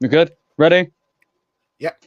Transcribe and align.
You 0.00 0.08
good? 0.08 0.30
Ready? 0.58 0.90
Yep. 1.80 2.04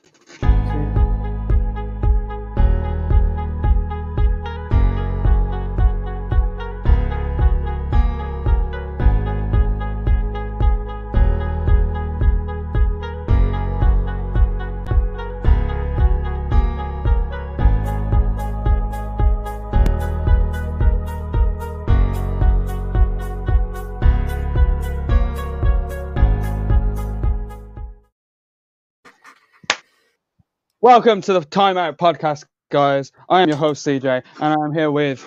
Welcome 30.81 31.21
to 31.21 31.33
the 31.33 31.41
Timeout 31.41 31.97
Podcast, 31.97 32.45
guys. 32.71 33.11
I 33.29 33.41
am 33.41 33.49
your 33.49 33.57
host 33.57 33.85
CJ, 33.85 34.23
and 34.39 34.61
I'm 34.61 34.73
here 34.73 34.89
with. 34.91 35.23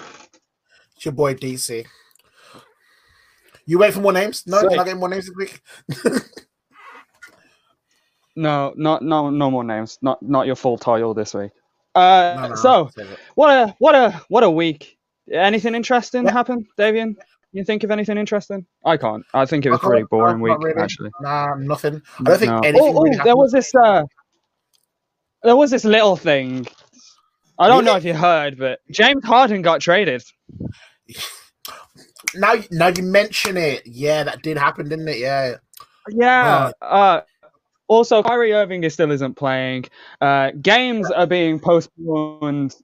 It's 0.96 1.04
your 1.04 1.12
boy 1.12 1.34
DC. 1.34 1.84
You 3.66 3.78
wait 3.78 3.94
for 3.94 4.00
more 4.00 4.12
names? 4.12 4.44
No, 4.46 4.60
Sick. 4.60 4.70
can 4.70 4.78
I 4.80 4.84
get 4.84 4.96
more 4.96 5.08
names 5.08 5.26
this 5.28 5.34
week? 5.36 6.20
No, 8.36 8.74
not 8.76 9.00
no 9.04 9.30
no 9.30 9.48
more 9.48 9.62
names. 9.62 9.96
Not 10.02 10.20
not 10.20 10.46
your 10.48 10.56
full 10.56 10.76
title 10.76 11.14
this 11.14 11.34
week. 11.34 11.52
Uh, 11.94 12.34
No, 12.36 12.48
no, 12.48 12.54
so 12.56 12.90
what 13.36 13.50
a 13.50 13.74
what 13.78 13.94
a 13.94 14.10
what 14.26 14.42
a 14.42 14.50
week. 14.50 14.98
Anything 15.32 15.76
interesting 15.76 16.24
Yeah. 16.24 16.32
happen, 16.32 16.66
Davian? 16.76 17.14
You 17.52 17.62
think 17.62 17.84
of 17.84 17.92
anything 17.92 18.18
interesting? 18.18 18.66
I 18.84 18.96
can't. 18.96 19.24
I 19.34 19.46
think 19.46 19.66
it 19.66 19.70
was 19.70 19.78
pretty 19.78 20.04
boring 20.10 20.38
not 20.38 20.42
week 20.42 20.58
really. 20.58 20.82
actually. 20.82 21.10
Nah, 21.20 21.54
nothing. 21.58 22.02
I 22.18 22.22
don't 22.24 22.38
think 22.40 22.50
No. 22.50 22.58
anything. 22.58 22.96
Oh, 22.96 23.06
oh, 23.08 23.22
there 23.22 23.36
was 23.36 23.52
this 23.52 23.72
uh, 23.76 24.02
there 25.44 25.56
was 25.56 25.70
this 25.70 25.84
little 25.84 26.16
thing. 26.16 26.66
I 27.58 27.68
don't 27.68 27.84
know 27.84 27.94
if 27.94 28.04
you 28.04 28.14
heard, 28.14 28.58
but 28.58 28.80
James 28.90 29.24
Harden 29.24 29.62
got 29.62 29.80
traded. 29.80 30.24
Now, 32.34 32.54
now 32.72 32.88
you 32.88 33.04
mention 33.04 33.56
it. 33.56 33.86
Yeah, 33.86 34.24
that 34.24 34.42
did 34.42 34.56
happen, 34.56 34.88
didn't 34.88 35.06
it? 35.06 35.18
Yeah. 35.18 35.56
Yeah. 36.10 36.72
Uh, 36.82 37.20
also, 37.86 38.22
Kyrie 38.22 38.52
Irving 38.52 38.82
is 38.82 38.94
still 38.94 39.10
isn't 39.12 39.34
playing. 39.34 39.84
Uh, 40.20 40.50
games 40.60 41.10
are 41.10 41.26
being 41.26 41.60
postponed 41.60 42.74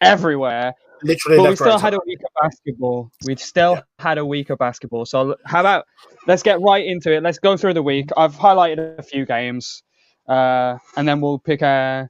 everywhere. 0.00 0.74
Literally 1.02 1.38
But 1.38 1.50
we 1.50 1.56
still 1.56 1.68
right, 1.72 1.80
had 1.80 1.94
a 1.94 2.00
week 2.06 2.18
of 2.18 2.30
basketball. 2.42 3.10
We 3.24 3.36
still 3.36 3.74
Yeah. 3.74 3.82
had 3.98 4.18
a 4.18 4.24
week 4.26 4.50
of 4.50 4.58
basketball. 4.58 5.06
So 5.06 5.36
how 5.46 5.60
about 5.60 5.86
let's 6.26 6.42
get 6.42 6.60
right 6.60 6.84
into 6.84 7.12
it. 7.12 7.22
Let's 7.22 7.38
go 7.38 7.56
through 7.56 7.74
the 7.74 7.82
week. 7.82 8.10
I've 8.16 8.34
highlighted 8.34 8.98
a 8.98 9.02
few 9.02 9.24
games, 9.24 9.82
uh, 10.30 10.78
and 10.96 11.06
then 11.08 11.20
we'll 11.20 11.40
pick 11.40 11.60
a 11.60 12.08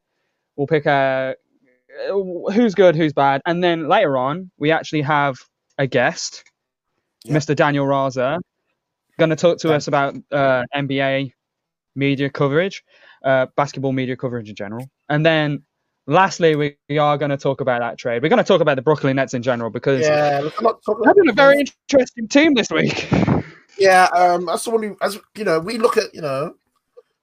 we'll 0.55 0.67
pick 0.67 0.87
a 0.87 1.35
who's 2.53 2.75
good, 2.75 2.95
who's 2.95 3.13
bad, 3.13 3.41
and 3.47 3.65
then 3.65 3.89
later 3.89 4.17
on 4.17 4.51
we 4.59 4.71
actually 4.71 5.03
have 5.03 5.39
a 5.79 5.87
guest, 5.87 6.45
Yeah. 7.25 7.37
Mr. 7.37 7.57
Daniel 7.57 7.87
Raza, 7.87 8.39
going 9.19 9.31
to 9.31 9.37
talk 9.37 9.59
to 9.61 9.75
us 9.75 9.89
about 9.89 10.15
uh, 10.31 10.65
NBA 10.77 11.33
media 11.97 12.31
coverage, 12.31 12.85
uh, 13.25 13.47
basketball 13.57 13.93
media 13.93 14.17
coverage 14.17 14.49
in 14.49 14.55
general, 14.55 14.89
and 15.09 15.27
then. 15.27 15.63
Lastly, 16.07 16.57
we, 16.57 16.77
we 16.89 16.99
are 16.99 17.17
going 17.17 17.31
to 17.31 17.37
talk 17.37 17.61
about 17.61 17.81
that 17.81 17.97
trade. 17.97 18.21
We're 18.21 18.31
going 18.31 18.43
to 18.43 18.49
talk 18.49 18.61
about 18.61 18.75
the 18.75 18.83
Brooklyn 18.83 19.15
Nets 19.15 19.33
in 19.33 19.43
general 19.43 19.71
because 19.71 20.09
Yeah, 20.09 20.41
been 20.41 21.29
a 21.29 21.33
very 21.33 21.61
interesting 21.61 22.27
team 22.27 22.55
this 22.55 22.69
week. 22.71 23.09
Yeah, 23.79 24.07
um, 24.07 24.49
as 24.49 24.63
someone 24.63 24.83
who, 24.83 24.97
as 25.01 25.21
you 25.37 25.45
know, 25.45 25.61
we 25.61 25.79
look 25.79 25.97
at, 25.97 26.13
you 26.13 26.21
know, 26.21 26.55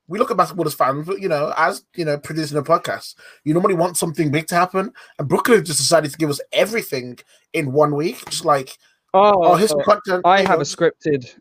we 0.07 0.19
look 0.19 0.31
at 0.31 0.37
basketball 0.37 0.67
as 0.67 0.73
fans, 0.73 1.05
but 1.05 1.19
you 1.21 1.27
know, 1.29 1.53
as 1.57 1.83
you 1.95 2.05
know, 2.05 2.17
producing 2.17 2.57
a 2.57 2.63
podcast, 2.63 3.15
you 3.43 3.53
normally 3.53 3.75
want 3.75 3.97
something 3.97 4.31
big 4.31 4.47
to 4.47 4.55
happen, 4.55 4.93
and 5.19 5.27
Brooklyn 5.27 5.63
just 5.65 5.79
decided 5.79 6.11
to 6.11 6.17
give 6.17 6.29
us 6.29 6.39
everything 6.53 7.17
in 7.53 7.71
one 7.73 7.95
week, 7.95 8.23
just 8.29 8.45
like, 8.45 8.77
Oh, 9.13 9.43
oh, 9.43 9.55
here's 9.55 9.73
content. 9.85 10.21
I 10.25 10.41
have 10.41 10.57
go. 10.57 10.61
a 10.61 10.63
scripted. 10.63 11.33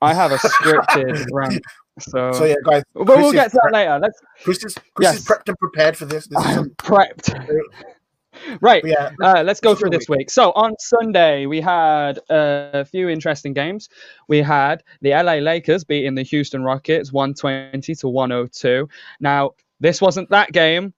I 0.00 0.14
have 0.14 0.32
a 0.32 0.36
scripted 0.38 1.26
rant. 1.32 1.62
So, 1.98 2.32
So 2.34 2.44
yeah, 2.44 2.54
guys, 2.64 2.82
but 2.94 3.06
we'll 3.06 3.32
get 3.32 3.50
to 3.50 3.60
that 3.64 3.72
later. 3.72 3.98
Let's. 4.00 4.18
Chris 4.42 4.64
is 4.64 4.74
Chris 4.94 5.06
Yes. 5.06 5.16
is 5.18 5.24
prepped 5.26 5.48
and 5.48 5.58
prepared 5.58 5.96
for 5.96 6.06
this. 6.06 6.26
This 6.26 6.38
I'm 6.46 6.70
prepped. 6.70 7.34
Right. 8.60 8.82
yeah, 8.84 9.10
Uh, 9.22 9.42
let's 9.44 9.60
go 9.60 9.74
through 9.74 9.90
this 9.90 10.08
week. 10.08 10.30
So 10.30 10.52
on 10.52 10.74
Sunday 10.78 11.46
we 11.46 11.60
had 11.60 12.18
uh, 12.30 12.70
a 12.72 12.84
few 12.84 13.08
interesting 13.08 13.52
games. 13.52 13.88
We 14.28 14.38
had 14.38 14.82
the 15.00 15.10
LA 15.10 15.34
Lakers 15.34 15.84
beating 15.84 16.14
the 16.14 16.22
Houston 16.22 16.62
Rockets 16.62 17.12
120 17.12 17.94
to 17.96 18.08
102. 18.08 18.88
Now 19.20 19.52
this 19.80 20.00
wasn't 20.00 20.30
that 20.30 20.52
game. 20.52 20.92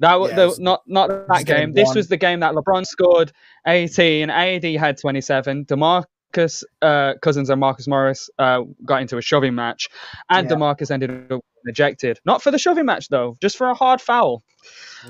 That 0.00 0.20
was 0.20 0.30
Yeah, 0.32 0.42
it 0.42 0.46
was- 0.46 0.58
not 0.60 0.82
not 0.86 1.08
that 1.08 1.46
game 1.46 1.56
game. 1.56 1.72
This 1.72 1.94
was 1.94 2.08
the 2.08 2.18
game 2.18 2.40
that 2.40 2.54
LeBron 2.54 2.84
scored 2.86 3.32
18, 3.66 4.28
AD 4.30 4.64
had 4.76 4.98
27, 4.98 5.64
DeMarcus 5.64 6.64
uh, 6.82 7.14
Cousins 7.22 7.48
and 7.48 7.58
Marcus 7.60 7.88
Morris 7.88 8.28
uh, 8.38 8.60
got 8.84 9.00
into 9.00 9.16
a 9.16 9.22
shoving 9.22 9.54
match, 9.54 9.88
and 10.28 10.48
Yeah. 10.50 10.56
DeMarcus 10.56 10.90
ended 10.90 11.32
up 11.32 11.40
ejected. 11.66 12.18
Not 12.24 12.42
for 12.42 12.50
the 12.50 12.58
shoving 12.58 12.86
match 12.86 13.08
though, 13.08 13.36
just 13.40 13.56
for 13.56 13.68
a 13.68 13.74
hard 13.74 14.00
foul. 14.00 14.42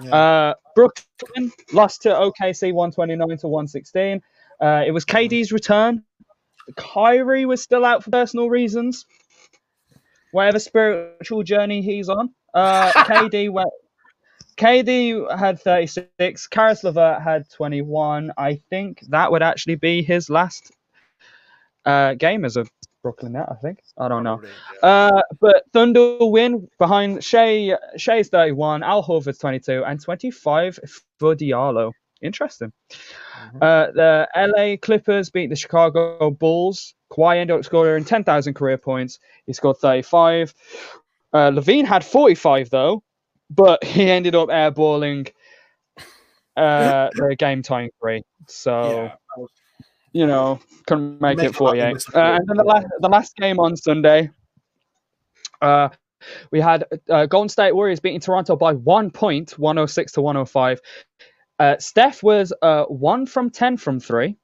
yeah. 0.03 0.15
Uh, 0.15 0.55
Brooklyn 0.75 1.53
lost 1.73 2.03
to 2.03 2.11
OKC 2.11 2.73
129 2.73 3.39
to 3.39 3.49
116. 3.49 4.21
Uh, 4.61 4.83
it 4.87 4.91
was 4.91 5.05
KD's 5.05 5.53
return. 5.53 6.03
Kyrie 6.77 7.47
was 7.47 7.63
still 7.63 7.85
out 7.85 8.03
for 8.03 8.11
personal 8.11 8.51
reasons. 8.51 9.07
Whatever 10.33 10.59
spiritual 10.59 11.43
journey 11.43 11.83
he's 11.83 12.09
on. 12.09 12.31
Uh, 12.53 12.91
KD 12.93 13.51
went. 13.51 13.71
KD 14.57 15.39
had 15.39 15.61
36. 15.61 16.47
Caris 16.49 16.83
LeVert 16.83 17.23
had 17.23 17.49
21. 17.51 18.33
I 18.39 18.61
think 18.71 19.01
that 19.09 19.31
would 19.31 19.43
actually 19.43 19.77
be 19.77 20.03
his 20.03 20.31
last 20.31 20.73
uh, 21.85 22.15
game 22.15 22.45
as 22.45 22.57
a 22.57 22.67
Brooklyn 23.07 23.35
Net. 23.35 23.47
I 23.49 23.55
think. 23.55 23.85
I 23.97 24.09
don't 24.09 24.25
know. 24.25 24.43
Uh, 24.83 25.23
but 25.41 25.63
Thunder 25.73 26.17
win 26.19 26.67
behind 26.77 27.23
Shai. 27.23 27.77
Shai's 27.97 28.29
31, 28.31 28.83
Al 28.83 29.01
Horford's 29.01 29.39
22, 29.39 29.85
and 29.85 30.03
25 30.03 30.81
for 31.21 31.37
Diallo. 31.37 31.93
Interesting. 32.21 32.73
Mhm. 32.91 33.63
Uh, 33.63 33.93
the 33.93 34.29
LA 34.35 34.77
Clippers 34.77 35.31
beat 35.31 35.51
the 35.51 35.55
Chicago 35.55 36.33
Bulls. 36.33 36.95
Kawhi 37.13 37.37
ended 37.37 37.57
up 37.57 37.65
scoring 37.65 38.05
10,000 38.05 38.55
career 38.55 38.77
points. 38.77 39.21
He 39.47 39.53
scored 39.53 39.77
35. 39.77 40.53
Uh, 41.33 41.53
LaVine 41.53 41.85
had 41.85 42.05
45 42.05 42.71
though, 42.71 43.05
but 43.51 43.85
he 43.85 44.11
ended 44.11 44.35
up 44.35 44.49
airballing 44.49 45.31
uh, 46.57 47.11
the 47.15 47.37
game 47.39 47.63
tying 47.63 47.91
three. 48.03 48.25
So 48.49 48.91
Yeah, 48.91 49.15
you 50.17 50.27
know, 50.27 50.59
couldn't 50.87 51.21
make 51.21 51.37
Make 51.37 51.51
it 51.51 51.57
it 51.57 51.61
like 51.61 51.79
48. 51.79 52.07
Uh, 52.15 52.21
and 52.39 52.49
then 52.49 52.57
the 52.57 52.65
last, 52.65 52.87
the 53.01 53.09
last 53.09 53.37
game 53.37 53.61
on 53.61 53.77
Sunday, 53.77 54.31
uh, 55.61 55.91
we 56.51 56.61
had 56.61 56.87
uh, 57.11 57.27
Golden 57.27 57.51
State 57.51 57.75
Warriors 57.75 58.01
beating 58.01 58.21
Toronto 58.21 58.57
by 58.57 58.73
one 58.73 59.11
point, 59.11 59.59
106 59.59 60.13
to 60.13 60.23
105. 60.23 60.81
Uh, 61.59 61.77
Steph 61.79 62.23
was 62.23 62.53
uh, 62.63 62.85
one 62.85 63.27
from 63.27 63.51
10 63.51 63.77
from 63.77 64.01
three. 64.01 64.37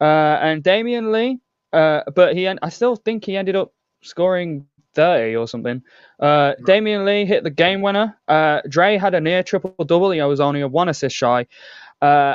Uh, 0.00 0.38
and 0.40 0.62
Damion 0.62 1.12
Lee, 1.12 1.40
uh, 1.72 2.02
but 2.14 2.36
he, 2.36 2.46
en- 2.46 2.58
I 2.62 2.68
still 2.68 2.94
think 2.94 3.24
he 3.24 3.36
ended 3.36 3.56
up 3.56 3.72
scoring 4.02 4.66
30 4.94 5.36
or 5.36 5.48
something. 5.48 5.82
Uh, 6.20 6.52
Damion 6.66 7.04
Lee 7.04 7.26
hit 7.26 7.42
the 7.42 7.50
game 7.50 7.80
winner. 7.80 8.16
Uh, 8.28 8.60
Dre 8.68 8.96
had 8.96 9.14
a 9.14 9.20
near 9.20 9.42
triple 9.42 9.84
double. 9.84 10.12
He 10.12 10.20
was 10.22 10.40
only 10.40 10.60
a 10.60 10.68
one 10.68 10.88
assist 10.88 11.16
shy. 11.16 11.46
Uh, 12.00 12.34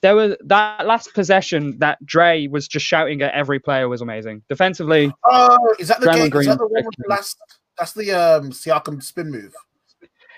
there 0.00 0.14
was 0.14 0.36
that 0.44 0.86
last 0.86 1.12
possession 1.14 1.78
that 1.78 2.04
Dre 2.06 2.46
was 2.46 2.68
just 2.68 2.86
shouting 2.86 3.20
at 3.22 3.32
every 3.34 3.58
player 3.58 3.88
was 3.88 4.00
amazing. 4.00 4.42
Defensively, 4.48 5.12
Oh, 5.24 5.74
is 5.78 5.88
that 5.88 6.00
the 6.00 6.10
game? 6.12 6.30
Green 6.30 6.42
Is 6.42 6.46
that 6.48 6.58
the 6.58 6.66
one 6.66 6.84
with 6.84 6.94
the 6.98 7.08
last? 7.08 7.36
That's 7.78 7.92
the 7.92 8.12
um 8.12 8.50
Siakam 8.50 9.02
spin 9.02 9.30
move 9.30 9.54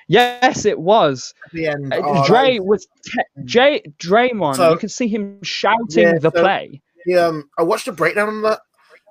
yes, 0.08 0.64
it 0.64 0.78
was. 0.78 1.34
at 1.46 1.52
the 1.52 1.66
end. 1.66 1.92
Uh, 1.92 2.00
Oh, 2.04 2.26
Dre 2.26 2.58
was 2.60 2.86
te- 3.04 3.42
Jay 3.44 3.82
Draymond. 3.98 4.56
So- 4.56 4.70
you 4.72 4.78
could 4.78 4.90
see 4.90 5.08
him 5.08 5.42
shouting 5.42 5.80
Yeah, 6.04 6.12
the 6.18 6.30
so- 6.34 6.40
play. 6.42 6.80
Yeah, 7.06 7.26
um, 7.26 7.48
I 7.58 7.62
watched 7.62 7.86
a 7.88 7.92
breakdown 7.92 8.28
on 8.28 8.42
that 8.42 8.60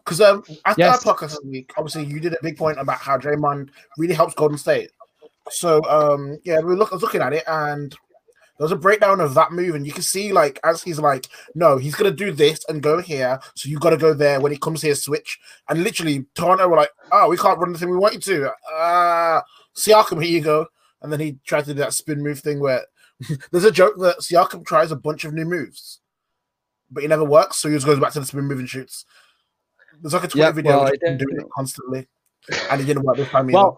because 0.03 0.19
um, 0.21 0.43
after 0.65 0.81
Yes. 0.81 1.05
our 1.05 1.13
podcast 1.15 1.29
this 1.31 1.39
week, 1.45 1.71
obviously 1.77 2.03
you 2.05 2.19
did 2.19 2.33
a 2.33 2.37
big 2.41 2.57
point 2.57 2.79
about 2.79 2.97
how 2.97 3.17
Draymond 3.17 3.69
really 3.97 4.13
helps 4.13 4.33
Golden 4.35 4.57
State. 4.57 4.91
So 5.49 5.81
um, 5.85 6.37
yeah, 6.43 6.59
we 6.59 6.75
look 6.75 6.91
I 6.91 6.95
was 6.95 7.01
looking 7.03 7.21
at 7.21 7.33
it 7.33 7.43
and 7.47 7.95
there 8.57 8.65
was 8.65 8.71
a 8.71 8.75
breakdown 8.77 9.19
of 9.19 9.33
that 9.33 9.51
move, 9.51 9.75
and 9.75 9.85
you 9.85 9.91
can 9.93 10.01
see 10.01 10.31
like 10.31 10.59
as 10.63 10.81
he's 10.83 10.99
like, 10.99 11.27
no, 11.55 11.77
he's 11.77 11.95
gonna 11.95 12.11
do 12.11 12.31
this 12.31 12.63
and 12.69 12.81
go 12.81 13.01
here, 13.01 13.39
so 13.55 13.69
you 13.69 13.79
got 13.79 13.89
to 13.91 13.97
go 13.97 14.13
there 14.13 14.39
when 14.39 14.51
he 14.51 14.57
comes 14.57 14.81
here, 14.81 14.95
switch, 14.95 15.39
and 15.69 15.83
literally 15.83 16.25
Toronto 16.35 16.67
were 16.67 16.77
like, 16.77 16.91
oh, 17.11 17.29
we 17.29 17.37
can't 17.37 17.59
run 17.59 17.73
the 17.73 17.79
thing 17.79 17.89
we 17.89 17.97
want 17.97 18.13
you 18.13 18.19
to. 18.21 18.51
Uh 18.73 19.41
Siakam, 19.75 20.23
here 20.23 20.31
you 20.31 20.41
go, 20.41 20.65
and 21.01 21.11
then 21.11 21.19
he 21.19 21.37
tried 21.45 21.65
to 21.65 21.73
do 21.73 21.79
that 21.81 21.93
spin 21.93 22.23
move 22.23 22.39
thing 22.39 22.59
where 22.61 22.81
there's 23.51 23.65
a 23.65 23.71
joke 23.71 23.95
that 23.99 24.19
Siakam 24.19 24.65
tries 24.65 24.91
a 24.91 24.95
bunch 24.95 25.23
of 25.25 25.33
new 25.33 25.45
moves 25.45 25.99
but 26.91 27.03
it 27.03 27.07
never 27.07 27.23
works. 27.25 27.57
So 27.57 27.67
he 27.67 27.75
just 27.75 27.85
goes 27.87 27.99
back 27.99 28.13
to 28.13 28.19
the 28.19 28.25
spin 28.27 28.45
move 28.45 28.59
and 28.59 28.69
shoots. 28.69 29.05
There's 30.01 30.13
like 30.13 30.23
a 30.23 30.27
Twitter 30.27 30.45
Yeah, 30.47 30.51
video 30.51 30.71
well, 30.73 30.83
of 30.87 30.93
it 30.93 31.01
him 31.01 31.17
didn't- 31.17 31.29
doing 31.29 31.41
it 31.41 31.47
constantly, 31.53 32.07
and 32.69 32.79
it 32.79 32.85
didn't 32.85 33.03
work 33.03 33.17
this 33.17 33.27
time 33.29 33.49
either. 33.49 33.71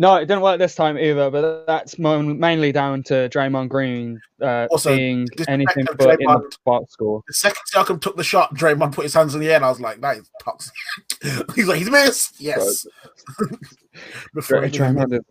No, 0.00 0.16
it 0.16 0.20
didn't 0.20 0.40
work 0.40 0.58
this 0.58 0.74
time 0.74 0.96
either, 0.96 1.30
but 1.30 1.66
that's 1.66 1.98
mainly 1.98 2.72
down 2.72 3.02
to 3.02 3.28
Draymond 3.28 3.68
Green 3.68 4.18
uh, 4.40 4.66
Also, 4.70 4.96
being 4.96 5.28
anything 5.46 5.84
but 5.84 6.00
in 6.00 6.06
the 6.08 6.16
Draymond. 6.24 6.56
box 6.64 6.92
score. 6.94 7.22
the 7.26 7.34
second 7.34 7.60
Siakam 7.70 8.00
took 8.00 8.16
the 8.16 8.24
shot, 8.24 8.54
Draymond 8.54 8.92
put 8.92 9.02
his 9.02 9.12
hands 9.12 9.34
in 9.34 9.42
the 9.42 9.50
air, 9.50 9.56
and 9.56 9.64
I 9.66 9.68
was 9.68 9.78
like, 9.78 10.00
"That 10.00 10.16
is 10.16 10.30
toxic." 10.42 10.72
he's 11.54 11.68
like, 11.68 11.80
"He's 11.80 11.90
missed." 11.90 12.40
Yes. 12.40 12.86
Before 14.34 14.60
Dra- 14.60 14.68
he 14.68 14.74
even 14.74 14.96
Draymond 14.96 15.22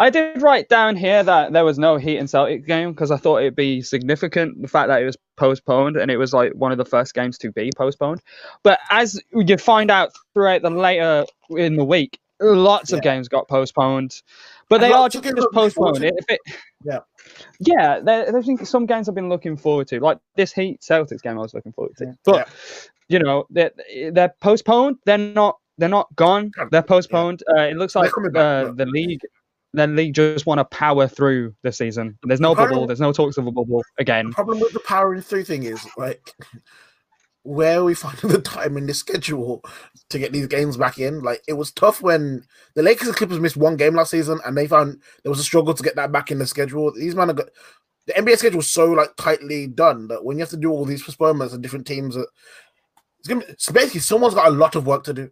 I 0.00 0.10
did 0.10 0.42
write 0.42 0.68
down 0.68 0.96
here 0.96 1.22
that 1.22 1.52
there 1.52 1.64
was 1.64 1.78
no 1.78 1.96
Heat 1.96 2.18
and 2.18 2.28
Celtic 2.28 2.66
game 2.66 2.90
because 2.90 3.12
I 3.12 3.18
thought 3.18 3.38
it'd 3.38 3.54
be 3.54 3.82
significant 3.82 4.60
the 4.60 4.66
fact 4.66 4.88
that 4.88 5.00
it 5.00 5.04
was 5.04 5.16
postponed 5.36 5.96
and 5.96 6.10
it 6.10 6.16
was 6.16 6.32
like 6.32 6.52
one 6.54 6.72
of 6.72 6.78
the 6.78 6.84
first 6.84 7.14
games 7.14 7.38
to 7.38 7.52
be 7.52 7.70
postponed. 7.76 8.20
But 8.64 8.80
as 8.90 9.20
you 9.32 9.56
find 9.58 9.92
out 9.92 10.10
throughout 10.34 10.62
the 10.62 10.70
later 10.70 11.24
in 11.50 11.76
the 11.76 11.84
week, 11.84 12.18
lots 12.40 12.92
of 12.92 13.02
games 13.02 13.28
got 13.28 13.48
postponed, 13.48 14.22
but 14.68 14.76
And 14.76 14.84
they 14.84 14.92
are 14.92 15.08
just, 15.08 15.24
just 15.24 15.36
I'm 15.36 15.40
looking 15.40 15.70
forward 15.70 15.94
postponed. 15.94 16.04
If 16.04 16.24
it, 16.28 16.40
Yeah. 16.84 16.98
yeah, 17.60 18.00
there, 18.00 18.36
I 18.36 18.42
think 18.42 18.66
some 18.66 18.86
games 18.86 19.08
I've 19.08 19.14
been 19.14 19.28
looking 19.28 19.56
forward 19.56 19.88
to, 19.88 20.00
like 20.00 20.18
this 20.36 20.52
Heat 20.52 20.80
Celtics 20.80 21.22
game 21.22 21.38
I 21.38 21.42
was 21.42 21.54
looking 21.54 21.72
forward 21.72 21.96
to. 21.98 22.16
But 22.24 22.48
you 23.08 23.18
know, 23.18 23.46
they're 23.50 23.72
they're 24.12 24.34
postponed. 24.40 24.96
They're 25.04 25.18
not 25.18 25.58
they're 25.78 25.88
not 25.88 26.14
gone. 26.16 26.52
They're 26.70 26.82
postponed. 26.82 27.42
Uh, 27.56 27.62
it 27.62 27.76
looks 27.76 27.94
like 27.94 28.12
uh, 28.34 28.72
the 28.72 28.86
league. 28.86 29.20
The 29.72 29.86
league 29.86 30.14
just 30.14 30.46
want 30.46 30.58
to 30.58 30.64
power 30.64 31.06
through 31.06 31.54
the 31.62 31.70
season. 31.70 32.18
There's 32.24 32.40
no 32.40 32.56
The 32.56 32.62
bubble. 32.62 32.86
There's 32.88 33.00
no 33.00 33.12
talks 33.12 33.36
of 33.36 33.46
a 33.46 33.52
bubble 33.52 33.84
again. 33.98 34.30
The 34.30 34.34
problem 34.34 34.58
with 34.58 34.72
the 34.72 34.80
powering 34.80 35.20
through 35.20 35.44
thing 35.44 35.62
is 35.62 35.86
like 35.96 36.34
where 37.42 37.80
are 37.80 37.84
we 37.84 37.94
finding 37.94 38.30
the 38.30 38.40
time 38.40 38.76
in 38.76 38.86
the 38.86 38.94
schedule 38.94 39.64
to 40.10 40.18
get 40.18 40.32
these 40.32 40.46
games 40.46 40.76
back 40.76 40.98
in. 40.98 41.22
Like 41.22 41.42
it 41.48 41.54
was 41.54 41.72
tough 41.72 42.02
when 42.02 42.44
the 42.74 42.82
Lakers 42.82 43.08
and 43.08 43.16
Clippers 43.16 43.40
missed 43.40 43.56
one 43.56 43.76
game 43.76 43.94
last 43.94 44.10
season, 44.10 44.40
and 44.44 44.56
they 44.56 44.66
found 44.66 45.00
there 45.22 45.30
was 45.30 45.40
a 45.40 45.44
struggle 45.44 45.74
to 45.74 45.82
get 45.82 45.96
that 45.96 46.12
back 46.12 46.30
in 46.30 46.38
the 46.38 46.46
schedule. 46.46 46.92
These 46.92 47.14
men 47.14 47.30
are 47.30 47.34
got 47.34 47.50
the 48.06 48.14
NBA 48.14 48.38
schedule 48.38 48.60
is 48.60 48.70
so 48.70 48.86
like 48.86 49.14
tightly 49.16 49.66
done 49.66 50.08
that 50.08 50.24
when 50.24 50.36
you 50.36 50.42
have 50.42 50.50
to 50.50 50.56
do 50.56 50.70
all 50.70 50.84
these 50.84 51.02
postponements 51.02 51.54
and 51.54 51.62
different 51.62 51.86
teams, 51.86 52.14
that 52.14 52.26
it's 53.18 53.28
gonna 53.28 53.44
be, 53.44 53.54
so 53.58 53.72
basically 53.72 54.00
someone's 54.00 54.34
got 54.34 54.48
a 54.48 54.50
lot 54.50 54.74
of 54.74 54.86
work 54.86 55.04
to 55.04 55.14
do. 55.14 55.30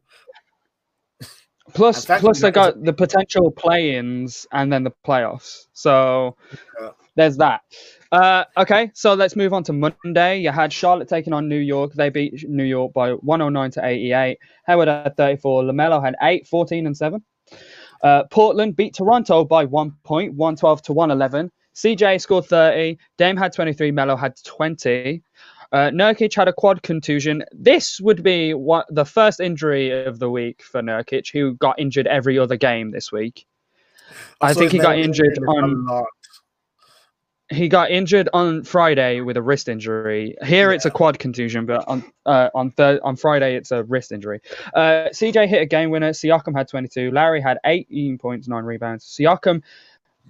Plus, 1.75 2.07
plus 2.07 2.41
they 2.41 2.51
got 2.51 2.83
the 2.83 2.93
potential 2.93 3.51
play-ins 3.51 4.47
and 4.53 4.73
then 4.73 4.85
the 4.85 4.93
playoffs. 5.07 5.67
So 5.73 6.37
Yeah. 6.81 6.91
there's 7.15 7.37
that. 7.39 7.63
Uh, 8.11 8.45
okay, 8.57 8.91
so 8.95 9.15
let's 9.15 9.37
move 9.37 9.53
on 9.53 9.63
to 9.65 9.73
Monday. 9.73 10.39
You 10.41 10.51
had 10.51 10.73
Charlotte 10.73 11.09
taking 11.09 11.33
on 11.33 11.49
New 11.49 11.59
York. 11.59 11.93
They 11.93 12.09
beat 12.09 12.49
New 12.49 12.65
York 12.65 12.93
by 12.93 13.13
109 13.13 13.71
to 13.73 13.85
88. 13.85 14.39
Hayward 14.67 14.89
had 14.89 15.17
34. 15.17 15.65
LaMelo 15.65 16.03
had 16.03 16.17
8, 16.23 16.47
14, 16.47 16.87
and 16.87 16.97
7. 16.97 17.23
Uh, 18.03 18.25
Portland 18.25 18.77
beat 18.77 18.95
Toronto 18.95 19.45
by 19.45 19.65
one 19.65 19.93
point, 20.05 20.35
112 20.35 20.83
to 20.83 20.93
111. 20.93 21.51
CJ 21.75 22.21
scored 22.21 22.47
30. 22.47 22.99
Dame 23.19 23.37
had 23.37 23.53
23. 23.53 23.91
Melo 23.91 24.17
had 24.17 24.35
20. 24.45 25.23
Uh, 25.71 25.91
Nurkic 25.91 26.35
had 26.35 26.49
a 26.49 26.53
quad 26.53 26.83
contusion. 26.83 27.45
This 27.53 28.01
would 28.01 28.23
be 28.23 28.55
what 28.55 28.87
the 28.89 29.05
first 29.05 29.39
injury 29.39 30.07
of 30.07 30.19
the 30.19 30.31
week 30.31 30.63
for 30.63 30.81
Nurkic, 30.81 31.31
who 31.31 31.55
got 31.57 31.79
injured 31.79 32.07
every 32.07 32.39
other 32.39 32.57
game 32.57 32.91
this 32.91 33.13
week. 33.13 33.47
I 34.41 34.55
saw 34.55 34.61
think 34.61 34.73
he 34.73 34.79
got 34.79 34.99
injured 34.99 35.39
on. 35.47 36.07
He 37.51 37.69
got 37.69 37.91
injured 37.91 38.29
on 38.33 38.63
Friday 38.63 39.21
with 39.21 39.37
a 39.37 39.43
wrist 39.43 39.69
injury. 39.69 40.37
Here 40.45 40.71
it's 40.71 40.85
a 40.85 40.91
quad 40.91 41.19
contusion, 41.19 41.65
but 41.67 41.87
on 41.89 42.05
uh, 42.27 42.51
on 42.55 42.73
on 42.79 43.17
Friday 43.17 43.57
it's 43.57 43.71
a 43.71 43.85
wrist 43.85 44.13
injury. 44.13 44.41
Uh, 44.75 45.09
CJ 45.13 45.49
hit 45.49 45.63
a 45.63 45.67
game 45.67 45.91
winner. 45.91 46.11
Siakam 46.11 46.57
had 46.57 46.69
22. 46.69 47.11
Larry 47.11 47.41
had 47.41 47.59
18 47.65 48.19
points, 48.19 48.49
nine 48.49 48.65
rebounds. 48.65 49.05
Siakam 49.05 49.63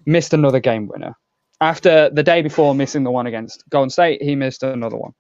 missed 0.07 0.33
another 0.33 0.61
game 0.61 0.87
winner. 0.87 1.17
After 1.61 2.09
the 2.11 2.23
day 2.23 2.43
before 2.43 2.75
missing 2.75 3.03
the 3.03 3.11
one 3.11 3.27
against 3.27 3.69
Golden 3.69 3.91
State, 3.91 4.23
he 4.23 4.37
missed 4.37 4.63
another 4.63 4.97
one. 4.97 5.13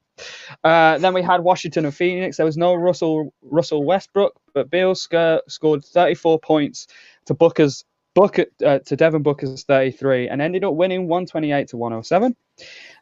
Uh, 0.62 0.99
then 0.99 1.15
we 1.15 1.23
had 1.23 1.41
Washington 1.41 1.85
and 1.85 1.95
Phoenix. 1.95 2.37
There 2.37 2.47
was 2.47 2.56
no 2.56 2.75
Russell 2.75 3.33
Russell 3.43 3.85
Westbrook, 3.85 4.39
but 4.55 4.71
Beal 4.71 4.95
sc- 4.95 5.43
scored 5.49 5.85
34 5.85 6.39
points 6.39 6.87
to 7.27 7.35
Booker's 7.35 7.85
Booker 8.19 8.47
uh, 8.67 8.81
to 8.81 8.97
Devin 8.97 9.23
Booker's 9.23 9.62
33 9.62 10.29
and 10.29 10.43
ended 10.43 10.65
up 10.65 10.75
winning 10.75 11.06
128 11.06 11.69
to 11.69 11.76
107. 11.76 12.35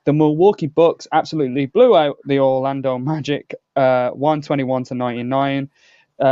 The 0.04 0.12
Milwaukee 0.12 0.66
Bucks 0.66 1.08
absolutely 1.10 1.64
blew 1.66 1.96
out 1.96 2.18
the 2.26 2.38
Orlando 2.38 2.98
Magic 2.98 3.54
uh, 3.76 4.10
121 4.10 4.84
to 4.84 4.94
99. 4.94 5.70
Uh, 6.20 6.24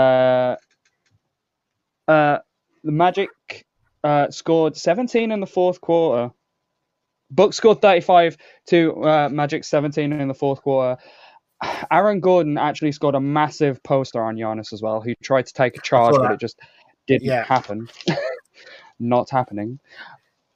uh, 2.06 2.38
the 2.82 2.92
Magic 2.92 3.30
uh, 4.02 4.30
scored 4.30 4.76
17 4.76 5.30
in 5.32 5.40
the 5.40 5.46
fourth 5.46 5.80
quarter. 5.80 6.32
Bucks 7.30 7.56
scored 7.56 7.80
35 7.80 8.36
to 8.66 9.02
uh, 9.02 9.28
Magic 9.32 9.64
17 9.64 10.12
in 10.12 10.28
the 10.28 10.34
fourth 10.34 10.60
quarter. 10.60 11.00
Aaron 11.90 12.20
Gordon 12.20 12.58
actually 12.58 12.92
scored 12.92 13.14
a 13.14 13.20
massive 13.20 13.82
poster 13.82 14.22
on 14.22 14.36
Giannis 14.36 14.74
as 14.74 14.82
well, 14.82 15.00
who 15.00 15.14
tried 15.22 15.46
to 15.46 15.54
take 15.54 15.78
a 15.78 15.80
charge, 15.80 16.14
but 16.16 16.32
it 16.32 16.40
just 16.40 16.60
didn't 17.06 17.24
Yeah. 17.24 17.44
happen. 17.44 17.88
Not 18.98 19.30
happening. 19.30 19.78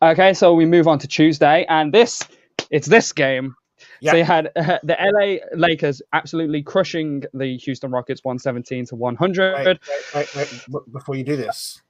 Okay, 0.01 0.33
so 0.33 0.55
we 0.55 0.65
move 0.65 0.87
on 0.87 0.99
to 1.01 1.09
Tuesday, 1.09 1.67
and 1.69 1.93
this 1.93 2.23
it's 2.71 2.87
this 2.87 3.13
game. 3.13 3.55
Yeah. 4.01 4.13
So 4.13 4.17
you 4.19 4.25
had 4.25 4.51
uh, 4.57 4.79
the 4.83 4.97
LA 5.01 5.57
Lakers 5.57 6.03
absolutely 6.13 6.63
crushing 6.63 7.25
the 7.35 7.57
Houston 7.59 7.91
Rockets 7.91 8.23
117 8.25 8.87
to 8.87 8.97
100. 8.97 9.55
Wait, 9.55 9.67
wait, 9.67 9.79
wait, 10.15 10.37
wait, 10.69 10.93
before 10.93 11.17
you 11.17 11.25
do 11.25 11.37
this, 11.37 11.81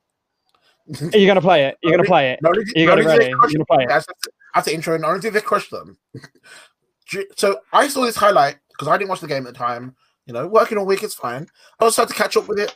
Are 1.13 1.19
you 1.19 1.27
gonna 1.27 1.41
play 1.41 1.67
it? 1.67 1.77
You're 1.83 1.93
gonna 1.93 2.05
play 2.05 2.33
it. 2.33 2.41
Not 2.43 2.57
only 2.57 2.65
You're 2.75 2.97
no, 2.97 3.03
no, 3.03 3.09
ready. 3.09 3.27
You're 3.27 3.39
gonna 3.39 3.65
play 3.67 3.85
it. 3.85 3.89
To, 3.89 4.15
I 4.55 4.59
have 4.59 4.65
to 4.65 4.75
intro. 4.75 4.97
Not 4.97 5.09
only 5.09 5.21
did 5.21 5.35
they 5.35 5.41
crush 5.41 5.69
them, 5.69 5.99
so 7.37 7.61
I 7.73 7.89
saw 7.89 8.05
this 8.05 8.17
highlight 8.17 8.57
because 8.71 8.89
I 8.89 8.97
didn't 8.97 9.11
watch 9.11 9.21
the 9.21 9.27
game 9.27 9.47
at 9.47 9.53
the 9.53 9.59
time. 9.59 9.95
You 10.27 10.35
know, 10.35 10.47
working 10.47 10.79
all 10.79 10.87
week, 10.87 11.03
it's 11.03 11.15
fine. 11.15 11.47
I 11.81 11.85
also 11.85 12.03
had 12.03 12.09
to 12.09 12.15
catch 12.15 12.37
up 12.37 12.49
with 12.49 12.59
it. 12.59 12.75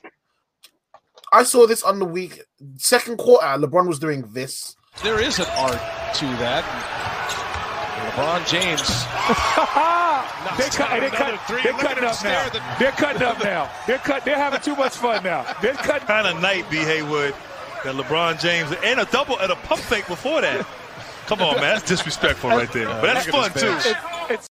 I 1.33 1.45
saw 1.45 1.67
this 1.67 1.83
on 1.83 1.99
the 1.99 2.05
week 2.05 2.43
second 2.77 3.17
quarter. 3.19 3.47
LeBron 3.47 3.87
was 3.89 3.99
doing 3.99 4.23
this. 4.33 4.77
There 5.03 5.19
is 5.21 5.39
an 5.39 5.47
art 5.57 5.81
to 6.17 6.27
that. 6.43 6.63
LeBron 8.13 8.47
James. 8.47 8.83
they 10.59 10.69
cut, 10.77 11.01
they 11.01 11.09
cut, 11.09 11.41
they're 11.63 11.73
cutting 11.73 12.05
up 12.05 12.23
now. 12.23 12.77
They're 12.79 12.93
cutting 12.93 13.23
up 13.23 13.43
now. 13.43 13.71
They're 13.87 13.99
cut. 13.99 14.25
They're 14.27 14.37
having 14.37 14.61
too 14.61 14.77
much 14.77 14.93
fun 14.97 15.25
now. 15.25 15.47
They're 15.63 15.73
cutting. 15.75 16.07
kind 16.07 16.27
of 16.27 16.43
night, 16.43 16.69
B. 16.71 16.77
Haywood, 16.77 17.35
that 17.85 17.95
LeBron 17.95 18.39
James 18.41 18.71
and 18.85 19.01
a 19.01 19.07
double 19.07 19.39
and 19.39 19.51
a 19.51 19.57
pump 19.57 19.81
fake 19.81 20.07
before 20.09 20.43
that. 20.43 20.67
Come 21.27 21.41
on, 21.41 21.55
man, 21.55 21.63
that's 21.63 21.89
disrespectful 21.89 22.51
right 22.51 22.71
there. 22.73 22.87
But 22.87 23.03
that's 23.03 23.27
fun 23.27 23.51
too. 23.53 23.79
It's 24.35 24.47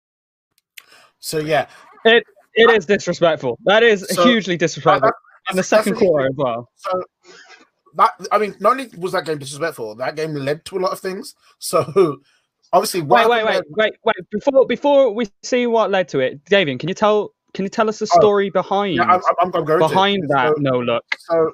So 1.19 1.37
yeah, 1.37 1.67
It 2.05 2.23
it 2.55 2.69
is 2.71 2.85
disrespectful. 2.87 3.59
That 3.65 3.83
is 3.83 4.07
So- 4.09 4.23
hugely 4.23 4.57
disrespectful. 4.57 5.11
In 5.51 5.57
the 5.57 5.63
second 5.63 5.95
quarter 5.95 6.27
as 6.27 6.35
well. 6.35 6.69
so 6.75 7.03
that 7.95 8.11
I 8.31 8.37
mean, 8.37 8.55
not 8.59 8.71
only 8.71 8.89
was 8.97 9.11
that 9.13 9.25
game 9.25 9.37
disrespectful, 9.37 9.95
that 9.95 10.15
game 10.15 10.33
led 10.33 10.65
to 10.65 10.77
a 10.77 10.79
lot 10.79 10.91
of 10.91 10.99
things. 10.99 11.35
So 11.59 12.19
obviously, 12.73 13.01
Wait, 13.01 13.29
wait, 13.29 13.45
wait, 13.45 13.63
wait, 13.69 13.93
wait. 14.03 14.15
Before 14.31 14.65
before 14.65 15.13
we 15.13 15.27
see 15.43 15.67
what 15.67 15.91
led 15.91 16.07
to 16.09 16.19
it, 16.19 16.43
Davian, 16.45 16.79
can 16.79 16.89
you 16.89 16.95
tell 16.95 17.33
can 17.53 17.65
you 17.65 17.69
tell 17.69 17.89
us 17.89 17.99
the 17.99 18.09
Oh, 18.13 18.19
story 18.19 18.49
behind 18.49 18.95
Yeah, 18.95 19.03
I'm, 19.03 19.21
I'm, 19.41 19.51
I'm 19.53 19.65
going 19.65 19.79
behind 19.79 20.23
that 20.29 20.53
no 20.57 20.79
look? 20.79 21.03
So 21.19 21.53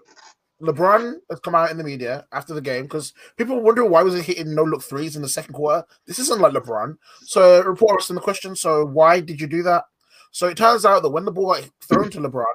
LeBron 0.62 1.16
has 1.30 1.40
come 1.40 1.56
out 1.56 1.72
in 1.72 1.78
the 1.78 1.84
media 1.84 2.26
after 2.32 2.54
the 2.54 2.62
game 2.62 2.84
because 2.84 3.14
people 3.38 3.62
wonder 3.62 3.86
why 3.86 4.02
was 4.04 4.16
he 4.16 4.22
hitting 4.22 4.56
no 4.56 4.64
look 4.64 4.84
threes 4.84 5.16
in 5.16 5.22
the 5.22 5.30
second 5.30 5.54
quarter. 5.54 5.86
This 6.06 6.20
isn't 6.20 6.42
like 6.42 6.54
LeBron. 6.54 6.98
So 7.24 7.62
a 7.62 7.64
reporter 7.64 8.00
asked 8.00 8.10
him 8.10 8.16
the 8.16 8.22
question. 8.22 8.56
So 8.56 8.86
why 8.86 9.20
did 9.20 9.40
you 9.40 9.48
do 9.48 9.64
that? 9.64 9.86
So 10.32 10.48
it 10.48 10.58
turns 10.58 10.86
out 10.86 11.04
that 11.04 11.10
when 11.10 11.26
the 11.26 11.32
ball 11.32 11.54
got 11.54 11.70
thrown 11.88 12.10
to 12.12 12.20
LeBron, 12.20 12.46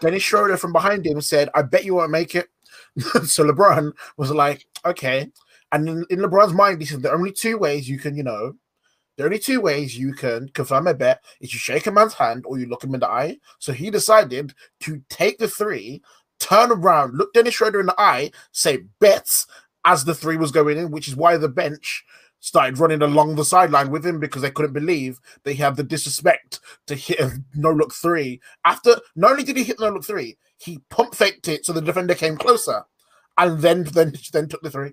Dennis 0.00 0.22
Schroeder 0.22 0.56
from 0.56 0.72
behind 0.72 1.06
him 1.06 1.20
said, 1.20 1.48
"I 1.54 1.62
bet 1.62 1.84
you 1.84 1.94
won't 1.94 2.10
make 2.10 2.34
it." 2.34 2.48
so 3.24 3.44
LeBron 3.44 3.92
was 4.16 4.30
like, 4.30 4.66
"Okay." 4.84 5.30
And 5.72 5.88
in, 5.88 6.06
in 6.10 6.18
LeBron's 6.20 6.52
mind, 6.52 6.80
he 6.80 6.86
said, 6.86 7.02
"The 7.02 7.12
only 7.12 7.32
two 7.32 7.58
ways 7.58 7.88
you 7.88 7.98
can, 7.98 8.16
you 8.16 8.22
know." 8.22 8.54
The 9.16 9.24
only 9.24 9.38
two 9.38 9.62
ways 9.62 9.96
you 9.96 10.12
can 10.12 10.50
confirm 10.50 10.86
a 10.86 10.92
bet 10.92 11.24
is 11.40 11.52
you 11.52 11.58
shake 11.58 11.86
a 11.86 11.90
man's 11.90 12.12
hand 12.12 12.44
or 12.46 12.58
you 12.58 12.66
look 12.66 12.84
him 12.84 12.92
in 12.92 13.00
the 13.00 13.08
eye. 13.08 13.38
So 13.58 13.72
he 13.72 13.90
decided 13.90 14.52
to 14.80 15.02
take 15.08 15.38
the 15.38 15.48
three, 15.48 16.02
turn 16.38 16.70
around, 16.70 17.16
look 17.16 17.32
Dennis 17.32 17.54
Schroeder 17.54 17.80
in 17.80 17.86
the 17.86 17.98
eye, 17.98 18.30
say 18.52 18.84
bets 19.00 19.46
as 19.86 20.04
the 20.04 20.14
three 20.14 20.36
was 20.36 20.50
going 20.50 20.76
in, 20.76 20.90
which 20.90 21.08
is 21.08 21.16
why 21.16 21.38
the 21.38 21.48
bench 21.48 22.04
started 22.46 22.78
running 22.78 23.02
along 23.02 23.34
the 23.34 23.44
sideline 23.44 23.90
with 23.90 24.06
him 24.06 24.20
because 24.20 24.40
they 24.40 24.50
couldn't 24.52 24.72
believe 24.72 25.18
they 25.42 25.54
had 25.54 25.74
the 25.74 25.82
disrespect 25.82 26.60
to 26.86 26.94
hit 26.94 27.18
a 27.18 27.32
no 27.56 27.70
look 27.70 27.92
three. 27.92 28.40
After 28.64 29.00
not 29.16 29.32
only 29.32 29.42
did 29.42 29.56
he 29.56 29.64
hit 29.64 29.80
no 29.80 29.88
look 29.88 30.04
three, 30.04 30.38
he 30.56 30.78
pump 30.88 31.16
faked 31.16 31.48
it 31.48 31.66
so 31.66 31.72
the 31.72 31.80
defender 31.80 32.14
came 32.14 32.36
closer 32.36 32.84
and 33.36 33.60
then 33.62 33.82
then 33.82 34.14
then 34.32 34.48
took 34.48 34.62
the 34.62 34.70
three. 34.70 34.92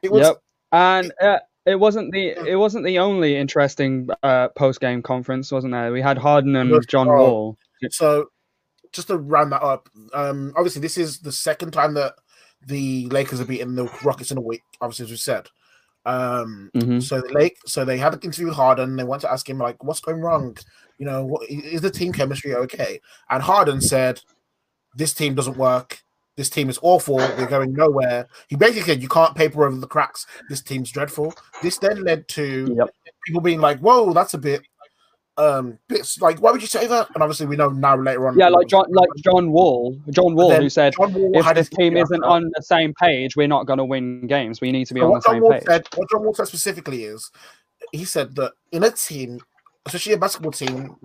It 0.00 0.12
was 0.12 0.28
Yep. 0.28 0.36
And 0.72 1.12
uh, 1.20 1.40
it 1.66 1.74
wasn't 1.74 2.12
the 2.12 2.28
it 2.48 2.54
wasn't 2.54 2.84
the 2.84 3.00
only 3.00 3.36
interesting 3.36 4.08
uh, 4.22 4.48
post 4.50 4.80
game 4.80 5.02
conference, 5.02 5.50
wasn't 5.50 5.72
there? 5.72 5.92
We 5.92 6.00
had 6.00 6.18
Harden 6.18 6.54
and 6.54 6.86
John 6.86 7.08
oh. 7.08 7.16
Wall. 7.16 7.58
So, 7.90 8.26
just 8.92 9.08
to 9.08 9.18
round 9.18 9.50
that 9.50 9.62
up, 9.62 9.88
um, 10.14 10.52
obviously 10.56 10.82
this 10.82 10.96
is 10.96 11.18
the 11.18 11.32
second 11.32 11.72
time 11.72 11.94
that 11.94 12.14
the 12.64 13.08
Lakers 13.08 13.40
have 13.40 13.48
beaten 13.48 13.74
the 13.74 13.90
Rockets 14.04 14.30
in 14.30 14.38
a 14.38 14.40
week. 14.40 14.62
Obviously, 14.80 15.06
as 15.06 15.10
we 15.10 15.16
said. 15.16 15.48
Um, 16.06 16.70
Mhm. 16.74 17.02
so 17.02 17.20
the 17.20 17.32
Lake, 17.32 17.58
so 17.66 17.84
they 17.84 17.98
had 17.98 18.14
an 18.14 18.20
interview 18.20 18.46
with 18.46 18.56
Harden. 18.56 18.96
They 18.96 19.04
went 19.04 19.22
to 19.22 19.30
ask 19.30 19.48
him 19.48 19.58
like, 19.58 19.82
"What's 19.84 20.00
going 20.00 20.20
wrong? 20.20 20.56
You 20.98 21.06
know, 21.06 21.24
what 21.24 21.48
is 21.48 21.80
the 21.82 21.90
team 21.90 22.12
chemistry 22.12 22.54
okay?" 22.54 23.00
And 23.28 23.42
Harden 23.42 23.80
said, 23.80 24.20
"This 24.94 25.12
team 25.12 25.34
doesn't 25.34 25.56
work. 25.58 26.02
This 26.36 26.48
team 26.50 26.70
is 26.70 26.78
awful. 26.82 27.16
We're 27.16 27.46
going 27.46 27.72
nowhere." 27.74 28.28
He 28.48 28.56
basically 28.56 28.94
said, 28.94 29.02
"You 29.02 29.08
can't 29.08 29.34
paper 29.34 29.66
over 29.66 29.76
the 29.76 29.86
cracks. 29.86 30.26
This 30.48 30.62
team's 30.62 30.90
dreadful." 30.90 31.34
This 31.62 31.78
then 31.78 32.02
led 32.02 32.28
to 32.28 32.74
Yep. 32.78 32.94
people 33.26 33.40
being 33.42 33.60
like, 33.60 33.78
"Whoa, 33.80 34.12
that's 34.14 34.34
a 34.34 34.38
bit." 34.38 34.62
Um, 35.36 35.78
bits 35.88 36.20
like 36.20 36.40
why 36.40 36.50
would 36.50 36.60
you 36.60 36.66
say 36.66 36.86
that? 36.86 37.08
And 37.14 37.22
obviously, 37.22 37.46
we 37.46 37.56
know 37.56 37.70
now 37.70 37.96
later 37.96 38.28
on. 38.28 38.38
Yeah, 38.38 38.48
like 38.48 38.66
John, 38.66 38.84
like 38.90 39.08
John 39.24 39.52
Wall, 39.52 39.98
John 40.10 40.34
Wall, 40.34 40.54
who 40.54 40.68
said, 40.68 40.92
John 40.98 41.14
Wall 41.14 41.30
if 41.34 41.54
this 41.54 41.70
team 41.70 41.96
isn't 41.96 42.22
on 42.22 42.50
the 42.54 42.62
same 42.62 42.92
page, 42.94 43.36
we're 43.36 43.48
not 43.48 43.66
going 43.66 43.78
to 43.78 43.84
win 43.84 44.26
games. 44.26 44.60
We 44.60 44.70
need 44.70 44.86
to 44.88 44.94
be 44.94 45.00
on 45.00 45.08
the 45.08 45.20
John 45.20 45.34
same 45.34 45.42
Wall 45.42 45.52
page. 45.52 45.62
said, 45.64 45.86
what 45.94 46.10
John 46.10 46.24
Wall 46.24 46.34
said 46.34 46.48
specifically 46.48 47.04
is, 47.04 47.30
he 47.92 48.04
said 48.04 48.34
that 48.36 48.52
in 48.72 48.84
a 48.84 48.90
team, 48.90 49.40
especially 49.86 50.12
a 50.12 50.18
basketball 50.18 50.52
team, 50.52 50.96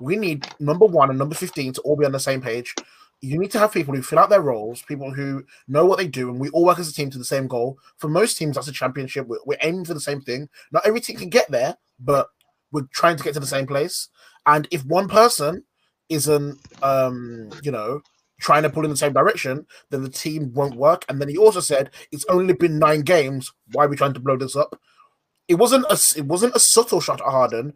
we 0.00 0.16
need 0.16 0.46
number 0.58 0.86
one 0.86 1.10
and 1.10 1.18
number 1.18 1.34
fifteen 1.34 1.72
to 1.74 1.80
all 1.82 1.96
be 1.96 2.04
on 2.04 2.12
the 2.12 2.18
same 2.18 2.40
page. 2.40 2.74
You 3.20 3.38
need 3.38 3.52
to 3.52 3.58
have 3.58 3.72
people 3.72 3.94
who 3.94 4.02
fill 4.02 4.18
out 4.18 4.28
their 4.28 4.42
roles, 4.42 4.82
people 4.82 5.12
who 5.12 5.44
know 5.68 5.86
what 5.86 5.98
they 5.98 6.08
do, 6.08 6.30
and 6.30 6.40
we 6.40 6.48
all 6.50 6.64
work 6.64 6.78
as 6.78 6.88
a 6.88 6.92
team 6.92 7.10
to 7.10 7.18
the 7.18 7.24
same 7.24 7.46
goal. 7.46 7.78
For 7.98 8.08
most 8.08 8.36
teams, 8.36 8.56
that's 8.56 8.68
a 8.68 8.72
championship. 8.72 9.26
We're, 9.26 9.38
we're 9.46 9.58
aiming 9.62 9.84
for 9.84 9.94
the 9.94 10.00
same 10.00 10.20
thing. 10.20 10.48
Not 10.72 10.84
every 10.84 11.00
team 11.00 11.16
can 11.16 11.30
get 11.30 11.50
there, 11.50 11.76
but 12.00 12.28
we're 12.74 12.88
trying 12.92 13.16
to 13.16 13.22
get 13.22 13.32
to 13.34 13.40
the 13.40 13.46
same 13.46 13.66
place. 13.66 14.08
And 14.46 14.68
if 14.70 14.84
one 14.84 15.08
person 15.08 15.64
isn't, 16.10 16.60
um, 16.82 17.48
you 17.62 17.70
know, 17.70 18.02
trying 18.40 18.64
to 18.64 18.70
pull 18.70 18.84
in 18.84 18.90
the 18.90 18.96
same 18.96 19.12
direction, 19.12 19.64
then 19.90 20.02
the 20.02 20.10
team 20.10 20.52
won't 20.52 20.76
work. 20.76 21.04
And 21.08 21.20
then 21.20 21.28
he 21.28 21.38
also 21.38 21.60
said, 21.60 21.90
"It's 22.12 22.26
only 22.28 22.52
been 22.52 22.78
nine 22.78 23.00
games. 23.02 23.52
Why 23.72 23.84
are 23.84 23.88
we 23.88 23.96
trying 23.96 24.12
to 24.14 24.20
blow 24.20 24.36
this 24.36 24.56
up?" 24.56 24.78
It 25.48 25.54
wasn't 25.54 25.86
a 25.88 25.98
it 26.18 26.26
wasn't 26.26 26.56
a 26.56 26.60
subtle 26.60 27.00
shot 27.00 27.20
at 27.20 27.26
Harden. 27.26 27.74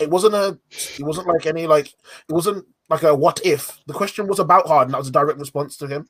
It 0.00 0.10
wasn't 0.10 0.34
a 0.34 0.58
it 0.98 1.04
wasn't 1.04 1.28
like 1.28 1.46
any 1.46 1.66
like 1.66 1.88
it 1.88 2.32
wasn't 2.32 2.64
like 2.88 3.02
a 3.02 3.14
what 3.14 3.40
if. 3.44 3.78
The 3.86 3.92
question 3.94 4.26
was 4.26 4.38
about 4.38 4.66
Harden. 4.66 4.92
That 4.92 4.98
was 4.98 5.08
a 5.08 5.12
direct 5.12 5.38
response 5.38 5.76
to 5.76 5.86
him. 5.86 6.08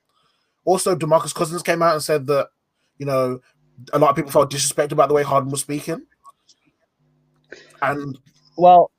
Also, 0.65 0.95
Demarcus 0.95 1.35
Cousins 1.35 1.63
came 1.63 1.83
out 1.83 1.95
and 1.95 2.03
said 2.03 2.27
that 2.29 2.49
you 2.99 3.07
know 3.07 3.41
a 3.93 3.99
lot 3.99 4.11
of 4.11 4.17
people 4.17 4.31
felt 4.31 4.53
disrespected 4.53 4.93
about 4.93 5.09
the 5.09 5.15
way 5.15 5.23
Harden 5.23 5.51
was 5.51 5.61
speaking. 5.61 6.07
And 7.83 8.19
Well, 8.57 8.91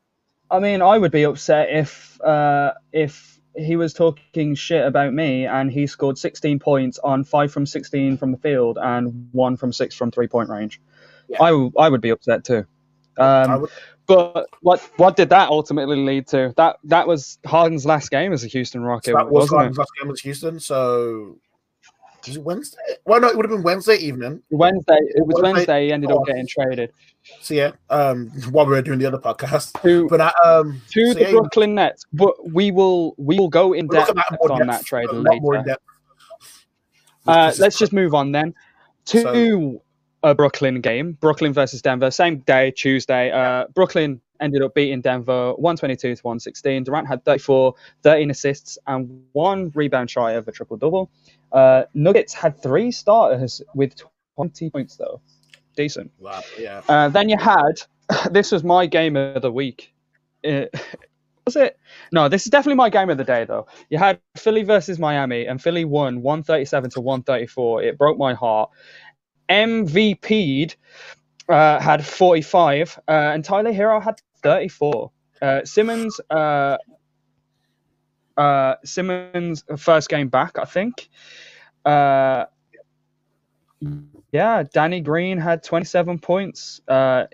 I 0.50 0.60
mean, 0.60 0.82
I 0.82 0.98
would 0.98 1.12
be 1.12 1.24
upset 1.24 1.70
if 1.72 2.20
uh, 2.22 2.74
if 2.92 3.40
he 3.56 3.76
was 3.76 3.94
talking 3.94 4.56
shit 4.56 4.86
about 4.86 5.14
me 5.14 5.46
and 5.46 5.72
he 5.72 5.88
scored 5.88 6.18
16 6.18 6.60
points 6.60 7.00
on 7.00 7.24
five 7.24 7.52
from 7.52 7.66
16 7.66 8.18
from 8.18 8.32
the 8.32 8.38
field 8.38 8.78
and 8.82 9.30
one 9.34 9.58
from 9.58 9.74
six 9.74 9.96
from 9.96 10.12
three 10.12 10.28
point 10.28 10.50
range. 10.50 10.80
Yeah. 11.28 11.42
I, 11.42 11.50
w- 11.50 11.72
I 11.78 11.90
would 11.90 12.02
be 12.02 12.10
upset 12.10 12.46
too. 12.46 12.66
Um, 13.18 13.68
but 14.08 14.48
what 14.62 14.80
what 14.98 15.16
did 15.16 15.30
that 15.30 15.50
ultimately 15.50 15.98
lead 15.98 16.28
to? 16.28 16.54
That 16.58 16.78
that 16.86 17.08
was 17.08 17.40
Harden's 17.46 17.86
last 17.86 18.10
game 18.10 18.34
as 18.34 18.44
a 18.44 18.48
Houston 18.48 18.82
Rocket, 18.82 19.14
that 19.14 19.30
was 19.30 19.50
Harden's 19.50 19.78
last 19.78 19.92
game 20.00 20.10
with 20.10 20.20
Houston. 20.22 20.60
So 20.60 21.38
was 22.28 22.38
it 22.38 22.44
Wednesday? 22.44 22.78
Well, 23.06 23.22
no, 23.22 23.28
it 23.28 23.36
would 23.36 23.46
have 23.46 23.52
been 23.52 23.64
Wednesday 23.64 23.96
evening. 23.98 24.42
Wednesday. 24.50 24.98
It 25.00 25.26
was 25.26 25.42
Wednesday- 25.42 25.54
Wednesday. 25.54 25.86
He 25.88 25.94
ended 25.94 26.12
up 26.12 26.26
getting 26.26 26.48
traded 26.48 26.92
So 27.42 27.54
yeah, 27.54 27.72
um, 27.90 28.28
while 28.52 28.66
we 28.66 28.72
were 28.72 28.82
doing 28.82 29.00
the 29.00 29.06
other 29.06 29.18
podcast, 29.18 29.82
to 29.82 30.08
but 30.08 30.22
uh, 30.22 30.32
um, 30.44 30.82
to 30.92 31.08
so, 31.08 31.14
the 31.14 31.22
yeah, 31.22 31.32
Brooklyn 31.32 31.76
Nets. 31.76 32.06
But 32.14 32.52
we 32.52 32.72
will 32.72 33.16
we 33.18 33.38
will 33.38 33.50
go 33.50 33.74
in 33.74 33.88
depth 33.88 34.10
on 34.10 34.16
depth, 34.16 34.68
that 34.68 34.86
trade 34.86 35.10
a 35.10 35.14
more 35.14 35.56
in 35.56 35.64
later. 35.64 35.78
Uh, 37.28 37.54
let's 37.60 37.78
just 37.78 37.94
move 37.94 38.14
on 38.14 38.32
then 38.32 38.54
to 39.06 39.80
a 40.24 40.36
Brooklyn 40.36 40.82
game. 40.82 41.14
Brooklyn 41.14 41.54
versus 41.54 41.82
Denver, 41.82 42.12
same 42.12 42.40
day, 42.40 42.72
Tuesday. 42.72 43.32
Uh, 43.32 43.66
Brooklyn 43.74 44.22
ended 44.42 44.62
up 44.62 44.74
beating 44.74 45.02
Denver 45.02 45.54
122 45.54 46.16
to 46.16 46.22
116. 46.22 46.84
Durant 46.84 47.08
had 47.08 47.24
34, 47.24 47.76
13 48.04 48.32
assists, 48.32 48.78
and 48.88 49.24
one 49.34 49.72
rebound 49.76 50.10
shy 50.10 50.34
of 50.34 50.48
a 50.48 50.52
triple 50.52 50.78
double. 50.78 51.10
Uh, 51.52 51.84
Nuggets 51.94 52.34
had 52.34 52.62
three 52.62 52.92
starters 52.92 53.62
with 53.74 53.96
20 54.36 54.70
points, 54.70 54.96
though. 54.98 55.22
Decent. 55.76 56.12
Wow, 56.20 56.42
yeah. 56.60 56.82
Uh, 56.90 57.10
then 57.10 57.30
you 57.30 57.38
had 57.38 57.82
this 58.32 58.52
was 58.52 58.64
my 58.64 58.86
game 58.86 59.16
of 59.16 59.42
the 59.42 59.52
week. 59.52 59.94
Uh, 60.46 60.66
was 61.46 61.56
it? 61.56 61.78
No, 62.12 62.30
this 62.30 62.46
is 62.46 62.52
definitely 62.52 62.76
my 62.76 62.90
game 62.90 63.10
of 63.10 63.18
the 63.18 63.24
day 63.24 63.46
though. 63.46 63.68
You 63.90 63.98
had 63.98 64.20
Philly 64.38 64.64
versus 64.64 65.00
Miami, 65.00 65.46
and 65.46 65.62
Philly 65.62 65.86
won 65.86 66.22
137 66.22 66.92
to 66.92 67.02
134. 67.02 67.84
It 67.84 67.98
broke 67.98 68.18
my 68.18 68.34
heart. 68.34 68.70
Embiid 69.50 70.76
uh, 71.50 71.80
had 71.80 72.06
45, 72.06 73.00
uh, 73.08 73.12
and 73.12 73.44
Tyler 73.44 73.74
Herro 73.74 74.02
had 74.02 74.22
34. 74.44 75.12
Uh, 75.42 75.66
Simmons, 75.66 76.20
uh, 76.30 76.78
uh, 78.38 78.76
Simmons 78.84 79.64
first 79.78 80.10
game 80.10 80.30
back, 80.30 80.58
I 80.60 80.66
think. 80.66 81.10
Uh, 81.84 82.46
yeah, 84.32 84.64
Danny 84.72 85.02
Green 85.02 85.38
had 85.38 85.64
27 85.64 86.20
points. 86.20 86.82
Uh, 86.88 87.26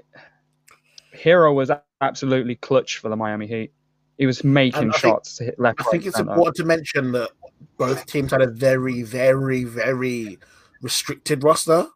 Herro 1.14 1.54
was 1.54 1.72
absolutely 2.02 2.56
clutch 2.56 2.98
for 2.98 3.10
the 3.10 3.16
Miami 3.16 3.48
Heat. 3.48 3.72
He 4.18 4.26
was 4.26 4.44
making 4.44 4.92
think- 4.92 4.96
shots 4.96 5.38
to 5.38 5.46
hit 5.46 5.60
left. 5.60 5.82
I 5.82 5.84
right, 5.84 5.92
think 5.92 6.06
it's 6.06 6.16
center. 6.18 6.32
important 6.32 6.56
to 6.58 6.66
mention 6.66 7.12
that 7.12 7.30
both 7.78 8.06
teams 8.06 8.32
had 8.32 8.42
a 8.42 8.48
very, 8.48 9.04
very, 9.04 9.64
very 9.64 10.40
restricted 10.82 11.44
roster. 11.44 11.88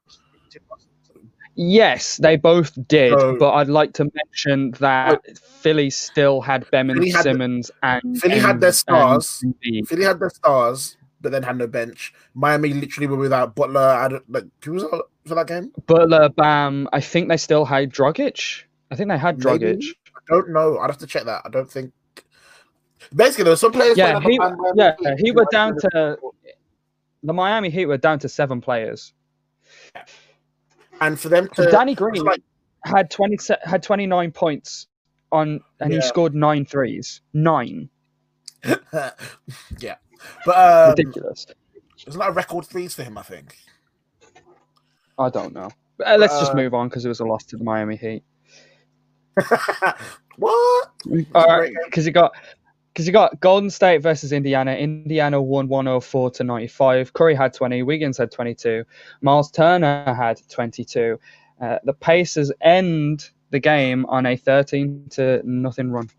Yes, 1.63 2.17
they 2.17 2.37
both 2.37 2.71
did, 2.87 3.13
So- 3.19 3.37
but 3.37 3.51
I'd 3.53 3.67
like 3.67 3.93
to 3.93 4.09
mention 4.15 4.71
that 4.79 5.37
Philly 5.37 5.91
still 5.91 6.41
had 6.41 6.65
Bemin 6.71 6.95
Philly 6.95 7.09
had 7.11 7.19
the- 7.19 7.23
Simmons 7.23 7.71
and 7.83 8.19
Philly 8.19 8.39
had 8.39 8.59
their 8.59 8.71
stars. 8.71 9.43
Philly 9.85 10.03
had 10.03 10.19
their 10.19 10.31
stars, 10.31 10.97
but 11.21 11.31
then 11.31 11.43
had 11.43 11.57
no 11.57 11.67
bench. 11.67 12.13
Miami 12.33 12.73
literally 12.73 13.05
were 13.05 13.15
without 13.17 13.53
Butler. 13.53 13.93
Had 13.93 14.13
like 14.27 14.45
who 14.65 14.73
was 14.73 14.83
for 15.25 15.35
that 15.35 15.45
game? 15.45 15.71
Butler, 15.85 16.29
Bam. 16.29 16.89
I 16.91 16.99
think 16.99 17.29
they 17.29 17.37
still 17.37 17.65
had 17.65 17.93
Dragic. 17.93 18.63
I 18.89 18.95
think 18.95 19.09
they 19.09 19.17
had 19.19 19.43
Maybe. 19.43 19.95
I 20.15 20.19
don't 20.27 20.49
know. 20.49 20.79
I'd 20.79 20.89
have 20.89 20.97
to 20.97 21.07
check 21.07 21.25
that. 21.25 21.43
I 21.45 21.49
don't 21.49 21.69
think. 21.69 21.93
Basically, 23.15 23.43
there 23.43 23.53
were 23.53 23.57
some 23.57 23.71
players. 23.71 23.97
Yeah, 23.97 24.19
he, 24.19 24.39
yeah, 24.75 24.95
down. 24.99 25.17
he 25.19 25.31
were 25.31 25.45
down 25.51 25.75
to 25.77 26.17
the 27.21 27.33
Miami 27.33 27.69
Heat 27.69 27.85
were 27.85 27.97
down 27.97 28.17
to 28.19 28.29
seven 28.29 28.61
players. 28.61 29.13
And 31.01 31.19
for 31.19 31.29
them 31.29 31.49
to 31.55 31.69
Danny 31.69 31.95
Green 31.95 32.23
like 32.23 32.41
had 32.85 33.09
twenty 33.11 33.37
had 33.63 33.83
twenty 33.83 34.07
nine 34.07 34.31
points 34.31 34.87
on, 35.31 35.59
and 35.79 35.91
he 35.91 36.01
scored 36.01 36.33
nine 36.33 36.65
threes. 36.65 37.21
Nine, 37.33 37.89
yeah, 38.63 39.95
but 40.45 40.57
um, 40.57 40.89
ridiculous. 40.91 41.45
it's 42.05 42.15
not 42.15 42.29
a 42.29 42.31
record 42.31 42.65
threes 42.65 42.93
for 42.93 43.03
him. 43.03 43.17
I 43.17 43.23
think. 43.23 43.57
I 45.17 45.29
don't 45.29 45.53
know. 45.53 45.69
But, 45.97 46.07
uh, 46.07 46.17
let's 46.17 46.39
just 46.39 46.53
Uh, 46.53 46.55
move 46.55 46.73
on 46.73 46.87
because 46.89 47.05
it 47.05 47.09
was 47.09 47.19
a 47.19 47.25
loss 47.25 47.43
to 47.45 47.57
the 47.57 47.63
Miami 47.63 47.95
Heat. 47.95 48.23
what? 50.37 50.43
All 50.43 50.89
right, 51.07 51.59
great 51.59 51.73
game. 51.73 51.75
because 51.85 52.05
you 52.05 52.11
got 52.11 52.31
because 52.93 53.07
you 53.07 53.13
got 53.13 53.39
Golden 53.39 53.69
State 53.69 54.01
versus 54.01 54.31
Indiana. 54.31 54.73
Indiana 54.73 55.41
won 55.41 55.67
104 55.67 56.31
to 56.31 56.43
95. 56.43 57.13
Curry 57.13 57.35
had 57.35 57.53
20. 57.53 57.83
Wiggins 57.83 58.17
had 58.17 58.31
22. 58.31 58.83
Miles 59.21 59.49
Turner 59.51 60.13
had 60.13 60.41
22. 60.49 61.17
Uh, 61.61 61.77
the 61.83 61.93
Pacers 61.93 62.51
end 62.61 63.29
the 63.51 63.59
game 63.59 64.05
on 64.07 64.25
a 64.25 64.35
13 64.35 65.07
to 65.11 65.41
nothing 65.43 65.91
run. 65.91 66.09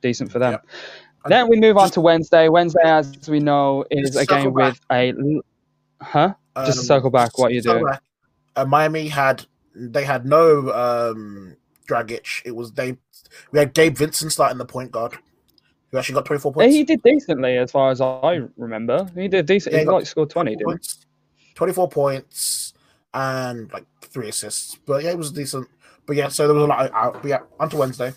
Decent 0.00 0.30
for 0.30 0.38
them. 0.38 0.52
Yep. 0.52 0.66
Then 1.26 1.48
we 1.48 1.58
move 1.60 1.76
on 1.76 1.90
to 1.90 2.00
Wednesday. 2.00 2.48
Wednesday, 2.48 2.80
as 2.84 3.28
we 3.28 3.40
know, 3.40 3.84
is 3.90 4.16
a 4.16 4.24
game 4.24 4.52
with 4.52 4.80
a 4.90 5.12
huh. 6.00 6.34
Just 6.64 6.78
Um, 6.78 6.84
circle 6.84 7.10
back, 7.10 7.38
what 7.38 7.52
you 7.52 7.60
doing? 7.60 7.84
Uh, 8.56 8.64
Miami 8.64 9.08
had 9.08 9.44
they 9.74 10.04
had 10.04 10.24
no 10.26 10.72
um 10.72 11.56
Dragic. 11.88 12.42
It 12.44 12.54
was 12.54 12.72
they 12.72 12.96
we 13.52 13.58
had 13.58 13.74
Gabe 13.74 13.96
Vincent 13.96 14.32
starting 14.32 14.58
the 14.58 14.64
point 14.64 14.90
guard, 14.90 15.18
who 15.90 15.98
actually 15.98 16.14
got 16.14 16.26
twenty 16.26 16.40
four 16.40 16.52
points. 16.52 16.74
He 16.74 16.84
did 16.84 17.02
decently, 17.02 17.56
as 17.56 17.70
far 17.70 17.90
as 17.90 18.00
I 18.00 18.40
remember. 18.56 19.10
He 19.14 19.28
did 19.28 19.46
decent. 19.46 19.74
Yeah, 19.74 19.80
he 19.80 19.84
he 19.84 19.90
like 19.90 20.06
scored 20.06 20.30
20, 20.30 20.50
didn't 20.50 20.60
he? 20.60 20.64
points, 20.64 21.06
twenty 21.54 21.72
four 21.72 21.88
points, 21.88 22.74
and 23.14 23.72
like 23.72 23.86
three 24.02 24.28
assists. 24.28 24.76
But 24.86 25.04
yeah, 25.04 25.10
it 25.10 25.18
was 25.18 25.32
decent. 25.32 25.68
But 26.06 26.16
yeah, 26.16 26.28
so 26.28 26.46
there 26.46 26.54
was 26.54 26.64
a 26.64 26.66
lot 26.66 26.92
out. 26.92 27.14
But 27.22 27.28
yeah, 27.28 27.40
on 27.60 27.70
to 27.70 27.76
Wednesday. 27.76 28.12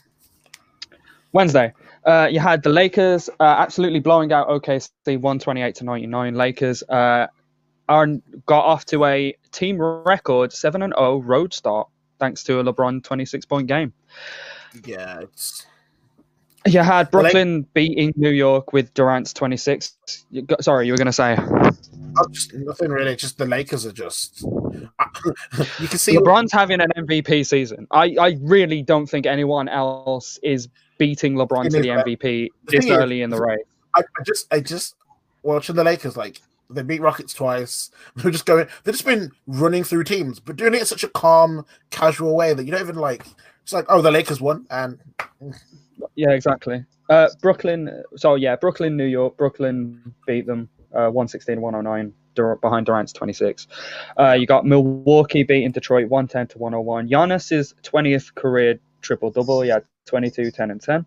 Wednesday, 1.33 1.73
uh, 2.05 2.27
you 2.29 2.39
had 2.39 2.63
the 2.63 2.69
Lakers 2.69 3.29
uh, 3.39 3.43
absolutely 3.43 3.99
blowing 3.99 4.33
out 4.33 4.49
OKC 4.49 4.89
128 5.05 5.75
to 5.75 5.83
99. 5.85 6.35
Lakers 6.35 6.83
uh, 6.83 7.27
are 7.87 8.07
got 8.45 8.65
off 8.65 8.85
to 8.85 9.05
a 9.05 9.35
team 9.51 9.81
record 9.81 10.51
7 10.51 10.81
and 10.81 10.93
0 10.97 11.21
road 11.21 11.53
start 11.53 11.87
thanks 12.19 12.43
to 12.43 12.59
a 12.59 12.63
LeBron 12.63 13.03
26 13.03 13.45
point 13.45 13.67
game. 13.67 13.91
Yeah, 14.85 15.21
it's 15.21 15.65
You 16.67 16.79
had 16.79 17.09
Brooklyn 17.09 17.63
beating 17.73 18.13
New 18.15 18.29
York 18.29 18.71
with 18.71 18.93
Durant's 18.93 19.33
26. 19.33 20.25
You 20.29 20.43
got, 20.43 20.63
sorry, 20.63 20.85
you 20.85 20.93
were 20.93 20.97
going 20.97 21.07
to 21.07 21.13
say. 21.13 21.37
Just, 22.31 22.53
nothing 22.53 22.91
really. 22.91 23.15
Just 23.15 23.37
the 23.37 23.45
Lakers 23.45 23.85
are 23.85 23.91
just. 23.91 24.41
you 25.79 25.87
can 25.87 25.97
see 25.97 26.17
LeBron's 26.17 26.51
having 26.51 26.79
an 26.79 26.91
MVP 26.97 27.45
season. 27.45 27.87
I, 27.91 28.15
I 28.19 28.37
really 28.41 28.83
don't 28.83 29.07
think 29.07 29.25
anyone 29.25 29.69
else 29.69 30.37
is 30.43 30.67
beating 30.97 31.33
LeBron 31.33 31.69
to 31.69 31.81
the 31.81 31.87
MVP 31.87 32.49
this 32.65 32.87
early 32.89 33.21
in 33.21 33.31
the 33.31 33.41
race. 33.41 33.59
I, 33.95 34.01
I 34.01 34.23
just, 34.23 34.53
I 34.53 34.59
just 34.59 34.95
watching 35.43 35.75
the 35.75 35.83
Lakers 35.83 36.15
like 36.15 36.41
they 36.69 36.83
beat 36.83 37.01
Rockets 37.01 37.33
twice. 37.33 37.91
They're 38.15 38.31
just 38.31 38.45
going. 38.45 38.67
They've 38.83 38.93
just 38.93 39.05
been 39.05 39.31
running 39.47 39.83
through 39.83 40.03
teams, 40.03 40.39
but 40.39 40.55
doing 40.55 40.73
it 40.73 40.81
in 40.81 40.85
such 40.85 41.03
a 41.03 41.09
calm, 41.09 41.65
casual 41.89 42.35
way 42.35 42.53
that 42.53 42.63
you 42.63 42.71
don't 42.71 42.81
even 42.81 42.95
like. 42.95 43.25
It's 43.63 43.73
like, 43.73 43.85
oh, 43.89 44.01
the 44.01 44.11
Lakers 44.11 44.41
won, 44.41 44.65
and 44.69 44.99
yeah, 46.15 46.31
exactly. 46.31 46.85
Uh, 47.09 47.29
Brooklyn. 47.41 48.03
So 48.15 48.35
yeah, 48.35 48.55
Brooklyn, 48.55 48.95
New 48.97 49.05
York. 49.05 49.37
Brooklyn 49.37 50.13
beat 50.25 50.45
them 50.45 50.69
uh, 50.93 51.09
116 51.09 51.59
109 51.59 52.13
behind 52.61 52.85
Durant's 52.85 53.13
26. 53.13 53.67
Uh, 54.17 54.31
you 54.33 54.45
got 54.45 54.65
Milwaukee 54.65 55.43
beating 55.43 55.71
Detroit 55.71 56.09
110 56.09 56.47
to 56.47 56.57
101. 56.57 57.09
Giannis's 57.09 57.73
20th 57.83 58.33
career 58.35 58.79
triple 59.01 59.31
double. 59.31 59.61
Had 59.61 59.83
22, 60.05 60.51
10, 60.51 60.71
and 60.71 60.81
10. 60.81 61.05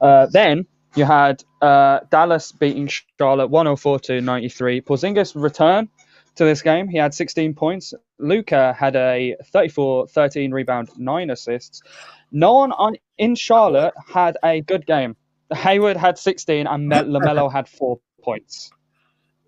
Uh, 0.00 0.26
then 0.26 0.66
you 0.94 1.04
had 1.04 1.42
uh, 1.60 2.00
Dallas 2.10 2.52
beating 2.52 2.88
Charlotte 3.18 3.48
104 3.48 4.00
to 4.00 4.20
93. 4.20 4.80
Porzingis 4.82 5.40
return 5.40 5.88
to 6.34 6.44
this 6.44 6.62
game. 6.62 6.88
He 6.88 6.98
had 6.98 7.14
16 7.14 7.54
points. 7.54 7.94
Luka 8.18 8.72
had 8.72 8.96
a 8.96 9.36
34 9.52 10.08
13 10.08 10.52
rebound, 10.52 10.90
9 10.96 11.30
assists. 11.30 11.82
No 12.32 12.54
one 12.54 12.72
on 12.72 12.96
in 13.18 13.34
Charlotte 13.34 13.94
had 14.12 14.36
a 14.42 14.62
good 14.62 14.86
game. 14.86 15.16
Hayward 15.54 15.96
had 15.96 16.18
16 16.18 16.66
and 16.66 16.90
LaMelo 16.92 17.52
had 17.52 17.68
4 17.68 17.98
points. 18.22 18.70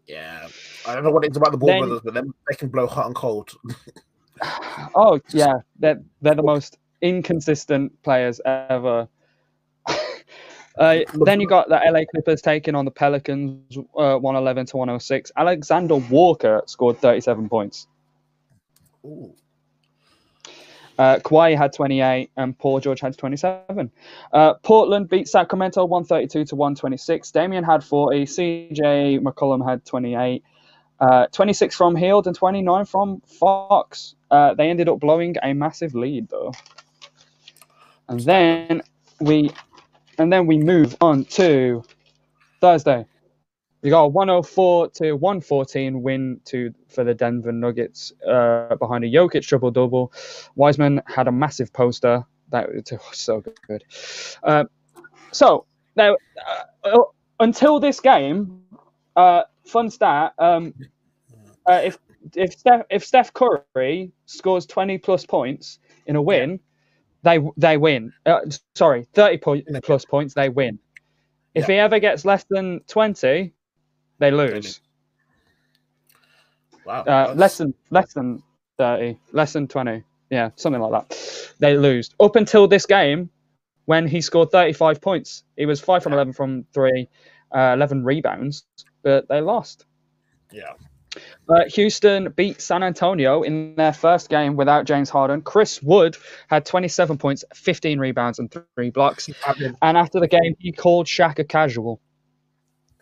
Yeah. 0.07 0.49
I 0.87 0.95
don't 0.95 1.03
know 1.03 1.11
what 1.11 1.25
it's 1.25 1.37
about 1.37 1.53
the 1.53 1.59
ball 1.59 1.69
then, 1.69 1.81
brothers, 1.81 2.01
but 2.05 2.15
them, 2.15 2.35
they 2.49 2.57
can 2.57 2.69
blow 2.69 2.87
hot 2.87 3.07
and 3.07 3.15
cold. 3.15 3.53
oh, 4.95 5.19
yeah. 5.31 5.55
They're, 5.79 6.03
they're 6.21 6.35
the 6.35 6.43
most 6.43 6.79
inconsistent 7.01 8.03
players 8.03 8.41
ever. 8.45 9.09
Uh, 10.77 10.99
then 11.25 11.41
you 11.41 11.47
got 11.47 11.69
the 11.69 11.81
LA 11.89 12.01
Clippers 12.11 12.43
taking 12.43 12.75
on 12.75 12.85
the 12.85 12.91
Pelicans, 12.91 13.79
uh, 13.97 14.17
111 14.17 14.67
to 14.67 14.77
106. 14.77 15.31
Alexander 15.37 15.95
Walker 15.95 16.63
scored 16.67 16.99
37 16.99 17.49
points. 17.49 17.87
Ooh. 19.05 19.33
Uh, 20.99 21.17
Kawhi 21.19 21.57
had 21.57 21.73
28 21.73 22.31
and 22.37 22.57
Paul 22.59 22.81
George 22.81 23.01
had 23.01 23.17
27. 23.19 23.91
Uh, 24.33 24.55
Portland 24.55 25.09
beat 25.09 25.29
Sacramento 25.29 25.85
132 25.85 26.45
to 26.47 26.57
126. 26.57 27.31
Damian 27.33 27.65
had 27.65 27.83
40. 27.83 28.25
CJ 28.25 29.21
McCollum 29.21 29.69
had 29.69 29.85
28. 29.85 30.45
Uh, 31.01 31.27
26 31.27 31.75
from 31.75 31.97
Hield 31.97 32.27
and 32.27 32.37
29 32.37 32.85
from 32.85 33.21
Fox. 33.23 34.15
Uh, 34.31 34.55
they 34.55 34.71
ended 34.71 34.89
up 34.89 35.01
blowing 35.01 35.35
a 35.43 35.53
massive 35.53 35.95
lead 35.95 36.29
though. 36.29 36.53
And 38.09 38.21
then 38.21 38.83
we 39.21 39.51
and 40.19 40.33
then 40.33 40.47
we 40.47 40.59
move 40.59 40.97
on 41.01 41.25
to 41.25 41.83
Thursday. 42.61 43.07
We 43.85 43.91
got 43.91 44.05
a 44.05 44.09
104 44.09 44.89
to 44.93 45.13
114 45.13 46.03
win 46.03 46.41
to 46.47 46.73
for 46.89 47.05
the 47.05 47.13
Denver 47.13 47.53
Nuggets 47.53 48.15
uh, 48.27 48.77
behind 48.77 49.05
a 49.05 49.09
Jokic 49.09 49.47
triple 49.47 49.71
double. 49.71 50.11
Wiseman 50.55 51.03
had 51.07 51.29
a 51.29 51.33
massive 51.33 51.71
poster 51.71 52.25
that 52.49 52.71
was 52.73 53.19
so 53.19 53.45
good. 53.69 53.85
Uh, 54.43 54.65
so 55.33 55.67
now, 55.97 56.17
uh, 56.83 56.99
until 57.41 57.79
this 57.79 58.01
game, 58.01 58.63
uh, 59.17 59.43
fun 59.67 59.91
stat: 59.91 60.33
um, 60.39 60.73
uh, 61.67 61.83
if 61.85 61.99
if 62.35 62.55
Steph, 62.55 62.87
if 62.89 63.05
Steph 63.05 63.35
Curry 63.35 64.13
scores 64.25 64.65
20 64.65 64.97
plus 64.97 65.27
points 65.27 65.79
in 66.07 66.17
a 66.17 66.23
win, 66.23 66.59
they 67.23 67.39
they 67.59 67.77
win. 67.77 68.15
Uh, 68.25 68.41
sorry, 68.75 69.07
30 69.13 69.37
point, 69.39 69.69
plus 69.83 70.07
points, 70.07 70.33
they 70.33 70.49
win. 70.49 70.79
If 71.55 71.69
yeah. 71.69 71.75
he 71.75 71.81
ever 71.81 71.99
gets 71.99 72.25
less 72.25 72.45
than 72.49 72.81
20, 72.89 73.53
they 74.19 74.31
lose. 74.31 74.81
Wow. 76.85 77.03
Uh, 77.03 77.35
less 77.37 77.59
than 77.59 77.75
less 77.91 78.13
than 78.13 78.43
thirty, 78.79 79.19
less 79.33 79.53
than 79.53 79.69
twenty. 79.69 80.03
Yeah, 80.31 80.51
something 80.57 80.81
like 80.81 81.09
that. 81.09 81.55
They 81.59 81.77
lose 81.77 82.11
up 82.21 82.37
until 82.37 82.67
this 82.67 82.87
game 82.87 83.31
when 83.87 84.07
he 84.07 84.21
scored 84.21 84.51
thirty-five 84.51 85.01
points. 85.01 85.45
He 85.57 85.67
was 85.67 85.81
five 85.81 86.03
from 86.03 86.13
eleven 86.13 86.33
from 86.33 86.65
three, 86.75 87.09
uh, 87.55 87.73
eleven 87.75 88.05
rebounds, 88.05 88.65
but 89.03 89.29
they 89.29 89.41
lost. 89.41 89.87
Yeah. 90.53 90.73
Uh, 91.49 91.65
Houston 91.69 92.33
beat 92.33 92.61
San 92.61 92.83
Antonio 92.83 93.43
in 93.43 93.75
their 93.77 93.93
first 93.93 94.29
game 94.29 94.57
without 94.57 94.85
James 94.85 95.09
Harden. 95.11 95.43
Chris 95.43 95.83
Wood 95.83 96.17
had 96.49 96.65
27 96.67 97.19
points, 97.19 97.45
15 97.55 97.99
rebounds, 97.99 98.39
and 98.39 98.53
three 98.75 98.91
blocks. 98.91 99.29
And 99.83 99.97
after 99.97 100.19
the 100.19 100.27
game, 100.27 100.57
he 100.59 100.73
called 100.73 101.07
Shaq 101.07 101.39
a 101.39 101.45
casual. 101.45 102.01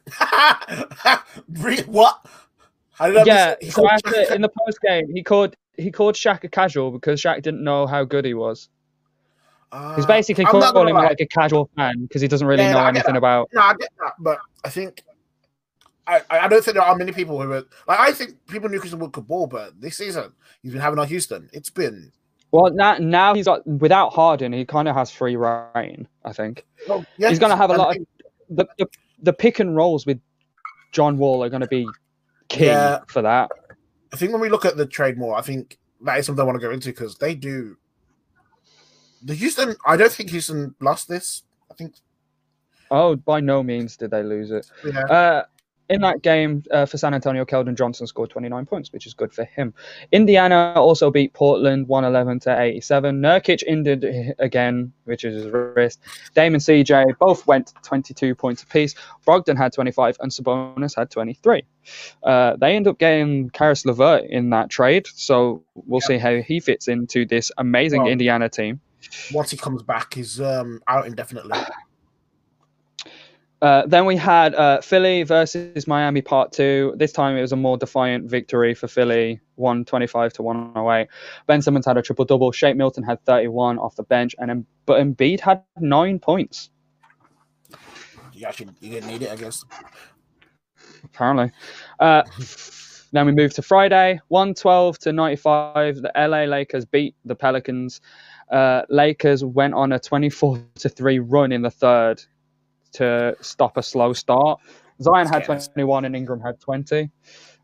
what? 1.87 2.27
yeah, 3.25 3.55
so 3.71 3.88
after, 3.88 4.35
in 4.35 4.43
the 4.43 4.49
post 4.49 4.81
game, 4.81 5.12
he 5.12 5.23
called 5.23 5.57
he 5.77 5.91
called 5.91 6.15
Shaq 6.15 6.45
a 6.45 6.49
casual 6.49 6.91
because 6.91 7.21
Shaq 7.21 7.43
didn't 7.43 7.65
know 7.65 7.87
how 7.87 8.05
good 8.05 8.25
he 8.25 8.35
was. 8.35 8.69
Uh, 9.71 9.97
He's 9.97 10.07
basically 10.07 10.45
calling 10.45 10.88
him 10.88 10.97
like 10.97 11.21
a 11.21 11.27
casual 11.27 11.71
fan 11.77 12.03
because 12.03 12.21
he 12.21 12.29
doesn't 12.29 12.47
really 12.47 12.62
yeah, 12.62 12.73
know 12.73 12.87
anything 12.87 13.17
about. 13.17 13.49
No, 13.55 13.62
I 13.62 13.75
get 13.75 13.88
that, 13.99 14.12
but 14.19 14.38
I 14.65 14.69
think 14.69 15.03
I, 16.07 16.21
I 16.31 16.49
don't 16.49 16.62
think 16.62 16.75
there 16.75 16.85
are 16.85 16.97
many 16.97 17.12
people 17.12 17.41
who 17.41 17.51
are 17.51 17.65
like 17.88 18.01
I 18.01 18.12
think 18.12 18.47
people 18.47 18.69
knew 18.69 18.79
Christian 18.79 18.99
Wood 18.99 19.12
could 19.12 19.27
ball, 19.27 19.47
but 19.47 19.81
this 19.81 19.97
season 19.97 20.33
he's 20.62 20.73
been 20.73 20.81
having 20.81 20.99
on 20.99 21.09
Houston. 21.09 21.49
It's 21.53 21.71
been 21.71 22.12
well 22.51 22.71
now 22.71 22.99
now 22.99 23.35
he's 23.35 23.47
got 23.47 23.67
without 23.67 24.12
Harden, 24.12 24.53
he 24.53 24.67
kind 24.67 24.88
of 24.88 24.95
has 24.95 25.11
free 25.11 25.37
reign. 25.37 26.07
I 26.25 26.33
think 26.33 26.67
well, 26.87 27.07
yes, 27.17 27.31
he's 27.31 27.38
going 27.38 27.51
to 27.51 27.57
have 27.57 27.71
a 27.71 27.77
lot 27.77 27.97
of 27.97 28.07
the, 28.51 28.67
the 28.79 28.87
the 29.22 29.32
pick 29.32 29.61
and 29.61 29.74
rolls 29.74 30.04
with 30.04 30.20
John 30.90 31.16
Wall 31.16 31.42
are 31.42 31.48
going 31.48 31.62
to 31.62 31.68
be 31.68 31.87
key 32.48 32.66
yeah. 32.66 32.98
for 33.06 33.22
that. 33.22 33.50
I 34.12 34.16
think 34.16 34.32
when 34.32 34.40
we 34.40 34.50
look 34.50 34.64
at 34.64 34.76
the 34.76 34.87
trade 34.87 35.16
more, 35.16 35.37
I 35.37 35.40
think 35.40 35.78
that 36.02 36.18
is 36.18 36.26
something 36.26 36.42
I 36.42 36.44
want 36.44 36.61
to 36.61 36.66
go 36.66 36.72
into 36.72 36.90
because 36.90 37.16
they 37.16 37.35
do. 37.35 37.76
The 39.22 39.35
Houston, 39.35 39.74
I 39.87 39.96
don't 39.96 40.12
think 40.12 40.30
Houston 40.30 40.74
lost 40.80 41.08
this. 41.08 41.44
I 41.70 41.74
think. 41.74 41.94
Oh, 42.90 43.16
by 43.16 43.40
no 43.40 43.62
means 43.62 43.96
did 43.96 44.11
they 44.11 44.22
lose 44.22 44.50
it. 44.50 44.70
Yeah. 44.85 45.04
Uh, 45.04 45.44
in 45.92 46.00
that 46.00 46.22
game 46.22 46.62
uh, 46.70 46.87
for 46.87 46.96
San 46.96 47.14
Antonio, 47.14 47.44
Keldon 47.44 47.76
Johnson 47.76 48.07
scored 48.07 48.31
29 48.31 48.66
points, 48.66 48.92
which 48.92 49.07
is 49.07 49.14
good 49.14 49.33
for 49.33 49.44
him. 49.44 49.74
Indiana 50.11 50.72
also 50.76 51.11
beat 51.11 51.33
Portland 51.35 51.87
111 51.87 52.40
to 52.40 52.61
87. 52.61 53.20
Nurkic 53.20 53.62
ended 53.66 54.35
again, 54.38 54.92
which 55.05 55.24
is 55.24 55.44
his 55.44 55.52
wrist. 55.52 56.00
Damon 56.35 56.61
CJ 56.61 57.18
both 57.18 57.46
went 57.46 57.74
22 57.83 58.35
points 58.35 58.62
apiece. 58.62 58.94
Brogdon 59.26 59.57
had 59.57 59.72
25 59.72 60.16
and 60.20 60.33
Sabonis 60.33 60.96
had 60.96 61.11
23. 61.11 61.62
Uh, 62.22 62.57
they 62.57 62.74
end 62.74 62.87
up 62.87 62.98
getting 62.98 63.50
Caris 63.50 63.85
LeVert 63.85 64.24
in 64.31 64.50
that 64.50 64.70
trade, 64.70 65.07
so 65.07 65.62
we'll 65.74 66.00
yeah. 66.05 66.07
see 66.07 66.18
how 66.18 66.37
he 66.37 66.61
fits 66.61 66.88
into 66.88 67.26
this 67.26 67.52
amazing 67.59 68.02
well, 68.02 68.12
Indiana 68.12 68.48
team. 68.48 68.81
Once 69.33 69.50
he 69.50 69.57
comes 69.57 69.83
back, 69.83 70.14
he's 70.14 70.40
um, 70.40 70.81
out 70.88 71.07
indefinitely. 71.07 71.59
Uh, 73.62 73.87
then 73.87 74.05
we 74.07 74.16
had 74.16 74.57
uh, 74.57 74.81
Philly 74.81 75.22
versus 75.22 75.87
Miami 75.87 76.20
part 76.20 76.51
two. 76.51 76.94
This 76.96 77.12
time 77.12 77.37
it 77.37 77.42
was 77.42 77.53
a 77.53 77.57
more 77.57 77.79
defiant 77.79 78.29
victory 78.29 78.75
for 78.75 78.88
Philly, 78.88 79.40
125 79.55 80.33
to 80.33 80.42
108. 80.42 81.07
Ben 81.46 81.62
Simmons 81.62 81.87
had 81.87 81.96
a 81.96 82.03
triple 82.03 82.25
double. 82.25 82.51
Shake 82.51 82.77
Milton 82.77 83.05
had 83.05 83.25
31 83.25 83.79
off 83.79 83.94
the 83.94 84.03
bench, 84.03 84.35
and 84.38 84.66
but 84.85 85.01
Embiid 85.01 85.38
had 85.38 85.62
nine 85.79 86.18
points. 86.18 86.70
You 88.33 88.48
actually 88.48 88.70
you 88.81 88.90
didn't 88.90 89.07
need 89.07 89.22
it, 89.22 89.31
I 89.31 89.37
guess. 89.37 89.64
Apparently. 91.05 91.53
Uh, 92.01 92.25
then 93.12 93.27
we 93.27 93.33
moved 93.33 93.55
to 93.57 93.62
Friday, 93.62 94.20
112 94.27 94.98
to 94.98 95.12
95. 95.12 96.03
The 96.03 96.11
LA 96.16 96.44
Lakers 96.46 96.85
beat 96.85 97.14
the 97.25 97.37
Pelicans. 97.37 98.01
Uh, 98.51 98.83
Lakers 98.88 99.44
went 99.44 99.75
on 99.75 99.92
a 99.92 100.01
24 100.01 100.61
to 100.81 100.88
3 100.88 101.20
run 101.20 101.53
in 101.53 101.62
the 101.62 101.70
third 101.70 102.25
to 102.92 103.37
stop 103.40 103.76
a 103.76 103.83
slow 103.83 104.12
start. 104.12 104.61
Zion 105.00 105.26
had 105.26 105.44
21 105.44 106.05
and 106.05 106.14
Ingram 106.14 106.40
had 106.40 106.61
20. 106.61 107.11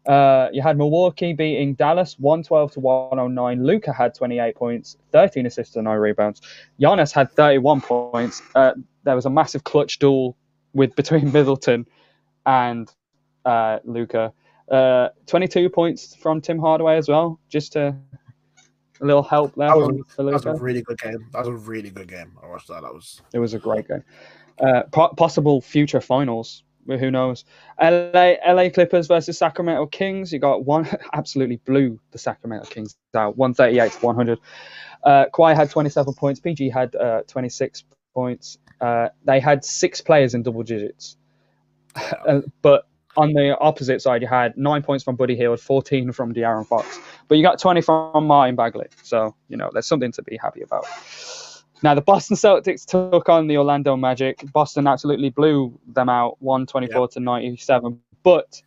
Uh, 0.07 0.49
you 0.53 0.63
had 0.63 0.79
Milwaukee 0.79 1.35
beating 1.35 1.75
Dallas 1.75 2.19
112 2.19 2.73
to 2.73 2.81
109. 2.81 3.65
Luka 3.65 3.93
had 3.93 4.15
28 4.15 4.57
points, 4.57 4.97
13 5.13 5.45
assists, 5.47 5.77
and 5.77 5.85
no 5.85 5.93
rebounds. 5.93 6.41
Giannis 6.81 7.13
had 7.13 7.31
31 7.33 7.83
points. 7.83 8.43
Uh, 8.55 8.73
there 9.05 9.15
was 9.15 9.27
a 9.27 9.31
massive 9.31 9.65
clutch 9.65 9.99
duel 9.99 10.37
with 10.73 10.97
between 10.97 11.31
Middleton 11.33 11.87
and 12.47 12.91
uh, 13.45 13.79
Luka. 13.85 14.33
Uh, 14.71 15.09
22 15.27 15.69
points 15.69 16.15
from 16.17 16.41
Tim 16.41 16.59
Hardaway 16.59 16.97
as 16.97 17.09
well, 17.09 17.39
just 17.49 17.73
to 17.73 17.95
a 19.01 19.05
little 19.05 19.23
help 19.23 19.55
there. 19.57 19.69
That 19.69 19.77
was, 19.77 20.17
that 20.17 20.25
was, 20.25 20.47
a 20.47 20.55
really 20.55 20.83
good 20.83 20.99
game. 20.99 21.27
That 21.33 21.41
was 21.41 21.49
a 21.49 21.53
really 21.53 21.91
good 21.91 22.09
game. 22.09 22.33
I 22.43 22.49
watched 22.49 22.69
that. 22.69 22.83
That 22.83 22.93
was 22.93 23.23
it 23.33 23.39
was 23.39 23.55
a 23.55 23.59
great 23.59 23.89
game. 23.89 24.05
Uh, 24.61 24.83
po- 24.91 25.15
possible 25.17 25.61
future 25.61 26.01
finals. 26.01 26.63
Who 26.87 27.11
knows? 27.11 27.45
LA, 27.81 28.35
LA 28.47 28.71
Clippers 28.71 29.07
versus 29.07 29.37
Sacramento 29.37 29.87
Kings. 29.87 30.33
You 30.33 30.39
got 30.39 30.65
one 30.65 30.89
absolutely 31.13 31.57
blew 31.57 32.01
the 32.13 32.19
Sacramento 32.19 32.67
Kings 32.71 32.97
out, 33.15 33.37
138 33.37 33.93
to 33.93 34.07
100. 34.07 34.41
Uh, 35.05 35.27
Kawhi 35.33 35.55
had 35.55 35.71
27 35.71 36.15
points. 36.15 36.41
PG 36.41 36.71
had 36.71 36.97
uh, 36.97 37.23
26 37.29 37.85
points. 38.15 38.59
Uh, 38.81 39.09
they 39.25 39.39
had 39.39 39.65
six 39.65 40.01
players 40.01 40.35
in 40.35 40.43
double 40.43 40.63
digits. 40.63 41.17
Uh, 42.29 42.43
but 42.63 42.87
on 43.17 43.33
the 43.33 43.59
opposite 43.59 44.01
side, 44.01 44.23
you 44.23 44.29
had 44.29 44.57
nine 44.57 44.83
points 44.83 45.03
from 45.03 45.17
Buddy 45.17 45.35
Hield, 45.35 45.59
14 45.59 46.13
from 46.13 46.33
De'Aaron 46.33 46.65
Fox. 46.65 47.01
But 47.27 47.39
you 47.39 47.43
got 47.43 47.59
20 47.59 47.81
from 47.81 48.27
Marvin 48.27 48.55
Bagley. 48.55 48.87
So, 49.03 49.35
you 49.49 49.57
know, 49.57 49.71
there's 49.73 49.87
something 49.87 50.13
to 50.13 50.23
be 50.23 50.39
happy 50.41 50.63
about. 50.63 50.87
Now, 51.83 51.95
the 51.95 52.01
Boston 52.01 52.37
Celtics 52.37 52.85
took 52.85 53.29
on 53.29 53.47
the 53.47 53.57
Orlando 53.57 53.97
Magic. 53.97 54.45
Boston 54.53 54.87
absolutely 54.87 55.31
blew 55.31 55.79
them 55.87 56.09
out 56.09 56.37
124 56.43 57.03
Yep. 57.03 57.11
to 57.11 57.21
97. 57.21 58.01
But 58.25 58.61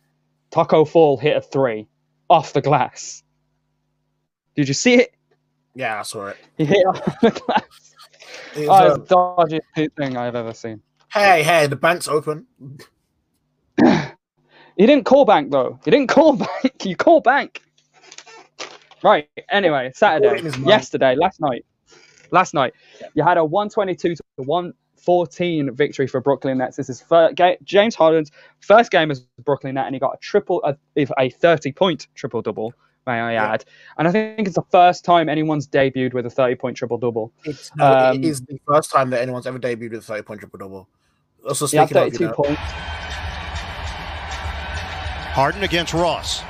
Tacko 0.50 0.88
Fall 0.88 1.16
hit 1.18 1.36
a 1.36 1.40
three 1.42 1.86
off 2.30 2.52
the 2.54 2.62
glass. 2.62 3.22
Did 4.54 4.68
you 4.68 4.74
see 4.74 4.94
it? 4.94 5.14
Yeah, 5.74 6.00
I 6.00 6.02
saw 6.02 6.26
it. 6.28 6.36
He 6.56 6.64
hit 6.64 6.86
off 6.86 7.20
the 7.20 7.30
glass. 7.30 7.94
It 8.56 8.68
was, 8.68 8.68
Oh, 8.68 8.72
uh, 8.72 8.94
it's 8.96 9.08
the 9.08 9.14
dodgiest 9.74 9.96
thing 9.96 10.16
I've 10.16 10.34
ever 10.34 10.54
seen. 10.54 10.82
hey, 11.12 11.42
hey, 11.42 11.66
the 11.66 11.76
bank's 11.76 12.08
open. 12.08 12.46
He 14.78 14.86
didn't 14.86 15.04
call 15.04 15.26
bank 15.26 15.50
though. 15.50 15.78
He 15.84 15.90
didn't 15.90 16.08
call 16.08 16.32
bank. 16.62 16.84
You 16.84 16.96
call 16.96 17.20
bank. 17.20 17.60
Right. 19.02 19.28
Anyway, 19.50 19.92
Saturday, 19.94 20.38
in 20.38 20.44
his 20.46 20.56
mind. 20.56 20.66
yesterday, 20.68 21.14
last 21.14 21.40
night, 21.40 21.66
last 22.32 22.54
night, 22.54 22.74
you 23.14 23.22
had 23.22 23.36
a 23.36 23.44
122 23.44 24.16
to 24.16 24.22
114 24.38 25.74
victory 25.74 26.06
for 26.06 26.20
Brooklyn 26.20 26.58
Nets. 26.58 26.76
This 26.76 26.88
is 26.88 27.00
fir- 27.00 27.32
James 27.62 27.94
Harden's 27.94 28.32
first 28.60 28.90
game 28.90 29.10
as 29.10 29.24
a 29.38 29.42
Brooklyn 29.42 29.74
Net, 29.74 29.86
and 29.86 29.94
he 29.94 30.00
got 30.00 30.14
a 30.14 30.18
triple, 30.18 30.60
a, 30.64 30.76
a 31.18 31.30
30 31.30 31.72
point 31.72 32.08
triple 32.14 32.42
double. 32.42 32.74
May 33.06 33.14
I 33.20 33.32
Yeah. 33.32 33.52
add? 33.52 33.64
And 33.98 34.06
I 34.06 34.12
think 34.12 34.46
it's 34.46 34.54
the 34.56 34.62
first 34.70 35.04
time 35.04 35.28
anyone's 35.28 35.66
debuted 35.66 36.14
with 36.14 36.24
a 36.26 36.30
30 36.30 36.54
point 36.56 36.76
triple 36.76 36.98
double. 36.98 37.32
It's, 37.44 37.70
no, 37.76 37.84
Um, 37.92 38.16
it 38.16 38.24
is 38.24 38.40
the 38.42 38.58
first 38.66 38.90
time 38.92 39.10
that 39.10 39.20
anyone's 39.22 39.46
ever 39.46 39.58
debuted 39.58 39.90
with 39.90 40.00
a 40.00 40.02
30 40.02 40.22
point 40.22 40.40
triple 40.40 40.58
double. 40.58 40.88
Also, 41.46 41.66
He 41.66 41.76
had 41.76 41.88
speaking 41.88 42.06
of, 42.14 42.20
you 42.20 42.26
know, 42.28 42.32
points. 42.34 42.60
Harden 45.34 45.62
against 45.64 45.94
Ross. 45.94 46.42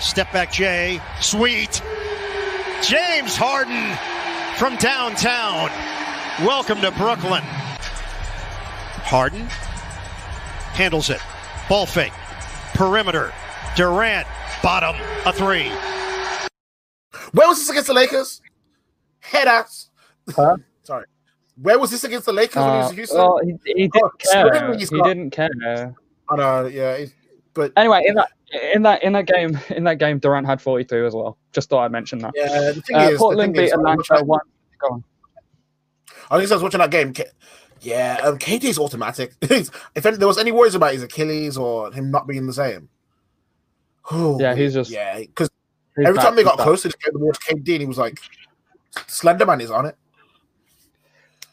Step 0.00 0.30
back, 0.32 0.52
Jay. 0.52 1.00
Sweet. 1.20 1.80
James 2.82 3.34
Harden 3.36 3.96
from 4.58 4.76
downtown. 4.76 5.70
Welcome 6.44 6.80
to 6.80 6.90
Brooklyn. 6.92 7.42
Harden 9.04 9.46
handles 10.74 11.10
it. 11.10 11.20
Ball 11.68 11.86
fake. 11.86 12.12
Perimeter. 12.74 13.32
Durant. 13.76 14.26
Bottom. 14.62 14.96
A 15.26 15.32
three. 15.32 15.68
where 17.32 17.48
was 17.48 17.58
this 17.58 17.70
against 17.70 17.86
the 17.88 17.94
Lakers? 17.94 18.40
Head 19.20 19.48
ass. 19.48 19.90
Huh? 20.34 20.56
Sorry. 20.82 21.06
Where 21.60 21.78
was 21.78 21.90
this 21.90 22.04
against 22.04 22.26
the 22.26 22.32
Lakers 22.32 22.62
when 22.62 22.72
he 22.72 22.78
was 22.78 22.86
Uh, 22.86 22.90
in 22.90 22.96
Houston? 22.96 23.18
well, 23.18 23.40
he, 23.44 23.54
he 23.66 23.88
didn't 23.88 24.02
Oh, 24.04 24.10
care. 24.18 24.76
He 24.76 24.84
didn't 24.86 25.30
care. 25.30 25.94
I 26.30 26.36
know, 26.36 26.66
yeah. 26.66 27.04
But 27.54 27.72
Anyway, 27.76 28.04
in 28.06 28.14
that 28.14 28.30
in 28.74 28.82
that 28.82 29.02
in 29.02 29.12
that 29.12 29.26
game 29.26 29.58
in 29.70 29.84
that 29.84 29.98
game, 29.98 30.18
Durant 30.18 30.46
had 30.46 30.60
42 30.60 31.06
as 31.06 31.14
well. 31.14 31.36
Just 31.52 31.68
thought 31.68 31.84
I'd 31.84 31.92
mention 31.92 32.18
that. 32.20 32.32
yeah, 32.34 32.72
the 32.72 32.82
thing 32.82 32.96
Uh, 32.96 33.00
is, 33.00 33.10
the 33.12 33.18
Portland 33.18 33.54
beat 33.54 33.72
Atlanta 33.72 34.24
one. 34.24 34.40
Go 34.80 34.86
on. 34.94 35.04
I 36.30 36.38
think 36.38 36.50
I 36.50 36.54
was 36.54 36.62
watching 36.62 36.78
that 36.80 36.90
game. 36.90 37.12
Yeah, 37.80 38.18
um, 38.24 38.38
KD's 38.38 38.78
automatic. 38.78 39.34
if 39.42 40.04
any, 40.06 40.16
there 40.16 40.26
was 40.28 40.38
any 40.38 40.50
worries 40.52 40.74
about 40.74 40.92
his 40.92 41.02
Achilles 41.02 41.56
or 41.56 41.92
him 41.92 42.10
not 42.10 42.26
being 42.26 42.46
the 42.46 42.52
same. 42.52 42.88
Ooh, 44.12 44.36
Yeah, 44.40 44.54
he's 44.54 44.74
just- 44.74 44.90
yeah. 44.90 45.18
Because 45.18 45.48
every 45.98 46.14
back, 46.14 46.24
time 46.24 46.36
they 46.36 46.42
got 46.44 46.58
closer 46.58 46.88
to 46.88 46.96
get 46.98 47.12
towards 47.12 47.38
KD, 47.38 47.72
and 47.74 47.80
he 47.82 47.86
was 47.86 47.98
like, 47.98 48.18
"Slenderman 49.06 49.60
is 49.60 49.70
on 49.70 49.86
it." 49.86 49.96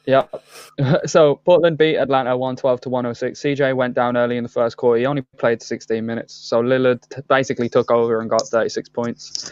Yeah. 0.05 0.25
so 1.05 1.35
Portland 1.45 1.77
beat 1.77 1.97
Atlanta 1.97 2.37
112 2.37 2.81
to 2.81 2.89
106. 2.89 3.39
CJ 3.39 3.75
went 3.75 3.93
down 3.93 4.17
early 4.17 4.37
in 4.37 4.43
the 4.43 4.49
first 4.49 4.77
quarter. 4.77 4.99
He 4.99 5.05
only 5.05 5.23
played 5.37 5.61
16 5.61 6.05
minutes. 6.05 6.33
So 6.33 6.61
Lillard 6.61 7.07
t- 7.09 7.21
basically 7.27 7.69
took 7.69 7.91
over 7.91 8.21
and 8.21 8.29
got 8.29 8.41
36 8.43 8.89
points. 8.89 9.51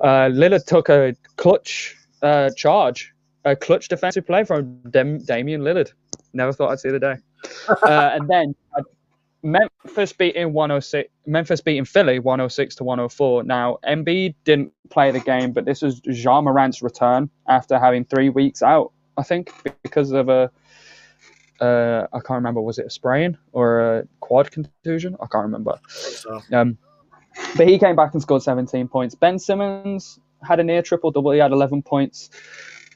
Uh, 0.00 0.28
Lillard 0.28 0.66
took 0.66 0.88
a 0.88 1.14
clutch 1.36 1.96
uh, 2.22 2.50
charge, 2.56 3.12
a 3.44 3.56
clutch 3.56 3.88
defensive 3.88 4.26
play 4.26 4.44
from 4.44 4.78
Dem- 4.90 5.24
Damian 5.24 5.62
Lillard. 5.62 5.92
Never 6.32 6.52
thought 6.52 6.70
I'd 6.70 6.80
see 6.80 6.90
the 6.90 7.00
day. 7.00 7.16
uh, 7.68 8.10
and 8.12 8.28
then 8.28 8.54
uh, 8.76 8.82
Memphis 9.42 10.12
beating 10.12 10.52
106. 10.52 11.08
Memphis 11.26 11.60
beating 11.60 11.84
Philly 11.84 12.18
106 12.18 12.74
to 12.76 12.84
104. 12.84 13.44
Now 13.44 13.78
Embiid 13.86 14.34
didn't 14.44 14.72
play 14.90 15.10
the 15.10 15.20
game, 15.20 15.52
but 15.52 15.64
this 15.64 15.82
was 15.82 16.00
Ja 16.04 16.40
Morant's 16.40 16.82
return 16.82 17.30
after 17.48 17.78
having 17.78 18.04
three 18.04 18.28
weeks 18.28 18.62
out. 18.62 18.92
I 19.16 19.22
think 19.22 19.52
because 19.82 20.12
of 20.12 20.28
a 20.28 20.50
uh, 21.60 22.06
I 22.12 22.18
can't 22.18 22.36
remember 22.36 22.60
was 22.60 22.78
it 22.78 22.86
a 22.86 22.90
sprain 22.90 23.38
or 23.52 23.80
a 23.80 24.08
quad 24.20 24.50
contusion? 24.50 25.16
I 25.20 25.26
can't 25.26 25.44
remember. 25.44 25.78
So 25.88 26.42
Um, 26.52 26.78
but 27.56 27.68
he 27.68 27.78
came 27.78 27.96
back 27.96 28.12
and 28.12 28.22
scored 28.22 28.42
17 28.42 28.88
points. 28.88 29.14
Ben 29.14 29.38
Simmons 29.38 30.18
had 30.42 30.60
a 30.60 30.64
near 30.64 30.82
triple 30.82 31.10
double. 31.10 31.32
He 31.32 31.38
had 31.38 31.52
11 31.52 31.82
points 31.82 32.30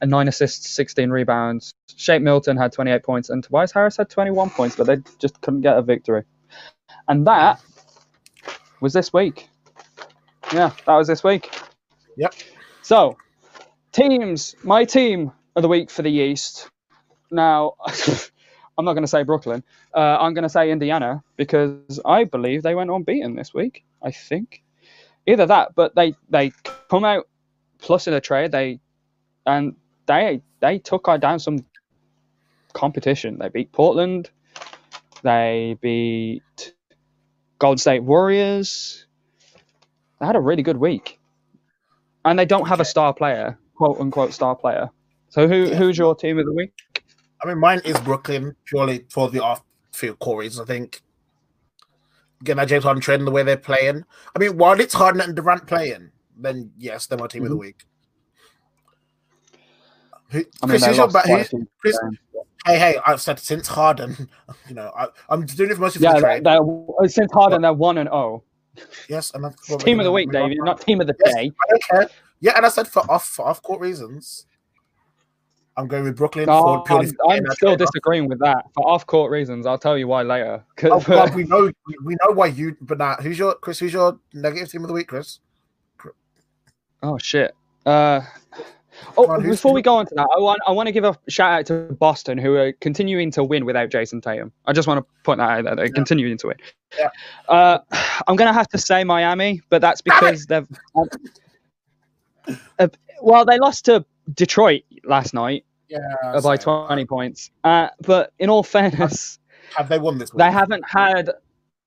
and 0.01 0.11
nine 0.11 0.29
assists, 0.29 0.71
16 0.71 1.11
rebounds. 1.11 1.75
Shake 1.97 2.23
Milton 2.23 2.57
had 2.57 2.73
28 2.73 3.03
points, 3.03 3.31
and 3.31 3.45
Tobias 3.45 3.73
Harris 3.73 3.97
had 3.97 4.09
21 4.09 4.51
points, 4.51 4.77
but 4.77 4.87
they 4.87 4.97
just 5.19 5.41
couldn't 5.41 5.61
get 5.61 5.77
a 5.77 5.83
victory. 5.83 6.25
And 7.09 7.27
that 7.27 7.61
was 8.81 8.93
this 8.93 9.13
week. 9.13 9.49
Yeah, 10.53 10.73
that 10.87 10.97
was 10.97 11.07
this 11.07 11.23
week. 11.23 11.51
Yep. 12.17 12.35
So, 12.83 13.17
teams, 13.93 14.57
my 14.63 14.85
team 14.85 15.33
of 15.57 15.63
the 15.63 15.69
week 15.69 15.91
for 15.91 16.03
the 16.03 16.11
East. 16.11 16.69
Now, 17.31 17.75
I'm 18.79 18.85
not 18.85 18.95
going 18.95 19.05
to 19.05 19.09
say 19.09 19.23
Brooklyn. 19.23 19.63
Uh, 19.95 20.19
I'm 20.21 20.35
going 20.35 20.45
to 20.45 20.49
say 20.49 20.71
Indiana 20.71 21.23
because 21.37 22.01
I 22.05 22.25
believe 22.25 22.63
they 22.63 22.75
went 22.75 22.91
unbeaten 22.91 23.37
this 23.37 23.53
week. 23.53 23.85
I 24.03 24.11
think 24.11 24.63
either 25.27 25.47
that, 25.47 25.75
but 25.75 25.95
they 25.95 26.15
they 26.29 26.53
come 26.89 27.05
out 27.05 27.29
plus 27.79 28.07
in 28.07 28.15
a 28.15 28.21
trade. 28.21 28.53
They 28.53 28.81
and 29.47 29.77
they 30.07 30.43
they 30.61 30.79
took 30.79 31.09
down 31.21 31.39
some 31.39 31.65
competition. 32.73 33.39
They 33.39 33.49
beat 33.49 33.73
Portland. 33.73 34.31
They 35.23 35.77
beat 35.81 36.75
Golden 37.59 37.79
State 37.79 38.03
Warriors. 38.03 39.07
They 40.19 40.27
had 40.27 40.37
a 40.37 40.41
really 40.41 40.63
good 40.63 40.77
week, 40.77 41.19
and 42.25 42.39
they 42.39 42.47
don't 42.47 42.69
have 42.69 42.81
a 42.81 42.85
star 42.85 43.13
player, 43.15 43.59
quote 43.75 44.01
unquote 44.01 44.33
star 44.33 44.55
player. 44.55 44.91
So 45.31 45.49
who 45.49 45.69
Yeah. 45.69 45.77
who's 45.77 45.97
your 45.99 46.15
team 46.15 46.39
of 46.39 46.47
the 46.47 46.53
week? 46.53 46.73
I 47.43 47.49
mean, 47.49 47.59
mine 47.59 47.81
is 47.85 47.99
Brooklyn 48.01 48.55
purely 48.67 49.07
for 49.09 49.31
the 49.31 49.43
off-field 49.43 50.19
core 50.19 50.41
reasons. 50.41 50.61
I 50.69 50.73
think 50.73 51.01
getting 52.45 52.59
that 52.59 52.69
James 52.69 52.85
Harden 52.85 53.01
trade 53.01 53.21
and 53.21 53.27
the 53.27 53.31
way 53.33 53.43
they're 53.43 53.57
playing. 53.57 54.05
I 54.35 54.39
mean, 54.39 54.57
while 54.59 54.79
it's 54.79 54.95
Harden 54.95 55.21
and 55.23 55.35
Durant 55.35 55.67
playing, 55.67 56.11
then 56.37 56.73
yes, 56.79 57.07
they're 57.07 57.19
my 57.19 57.27
team 57.27 57.45
of 57.45 57.51
the 57.51 57.57
week. 57.57 57.85
Who, 60.31 60.39
Mm-hmm. 60.41 60.65
I 60.65 60.67
mean, 60.67 60.81
Chris, 60.81 60.87
your 60.97 61.07
lost 61.07 61.13
ba- 61.15 61.23
quite 61.25 61.53
a 61.53 61.57
who- 61.57 61.67
Chris, 61.79 61.99
hey, 62.67 62.79
hey, 62.79 62.99
I've 63.07 63.21
said 63.21 63.39
since 63.41 63.67
Harden, 63.67 64.29
you 64.69 64.75
know, 64.75 64.93
I, 64.97 65.09
I'm 65.29 65.45
doing 65.47 65.71
it 65.71 65.75
for 65.75 65.81
mostly 65.83 65.99
for 66.01 66.05
Yeah, 66.05 66.15
the 66.15 66.21
trade. 66.21 66.45
they're, 66.45 67.09
since 67.09 67.33
Harden, 67.33 67.63
they're 67.63 67.73
one 67.73 67.99
and 67.99 68.09
zero. 68.09 68.45
yes, 69.09 69.33
and 69.35 69.43
that's 69.45 69.67
Team 69.83 69.99
of 69.99 70.05
the 70.05 70.13
week, 70.13 70.31
David, 70.31 70.59
not 70.61 70.81
team 70.81 71.01
of 71.01 71.07
the 71.09 71.17
Yes, 71.25 71.35
day. 71.35 71.51
I 71.51 71.71
don't 71.71 71.83
care. 71.85 72.11
Yeah, 72.41 72.53
and 72.57 72.65
I 72.65 72.69
said 72.69 72.87
for 72.89 73.01
off 73.11 73.27
for 73.27 73.47
off 73.49 73.61
court 73.63 73.81
reasons. 73.81 74.47
I'm 75.81 75.89
going 75.89 76.05
with 76.05 76.17
Brooklyn 76.17 76.47
No, 76.47 76.85
I'm, 76.89 77.11
I'm 77.29 77.51
still 77.53 77.75
disagreeing 77.75 78.29
with 78.29 78.39
that 78.41 78.67
for 78.75 78.87
off-court 78.87 79.31
reasons. 79.31 79.65
I'll 79.65 79.79
tell 79.79 79.97
you 79.97 80.07
why 80.07 80.23
later. 80.23 80.63
Oh, 80.83 81.01
God, 81.01 81.35
we 81.35 81.45
know 81.45 81.71
we 82.05 82.17
know 82.23 82.33
why 82.33 82.47
you. 82.47 82.77
But 82.81 82.99
now, 82.99 83.17
who's 83.17 83.39
your 83.39 83.55
Chris? 83.55 83.79
Who's 83.79 83.93
your 83.93 84.19
negative 84.33 84.71
team 84.71 84.83
of 84.83 84.89
the 84.89 84.95
week, 84.95 85.09
Chris? 85.09 85.41
oh 87.03 87.19
shit. 87.19 87.55
Uh, 87.87 88.23
oh, 89.17 89.27
on, 89.27 89.43
before 89.43 89.73
we 89.73 89.83
go 89.83 89.97
on 89.97 90.07
to 90.07 90.15
that, 90.17 90.29
I 90.35 90.41
want 90.41 90.61
I 90.67 90.73
want 90.73 90.87
to 90.87 90.93
give 90.93 91.05
a 91.05 91.17
shout 91.29 91.53
out 91.53 91.67
to 91.67 91.95
Boston 91.95 92.39
who 92.39 92.57
are 92.57 92.73
continuing 92.73 93.31
to 93.33 93.45
win 93.45 93.65
without 93.65 93.91
Jayson 93.91 94.21
Tatum. 94.21 94.53
I 94.67 94.73
just 94.73 94.89
want 94.89 95.05
to 95.05 95.23
point 95.23 95.39
that 95.39 95.51
out. 95.51 95.65
That 95.65 95.77
they're 95.77 95.89
continuing 95.89 96.39
to 96.39 96.49
win. 96.49 96.57
Yeah. 96.99 97.11
Uh, 97.49 97.79
I'm 98.27 98.37
gonna 98.37 98.53
have 98.53 98.69
to 98.69 98.79
say 98.79 99.05
Miami, 99.05 99.61
but 99.69 99.81
that's 99.81 100.01
because 100.01 100.47
they've. 100.47 100.69
Uh, 102.79 102.89
well, 103.21 103.45
they 103.45 103.59
lost 103.59 103.85
to 103.85 104.05
Detroit 104.35 104.83
last 105.05 105.35
night 105.35 105.65
Yeah, 105.91 106.41
by 106.43 106.57
so, 106.57 106.87
20 106.87 107.05
points. 107.05 107.51
Uh, 107.65 107.89
but 108.07 108.33
in 108.39 108.49
all 108.49 108.63
fairness, 108.63 109.39
Have 109.77 109.89
they 109.89 109.99
won 109.99 110.19
this? 110.19 110.33
Week? 110.33 110.39
they 110.39 110.51
haven't 110.51 110.85
had 110.89 111.31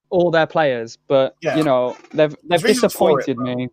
all 0.10 0.30
their 0.30 0.46
players. 0.46 0.98
But 1.08 1.36
Yeah. 1.42 1.56
you 1.56 1.64
know, 1.64 1.96
they've 2.14 2.36
they've 2.44 2.62
There's 2.62 2.62
for 2.62 2.68
it, 2.68 3.26
disappointed 3.26 3.38
me. 3.38 3.70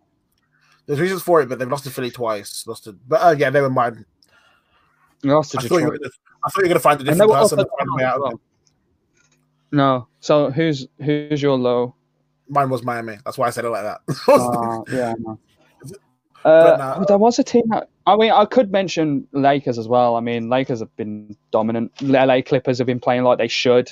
There's 0.87 1.01
reasons 1.01 1.23
for 1.23 1.41
it, 1.43 1.49
but 1.49 1.59
they've 1.59 1.69
lost 1.71 1.85
to 1.85 1.91
Philly 1.91 2.11
twice. 2.11 2.67
Lost 2.67 2.85
to, 2.85 2.93
but 3.07 3.17
uh, 3.23 3.35
yeah, 3.37 3.51
never 3.51 3.69
mind. 3.71 4.05
They 5.23 5.29
lost 5.31 5.53
to 5.53 5.59
I 5.59 5.63
thought, 5.63 5.71
you 5.71 5.79
Detroit. 5.81 5.93
were 5.93 5.99
gonna, 5.99 6.11
I 6.45 6.51
thought 6.51 6.59
you 6.61 6.63
were 6.65 6.69
gonna 6.69 6.81
find 6.81 7.01
a 7.01 7.05
different 7.05 7.31
person 7.33 7.59
to 7.59 7.67
find 7.79 7.91
way 7.97 8.05
out 8.05 8.15
of 8.17 8.21
well. 8.23 8.33
it. 8.33 8.39
No. 9.73 10.09
So 10.21 10.51
who's 10.51 10.87
who's 11.05 11.43
your 11.43 11.57
low? 11.59 11.95
Mine 12.49 12.71
was 12.71 12.83
Miami. 12.83 13.19
That's 13.25 13.39
why 13.39 13.47
I 13.47 13.51
said 13.51 13.65
it 13.65 13.71
like 13.71 13.83
that. 13.85 14.01
Uh, 14.29 14.83
yeah. 14.93 15.15
No. 15.21 15.39
But 16.43 16.81
Uh, 16.81 16.97
oh, 17.01 17.05
there 17.07 17.19
was 17.19 17.39
a 17.39 17.45
team 17.45 17.65
that 17.69 17.89
I 18.07 18.17
mean 18.17 18.33
I 18.33 18.45
could 18.45 18.71
mention 18.73 19.27
Lakers 19.33 19.79
as 19.79 19.87
well. 19.89 20.17
I 20.17 20.21
mean 20.21 20.49
Lakers 20.49 20.81
have 20.81 20.95
been 20.97 21.37
dominant. 21.51 21.93
LA 22.03 22.41
Clippers 22.43 22.79
have 22.79 22.87
been 22.87 23.01
playing 23.01 23.25
like 23.25 23.39
they 23.39 23.49
should. 23.49 23.91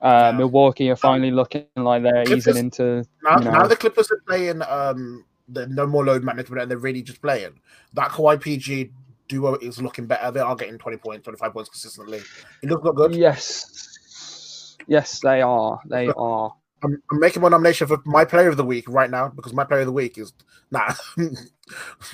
Uh, 0.00 0.30
Yeah. 0.32 0.38
Milwaukee 0.38 0.90
are 0.90 0.96
finally 0.96 1.30
looking 1.30 1.64
like 1.76 2.02
they're 2.02 2.24
Clippers- 2.24 2.48
easing 2.48 2.56
into. 2.64 3.04
now, 3.22 3.38
you 3.38 3.44
know, 3.44 3.50
now 3.52 3.66
the 3.66 3.76
Clippers 3.76 4.10
are 4.10 4.20
playing 4.26 4.62
um 4.68 5.24
the 5.48 5.66
no 5.68 5.86
more 5.86 6.04
load 6.04 6.24
management 6.24 6.60
and 6.62 6.70
they're 6.70 6.78
really 6.78 7.02
just 7.02 7.22
playing. 7.22 7.60
That 7.94 8.10
Kawhi 8.10 8.40
PG 8.40 8.90
duo 9.28 9.54
is 9.56 9.80
looking 9.80 10.06
better. 10.06 10.30
They 10.30 10.40
are 10.40 10.54
getting 10.56 10.78
20 10.78 10.96
points, 10.98 11.24
25 11.24 11.52
points 11.52 11.70
consistently. 11.70 12.20
It 12.62 12.68
looks 12.68 12.84
not 12.84 12.94
good. 12.96 13.14
Yes. 13.14 14.76
Yes, 14.88 15.20
they 15.20 15.40
are. 15.42 15.80
They 15.88 16.08
are. 16.16 16.52
I'm, 16.82 17.02
I'm 17.10 17.20
making 17.20 17.42
my 17.42 17.48
nomination 17.48 17.86
for 17.86 18.00
my 18.04 18.24
player 18.24 18.48
of 18.48 18.56
the 18.56 18.64
week 18.64 18.88
right 18.88 19.10
now 19.10 19.28
because 19.28 19.52
my 19.52 19.64
player 19.64 19.80
of 19.80 19.86
the 19.86 19.92
week 19.92 20.18
is 20.18 20.32
nah. 20.70 20.92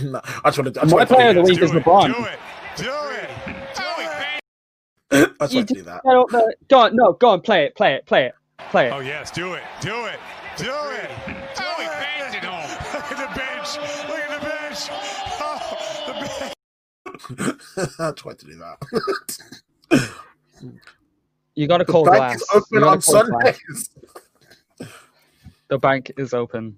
nah 0.01 0.21
I 0.45 0.51
just 0.51 0.59
want 0.59 0.75
to. 0.75 0.81
I 0.81 0.85
just 0.85 0.95
My 0.95 1.05
player 1.05 1.31
of 1.31 1.37
the 1.37 1.43
do 1.43 1.49
week 1.49 1.63
is 1.63 1.71
it, 1.73 1.83
LeBron. 1.83 2.15
Do 2.15 2.25
it. 2.25 2.39
Do 2.77 2.85
it. 2.85 3.31
Do 3.75 3.83
it. 3.99 4.41
that. 5.11 5.33
I 5.41 5.47
just 5.47 5.53
You 5.53 5.59
want 5.59 5.69
to 5.69 5.75
do 5.75 5.83
that. 5.83 6.03
Get 6.05 6.15
up. 6.15 6.45
Go 6.69 6.79
on, 6.81 6.97
no, 6.97 7.13
go 7.15 7.31
on, 7.31 7.41
play 7.41 7.65
it, 7.65 7.75
play 7.75 7.95
it, 7.95 8.07
play 8.07 8.27
it, 8.27 8.35
play 8.71 8.89
it. 8.89 8.93
Oh 8.93 9.01
yes, 9.01 9.31
do 9.31 9.55
it. 9.55 9.63
Do 9.81 10.07
it. 10.07 10.19
Do 10.57 10.65
it. 10.65 11.11
Do 11.27 11.65
it. 11.79 11.89
Fans 11.89 12.35
at 12.35 12.45
home. 12.45 12.71
Look 12.95 13.13
at 13.13 13.19
the 13.19 13.27
bench. 13.39 13.77
Look 14.09 14.19
at 14.19 14.41
the 14.41 14.47
bench. 14.47 14.89
Oh, 15.41 15.59
the 16.07 16.13
bench. 16.23 17.91
I 17.99 18.13
tried 18.13 18.39
to 18.39 18.47
do 18.47 18.57
that. 18.57 18.79
You 21.55 21.67
got 21.67 21.79
to 21.79 21.85
call 21.85 22.05
bank 22.05 22.17
glass. 22.17 22.37
is 22.37 22.49
You 22.53 22.61
open 22.61 22.85
on 22.85 23.01
call 23.01 23.25
glass. 23.25 23.59
Sundays. 23.69 23.91
The 25.73 25.79
bank 25.79 26.13
is 26.19 26.35
open. 26.35 26.77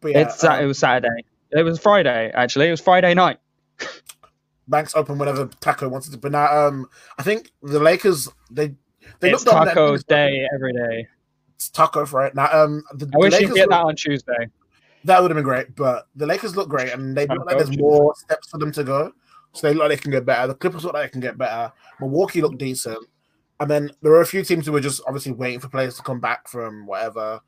But 0.00 0.12
yeah, 0.12 0.20
it's 0.20 0.44
um, 0.44 0.60
it 0.60 0.64
was 0.64 0.78
Saturday. 0.78 1.24
It 1.50 1.64
was 1.64 1.80
Friday 1.80 2.30
actually. 2.32 2.68
It 2.68 2.70
was 2.70 2.80
Friday 2.80 3.12
night. 3.12 3.38
banks 4.68 4.94
open 4.94 5.18
whenever 5.18 5.46
Tacko 5.46 5.90
wants 5.90 6.06
it 6.06 6.12
to. 6.12 6.18
But 6.18 6.30
now, 6.30 6.46
um, 6.46 6.88
I 7.18 7.24
think 7.24 7.50
the 7.60 7.80
Lakers 7.80 8.28
they 8.48 8.76
they 9.18 9.32
it's 9.32 9.44
look 9.44 9.52
dominant. 9.54 9.76
taco 9.76 9.96
day 9.96 10.46
every 10.54 10.72
day. 10.72 11.08
It's 11.56 11.70
taco 11.70 12.06
right 12.06 12.32
now. 12.32 12.44
Um, 12.52 12.84
the, 12.94 13.06
I 13.06 13.08
the 13.10 13.18
wish 13.18 13.32
Lakers 13.32 13.48
you'd 13.48 13.56
get 13.56 13.70
that 13.70 13.82
on 13.82 13.96
Tuesday. 13.96 14.46
That 15.02 15.20
would 15.20 15.32
have 15.32 15.36
been 15.36 15.42
great, 15.42 15.74
but 15.74 16.06
the 16.14 16.26
Lakers 16.26 16.56
look 16.56 16.68
great, 16.68 16.92
and 16.92 17.16
they 17.16 17.26
look 17.26 17.46
like 17.46 17.56
there's 17.56 17.76
more 17.76 18.14
steps 18.14 18.48
for 18.48 18.58
them 18.58 18.70
to 18.70 18.84
go. 18.84 19.10
So 19.54 19.66
they 19.66 19.74
look 19.74 19.88
like 19.88 19.98
they 19.98 20.02
can 20.02 20.12
get 20.12 20.24
better. 20.24 20.46
The 20.46 20.54
Clippers 20.54 20.84
look 20.84 20.94
like 20.94 21.06
they 21.06 21.10
can 21.10 21.20
get 21.20 21.36
better. 21.36 21.72
Milwaukee 21.98 22.42
look 22.42 22.58
decent, 22.58 23.04
and 23.58 23.68
then 23.68 23.90
there 24.02 24.12
are 24.12 24.20
a 24.20 24.26
few 24.26 24.44
teams 24.44 24.66
who 24.66 24.76
are 24.76 24.80
just 24.80 25.02
obviously 25.04 25.32
waiting 25.32 25.58
for 25.58 25.68
players 25.68 25.96
to 25.96 26.02
come 26.04 26.20
back 26.20 26.46
from 26.46 26.86
whatever. 26.86 27.40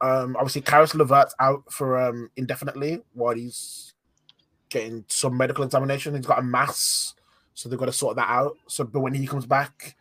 Um, 0.00 0.36
obviously, 0.36 0.62
Caris 0.62 0.94
LeVert's 0.94 1.34
out 1.40 1.64
for 1.72 1.98
um 1.98 2.30
indefinitely 2.36 3.02
while 3.14 3.34
he's 3.34 3.94
getting 4.68 5.04
some 5.08 5.36
medical 5.36 5.64
examination. 5.64 6.14
He's 6.14 6.26
got 6.26 6.38
a 6.38 6.42
mass, 6.42 7.14
so 7.54 7.68
they've 7.68 7.78
got 7.78 7.86
to 7.86 7.92
sort 7.92 8.16
that 8.16 8.28
out. 8.28 8.56
So, 8.68 8.84
but 8.84 9.00
when 9.00 9.14
he 9.14 9.26
comes 9.26 9.46
back, 9.46 9.96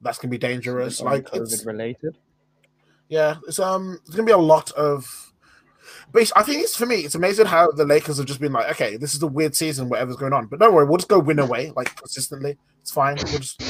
that's 0.00 0.18
gonna 0.18 0.30
be 0.30 0.38
dangerous. 0.38 1.00
Like 1.00 1.28
it's, 1.32 1.62
COVID 1.62 1.66
related. 1.66 2.16
yeah, 3.08 3.36
it's 3.46 3.58
um, 3.58 3.98
it's 4.06 4.14
gonna 4.14 4.26
be 4.26 4.32
a 4.32 4.36
lot 4.36 4.70
of. 4.72 5.32
But 6.12 6.30
I 6.36 6.42
think 6.42 6.62
it's 6.62 6.76
for 6.76 6.86
me. 6.86 6.96
It's 6.96 7.14
amazing 7.14 7.46
how 7.46 7.70
the 7.70 7.84
Lakers 7.84 8.18
have 8.18 8.26
just 8.26 8.40
been 8.40 8.52
like, 8.52 8.70
okay, 8.70 8.96
this 8.96 9.14
is 9.14 9.22
a 9.22 9.26
weird 9.26 9.54
season, 9.56 9.88
whatever's 9.88 10.16
going 10.16 10.32
on. 10.32 10.46
But 10.46 10.60
don't 10.60 10.74
worry, 10.74 10.86
we'll 10.86 10.98
just 10.98 11.08
go 11.08 11.18
win 11.18 11.38
away 11.38 11.72
like 11.74 11.94
consistently. 11.96 12.56
It's 12.80 12.90
fine. 12.90 13.16
We'll 13.16 13.38
just. 13.38 13.62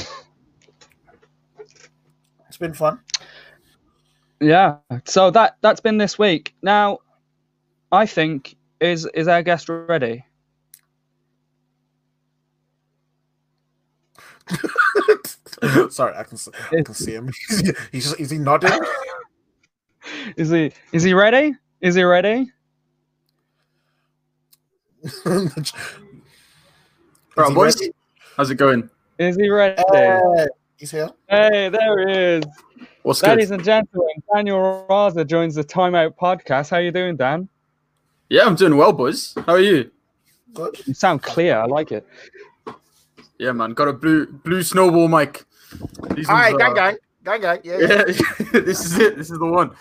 It's 2.47 2.57
been 2.57 2.73
fun. 2.73 2.99
Yeah. 4.39 4.77
So 5.05 5.31
that 5.31 5.57
that's 5.61 5.79
been 5.81 5.97
this 5.97 6.17
week. 6.19 6.53
Now, 6.61 6.99
I 7.91 8.05
think 8.05 8.55
is 8.79 9.05
is 9.13 9.27
our 9.27 9.41
guest 9.43 9.69
ready? 9.69 10.25
Sorry, 15.89 16.15
I 16.17 16.23
can 16.23 16.33
s- 16.35 16.49
I 16.71 16.81
can 16.81 16.93
see 16.93 17.13
him. 17.13 17.29
He's 17.91 18.03
just, 18.03 18.19
is 18.19 18.29
he 18.29 18.37
nodding? 18.37 18.71
Is 20.35 20.49
he 20.49 20.73
is 20.91 21.01
he 21.03 21.13
ready? 21.13 21.55
Is 21.79 21.95
he 21.95 22.03
ready? 22.03 22.51
Is 25.01 25.23
Right, 27.37 27.47
he 27.47 27.53
boys. 27.53 27.75
ready? 27.79 27.91
How's 28.35 28.49
it 28.49 28.55
going? 28.55 28.89
Is 29.17 29.37
he 29.37 29.49
ready? 29.49 29.81
Hey, 29.93 30.19
he's 30.75 30.91
here. 30.91 31.09
Hey, 31.29 31.69
there 31.69 32.07
he 32.07 32.13
is. 32.13 32.43
What's 33.03 33.21
good? 33.21 33.31
Ladies 33.31 33.51
and 33.51 33.63
gentlemen, 33.63 34.07
Daniel 34.33 34.85
Raza 34.89 35.27
joins 35.27 35.55
the 35.55 35.63
Timeout 35.63 36.15
podcast. 36.15 36.69
How 36.69 36.77
you 36.77 36.91
doing, 36.91 37.17
Dan? 37.17 37.49
Yeah, 38.29 38.45
I'm 38.45 38.55
doing 38.55 38.77
well, 38.77 38.93
boys. 38.93 39.33
How 39.45 39.53
are 39.53 39.59
you? 39.59 39.91
Good. 40.53 40.77
You 40.87 40.93
sound 40.93 41.21
clear. 41.21 41.57
I 41.57 41.65
like 41.65 41.91
it. 41.91 42.07
Yeah, 43.37 43.51
man. 43.51 43.73
Got 43.73 43.89
a 43.89 43.93
blue 43.93 44.25
blue 44.27 44.63
snowball 44.63 45.07
mic. 45.09 45.43
These 46.15 46.27
Hi, 46.27 46.51
ones 46.51 46.61
gang, 46.63 46.71
are- 46.71 46.75
gang, 46.75 46.97
gang, 47.25 47.41
gang. 47.41 47.59
Yeah, 47.63 47.77
yeah. 47.79 47.87
Yeah, 47.87 48.03
this 48.61 48.85
is 48.85 48.97
it. 48.97 49.17
This 49.17 49.29
is 49.31 49.37
the 49.37 49.45
one. 49.45 49.71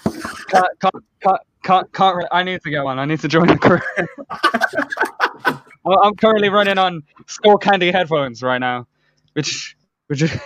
Can't, 0.49 0.67
can't, 0.81 0.95
can't, 1.23 1.41
can't, 1.63 1.93
can't 1.93 2.17
re- 2.17 2.29
I 2.33 2.43
need 2.43 2.61
to 2.63 2.71
get 2.71 2.83
one. 2.83 2.99
I 2.99 3.05
need 3.05 3.21
to 3.21 3.29
join 3.29 3.47
the 3.47 3.57
crew. 3.59 3.79
Well, 5.85 5.99
I'm 6.05 6.15
currently 6.15 6.49
running 6.49 6.79
on 6.79 7.03
Skullcandy 7.27 7.91
headphones 7.91 8.41
right 8.41 8.59
now, 8.61 8.87
which, 9.33 9.77
which, 10.07 10.23
is- 10.23 10.31
All 10.33 10.39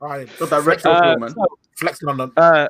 right, 0.00 0.28
Got 0.38 0.50
that 0.50 0.64
retro 0.64 0.90
uh, 0.90 1.12
feel, 1.12 1.18
man. 1.18 1.30
so, 1.30 1.46
flexing 1.76 2.08
on 2.08 2.16
them. 2.16 2.32
uh, 2.36 2.68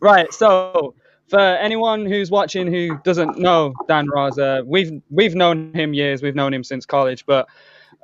right. 0.00 0.32
So, 0.32 0.94
for 1.28 1.38
anyone 1.38 2.06
who's 2.06 2.30
watching 2.30 2.66
who 2.72 2.98
doesn't 3.04 3.38
know 3.38 3.74
Dan 3.86 4.06
Raza, 4.08 4.64
we've 4.66 5.02
we've 5.10 5.34
known 5.34 5.72
him 5.74 5.94
years. 5.94 6.22
We've 6.22 6.34
known 6.34 6.52
him 6.54 6.64
since 6.64 6.86
college, 6.86 7.26
but 7.26 7.48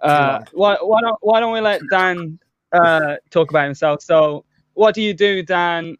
uh, 0.02 0.44
why 0.52 0.76
why 0.82 1.00
don't 1.00 1.16
why 1.20 1.40
don't 1.40 1.52
we 1.52 1.60
let 1.60 1.80
Dan 1.90 2.38
uh, 2.72 3.16
talk 3.30 3.50
about 3.50 3.64
himself? 3.64 4.02
So, 4.02 4.44
what 4.74 4.94
do 4.94 5.02
you 5.02 5.14
do, 5.14 5.42
Dan? 5.42 5.96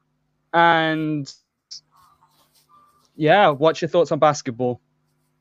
And 0.53 1.33
yeah, 3.17 3.49
what's 3.49 3.81
your 3.81 3.88
thoughts 3.88 4.12
on 4.12 4.19
basketball? 4.19 4.81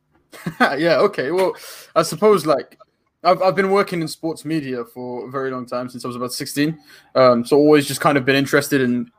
yeah, 0.59 0.97
okay. 0.97 1.31
Well, 1.31 1.55
I 1.95 2.03
suppose 2.03 2.45
like 2.45 2.77
I've 3.23 3.41
I've 3.41 3.55
been 3.55 3.71
working 3.71 4.01
in 4.01 4.07
sports 4.07 4.45
media 4.45 4.83
for 4.83 5.27
a 5.27 5.31
very 5.31 5.51
long 5.51 5.65
time 5.65 5.89
since 5.89 6.03
I 6.03 6.07
was 6.07 6.15
about 6.15 6.33
16. 6.33 6.77
Um, 7.15 7.45
so 7.45 7.57
always 7.57 7.87
just 7.87 8.01
kind 8.01 8.17
of 8.17 8.25
been 8.25 8.35
interested 8.35 8.81
in 8.81 9.11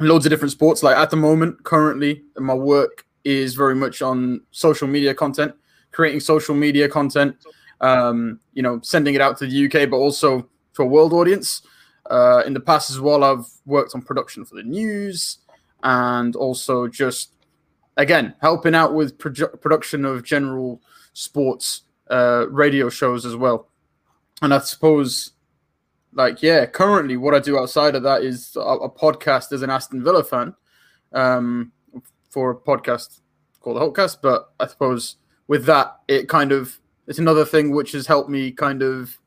loads 0.00 0.26
of 0.26 0.30
different 0.30 0.52
sports. 0.52 0.82
Like 0.82 0.96
at 0.96 1.10
the 1.10 1.16
moment, 1.16 1.62
currently, 1.64 2.22
my 2.38 2.54
work 2.54 3.04
is 3.24 3.54
very 3.54 3.74
much 3.74 4.02
on 4.02 4.40
social 4.50 4.88
media 4.88 5.14
content, 5.14 5.54
creating 5.92 6.20
social 6.20 6.54
media 6.54 6.88
content. 6.88 7.36
Um, 7.80 8.38
you 8.54 8.62
know, 8.62 8.80
sending 8.82 9.14
it 9.14 9.20
out 9.20 9.36
to 9.38 9.46
the 9.46 9.66
UK, 9.66 9.90
but 9.90 9.96
also 9.96 10.48
to 10.74 10.82
a 10.82 10.86
world 10.86 11.12
audience. 11.12 11.62
Uh, 12.10 12.42
in 12.46 12.52
the 12.52 12.60
past 12.60 12.90
as 12.90 13.00
well, 13.00 13.24
I've 13.24 13.46
worked 13.66 13.94
on 13.94 14.02
production 14.02 14.44
for 14.44 14.54
the 14.54 14.62
news 14.62 15.38
and 15.82 16.36
also 16.36 16.86
just 16.86 17.32
again 17.96 18.34
helping 18.40 18.74
out 18.74 18.94
with 18.94 19.18
produ- 19.18 19.60
production 19.60 20.04
of 20.04 20.22
general 20.22 20.80
sports 21.12 21.82
uh, 22.12 22.46
radio 22.50 22.88
shows 22.88 23.24
as 23.24 23.34
well. 23.34 23.68
And 24.42 24.52
I 24.52 24.58
suppose, 24.58 25.32
like, 26.12 26.42
yeah, 26.42 26.66
currently 26.66 27.16
what 27.16 27.34
I 27.34 27.38
do 27.38 27.58
outside 27.58 27.94
of 27.94 28.02
that 28.02 28.22
is 28.22 28.54
a, 28.56 28.60
a 28.60 28.90
podcast 28.90 29.52
as 29.52 29.62
an 29.62 29.70
Aston 29.70 30.04
Villa 30.04 30.22
fan 30.22 30.54
um, 31.12 31.72
for 32.28 32.50
a 32.50 32.56
podcast 32.56 33.20
called 33.60 33.76
the 33.76 33.80
Hulkcast. 33.80 34.18
But 34.22 34.52
I 34.60 34.66
suppose 34.66 35.16
with 35.48 35.64
that, 35.66 35.96
it 36.06 36.28
kind 36.28 36.52
of 36.52 36.78
it's 37.06 37.18
another 37.18 37.44
thing 37.44 37.74
which 37.74 37.92
has 37.92 38.06
helped 38.06 38.30
me 38.30 38.52
kind 38.52 38.82
of 38.82 39.18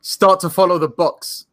start 0.00 0.40
to 0.40 0.50
follow 0.50 0.78
the 0.78 0.88
Bucks 0.88 1.46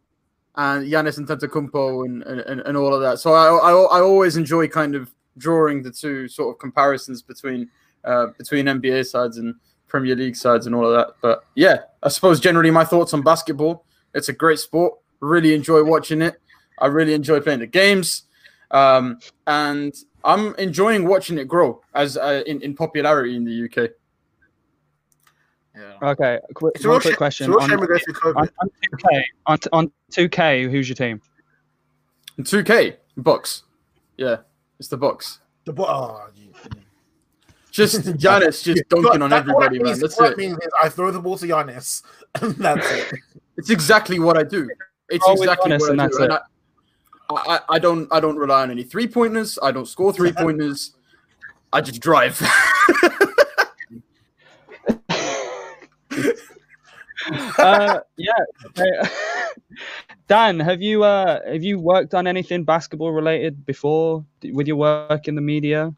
and 0.56 0.86
Giannis 0.86 1.18
and 1.18 1.28
Antetokounmpo 1.28 2.06
and, 2.06 2.24
and, 2.24 2.62
and 2.62 2.78
all 2.78 2.94
of 2.94 3.02
that. 3.02 3.20
So 3.20 3.34
I, 3.34 3.48
I 3.48 3.72
I 3.72 4.02
always 4.02 4.38
enjoy 4.38 4.68
kind 4.68 4.96
of 4.96 5.14
drawing 5.38 5.82
the 5.82 5.92
two 5.92 6.28
sort 6.28 6.54
of 6.54 6.60
comparisons 6.60 7.22
between 7.22 7.70
uh, 8.04 8.28
between 8.38 8.66
NBA 8.66 9.06
sides 9.08 9.38
and 9.38 9.56
Premier 9.92 10.16
League 10.16 10.38
sides 10.38 10.66
and 10.68 10.74
all 10.74 10.88
of 10.90 10.94
that. 10.96 11.16
But 11.22 11.44
yeah, 11.54 11.80
I 12.02 12.08
suppose 12.08 12.40
generally 12.40 12.72
my 12.72 12.86
thoughts 12.86 13.14
on 13.14 13.22
basketball. 13.22 13.84
It's 14.16 14.30
a 14.30 14.34
great 14.34 14.58
sport. 14.60 14.94
Really 15.20 15.54
enjoy 15.54 15.84
watching 15.84 16.22
it. 16.22 16.40
I 16.80 16.88
really 16.88 17.14
enjoy 17.14 17.42
playing 17.42 17.60
the 17.60 17.68
games, 17.68 18.24
um, 18.72 19.20
and 19.46 19.94
I'm 20.24 20.56
enjoying 20.56 21.06
watching 21.08 21.38
it 21.38 21.48
grow 21.48 21.82
as 21.94 22.18
uh, 22.18 22.42
in, 22.48 22.62
in 22.62 22.74
popularity 22.74 23.36
in 23.36 23.44
the 23.44 23.66
UK. 23.66 23.92
Yeah. 25.76 26.10
Okay, 26.12 26.40
quick, 26.54 26.74
It's 26.76 26.86
one 26.86 27.00
quick 27.02 27.12
shame- 27.14 27.18
question. 27.18 27.52
It's 27.54 27.62
On, 27.64 27.70
shame 27.70 27.80
we 27.80 27.88
go 27.88 27.98
through 27.98 28.34
on, 28.36 28.48
COVID. 28.48 28.50
on 28.62 28.70
2K, 28.94 29.24
on, 29.46 29.58
on 29.74 29.92
2K, 30.12 30.72
who's 30.72 30.90
your 30.90 30.96
team? 30.96 31.22
And 32.38 32.46
2K 32.46 32.96
Bucks. 33.18 33.64
Yeah, 34.18 34.38
it's 34.80 34.88
the 34.90 34.98
Bucks. 34.98 35.40
The 35.66 35.74
bo- 35.74 35.86
oh, 35.86 36.28
you- 36.36 36.41
Just 37.72 38.02
Giannis 38.18 38.64
just 38.64 38.88
dunking 38.90 39.22
on 39.22 39.32
everybody, 39.34 39.78
that 39.78 39.84
man. 39.84 39.92
means- 39.94 40.02
That's 40.02 40.20
all 40.20 40.26
that 40.28 40.34
it. 40.34 40.38
means 40.38 40.58
is 40.58 40.70
I 40.84 40.90
throw 40.90 41.10
the 41.12 41.20
ball 41.20 41.38
to 41.38 41.46
Giannis, 41.48 42.04
and 42.42 42.54
that's 42.56 42.90
it. 42.92 43.14
It's 43.58 43.70
exactly 43.70 44.20
what 44.20 44.38
I 44.38 44.44
do. 44.44 44.70
It's 45.10 45.26
Always 45.26 45.42
exactly 45.42 45.72
what 45.72 45.84
I 45.84 45.94
do. 45.94 45.96
that's 45.98 46.18
And 46.18 46.34
I, 46.34 46.40
I, 47.30 47.60
I 47.70 47.80
don't 47.80 48.08
I 48.12 48.20
don't 48.20 48.36
rely 48.38 48.62
on 48.64 48.72
any 48.72 48.84
three 48.84 49.08
pointers. 49.08 49.58
I 49.64 49.72
don't 49.72 49.88
score 49.88 50.12
three 50.20 50.32
pointers. 50.34 50.92
I 51.74 51.80
just 51.82 52.02
drive. 52.02 52.42
uh, 57.58 58.00
yeah. 58.18 58.34
Dan, 60.28 60.60
have 60.60 60.82
you 60.82 61.04
uh, 61.04 61.40
have 61.50 61.64
you 61.64 61.80
worked 61.80 62.14
on 62.14 62.28
anything 62.28 62.64
basketball 62.64 63.12
related 63.12 63.66
before 63.66 64.26
with 64.52 64.68
your 64.68 64.78
work 64.78 65.28
in 65.28 65.36
the 65.36 65.42
media? 65.42 65.94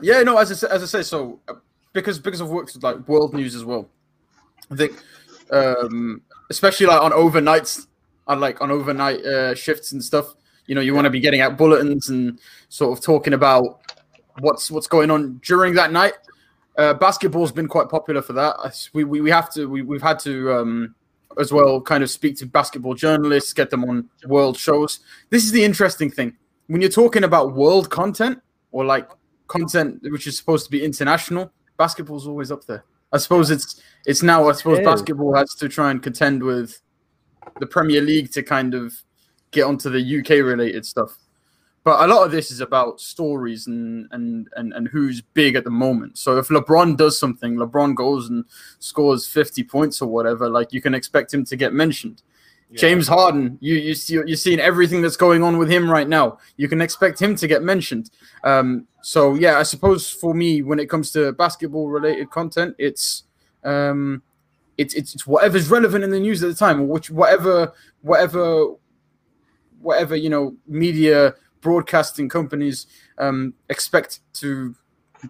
Yeah, 0.00 0.22
no, 0.22 0.36
as 0.38 0.64
I, 0.64 0.68
as 0.68 0.82
I 0.82 0.86
say, 0.86 1.02
so 1.02 1.40
uh, 1.48 1.54
because 1.92 2.18
because 2.18 2.40
I've 2.40 2.48
worked 2.48 2.74
with 2.74 2.82
like 2.82 3.06
world 3.08 3.34
news 3.34 3.54
as 3.54 3.64
well. 3.64 3.88
I 4.70 4.76
think, 4.76 5.00
um, 5.50 6.22
especially 6.50 6.86
like 6.86 7.00
on 7.00 7.12
overnights, 7.12 7.86
on 8.26 8.40
like 8.40 8.60
on 8.60 8.70
overnight 8.70 9.24
uh, 9.24 9.54
shifts 9.54 9.92
and 9.92 10.02
stuff. 10.02 10.34
You 10.66 10.74
know, 10.74 10.80
you 10.80 10.94
want 10.94 11.04
to 11.04 11.10
be 11.10 11.20
getting 11.20 11.40
out 11.40 11.56
bulletins 11.56 12.08
and 12.08 12.40
sort 12.68 12.96
of 12.96 13.04
talking 13.04 13.34
about 13.34 13.80
what's 14.40 14.70
what's 14.70 14.86
going 14.86 15.10
on 15.10 15.40
during 15.44 15.74
that 15.74 15.92
night. 15.92 16.14
Uh, 16.76 16.94
basketball's 16.94 17.52
been 17.52 17.68
quite 17.68 17.88
popular 17.88 18.20
for 18.20 18.32
that. 18.32 18.56
We, 18.92 19.04
we, 19.04 19.20
we 19.20 19.30
have 19.30 19.52
to 19.54 19.68
we, 19.68 19.82
we've 19.82 20.02
had 20.02 20.18
to 20.20 20.52
um, 20.52 20.94
as 21.38 21.52
well 21.52 21.80
kind 21.80 22.02
of 22.02 22.10
speak 22.10 22.36
to 22.38 22.46
basketball 22.46 22.94
journalists, 22.94 23.52
get 23.52 23.70
them 23.70 23.84
on 23.84 24.08
world 24.26 24.56
shows. 24.56 25.00
This 25.30 25.44
is 25.44 25.52
the 25.52 25.62
interesting 25.62 26.10
thing 26.10 26.36
when 26.66 26.80
you're 26.80 26.90
talking 26.90 27.24
about 27.24 27.54
world 27.54 27.90
content 27.90 28.40
or 28.72 28.84
like 28.84 29.08
content 29.46 30.00
which 30.02 30.26
is 30.26 30.36
supposed 30.36 30.64
to 30.66 30.70
be 30.70 30.84
international. 30.84 31.52
Basketball's 31.76 32.26
always 32.26 32.50
up 32.50 32.64
there. 32.64 32.84
I 33.12 33.18
suppose 33.18 33.50
it's 33.50 33.80
it's 34.06 34.22
now. 34.22 34.48
I 34.48 34.52
suppose 34.52 34.80
It 34.80 34.84
basketball 34.84 35.34
has 35.34 35.54
to 35.54 35.68
try 35.68 35.90
and 35.90 36.02
contend 36.02 36.42
with 36.42 36.80
the 37.60 37.66
Premier 37.66 38.00
League 38.00 38.32
to 38.32 38.42
kind 38.42 38.74
of 38.74 38.92
get 39.50 39.64
onto 39.64 39.88
the 39.88 40.18
UK 40.18 40.44
related 40.44 40.84
stuff. 40.84 41.16
But 41.84 42.02
a 42.02 42.12
lot 42.12 42.24
of 42.24 42.32
this 42.32 42.50
is 42.50 42.60
about 42.60 43.00
stories 43.00 43.66
and, 43.66 44.08
and 44.10 44.48
and 44.56 44.72
and 44.72 44.88
who's 44.88 45.20
big 45.20 45.54
at 45.54 45.64
the 45.64 45.70
moment. 45.70 46.18
So 46.18 46.38
if 46.38 46.48
LeBron 46.48 46.96
does 46.96 47.18
something, 47.18 47.56
LeBron 47.56 47.94
goes 47.94 48.30
and 48.30 48.44
scores 48.78 49.26
50 49.26 49.62
points 49.64 50.00
or 50.00 50.08
whatever, 50.08 50.48
like 50.48 50.72
you 50.72 50.80
can 50.80 50.94
expect 50.94 51.32
him 51.32 51.44
to 51.44 51.56
get 51.56 51.72
mentioned. 51.72 52.22
James 52.72 53.06
Harden, 53.06 53.58
you 53.60 53.74
you 53.74 53.94
see 53.94 54.14
you're 54.14 54.36
seeing 54.36 54.58
everything 54.58 55.00
that's 55.00 55.16
going 55.16 55.42
on 55.42 55.58
with 55.58 55.70
him 55.70 55.88
right 55.88 56.08
now. 56.08 56.38
You 56.56 56.68
can 56.68 56.80
expect 56.80 57.20
him 57.20 57.36
to 57.36 57.46
get 57.46 57.62
mentioned. 57.62 58.10
Um, 58.42 58.88
so 59.02 59.34
yeah, 59.34 59.58
I 59.58 59.62
suppose 59.62 60.10
for 60.10 60.34
me, 60.34 60.62
when 60.62 60.80
it 60.80 60.88
comes 60.90 61.12
to 61.12 61.32
basketball 61.32 61.88
related 61.88 62.30
content, 62.30 62.74
it's 62.78 63.24
um, 63.62 64.22
it's, 64.76 64.94
it's 64.94 65.14
it's 65.14 65.26
whatever's 65.26 65.70
relevant 65.70 66.04
in 66.04 66.10
the 66.10 66.20
news 66.20 66.42
at 66.42 66.48
the 66.48 66.54
time, 66.54 66.80
or 66.80 66.86
which 66.86 67.10
whatever 67.10 67.72
whatever 68.02 68.74
whatever 69.80 70.16
you 70.16 70.30
know 70.30 70.56
media 70.66 71.34
broadcasting 71.60 72.28
companies 72.28 72.86
um, 73.18 73.54
expect 73.68 74.20
to 74.34 74.74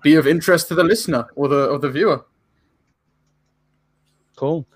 be 0.02 0.14
of 0.14 0.26
interest 0.26 0.68
to 0.68 0.74
the 0.74 0.84
listener 0.84 1.28
or 1.34 1.48
the 1.48 1.66
or 1.68 1.78
the 1.78 1.90
viewer. 1.90 2.24
Cool. 4.36 4.66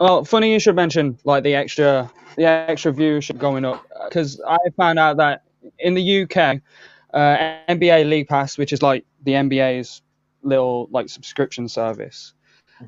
Well, 0.00 0.24
funny 0.24 0.52
you 0.52 0.60
should 0.60 0.76
mention 0.76 1.18
like 1.24 1.42
the 1.42 1.54
extra 1.54 2.10
the 2.36 2.44
extra 2.44 2.92
viewership 2.92 3.38
going 3.38 3.64
up 3.64 3.84
because 4.08 4.40
I 4.46 4.58
found 4.76 4.98
out 4.98 5.16
that 5.16 5.42
in 5.78 5.94
the 5.94 6.22
UK, 6.22 6.60
uh, 7.12 7.36
NBA 7.68 8.08
League 8.08 8.28
Pass, 8.28 8.56
which 8.56 8.72
is 8.72 8.82
like 8.82 9.04
the 9.24 9.32
NBA's 9.32 10.02
little 10.42 10.88
like 10.92 11.08
subscription 11.08 11.68
service, 11.68 12.32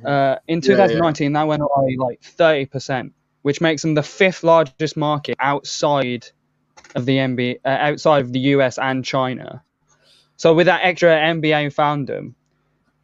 uh, 0.04 0.36
in 0.46 0.60
Yeah, 0.62 0.76
yeah. 0.76 0.86
2019 0.86 1.32
that 1.32 1.46
went 1.46 1.62
up 1.62 1.70
by 1.76 1.94
like 1.98 2.22
30 2.22 2.66
percent, 2.66 3.12
which 3.42 3.60
makes 3.60 3.82
them 3.82 3.94
the 3.94 4.02
fifth 4.02 4.44
largest 4.44 4.96
market 4.96 5.36
outside 5.40 6.26
of 6.94 7.06
the 7.06 7.16
NBA, 7.16 7.60
uh, 7.64 7.68
outside 7.68 8.20
of 8.20 8.32
the 8.32 8.40
US 8.40 8.78
and 8.78 9.04
China. 9.04 9.62
So 10.36 10.54
with 10.54 10.66
that 10.66 10.80
extra 10.84 11.10
NBA 11.10 11.74
fandom, 11.74 12.34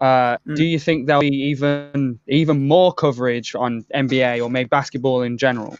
uh, 0.00 0.36
Mm. 0.46 0.56
do 0.56 0.64
you 0.64 0.78
think 0.78 1.06
there'll 1.06 1.22
be 1.22 1.28
even 1.28 2.18
even 2.28 2.66
more 2.68 2.92
coverage 2.92 3.54
on 3.54 3.84
NBA 3.94 4.42
or 4.42 4.50
maybe 4.50 4.68
basketball 4.68 5.22
in 5.22 5.38
general? 5.38 5.76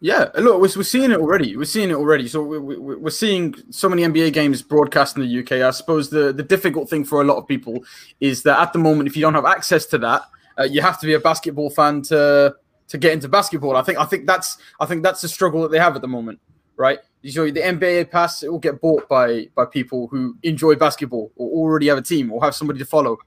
Yeah, 0.00 0.28
look, 0.38 0.60
we're, 0.60 0.76
we're 0.76 0.82
seeing 0.84 1.10
it 1.10 1.18
already. 1.18 1.56
We're 1.56 1.64
seeing 1.64 1.90
it 1.90 1.94
already. 1.94 2.28
So 2.28 2.40
we, 2.42 2.58
we, 2.58 2.96
we're 2.96 3.10
seeing 3.10 3.54
so 3.70 3.88
many 3.88 4.02
NBA 4.02 4.32
games 4.32 4.62
broadcast 4.62 5.16
in 5.16 5.22
the 5.22 5.40
UK. 5.40 5.52
I 5.66 5.70
suppose 5.72 6.08
the, 6.08 6.32
the 6.32 6.44
difficult 6.44 6.88
thing 6.88 7.04
for 7.04 7.20
a 7.20 7.24
lot 7.24 7.36
of 7.36 7.48
people 7.48 7.82
is 8.20 8.44
that 8.44 8.60
at 8.60 8.72
the 8.72 8.78
moment, 8.78 9.08
if 9.08 9.16
you 9.16 9.22
don't 9.22 9.34
have 9.34 9.44
access 9.44 9.86
to 9.86 9.98
that, 9.98 10.22
uh, 10.56 10.62
you 10.62 10.82
have 10.82 11.00
to 11.00 11.06
be 11.06 11.14
a 11.14 11.20
basketball 11.20 11.70
fan 11.70 12.02
to 12.02 12.54
to 12.88 12.96
get 12.96 13.12
into 13.12 13.28
basketball. 13.28 13.76
I 13.76 13.82
think 13.82 13.98
I 13.98 14.04
think 14.04 14.26
that's 14.26 14.58
I 14.80 14.86
think 14.86 15.02
that's 15.02 15.20
the 15.20 15.28
struggle 15.28 15.62
that 15.62 15.70
they 15.72 15.78
have 15.78 15.96
at 15.96 16.02
the 16.02 16.08
moment, 16.08 16.38
right? 16.76 17.00
So 17.26 17.50
the 17.50 17.60
NBA 17.60 18.10
pass 18.10 18.42
it 18.42 18.50
will 18.50 18.58
get 18.58 18.80
bought 18.80 19.08
by 19.08 19.48
by 19.54 19.64
people 19.64 20.06
who 20.08 20.36
enjoy 20.42 20.76
basketball 20.76 21.32
or 21.36 21.50
already 21.50 21.88
have 21.88 21.98
a 21.98 22.02
team 22.02 22.32
or 22.32 22.42
have 22.42 22.54
somebody 22.54 22.78
to 22.78 22.84
follow. 22.84 23.18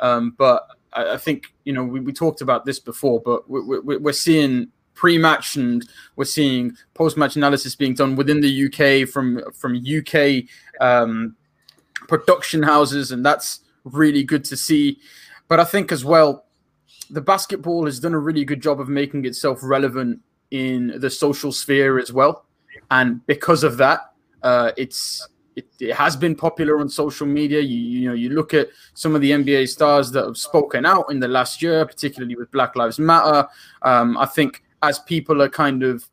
Um, 0.00 0.34
but 0.38 0.66
I, 0.92 1.14
I 1.14 1.16
think 1.16 1.52
you 1.64 1.72
know 1.72 1.84
we, 1.84 2.00
we 2.00 2.12
talked 2.12 2.40
about 2.40 2.64
this 2.64 2.78
before, 2.78 3.20
but 3.20 3.48
we, 3.50 3.80
we, 3.80 3.96
we're 3.96 4.12
seeing 4.12 4.68
pre-match 4.94 5.56
and 5.56 5.88
we're 6.16 6.24
seeing 6.24 6.76
post-match 6.94 7.34
analysis 7.34 7.74
being 7.74 7.94
done 7.94 8.14
within 8.14 8.40
the 8.40 8.66
UK 8.66 9.08
from 9.08 9.42
from 9.52 9.76
UK 9.76 10.44
um, 10.80 11.34
production 12.08 12.62
houses, 12.62 13.10
and 13.10 13.24
that's 13.24 13.60
really 13.84 14.22
good 14.22 14.44
to 14.44 14.56
see. 14.56 14.98
But 15.48 15.60
I 15.60 15.64
think 15.64 15.92
as 15.92 16.04
well, 16.04 16.46
the 17.10 17.20
basketball 17.20 17.86
has 17.86 18.00
done 18.00 18.14
a 18.14 18.18
really 18.18 18.44
good 18.44 18.62
job 18.62 18.80
of 18.80 18.88
making 18.88 19.24
itself 19.24 19.60
relevant 19.62 20.20
in 20.50 20.98
the 21.00 21.10
social 21.10 21.50
sphere 21.52 21.98
as 21.98 22.12
well, 22.12 22.44
and 22.92 23.24
because 23.26 23.64
of 23.64 23.78
that, 23.78 24.12
uh, 24.42 24.70
it's 24.76 25.26
it, 25.56 25.66
it 25.80 25.94
has 25.94 26.14
been 26.14 26.34
popular 26.34 26.78
on 26.78 26.90
social 26.90 27.26
media. 27.26 27.60
You, 27.60 27.78
you 27.78 28.08
know, 28.08 28.14
you 28.14 28.28
look 28.28 28.52
at 28.52 28.68
some 28.92 29.14
of 29.14 29.22
the 29.22 29.30
NBA 29.30 29.68
stars 29.70 30.10
that 30.12 30.24
have 30.26 30.36
spoken 30.36 30.84
out 30.84 31.10
in 31.10 31.18
the 31.18 31.28
last 31.28 31.62
year, 31.62 31.86
particularly 31.86 32.36
with 32.36 32.50
Black 32.50 32.76
Lives 32.76 32.98
Matter. 32.98 33.48
Um, 33.80 34.18
I 34.18 34.26
think 34.26 34.62
as 34.82 34.98
people 34.98 35.40
are 35.40 35.48
kind 35.48 35.82
of 35.82 36.06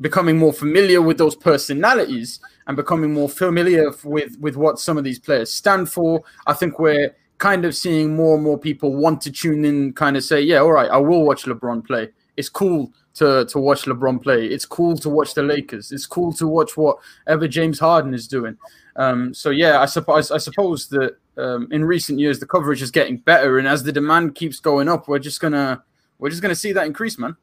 becoming 0.00 0.38
more 0.38 0.52
familiar 0.52 1.02
with 1.02 1.18
those 1.18 1.34
personalities 1.34 2.38
and 2.68 2.76
becoming 2.76 3.12
more 3.12 3.28
familiar 3.28 3.90
with 4.04 4.38
with 4.38 4.56
what 4.56 4.78
some 4.78 4.96
of 4.96 5.02
these 5.02 5.18
players 5.18 5.52
stand 5.52 5.90
for, 5.90 6.22
I 6.46 6.52
think 6.52 6.78
we're 6.78 7.16
kind 7.38 7.64
of 7.64 7.74
seeing 7.74 8.14
more 8.14 8.36
and 8.36 8.44
more 8.44 8.58
people 8.58 8.94
want 8.94 9.20
to 9.22 9.32
tune 9.32 9.64
in, 9.64 9.92
kind 9.92 10.16
of 10.16 10.22
say, 10.22 10.40
yeah, 10.40 10.58
all 10.58 10.70
right, 10.70 10.88
I 10.88 10.98
will 10.98 11.24
watch 11.24 11.46
LeBron 11.46 11.84
play. 11.84 12.10
It's 12.36 12.48
cool 12.48 12.92
to 13.14 13.44
to 13.46 13.58
watch 13.58 13.84
LeBron 13.84 14.22
play. 14.22 14.46
It's 14.46 14.64
cool 14.64 14.96
to 14.98 15.08
watch 15.08 15.34
the 15.34 15.42
Lakers. 15.42 15.92
It's 15.92 16.06
cool 16.06 16.32
to 16.34 16.46
watch 16.46 16.76
whatever 16.76 17.48
James 17.48 17.78
Harden 17.78 18.14
is 18.14 18.26
doing. 18.26 18.56
Um, 18.96 19.34
so 19.34 19.50
yeah, 19.50 19.80
I 19.80 19.86
suppose 19.86 20.30
I 20.30 20.38
suppose 20.38 20.88
that 20.88 21.16
um, 21.36 21.68
in 21.70 21.84
recent 21.84 22.18
years 22.18 22.38
the 22.38 22.46
coverage 22.46 22.82
is 22.82 22.90
getting 22.90 23.18
better, 23.18 23.58
and 23.58 23.68
as 23.68 23.82
the 23.82 23.92
demand 23.92 24.34
keeps 24.34 24.60
going 24.60 24.88
up, 24.88 25.08
we're 25.08 25.18
just 25.18 25.40
gonna 25.40 25.82
we're 26.18 26.30
just 26.30 26.42
gonna 26.42 26.54
see 26.54 26.72
that 26.72 26.86
increase, 26.86 27.18
man. 27.18 27.36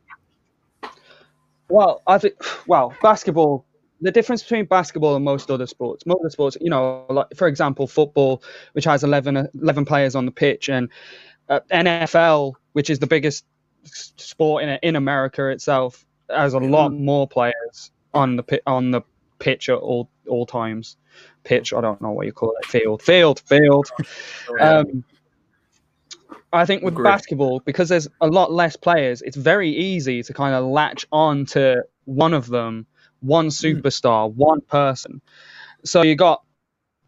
Well, 1.69 2.01
I 2.08 2.17
think 2.17 2.36
well, 2.67 2.93
basketball. 3.01 3.65
The 4.01 4.12
difference 4.12 4.41
between 4.41 4.63
basketball 4.63 5.17
and 5.17 5.25
most 5.25 5.51
other 5.51 5.67
sports, 5.67 6.05
most 6.05 6.21
other 6.21 6.29
sports, 6.29 6.55
you 6.62 6.69
know, 6.69 7.05
like 7.10 7.27
for 7.36 7.49
example, 7.49 7.86
football, 7.86 8.41
which 8.71 8.86
has 8.86 9.03
11, 9.03 9.36
uh, 9.36 9.47
11 9.62 9.84
players 9.84 10.15
on 10.15 10.25
the 10.25 10.32
pitch, 10.32 10.69
and 10.69 10.88
uh, 11.49 11.60
NFL, 11.69 12.53
which 12.71 12.89
is 12.89 12.99
the 12.99 13.08
biggest 13.08 13.43
sport 13.83 14.63
in 14.63 14.69
in 14.83 14.95
America 14.95 15.49
itself, 15.49 16.05
has 16.29 16.53
a 16.53 16.59
lot 16.59 16.93
more 16.93 17.27
players 17.27 17.91
on 18.13 18.35
the 18.35 18.61
on 18.65 18.91
the 18.91 19.01
pitch 19.39 19.69
at 19.69 19.77
all 19.77 20.09
all 20.27 20.45
times. 20.45 20.97
Pitch, 21.43 21.73
I 21.73 21.81
don't 21.81 22.01
know 22.01 22.11
what 22.11 22.25
you 22.25 22.31
call 22.31 22.55
it. 22.61 22.65
Field, 22.65 23.01
field, 23.01 23.41
field. 23.45 23.89
Um, 24.59 25.03
I 26.51 26.65
think 26.65 26.81
with 26.81 27.01
basketball, 27.01 27.59
because 27.59 27.89
there's 27.89 28.07
a 28.21 28.27
lot 28.27 28.51
less 28.51 28.75
players, 28.75 29.21
it's 29.21 29.38
very 29.38 29.69
easy 29.69 30.23
to 30.23 30.34
kind 30.34 30.55
of 30.55 30.65
latch 30.65 31.05
on 31.11 31.45
to 31.47 31.84
one 32.05 32.34
of 32.34 32.47
them, 32.47 32.88
one 33.19 33.49
superstar, 33.49 34.34
one 34.34 34.61
person. 34.61 35.21
So 35.86 36.01
you 36.01 36.15
got 36.15 36.43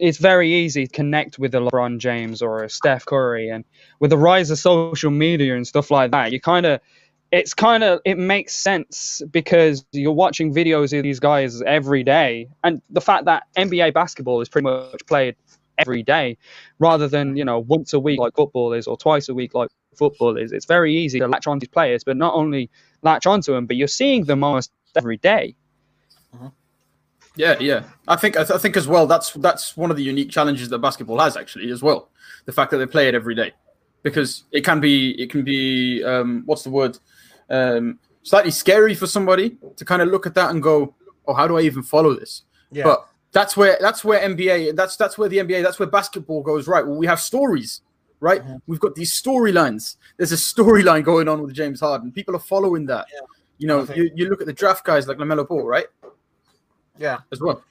it's 0.01 0.17
very 0.17 0.51
easy 0.51 0.87
to 0.87 0.91
connect 0.91 1.37
with 1.37 1.53
a 1.53 1.59
LeBron 1.59 1.99
James 1.99 2.41
or 2.41 2.63
a 2.63 2.69
Steph 2.69 3.05
Curry, 3.05 3.49
and 3.49 3.63
with 3.99 4.09
the 4.09 4.17
rise 4.17 4.49
of 4.49 4.57
social 4.57 5.11
media 5.11 5.55
and 5.55 5.65
stuff 5.65 5.91
like 5.91 6.09
that, 6.11 6.31
you 6.31 6.41
kind 6.41 6.65
of 6.65 6.81
it's 7.31 7.53
kind 7.53 7.83
of 7.83 8.01
it 8.03 8.17
makes 8.17 8.53
sense 8.53 9.21
because 9.31 9.85
you're 9.91 10.11
watching 10.11 10.53
videos 10.53 10.97
of 10.97 11.03
these 11.03 11.19
guys 11.19 11.61
every 11.61 12.03
day, 12.03 12.49
and 12.63 12.81
the 12.89 12.99
fact 12.99 13.25
that 13.25 13.43
NBA 13.55 13.93
basketball 13.93 14.41
is 14.41 14.49
pretty 14.49 14.63
much 14.63 15.05
played 15.05 15.35
every 15.77 16.03
day 16.03 16.37
rather 16.79 17.07
than 17.07 17.37
you 17.37 17.45
know 17.45 17.59
once 17.59 17.93
a 17.93 17.99
week 17.99 18.19
like 18.19 18.35
football 18.35 18.73
is 18.73 18.87
or 18.87 18.97
twice 18.97 19.29
a 19.29 19.35
week 19.35 19.53
like 19.53 19.69
football 19.95 20.35
is. 20.35 20.51
It's 20.51 20.65
very 20.65 20.97
easy 20.97 21.19
to 21.19 21.27
latch 21.27 21.45
on 21.45 21.59
to 21.59 21.65
these 21.65 21.71
players, 21.71 22.03
but 22.03 22.17
not 22.17 22.33
only 22.33 22.71
latch 23.03 23.27
onto 23.27 23.53
them, 23.53 23.67
but 23.67 23.75
you're 23.75 23.87
seeing 23.87 24.25
them 24.25 24.43
almost 24.43 24.71
every 24.95 25.17
day. 25.17 25.55
Mm-hmm. 26.35 26.47
Yeah, 27.35 27.57
yeah. 27.59 27.83
I 28.07 28.15
think 28.15 28.35
I, 28.35 28.43
th- 28.43 28.51
I 28.51 28.57
think 28.57 28.75
as 28.75 28.87
well. 28.87 29.07
That's 29.07 29.31
that's 29.33 29.77
one 29.77 29.89
of 29.91 29.97
the 29.97 30.03
unique 30.03 30.29
challenges 30.29 30.69
that 30.69 30.79
basketball 30.79 31.19
has 31.19 31.37
actually 31.37 31.71
as 31.71 31.81
well. 31.81 32.09
The 32.45 32.51
fact 32.51 32.71
that 32.71 32.77
they 32.77 32.85
play 32.85 33.07
it 33.07 33.15
every 33.15 33.35
day, 33.35 33.53
because 34.03 34.43
it 34.51 34.65
can 34.65 34.79
be 34.79 35.11
it 35.21 35.29
can 35.29 35.43
be 35.43 36.03
um, 36.03 36.43
what's 36.45 36.63
the 36.63 36.69
word? 36.69 36.97
Um, 37.49 37.99
slightly 38.23 38.51
scary 38.51 38.95
for 38.95 39.07
somebody 39.07 39.57
to 39.77 39.85
kind 39.85 40.01
of 40.01 40.09
look 40.09 40.25
at 40.25 40.33
that 40.35 40.51
and 40.51 40.61
go, 40.61 40.93
"Oh, 41.25 41.33
how 41.33 41.47
do 41.47 41.57
I 41.57 41.61
even 41.61 41.83
follow 41.83 42.13
this?" 42.13 42.43
Yeah. 42.71 42.83
But 42.83 43.07
that's 43.31 43.55
where 43.55 43.77
that's 43.79 44.03
where 44.03 44.19
NBA 44.19 44.75
that's 44.75 44.97
that's 44.97 45.17
where 45.17 45.29
the 45.29 45.37
NBA 45.37 45.63
that's 45.63 45.79
where 45.79 45.87
basketball 45.87 46.41
goes 46.41 46.67
right. 46.67 46.85
Well, 46.85 46.97
we 46.97 47.07
have 47.07 47.21
stories, 47.21 47.81
right? 48.19 48.41
Mm-hmm. 48.41 48.55
We've 48.67 48.79
got 48.79 48.95
these 48.95 49.13
storylines. 49.19 49.95
There's 50.17 50.33
a 50.33 50.35
storyline 50.35 51.03
going 51.03 51.29
on 51.29 51.41
with 51.41 51.53
James 51.53 51.79
Harden. 51.79 52.11
People 52.11 52.35
are 52.35 52.39
following 52.39 52.85
that. 52.87 53.07
Yeah. 53.13 53.19
You 53.57 53.67
know, 53.67 53.85
think- 53.85 53.97
you, 53.97 54.11
you 54.15 54.29
look 54.29 54.41
at 54.41 54.47
the 54.47 54.53
draft 54.53 54.83
guys 54.83 55.07
like 55.07 55.17
LaMelo 55.17 55.47
Ball, 55.47 55.65
right? 55.65 55.85
Yeah. 56.97 57.19
As 57.31 57.39
well. 57.39 57.63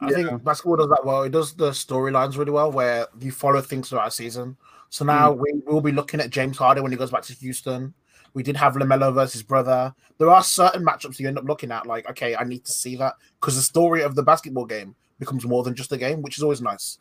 I 0.00 0.12
think 0.12 0.44
basketball 0.44 0.76
does 0.76 0.88
that 0.88 1.04
well. 1.04 1.22
It 1.22 1.32
does 1.32 1.54
the 1.54 1.70
storylines 1.70 2.36
really 2.36 2.52
well, 2.52 2.70
where 2.70 3.08
you 3.20 3.32
follow 3.32 3.60
things 3.60 3.88
throughout 3.88 4.08
a 4.08 4.12
season. 4.12 4.56
So 4.90 5.04
now 5.04 5.32
mm. 5.32 5.38
we 5.38 5.72
will 5.72 5.80
be 5.80 5.92
looking 5.92 6.20
at 6.20 6.30
James 6.30 6.56
Harden 6.56 6.82
when 6.82 6.92
he 6.92 6.98
goes 6.98 7.10
back 7.10 7.22
to 7.22 7.34
Houston. 7.34 7.94
We 8.34 8.42
did 8.42 8.56
have 8.56 8.74
LaMelo 8.74 9.12
versus 9.12 9.42
brother. 9.42 9.92
There 10.18 10.30
are 10.30 10.42
certain 10.42 10.84
matchups 10.84 11.18
you 11.18 11.26
end 11.26 11.38
up 11.38 11.44
looking 11.44 11.72
at, 11.72 11.86
like 11.86 12.08
okay, 12.10 12.36
I 12.36 12.44
need 12.44 12.64
to 12.64 12.72
see 12.72 12.94
that 12.96 13.14
because 13.40 13.56
the 13.56 13.62
story 13.62 14.02
of 14.02 14.14
the 14.14 14.22
basketball 14.22 14.66
game 14.66 14.94
becomes 15.18 15.44
more 15.44 15.62
than 15.64 15.74
just 15.74 15.92
a 15.92 15.96
game, 15.96 16.22
which 16.22 16.36
is 16.36 16.44
always 16.44 16.62
nice. 16.62 16.98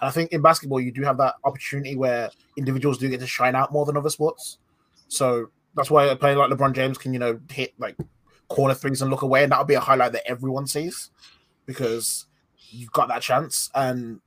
And 0.00 0.08
I 0.08 0.10
think 0.10 0.32
in 0.32 0.42
basketball 0.42 0.80
you 0.80 0.90
do 0.90 1.02
have 1.02 1.18
that 1.18 1.36
opportunity 1.44 1.94
where 1.94 2.30
individuals 2.56 2.98
do 2.98 3.08
get 3.08 3.20
to 3.20 3.26
shine 3.26 3.54
out 3.54 3.72
more 3.72 3.86
than 3.86 3.96
other 3.96 4.10
sports. 4.10 4.58
So 5.06 5.50
that's 5.76 5.90
why 5.90 6.06
a 6.06 6.16
player 6.16 6.36
like 6.36 6.50
LeBron 6.50 6.74
James 6.74 6.98
can, 6.98 7.12
you 7.12 7.18
know, 7.18 7.38
hit 7.50 7.74
like 7.78 7.96
corner 8.52 8.74
threes 8.74 9.00
and 9.00 9.10
look 9.10 9.22
away, 9.22 9.42
and 9.42 9.50
that'll 9.50 9.64
be 9.64 9.74
a 9.74 9.80
highlight 9.80 10.12
that 10.12 10.28
everyone 10.28 10.66
sees 10.66 11.10
because 11.64 12.26
you've 12.70 12.92
got 12.92 13.08
that 13.08 13.22
chance. 13.22 13.70
And 13.74 14.20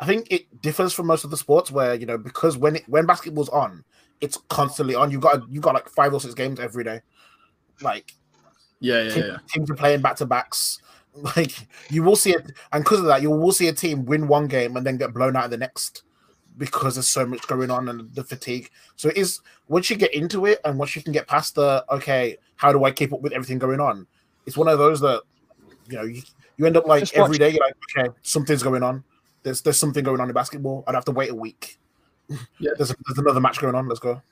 I 0.00 0.06
think 0.06 0.26
it 0.30 0.60
differs 0.60 0.92
from 0.92 1.06
most 1.06 1.22
of 1.24 1.30
the 1.30 1.36
sports 1.36 1.70
where 1.70 1.94
you 1.94 2.06
know 2.06 2.18
because 2.18 2.58
when 2.58 2.76
it 2.76 2.84
when 2.88 3.06
basketball's 3.06 3.48
on, 3.50 3.84
it's 4.20 4.36
constantly 4.48 4.94
on. 4.94 5.10
You've 5.10 5.20
got 5.22 5.48
you 5.50 5.60
got 5.60 5.74
like 5.74 5.88
five 5.88 6.12
or 6.12 6.20
six 6.20 6.34
games 6.34 6.58
every 6.58 6.82
day. 6.82 7.00
Like 7.80 8.12
Yeah, 8.80 9.02
yeah, 9.04 9.14
team- 9.14 9.24
yeah. 9.28 9.36
teams 9.48 9.70
are 9.70 9.76
playing 9.76 10.02
back 10.02 10.16
to 10.16 10.26
backs. 10.26 10.80
Like 11.36 11.52
you 11.90 12.02
will 12.02 12.16
see 12.16 12.32
it, 12.32 12.50
and 12.72 12.82
because 12.82 12.98
of 12.98 13.04
that, 13.06 13.22
you 13.22 13.30
will 13.30 13.52
see 13.52 13.68
a 13.68 13.72
team 13.72 14.04
win 14.04 14.26
one 14.26 14.48
game 14.48 14.76
and 14.76 14.84
then 14.84 14.96
get 14.96 15.14
blown 15.14 15.36
out 15.36 15.44
of 15.44 15.52
the 15.52 15.56
next 15.56 16.02
because 16.58 16.94
there's 16.94 17.08
so 17.08 17.26
much 17.26 17.46
going 17.46 17.70
on 17.70 17.88
and 17.88 18.12
the 18.14 18.22
fatigue. 18.24 18.70
So 18.96 19.08
it 19.08 19.16
is 19.16 19.40
once 19.68 19.90
you 19.90 19.96
get 19.96 20.14
into 20.14 20.46
it 20.46 20.60
and 20.64 20.78
once 20.78 20.94
you 20.96 21.02
can 21.02 21.12
get 21.12 21.26
past 21.26 21.54
the 21.56 21.84
okay, 21.90 22.36
how 22.56 22.72
do 22.72 22.84
I 22.84 22.90
keep 22.90 23.12
up 23.12 23.20
with 23.20 23.32
everything 23.32 23.58
going 23.58 23.80
on? 23.80 24.06
It's 24.46 24.56
one 24.56 24.68
of 24.68 24.78
those 24.78 25.00
that 25.00 25.22
you 25.88 25.96
know 25.96 26.04
you, 26.04 26.22
you 26.56 26.66
end 26.66 26.76
up 26.76 26.86
like 26.86 27.00
Just 27.00 27.16
watch- 27.16 27.24
every 27.26 27.38
day. 27.38 27.50
You're 27.50 27.64
like, 27.64 28.06
okay, 28.06 28.14
something's 28.22 28.62
going 28.62 28.82
on. 28.82 29.02
There's 29.42 29.60
there's 29.62 29.76
something 29.78 30.04
going 30.04 30.20
on 30.20 30.28
in 30.28 30.34
basketball. 30.34 30.84
I'd 30.86 30.94
have 30.94 31.04
to 31.06 31.12
wait 31.12 31.30
a 31.30 31.34
week. 31.34 31.78
Yeah. 32.28 32.38
there's, 32.78 32.94
there's 33.06 33.18
another 33.18 33.40
match 33.40 33.58
going 33.60 33.74
on. 33.74 33.88
Let's 33.88 34.00
go. 34.00 34.22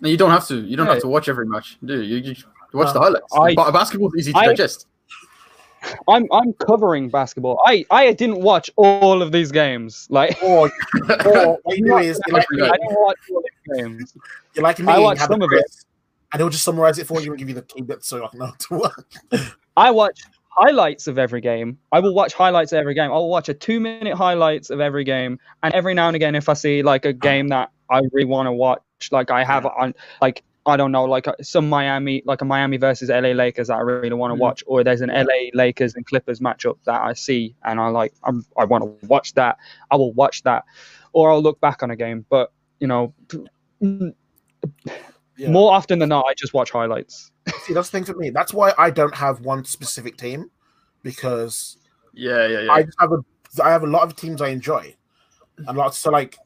No, 0.00 0.08
you 0.08 0.16
don't 0.16 0.30
have 0.30 0.46
to. 0.48 0.60
You 0.60 0.76
don't 0.76 0.86
Yeah. 0.86 0.94
have 0.94 1.02
to 1.02 1.08
watch 1.08 1.28
every 1.28 1.46
match, 1.46 1.76
do 1.84 2.00
you? 2.02 2.16
You, 2.18 2.34
you 2.72 2.78
watch 2.78 2.88
No. 2.88 2.92
the 2.94 3.00
highlights. 3.00 3.26
I- 3.32 3.54
but 3.54 3.70
basketball's 3.72 4.14
easy 4.16 4.32
to 4.32 4.38
I- 4.38 4.46
digest. 4.46 4.86
I'm 6.08 6.26
I'm 6.32 6.52
covering 6.54 7.08
basketball. 7.08 7.60
I 7.66 7.84
I 7.90 8.12
didn't 8.12 8.40
watch 8.40 8.70
all 8.76 9.22
of 9.22 9.32
these 9.32 9.52
games. 9.52 10.06
Like 10.10 10.36
oh, 10.42 10.70
Or, 11.10 11.26
or 11.26 11.58
what 11.62 11.78
you 11.78 11.86
do 11.86 11.98
is 11.98 12.20
like, 12.30 12.46
I 12.52 12.76
didn't 12.76 13.00
watch 13.00 13.18
all 13.30 13.42
these 13.42 13.78
games. 13.82 14.14
you 14.54 14.62
like 14.62 14.78
me. 14.78 14.92
I 14.92 14.98
watched 14.98 15.22
some 15.22 15.42
of 15.42 15.50
it. 15.52 15.64
And 16.32 16.40
he'll 16.40 16.50
just 16.50 16.64
summarize 16.64 16.98
it 16.98 17.06
for 17.06 17.22
you 17.22 17.30
and 17.30 17.38
give 17.38 17.48
you 17.48 17.54
the 17.54 17.62
key 17.62 17.80
bits 17.80 18.06
so 18.08 18.24
I 18.24 18.36
know 18.36 18.52
to 18.58 18.74
work. 18.74 19.08
I 19.76 19.90
watch 19.90 20.20
highlights 20.50 21.06
of 21.06 21.18
every 21.18 21.40
game. 21.40 21.78
I 21.92 22.00
will 22.00 22.14
watch 22.14 22.34
highlights 22.34 22.72
of 22.72 22.78
every 22.78 22.94
game. 22.94 23.10
I'll 23.10 23.28
watch 23.28 23.48
a 23.48 23.54
two 23.54 23.80
minute 23.80 24.14
highlights 24.14 24.70
of 24.70 24.80
every 24.80 25.04
game. 25.04 25.38
And 25.62 25.72
every 25.72 25.94
now 25.94 26.08
and 26.08 26.16
again, 26.16 26.34
if 26.34 26.48
I 26.48 26.54
see 26.54 26.82
like 26.82 27.04
a 27.04 27.10
uh-huh. 27.10 27.18
game 27.20 27.48
that 27.48 27.70
I 27.90 28.00
really 28.12 28.24
want 28.24 28.46
to 28.46 28.52
watch, 28.52 28.82
like 29.10 29.30
I 29.30 29.44
have 29.44 29.64
on, 29.64 29.94
like, 30.20 30.42
I 30.68 30.76
don't 30.76 30.92
know, 30.92 31.04
like 31.04 31.26
uh, 31.26 31.32
some 31.42 31.68
Miami, 31.68 32.22
like 32.26 32.42
a 32.42 32.44
Miami 32.44 32.76
versus 32.76 33.08
LA 33.08 33.32
Lakers 33.32 33.68
that 33.68 33.74
I 33.76 33.80
really 33.80 34.12
want 34.12 34.30
to 34.32 34.36
Mhm. 34.36 34.40
watch, 34.40 34.62
or 34.66 34.84
there's 34.84 35.00
an 35.00 35.10
LA 35.10 35.50
Lakers 35.54 35.94
and 35.94 36.04
Clippers 36.06 36.40
matchup 36.40 36.76
that 36.84 37.00
I 37.00 37.14
see 37.14 37.54
and 37.64 37.80
I 37.80 37.88
like, 37.88 38.12
I'm, 38.24 38.44
I 38.58 38.64
want 38.64 38.84
to 38.84 39.06
watch 39.06 39.34
that. 39.34 39.56
I 39.90 39.96
will 39.96 40.12
watch 40.12 40.42
that, 40.44 40.64
or 41.14 41.30
I'll 41.30 41.42
look 41.42 41.60
back 41.60 41.82
on 41.82 41.90
a 41.90 41.96
game. 41.96 42.26
But 42.28 42.52
you 42.80 42.86
know, 42.86 43.14
Yeah. 43.80 45.50
more 45.50 45.72
often 45.72 45.98
than 46.00 46.08
not, 46.10 46.26
I 46.28 46.34
just 46.34 46.52
watch 46.52 46.70
highlights. 46.70 47.30
See, 47.64 47.72
that's 47.72 47.90
the 47.90 47.98
thing 47.98 48.04
for 48.04 48.14
me. 48.14 48.30
That's 48.30 48.52
why 48.52 48.72
I 48.76 48.90
don't 48.90 49.14
have 49.14 49.40
one 49.40 49.64
specific 49.64 50.16
team 50.16 50.50
because 51.02 51.78
Yeah, 52.12 52.46
yeah, 52.46 52.60
yeah. 52.60 52.72
I 52.72 52.84
have 53.00 53.12
a 53.12 53.18
I 53.62 53.70
have 53.70 53.84
a 53.84 53.86
lot 53.86 54.02
of 54.02 54.16
teams 54.16 54.42
I 54.42 54.48
enjoy, 54.48 54.94
and 55.66 55.76
lots. 55.78 55.96
So 55.98 56.10
like, 56.10 56.36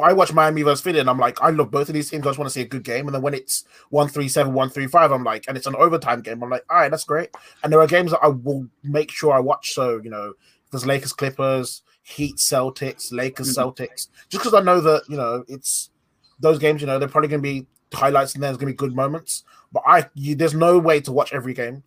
I 0.00 0.12
watch 0.12 0.32
Miami 0.32 0.62
versus 0.62 0.82
Philly, 0.82 1.00
and 1.00 1.10
I'm 1.10 1.18
like, 1.18 1.40
I 1.42 1.50
love 1.50 1.70
both 1.70 1.88
of 1.88 1.94
these 1.94 2.08
teams. 2.08 2.24
I 2.24 2.30
just 2.30 2.38
want 2.38 2.48
to 2.48 2.52
see 2.52 2.60
a 2.60 2.66
good 2.66 2.84
game. 2.84 3.06
And 3.06 3.14
then 3.14 3.22
when 3.22 3.34
it's 3.34 3.64
one 3.90 4.08
three 4.08 4.28
seven, 4.28 4.52
one 4.52 4.70
three 4.70 4.86
five, 4.86 5.10
I'm 5.10 5.24
like, 5.24 5.46
and 5.48 5.56
it's 5.56 5.66
an 5.66 5.74
overtime 5.74 6.22
game. 6.22 6.42
I'm 6.42 6.50
like, 6.50 6.64
all 6.70 6.76
right, 6.76 6.90
that's 6.90 7.04
great. 7.04 7.30
And 7.62 7.72
there 7.72 7.80
are 7.80 7.86
games 7.86 8.12
that 8.12 8.20
I 8.22 8.28
will 8.28 8.68
make 8.84 9.10
sure 9.10 9.32
I 9.32 9.40
watch. 9.40 9.72
So 9.74 10.00
you 10.02 10.10
know, 10.10 10.34
there's 10.70 10.86
Lakers 10.86 11.12
Clippers, 11.12 11.82
Heat 12.02 12.36
Celtics, 12.36 13.12
Lakers 13.12 13.56
mm-hmm. 13.56 13.68
Celtics, 13.68 14.08
just 14.28 14.44
because 14.44 14.54
I 14.54 14.60
know 14.60 14.80
that 14.80 15.02
you 15.08 15.16
know 15.16 15.44
it's 15.48 15.90
those 16.38 16.58
games. 16.60 16.80
You 16.80 16.86
know, 16.86 16.98
they're 16.98 17.08
probably 17.08 17.28
going 17.28 17.42
to 17.42 17.48
be 17.48 17.66
highlights 17.92 18.34
and 18.34 18.42
there's 18.42 18.56
going 18.56 18.68
to 18.68 18.72
be 18.72 18.76
good 18.76 18.94
moments. 18.94 19.44
But 19.72 19.82
I, 19.86 20.08
you, 20.14 20.34
there's 20.34 20.54
no 20.54 20.78
way 20.78 21.00
to 21.00 21.12
watch 21.12 21.32
every 21.32 21.54
game. 21.54 21.82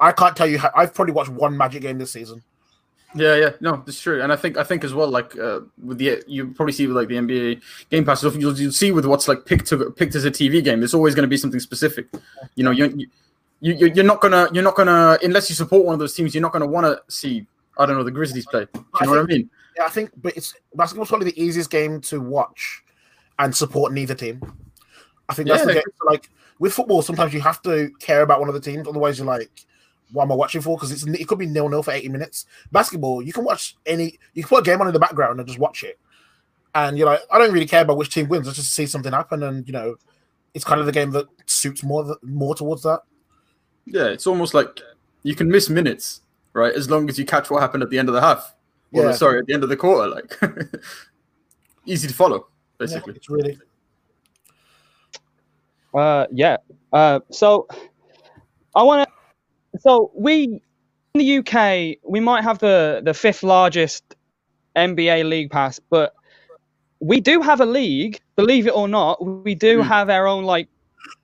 I 0.00 0.12
can't 0.12 0.36
tell 0.36 0.46
you. 0.46 0.58
How, 0.58 0.70
I've 0.74 0.94
probably 0.94 1.12
watched 1.12 1.30
one 1.30 1.56
Magic 1.56 1.82
game 1.82 1.98
this 1.98 2.12
season. 2.12 2.42
Yeah, 3.14 3.36
yeah, 3.36 3.50
no, 3.60 3.82
that's 3.84 4.00
true, 4.00 4.22
and 4.22 4.32
I 4.32 4.36
think 4.36 4.56
I 4.56 4.64
think 4.64 4.84
as 4.84 4.94
well, 4.94 5.08
like 5.08 5.38
uh, 5.38 5.60
with 5.84 5.98
the 5.98 6.22
you 6.26 6.48
probably 6.48 6.72
see 6.72 6.86
with 6.86 6.96
like 6.96 7.08
the 7.08 7.16
NBA 7.16 7.60
Game 7.90 8.04
Pass 8.06 8.20
stuff, 8.20 8.36
you'll, 8.36 8.54
you'll 8.58 8.72
see 8.72 8.90
with 8.90 9.04
what's 9.04 9.28
like 9.28 9.44
picked 9.44 9.66
to, 9.66 9.90
picked 9.90 10.14
as 10.14 10.24
a 10.24 10.30
TV 10.30 10.64
game. 10.64 10.80
There's 10.80 10.94
always 10.94 11.14
going 11.14 11.24
to 11.24 11.28
be 11.28 11.36
something 11.36 11.60
specific. 11.60 12.06
You 12.54 12.64
know, 12.64 12.70
you 12.70 12.86
you 13.60 13.74
you- 13.74 13.92
you're 13.94 14.04
not 14.04 14.20
gonna 14.22 14.48
you're 14.52 14.64
not 14.64 14.76
gonna 14.76 15.18
unless 15.22 15.50
you 15.50 15.54
support 15.54 15.84
one 15.84 15.92
of 15.92 15.98
those 16.00 16.14
teams, 16.14 16.34
you're 16.34 16.40
not 16.42 16.52
gonna 16.52 16.66
want 16.66 16.86
to 16.86 17.02
see 17.14 17.46
I 17.78 17.84
don't 17.86 17.96
know 17.96 18.02
the 18.04 18.10
Grizzlies 18.10 18.46
play. 18.46 18.66
Do 18.72 18.80
you 19.00 19.06
know 19.06 19.10
what 19.12 19.18
I 19.20 19.24
mean? 19.24 19.50
Yeah, 19.76 19.84
I 19.84 19.88
think, 19.90 20.10
but 20.16 20.34
it's 20.36 20.54
basketball's 20.74 21.08
probably 21.08 21.30
the 21.30 21.42
easiest 21.42 21.70
game 21.70 22.00
to 22.02 22.20
watch 22.20 22.82
and 23.38 23.54
support 23.54 23.92
neither 23.92 24.14
team. 24.14 24.40
I 25.28 25.34
think 25.34 25.48
that's 25.48 25.64
the 25.64 25.68
Yeah. 25.74 25.80
game. 25.80 25.92
Like 26.06 26.30
with 26.58 26.72
football, 26.72 27.02
sometimes 27.02 27.32
you 27.34 27.40
have 27.42 27.60
to 27.62 27.90
care 28.00 28.22
about 28.22 28.40
one 28.40 28.48
of 28.48 28.54
the 28.54 28.60
teams, 28.60 28.88
otherwise 28.88 29.18
you're 29.18 29.26
like, 29.26 29.50
"What 30.12 30.24
am 30.24 30.32
I 30.32 30.34
watching 30.34 30.60
for?" 30.60 30.76
Because 30.76 30.92
it's 30.92 31.04
it 31.04 31.26
could 31.28 31.38
be 31.38 31.46
nil 31.46 31.68
nil 31.68 31.82
for 31.82 31.90
eighty 31.92 32.08
minutes. 32.08 32.46
Basketball, 32.70 33.22
you 33.22 33.32
can 33.32 33.44
watch 33.44 33.76
any, 33.86 34.18
you 34.34 34.42
can 34.42 34.48
put 34.48 34.60
a 34.60 34.62
game 34.70 34.80
on 34.80 34.86
in 34.88 34.92
the 34.92 35.00
background 35.00 35.38
and 35.40 35.46
just 35.48 35.58
watch 35.58 35.82
it, 35.84 35.98
and 36.74 36.96
you're 36.98 37.06
like, 37.06 37.20
I 37.30 37.38
don't 37.38 37.52
really 37.52 37.66
care 37.66 37.82
about 37.82 37.96
which 37.96 38.12
team 38.14 38.28
wins. 38.28 38.48
I 38.48 38.52
just 38.52 38.74
see 38.74 38.86
something 38.86 39.12
happen, 39.12 39.42
and 39.42 39.66
you 39.66 39.72
know, 39.72 39.96
it's 40.54 40.64
kind 40.64 40.80
of 40.80 40.86
the 40.86 40.92
game 40.92 41.10
that 41.12 41.26
suits 41.46 41.82
more 41.82 42.16
more 42.22 42.54
towards 42.54 42.82
that. 42.82 43.00
Yeah, 43.86 44.06
it's 44.06 44.26
almost 44.26 44.54
like 44.54 44.80
you 45.22 45.34
can 45.34 45.48
miss 45.48 45.68
minutes, 45.68 46.20
right? 46.52 46.72
As 46.74 46.88
long 46.90 47.08
as 47.08 47.18
you 47.18 47.24
catch 47.24 47.50
what 47.50 47.60
happened 47.60 47.82
at 47.82 47.90
the 47.90 47.98
end 47.98 48.08
of 48.08 48.14
the 48.14 48.20
half. 48.20 48.54
Or, 48.92 49.04
Yeah. 49.06 49.12
sorry, 49.12 49.38
at 49.38 49.46
the 49.46 49.54
end 49.54 49.62
of 49.62 49.70
the 49.70 49.76
quarter. 49.76 50.08
Like 50.08 50.38
easy 51.86 52.06
to 52.08 52.14
follow, 52.14 52.36
Yeah, 52.36 52.44
basically. 52.78 53.14
it's 53.14 53.30
really 53.30 53.58
Uh, 55.94 56.26
yeah. 56.30 56.56
Uh, 56.92 57.20
so 57.30 57.66
I 58.74 58.82
want 58.82 59.08
to. 59.08 59.11
So 59.78 60.10
we 60.14 60.62
in 61.14 61.18
the 61.18 61.38
UK, 61.38 61.98
we 62.04 62.20
might 62.20 62.42
have 62.44 62.58
the 62.58 63.00
the 63.04 63.14
fifth 63.14 63.42
largest 63.42 64.16
NBA 64.76 65.22
league 65.24 65.50
pass, 65.50 65.78
but 65.90 66.14
we 67.00 67.20
do 67.20 67.40
have 67.42 67.60
a 67.60 67.66
league. 67.66 68.20
Believe 68.36 68.66
it 68.66 68.74
or 68.76 68.88
not, 68.88 69.24
we 69.24 69.54
do 69.54 69.68
Hmm. 69.76 69.82
have 69.82 70.10
our 70.10 70.26
own 70.26 70.44
like 70.44 70.68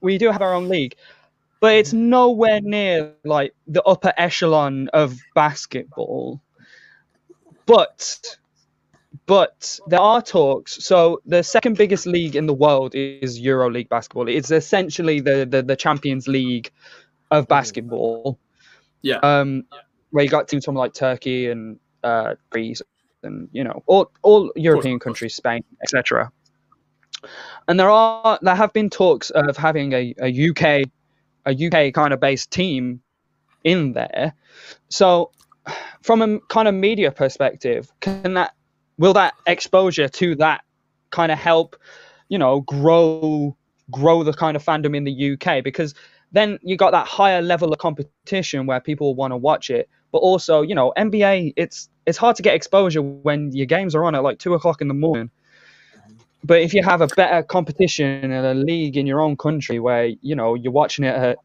we 0.01 0.17
do 0.17 0.31
have 0.31 0.41
our 0.41 0.53
own 0.53 0.69
league, 0.69 0.95
but 1.59 1.73
it's 1.75 1.93
nowhere 1.93 2.59
near 2.61 3.13
like 3.23 3.53
the 3.67 3.83
upper 3.83 4.13
echelon 4.17 4.89
of 4.93 5.15
basketball. 5.35 6.41
But 7.65 8.37
but 9.25 9.79
there 9.87 9.99
are 9.99 10.21
talks. 10.21 10.83
So 10.83 11.21
the 11.25 11.43
second 11.43 11.77
biggest 11.77 12.05
league 12.05 12.35
in 12.35 12.45
the 12.47 12.53
world 12.53 12.95
is 12.95 13.39
EuroLeague 13.39 13.89
basketball. 13.89 14.27
It's 14.27 14.51
essentially 14.51 15.19
the 15.21 15.45
the, 15.49 15.61
the 15.63 15.75
Champions 15.75 16.27
League 16.27 16.71
of 17.31 17.47
basketball. 17.47 18.39
Yeah. 19.01 19.17
Um, 19.17 19.63
where 20.11 20.23
you 20.23 20.29
got 20.29 20.47
teams 20.47 20.65
from 20.65 20.75
like 20.75 20.93
Turkey 20.93 21.49
and 21.49 21.79
uh, 22.03 22.35
Greece 22.49 22.81
and 23.23 23.49
you 23.51 23.63
know 23.63 23.83
all 23.85 24.11
all 24.21 24.51
European 24.55 24.99
countries, 24.99 25.35
Spain, 25.35 25.63
etc. 25.83 26.31
And 27.67 27.79
there 27.79 27.89
are 27.89 28.39
there 28.41 28.55
have 28.55 28.73
been 28.73 28.89
talks 28.89 29.29
of 29.29 29.57
having 29.57 29.93
a, 29.93 30.15
a 30.21 30.49
UK 30.49 30.89
a 31.45 31.67
UK 31.67 31.93
kind 31.93 32.13
of 32.13 32.19
based 32.19 32.51
team 32.51 33.01
in 33.63 33.93
there. 33.93 34.33
So 34.89 35.31
from 36.01 36.21
a 36.21 36.39
kind 36.47 36.67
of 36.67 36.73
media 36.73 37.11
perspective, 37.11 37.91
can 37.99 38.33
that 38.33 38.53
will 38.97 39.13
that 39.13 39.33
exposure 39.45 40.07
to 40.07 40.35
that 40.35 40.63
kind 41.11 41.31
of 41.31 41.37
help, 41.37 41.75
you 42.29 42.37
know, 42.37 42.61
grow 42.61 43.55
grow 43.91 44.23
the 44.23 44.33
kind 44.33 44.55
of 44.55 44.63
fandom 44.63 44.95
in 44.95 45.03
the 45.03 45.33
UK 45.33 45.63
because 45.63 45.95
then 46.31 46.59
you 46.61 46.77
got 46.77 46.91
that 46.91 47.07
higher 47.07 47.41
level 47.41 47.71
of 47.71 47.79
competition 47.79 48.65
where 48.65 48.79
people 48.79 49.15
want 49.15 49.31
to 49.31 49.37
watch 49.37 49.69
it. 49.69 49.89
But 50.11 50.19
also, 50.19 50.61
you 50.61 50.75
know, 50.75 50.93
NBA 50.97 51.53
it's 51.55 51.89
it's 52.05 52.17
hard 52.17 52.35
to 52.37 52.43
get 52.43 52.55
exposure 52.55 53.01
when 53.01 53.51
your 53.51 53.65
games 53.65 53.93
are 53.95 54.03
on 54.03 54.15
at 54.15 54.23
like 54.23 54.39
two 54.39 54.53
o'clock 54.53 54.81
in 54.81 54.87
the 54.87 54.93
morning. 54.93 55.29
but 56.43 56.61
if 56.61 56.73
you 56.73 56.81
have 56.83 57.01
a 57.01 57.07
better 57.15 57.43
competition 57.43 58.31
and 58.31 58.45
a 58.45 58.53
league 58.53 58.95
in 58.97 59.05
your 59.05 59.21
own 59.21 59.35
country 59.37 59.79
where 59.79 60.05
you 60.21 60.35
know 60.35 60.55
you're 60.55 60.71
watching 60.71 61.05
it 61.05 61.15
at 61.15 61.37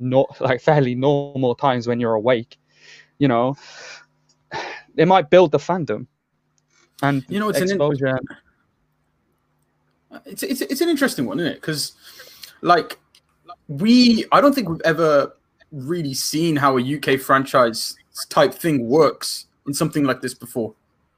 not 0.00 0.40
like 0.40 0.60
fairly 0.60 0.94
normal 0.94 1.54
times 1.54 1.86
when 1.86 2.00
you're 2.00 2.14
awake, 2.14 2.56
you 3.18 3.28
know, 3.28 3.56
it 4.96 5.06
might 5.06 5.30
build 5.30 5.50
the 5.52 5.58
fandom 5.58 6.06
and 7.02 7.24
You 7.28 7.38
know, 7.40 7.48
it's 7.50 7.58
an 7.58 7.64
in- 7.64 7.70
exposure. 7.70 8.18
it's 10.26 10.42
it's 10.42 10.60
it's 10.62 10.80
an 10.80 10.88
interesting 10.88 11.26
one, 11.26 11.38
isn't 11.40 11.52
it? 11.52 11.60
Because 11.60 11.92
like 12.62 12.98
we, 13.68 14.24
I 14.32 14.40
don't 14.40 14.54
think 14.54 14.68
we've 14.68 14.80
ever 14.84 15.32
really 15.70 16.14
seen 16.14 16.56
how 16.56 16.78
a 16.78 16.96
UK 16.96 17.20
franchise 17.20 17.96
type 18.30 18.54
thing 18.54 18.88
works 18.88 19.46
in 19.66 19.74
something 19.74 20.04
like 20.04 20.20
this 20.20 20.34
before. 20.34 20.74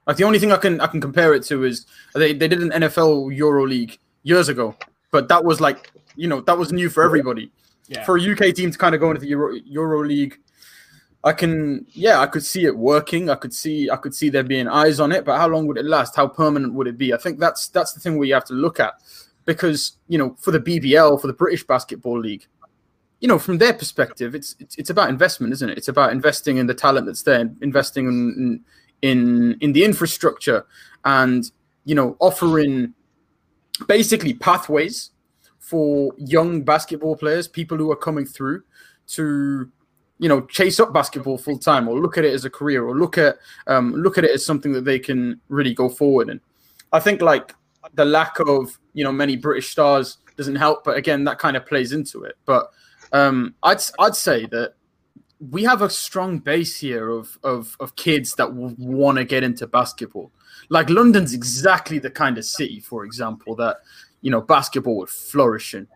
Like 0.06 0.16
the 0.16 0.24
only 0.24 0.38
thing 0.38 0.50
I 0.50 0.56
can 0.56 0.80
I 0.80 0.88
can 0.88 1.00
compare 1.00 1.34
it 1.34 1.44
to 1.44 1.64
is 1.64 1.86
they 2.14 2.32
they 2.32 2.48
did 2.48 2.62
an 2.62 2.70
NFL 2.70 3.36
Euro 3.36 3.66
League 3.66 3.98
years 4.24 4.48
ago, 4.48 4.74
but 5.12 5.28
that 5.28 5.44
was 5.44 5.60
like 5.60 5.92
you 6.16 6.26
know 6.26 6.40
that 6.40 6.58
was 6.58 6.72
new 6.72 6.88
for 6.88 7.04
everybody. 7.04 7.52
Yeah. 7.86 8.04
For 8.04 8.16
a 8.18 8.32
UK 8.32 8.54
team 8.54 8.70
to 8.70 8.78
kind 8.78 8.94
of 8.94 9.00
go 9.00 9.10
into 9.10 9.20
the 9.20 9.28
Euro 9.28 9.54
Euro 9.66 10.04
League, 10.04 10.38
I 11.22 11.32
can 11.32 11.86
yeah 11.90 12.18
I 12.18 12.26
could 12.26 12.44
see 12.44 12.64
it 12.64 12.76
working. 12.76 13.30
I 13.30 13.36
could 13.36 13.54
see 13.54 13.88
I 13.88 13.96
could 13.96 14.14
see 14.14 14.30
there 14.30 14.42
being 14.42 14.66
eyes 14.66 14.98
on 14.98 15.12
it, 15.12 15.24
but 15.24 15.38
how 15.38 15.48
long 15.48 15.66
would 15.68 15.78
it 15.78 15.84
last? 15.84 16.16
How 16.16 16.26
permanent 16.26 16.74
would 16.74 16.88
it 16.88 16.98
be? 16.98 17.12
I 17.12 17.16
think 17.16 17.38
that's 17.38 17.68
that's 17.68 17.92
the 17.92 18.00
thing 18.00 18.18
where 18.18 18.26
you 18.26 18.34
have 18.34 18.46
to 18.46 18.54
look 18.54 18.80
at 18.80 18.94
because 19.50 19.96
you 20.06 20.16
know 20.16 20.36
for 20.38 20.52
the 20.52 20.60
BBL 20.60 21.20
for 21.20 21.26
the 21.26 21.32
British 21.32 21.66
Basketball 21.66 22.20
League, 22.20 22.46
you 23.20 23.26
know 23.26 23.36
from 23.36 23.58
their 23.58 23.72
perspective, 23.72 24.36
it's 24.36 24.54
it's, 24.60 24.76
it's 24.76 24.90
about 24.90 25.10
investment, 25.10 25.52
isn't 25.54 25.70
it? 25.70 25.76
It's 25.76 25.88
about 25.88 26.12
investing 26.12 26.58
in 26.58 26.68
the 26.68 26.74
talent 26.74 27.06
that's 27.06 27.24
there, 27.24 27.50
investing 27.60 28.06
in 28.06 28.64
in 29.02 29.56
in 29.60 29.72
the 29.72 29.84
infrastructure, 29.84 30.64
and 31.04 31.50
you 31.84 31.96
know 31.96 32.16
offering 32.20 32.94
basically 33.88 34.34
pathways 34.34 35.10
for 35.58 36.12
young 36.16 36.62
basketball 36.62 37.16
players, 37.16 37.48
people 37.48 37.76
who 37.76 37.90
are 37.90 37.96
coming 37.96 38.26
through 38.26 38.62
to 39.08 39.68
you 40.20 40.28
know 40.28 40.42
chase 40.42 40.78
up 40.78 40.92
basketball 40.92 41.38
full 41.38 41.58
time 41.58 41.88
or 41.88 41.98
look 41.98 42.16
at 42.18 42.24
it 42.24 42.32
as 42.32 42.44
a 42.44 42.50
career 42.50 42.86
or 42.86 42.96
look 42.96 43.18
at 43.18 43.36
um, 43.66 43.94
look 43.94 44.16
at 44.16 44.24
it 44.24 44.30
as 44.30 44.46
something 44.46 44.72
that 44.72 44.84
they 44.84 45.00
can 45.00 45.40
really 45.48 45.74
go 45.74 45.88
forward 45.88 46.28
in. 46.28 46.40
I 46.92 47.00
think 47.00 47.20
like 47.20 47.52
the 47.94 48.04
lack 48.04 48.38
of 48.40 48.78
you 48.92 49.04
know 49.04 49.12
many 49.12 49.36
British 49.36 49.70
stars 49.70 50.18
doesn't 50.36 50.56
help, 50.56 50.84
but 50.84 50.96
again 50.96 51.24
that 51.24 51.38
kind 51.38 51.56
of 51.56 51.66
plays 51.66 51.92
into 51.92 52.24
it. 52.24 52.36
But 52.44 52.70
um, 53.12 53.54
I'd 53.62 53.80
I'd 53.98 54.16
say 54.16 54.46
that 54.46 54.74
we 55.50 55.62
have 55.64 55.82
a 55.82 55.90
strong 55.90 56.38
base 56.38 56.78
here 56.78 57.08
of 57.08 57.38
of, 57.42 57.76
of 57.80 57.96
kids 57.96 58.34
that 58.36 58.52
want 58.52 59.18
to 59.18 59.24
get 59.24 59.42
into 59.42 59.66
basketball. 59.66 60.30
Like 60.68 60.90
London's 60.90 61.34
exactly 61.34 61.98
the 61.98 62.10
kind 62.10 62.38
of 62.38 62.44
city, 62.44 62.80
for 62.80 63.04
example, 63.04 63.54
that 63.56 63.78
you 64.20 64.30
know 64.30 64.40
basketball 64.40 64.96
would 64.98 65.08
flourish 65.08 65.74
in. 65.74 65.86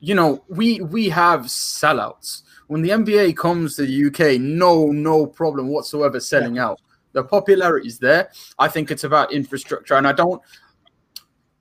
You 0.00 0.14
know, 0.14 0.44
we 0.48 0.80
we 0.80 1.08
have 1.08 1.42
sellouts. 1.42 2.42
When 2.68 2.82
the 2.82 2.90
NBA 2.90 3.36
comes 3.36 3.76
to 3.76 3.86
the 3.86 4.06
UK, 4.06 4.40
no 4.40 4.86
no 4.86 5.26
problem 5.26 5.68
whatsoever 5.68 6.20
selling 6.20 6.58
out. 6.58 6.80
The 7.12 7.24
popularity 7.24 7.88
is 7.88 7.98
there. 7.98 8.30
I 8.58 8.68
think 8.68 8.90
it's 8.90 9.04
about 9.04 9.32
infrastructure, 9.32 9.94
and 9.94 10.06
I 10.06 10.12
don't. 10.12 10.40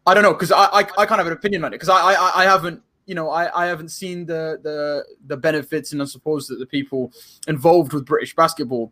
I 0.06 0.14
don't 0.14 0.24
know 0.24 0.34
because 0.34 0.52
I, 0.52 0.66
I 0.66 0.88
I 0.98 1.04
of 1.04 1.10
have 1.10 1.28
an 1.28 1.34
opinion 1.34 1.64
on 1.64 1.74
it 1.74 1.76
because 1.76 1.90
I, 1.90 2.00
I 2.00 2.42
I 2.42 2.44
haven't 2.44 2.82
you 3.06 3.16
know 3.16 3.30
I, 3.30 3.64
I 3.64 3.66
haven't 3.68 3.90
seen 3.90 4.26
the 4.26 4.60
the 4.62 5.06
the 5.28 5.38
benefits 5.38 5.94
and 5.94 6.02
I 6.02 6.06
suppose 6.06 6.48
that 6.48 6.60
the 6.60 6.66
people 6.66 7.12
involved 7.48 7.94
with 7.94 8.06
British 8.06 8.36
basketball 8.36 8.92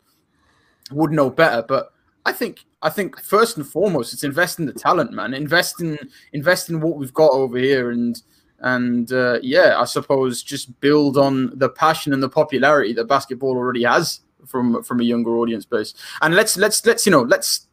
would 0.91 1.11
know 1.11 1.29
better 1.29 1.63
but 1.67 1.93
I 2.25 2.31
think 2.31 2.65
I 2.81 2.89
think 2.89 3.19
first 3.21 3.57
and 3.57 3.67
foremost 3.67 4.13
it's 4.13 4.23
invest 4.23 4.59
in 4.59 4.65
the 4.65 4.73
talent 4.73 5.11
man. 5.11 5.33
Invest 5.33 5.81
in 5.81 5.97
invest 6.31 6.69
in 6.69 6.81
what 6.81 6.97
we've 6.97 7.13
got 7.13 7.31
over 7.31 7.57
here 7.57 7.91
and 7.91 8.21
and 8.59 9.11
uh, 9.11 9.39
yeah 9.41 9.79
I 9.79 9.85
suppose 9.85 10.41
just 10.41 10.79
build 10.79 11.17
on 11.17 11.57
the 11.57 11.69
passion 11.69 12.13
and 12.13 12.23
the 12.23 12.29
popularity 12.29 12.93
that 12.93 13.05
basketball 13.05 13.51
already 13.57 13.83
has 13.83 14.21
from 14.45 14.83
from 14.83 14.99
a 14.99 15.03
younger 15.03 15.37
audience 15.37 15.65
base. 15.65 15.93
And 16.21 16.35
let's 16.35 16.57
let's 16.57 16.85
let's 16.85 17.05
you 17.05 17.11
know 17.11 17.21
let's 17.21 17.67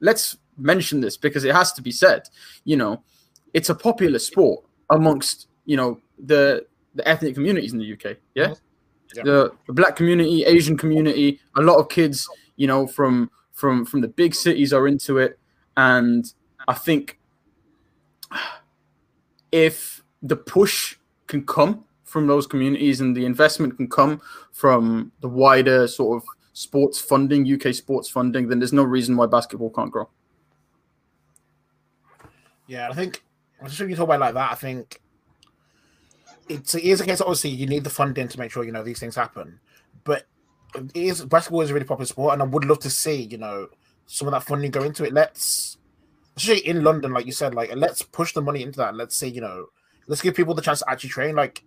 let's 0.00 0.36
mention 0.56 1.00
this 1.00 1.16
because 1.16 1.44
it 1.44 1.54
has 1.54 1.72
to 1.72 1.82
be 1.82 1.90
said 1.90 2.28
you 2.64 2.76
know 2.76 3.02
it's 3.54 3.70
a 3.70 3.74
popular 3.74 4.18
sport 4.18 4.64
amongst 4.90 5.48
you 5.64 5.76
know 5.76 6.00
the 6.18 6.66
the 6.94 7.06
ethnic 7.08 7.34
communities 7.34 7.72
in 7.72 7.78
the 7.78 7.92
UK. 7.92 8.16
Yeah, 8.34 8.46
mm-hmm. 8.46 8.54
Yeah. 9.14 9.22
The, 9.22 9.52
the 9.66 9.72
black 9.72 9.96
community, 9.96 10.44
Asian 10.44 10.76
community, 10.76 11.40
a 11.56 11.62
lot 11.62 11.78
of 11.78 11.88
kids, 11.88 12.28
you 12.56 12.66
know, 12.66 12.86
from 12.86 13.30
from 13.52 13.84
from 13.84 14.00
the 14.00 14.08
big 14.08 14.34
cities 14.34 14.72
are 14.72 14.86
into 14.88 15.18
it, 15.18 15.38
and 15.76 16.24
I 16.66 16.74
think 16.74 17.18
if 19.52 20.02
the 20.22 20.36
push 20.36 20.96
can 21.26 21.46
come 21.46 21.84
from 22.02 22.26
those 22.26 22.46
communities 22.46 23.00
and 23.00 23.16
the 23.16 23.24
investment 23.24 23.76
can 23.76 23.88
come 23.88 24.20
from 24.52 25.12
the 25.20 25.28
wider 25.28 25.86
sort 25.86 26.22
of 26.22 26.28
sports 26.52 27.00
funding, 27.00 27.50
UK 27.52 27.74
sports 27.74 28.08
funding, 28.08 28.48
then 28.48 28.58
there's 28.58 28.72
no 28.72 28.82
reason 28.82 29.16
why 29.16 29.26
basketball 29.26 29.70
can't 29.70 29.90
grow. 29.90 30.08
Yeah, 32.66 32.88
I 32.88 32.94
think 32.94 33.22
especially 33.60 33.84
when 33.84 33.90
you 33.90 33.96
talk 33.96 34.04
about 34.04 34.16
it 34.16 34.20
like 34.20 34.34
that, 34.34 34.52
I 34.52 34.54
think 34.54 35.00
it's 36.48 36.74
it 36.74 36.84
is 36.84 37.00
a 37.00 37.06
case. 37.06 37.20
Obviously, 37.20 37.50
you 37.50 37.66
need 37.66 37.84
the 37.84 37.90
funding 37.90 38.28
to 38.28 38.38
make 38.38 38.50
sure 38.50 38.64
you 38.64 38.72
know 38.72 38.82
these 38.82 38.98
things 38.98 39.14
happen. 39.14 39.60
But 40.04 40.26
it 40.74 40.90
is 40.94 41.24
basketball 41.24 41.62
is 41.62 41.70
a 41.70 41.74
really 41.74 41.86
popular 41.86 42.06
sport, 42.06 42.34
and 42.34 42.42
I 42.42 42.46
would 42.46 42.64
love 42.64 42.80
to 42.80 42.90
see 42.90 43.22
you 43.22 43.38
know 43.38 43.68
some 44.06 44.28
of 44.28 44.32
that 44.32 44.42
funding 44.42 44.70
go 44.70 44.82
into 44.82 45.04
it. 45.04 45.12
Let's 45.12 45.78
especially 46.36 46.66
in 46.66 46.82
London, 46.82 47.12
like 47.12 47.26
you 47.26 47.32
said, 47.32 47.54
like 47.54 47.74
let's 47.74 48.02
push 48.02 48.32
the 48.32 48.42
money 48.42 48.62
into 48.62 48.78
that. 48.78 48.90
And 48.90 48.98
let's 48.98 49.16
see, 49.16 49.28
you 49.28 49.40
know, 49.40 49.66
let's 50.06 50.22
give 50.22 50.34
people 50.34 50.54
the 50.54 50.62
chance 50.62 50.80
to 50.80 50.90
actually 50.90 51.10
train. 51.10 51.36
Like 51.36 51.64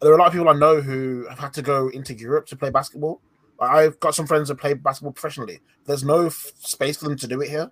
there 0.00 0.10
are 0.10 0.14
a 0.14 0.18
lot 0.18 0.28
of 0.28 0.32
people 0.32 0.48
I 0.48 0.54
know 0.54 0.80
who 0.80 1.26
have 1.28 1.38
had 1.38 1.52
to 1.54 1.62
go 1.62 1.88
into 1.88 2.14
Europe 2.14 2.46
to 2.46 2.56
play 2.56 2.70
basketball. 2.70 3.20
I've 3.58 3.98
got 4.00 4.14
some 4.14 4.26
friends 4.26 4.48
that 4.48 4.56
play 4.56 4.74
basketball 4.74 5.12
professionally. 5.12 5.60
There's 5.86 6.04
no 6.04 6.26
f- 6.26 6.52
space 6.58 6.98
for 6.98 7.08
them 7.08 7.16
to 7.16 7.26
do 7.26 7.40
it 7.40 7.48
here 7.48 7.70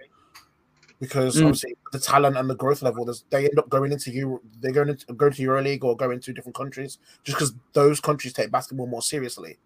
because 1.00 1.36
Mm. 1.36 1.42
obviously 1.46 1.76
the 1.92 1.98
talent 1.98 2.36
and 2.36 2.48
the 2.48 2.54
growth 2.54 2.82
level, 2.82 3.04
they 3.30 3.44
end 3.44 3.58
up 3.58 3.68
going 3.68 3.92
into 3.92 4.10
Euro, 4.12 4.40
they're 4.60 4.72
going 4.72 4.88
into 4.88 5.12
going 5.14 5.32
to 5.32 5.42
EuroLeague 5.42 5.84
or 5.84 5.96
going 5.96 6.20
to 6.20 6.32
different 6.32 6.56
countries 6.56 6.98
just 7.24 7.38
because 7.38 7.54
those 7.72 8.00
countries 8.00 8.32
take 8.32 8.50
basketball 8.50 8.86
more 8.86 9.02
seriously. 9.02 9.58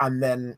And 0.00 0.22
then 0.22 0.56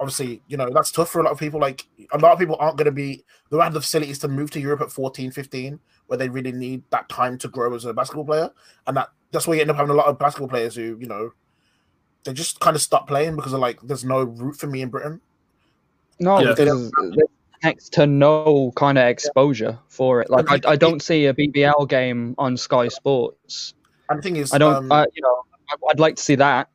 obviously, 0.00 0.42
you 0.48 0.56
know, 0.56 0.68
that's 0.70 0.90
tough 0.92 1.10
for 1.10 1.20
a 1.20 1.24
lot 1.24 1.32
of 1.32 1.38
people. 1.38 1.60
Like 1.60 1.86
a 2.12 2.18
lot 2.18 2.32
of 2.32 2.38
people 2.38 2.56
aren't 2.58 2.76
going 2.76 2.86
to 2.86 2.92
be, 2.92 3.24
they 3.50 3.56
don't 3.56 3.62
have 3.62 3.72
the 3.74 3.80
facilities 3.80 4.18
to 4.20 4.28
move 4.28 4.50
to 4.50 4.60
Europe 4.60 4.80
at 4.82 4.92
14, 4.92 5.30
15, 5.30 5.78
where 6.08 6.18
they 6.18 6.28
really 6.28 6.52
need 6.52 6.82
that 6.90 7.08
time 7.08 7.38
to 7.38 7.48
grow 7.48 7.72
as 7.74 7.84
a 7.84 7.94
basketball 7.94 8.24
player. 8.26 8.50
And 8.86 8.96
that 8.96 9.08
that's 9.32 9.46
why 9.46 9.54
you 9.54 9.60
end 9.60 9.70
up 9.70 9.76
having 9.76 9.90
a 9.90 9.94
lot 9.94 10.06
of 10.06 10.18
basketball 10.18 10.48
players 10.48 10.74
who, 10.74 10.96
you 11.00 11.06
know, 11.06 11.32
they 12.24 12.32
just 12.32 12.58
kind 12.60 12.74
of 12.76 12.82
stop 12.82 13.06
playing 13.08 13.36
because 13.36 13.52
of 13.52 13.60
like, 13.60 13.80
there's 13.82 14.04
no 14.04 14.22
route 14.22 14.56
for 14.56 14.66
me 14.66 14.82
in 14.82 14.88
Britain. 14.88 15.20
No, 16.18 16.38
Yeah. 16.40 16.54
because 16.54 16.90
there's 16.90 17.28
next 17.62 17.92
to 17.94 18.06
no 18.06 18.72
kind 18.76 18.98
of 18.98 19.06
exposure 19.06 19.78
for 19.88 20.20
it. 20.20 20.30
Like 20.30 20.50
I, 20.50 20.72
I 20.72 20.76
don't 20.76 21.00
see 21.02 21.26
a 21.26 21.34
BBL 21.34 21.88
game 21.88 22.34
on 22.38 22.56
Sky 22.56 22.88
Sports. 22.88 23.74
And 24.08 24.18
the 24.18 24.22
thing 24.22 24.36
is, 24.36 24.52
I 24.52 24.58
don't. 24.58 24.74
um, 24.74 24.92
uh, 24.92 25.04
you 25.14 25.22
know, 25.22 25.42
I- 25.70 25.90
I'd 25.90 25.98
like 26.00 26.16
to 26.16 26.22
see 26.22 26.36
that. 26.36 26.68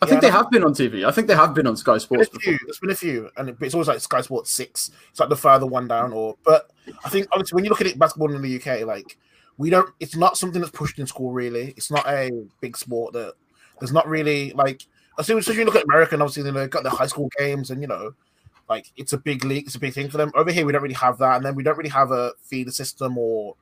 I 0.00 0.06
think 0.06 0.22
Yeah, 0.22 0.28
they 0.28 0.32
have 0.36 0.50
been 0.50 0.62
on 0.64 0.74
TV. 0.74 1.04
I 1.04 1.10
think 1.10 1.26
they 1.26 1.34
have 1.34 1.54
been 1.54 1.66
on 1.66 1.76
Sky 1.76 1.92
There's 1.92 2.04
Sports 2.04 2.28
been 2.28 2.36
a 2.36 2.38
before. 2.38 2.52
few. 2.58 2.66
There's 2.66 2.78
been 2.78 2.90
a 2.90 2.94
few, 2.94 3.30
and 3.36 3.48
it- 3.48 3.56
it's 3.60 3.74
always 3.74 3.88
like 3.88 4.00
Sky 4.00 4.20
Sports 4.20 4.52
six. 4.52 4.90
It's 5.10 5.18
like 5.20 5.28
the 5.28 5.36
further 5.36 5.66
one 5.66 5.88
down, 5.88 6.12
or 6.12 6.36
but 6.44 6.70
I 7.04 7.08
think 7.08 7.26
honestly, 7.32 7.54
when 7.56 7.64
you 7.64 7.70
look 7.70 7.80
at 7.80 7.86
it, 7.88 7.98
basketball 7.98 8.32
in 8.34 8.40
the 8.42 8.56
UK, 8.60 8.84
like 8.86 9.18
we 9.56 9.70
don't. 9.70 9.90
It's 9.98 10.14
not 10.16 10.36
something 10.38 10.60
that's 10.60 10.70
pushed 10.72 10.98
in 11.00 11.06
school. 11.06 11.32
Really, 11.32 11.74
it's 11.76 11.90
not 11.90 12.06
a 12.06 12.30
big 12.60 12.76
sport 12.76 13.12
that 13.14 13.34
there's 13.80 13.92
not 13.92 14.06
really 14.08 14.52
like. 14.52 14.82
Especially 15.18 15.50
when 15.52 15.58
you 15.58 15.64
look 15.64 15.74
at 15.74 15.82
America, 15.84 16.14
and 16.14 16.22
obviously 16.22 16.48
they've 16.48 16.70
got 16.70 16.84
the 16.84 16.90
high 16.90 17.08
school 17.08 17.28
games, 17.36 17.70
and 17.70 17.82
you 17.82 17.88
know, 17.88 18.12
like 18.68 18.92
it's 18.96 19.12
a 19.12 19.18
big 19.18 19.44
league. 19.44 19.66
It's 19.66 19.76
a 19.76 19.80
big 19.80 19.94
thing 19.94 20.08
for 20.08 20.16
them. 20.18 20.32
Over 20.34 20.52
here, 20.52 20.66
we 20.66 20.72
don't 20.72 20.82
really 20.82 20.94
have 20.94 21.18
that, 21.18 21.36
and 21.36 21.44
then 21.44 21.54
we 21.54 21.62
don't 21.62 21.76
really 21.76 21.90
have 21.90 22.10
a 22.10 22.32
feeder 22.42 22.70
system 22.70 23.16
or 23.18 23.56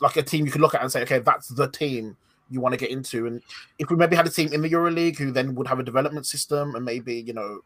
like 0.00 0.16
a 0.16 0.22
team 0.22 0.46
you 0.46 0.52
can 0.52 0.60
look 0.60 0.74
at 0.74 0.82
and 0.82 0.90
say, 0.90 1.02
okay, 1.02 1.18
that's 1.18 1.48
the 1.48 1.68
team 1.68 2.16
you 2.50 2.60
want 2.60 2.72
to 2.72 2.78
get 2.78 2.90
into. 2.90 3.26
And 3.26 3.42
if 3.78 3.90
we 3.90 3.96
maybe 3.96 4.16
had 4.16 4.26
a 4.26 4.30
team 4.30 4.52
in 4.52 4.62
the 4.62 4.70
EuroLeague 4.70 5.18
who 5.18 5.32
then 5.32 5.54
would 5.54 5.66
have 5.66 5.78
a 5.78 5.82
development 5.82 6.26
system 6.26 6.74
and 6.74 6.84
maybe, 6.84 7.14
you 7.14 7.32
know, 7.32 7.60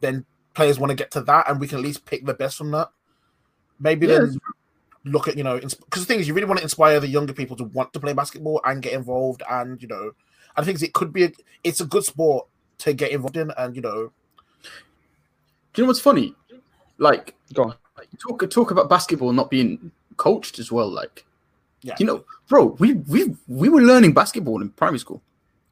then 0.00 0.24
players 0.54 0.78
want 0.78 0.90
to 0.90 0.96
get 0.96 1.10
to 1.12 1.20
that 1.22 1.48
and 1.48 1.60
we 1.60 1.68
can 1.68 1.78
at 1.78 1.84
least 1.84 2.04
pick 2.04 2.24
the 2.24 2.34
best 2.34 2.56
from 2.56 2.70
that. 2.72 2.90
Maybe 3.80 4.06
then 4.06 4.36
look 5.04 5.28
at, 5.28 5.36
you 5.36 5.44
know, 5.44 5.58
because 5.58 5.76
the 6.00 6.04
thing 6.04 6.18
is, 6.18 6.26
you 6.26 6.34
really 6.34 6.46
want 6.46 6.58
to 6.58 6.64
inspire 6.64 6.98
the 6.98 7.08
younger 7.08 7.32
people 7.32 7.56
to 7.56 7.64
want 7.64 7.92
to 7.92 8.00
play 8.00 8.12
basketball 8.12 8.60
and 8.64 8.82
get 8.82 8.92
involved. 8.92 9.42
And, 9.48 9.80
you 9.80 9.88
know, 9.88 10.12
I 10.56 10.64
think 10.64 10.82
it 10.82 10.92
could 10.92 11.12
be, 11.12 11.24
a, 11.24 11.32
it's 11.62 11.80
a 11.80 11.86
good 11.86 12.04
sport 12.04 12.48
to 12.78 12.92
get 12.92 13.12
involved 13.12 13.36
in. 13.36 13.52
And, 13.56 13.76
you 13.76 13.82
know, 13.82 14.12
you 15.78 15.84
know 15.84 15.88
what's 15.88 16.00
funny? 16.00 16.34
Like, 16.98 17.34
Go 17.54 17.64
on. 17.64 17.74
talk 18.18 18.50
talk 18.50 18.70
about 18.70 18.88
basketball 18.88 19.32
not 19.32 19.50
being 19.50 19.90
coached 20.16 20.58
as 20.58 20.70
well. 20.72 20.90
Like, 20.90 21.24
Yeah. 21.82 21.94
you 21.98 22.06
know, 22.06 22.24
bro, 22.48 22.76
we 22.78 22.94
we 22.94 23.34
we 23.46 23.68
were 23.68 23.82
learning 23.82 24.12
basketball 24.12 24.60
in 24.60 24.70
primary 24.70 24.98
school. 24.98 25.22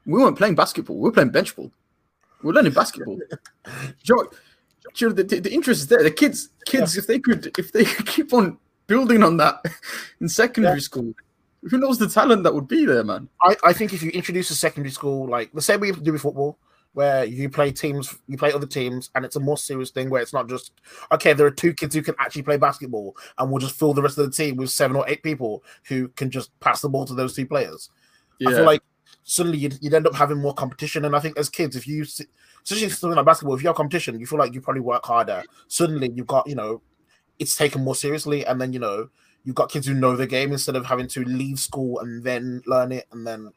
We 0.07 0.21
weren't 0.23 0.39
playing 0.39 0.55
basketball. 0.55 0.97
We 0.97 1.03
were 1.03 1.13
playing 1.13 1.31
bench 1.31 1.55
ball. 1.57 1.71
We 2.43 2.47
were 2.49 2.53
learning 2.53 2.73
basketball. 2.73 3.19
Joe, 4.03 4.31
Joe, 4.95 5.11
the, 5.11 5.25
the, 5.25 5.41
the 5.41 5.53
interest 5.53 5.81
is 5.81 5.87
there. 5.89 6.03
The 6.03 6.11
kids, 6.13 6.51
kids, 6.65 6.97
if 6.97 7.07
they 7.09 7.19
could, 7.19 7.59
if 7.59 7.73
they 7.73 7.85
could 7.85 8.07
keep 8.07 8.33
on 8.33 8.59
building 8.87 9.25
on 9.25 9.37
that 9.39 9.65
in 10.21 10.29
secondary 10.29 10.77
yeah. 10.77 10.81
school. 10.81 11.13
Who 11.69 11.79
knows 11.79 11.99
the 11.99 12.09
talent 12.09 12.45
that 12.45 12.55
would 12.55 12.69
be 12.69 12.87
there, 12.87 13.03
man? 13.03 13.29
I, 13.43 13.57
I 13.65 13.73
think 13.73 13.93
if 13.93 14.01
you 14.03 14.11
introduce 14.11 14.51
a 14.51 14.55
secondary 14.55 14.93
school, 14.93 15.27
like 15.29 15.51
the 15.53 15.61
same 15.63 15.81
way 15.81 15.89
you 15.89 15.95
do 15.95 16.13
with 16.13 16.23
football, 16.23 16.57
where 16.97 17.27
you 17.27 17.51
play 17.51 17.71
teams, 17.71 18.17
you 18.27 18.39
play 18.39 18.55
other 18.55 18.67
teams, 18.67 19.11
and 19.15 19.23
it's 19.23 19.37
a 19.37 19.41
more 19.41 19.59
serious 19.59 19.91
thing 19.91 20.09
where 20.09 20.23
it's 20.23 20.33
not 20.33 20.49
just 20.49 20.73
okay. 21.13 21.35
There 21.35 21.47
are 21.47 21.51
two 21.51 21.75
kids 21.75 21.95
who 21.95 22.01
can 22.01 22.15
actually 22.19 22.41
play 22.41 22.57
basketball, 22.57 23.15
and 23.37 23.51
we'll 23.51 23.61
just 23.61 23.79
fill 23.79 23.93
the 23.93 24.01
rest 24.01 24.17
of 24.17 24.25
the 24.25 24.31
team 24.31 24.57
with 24.57 24.71
seven 24.71 24.97
or 24.97 25.07
eight 25.07 25.23
people 25.23 25.63
who 25.89 26.09
can 26.09 26.31
just 26.31 26.59
pass 26.61 26.81
the 26.81 26.89
ball 26.89 27.05
to 27.05 27.13
those 27.13 27.35
two 27.35 27.45
players. 27.45 27.91
Yeah. 28.39 28.49
I 28.49 28.53
feel 28.55 28.65
like 28.65 28.83
suddenly 29.25 29.59
you'd, 29.59 29.77
you'd 29.83 29.93
end 29.93 30.07
up 30.07 30.15
having 30.15 30.39
more 30.39 30.55
competition, 30.55 31.05
and 31.05 31.15
I 31.15 31.21
think 31.21 31.39
as 31.39 31.51
kids, 31.51 31.77
if 31.77 31.87
you 31.87 32.01
especially 32.01 32.89
something 32.89 33.15
like 33.15 33.27
basketball, 33.27 33.57
if 33.57 33.63
you 33.63 33.69
have 33.69 33.77
competition, 33.77 34.19
you 34.19 34.25
feel 34.25 34.39
like 34.39 34.55
you 34.55 34.63
probably 34.63 34.81
work 34.81 35.05
harder. 35.05 35.45
Suddenly, 35.69 36.13
you've 36.15 36.27
got 36.27 36.49
you 36.49 36.55
know, 36.55 36.81
it's 37.39 37.57
taken 37.57 37.85
more 37.85 37.95
seriously, 37.95 38.47
and 38.47 38.59
then 38.59 38.73
you 38.73 38.79
know 38.79 39.11
you've 39.45 39.55
got 39.55 39.71
kids 39.71 39.87
who 39.87 39.93
know 39.93 40.17
the 40.17 40.27
game 40.27 40.51
instead 40.51 40.77
of 40.77 40.87
having 40.87 41.09
to 41.09 41.25
leave 41.25 41.59
school 41.59 42.01
and 42.01 42.25
then 42.25 42.63
learn 42.67 42.91
it, 42.91 43.07
and 43.13 43.27
then 43.27 43.53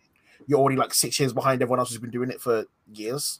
you're 0.50 0.60
already 0.60 0.78
like 0.78 0.95
six 0.95 1.20
years 1.20 1.32
behind 1.32 1.62
everyone 1.62 1.78
else 1.78 1.89
who's 1.89 2.00
been 2.00 2.10
doing 2.10 2.32
it 2.32 2.41
for 2.41 2.66
years. 2.91 3.39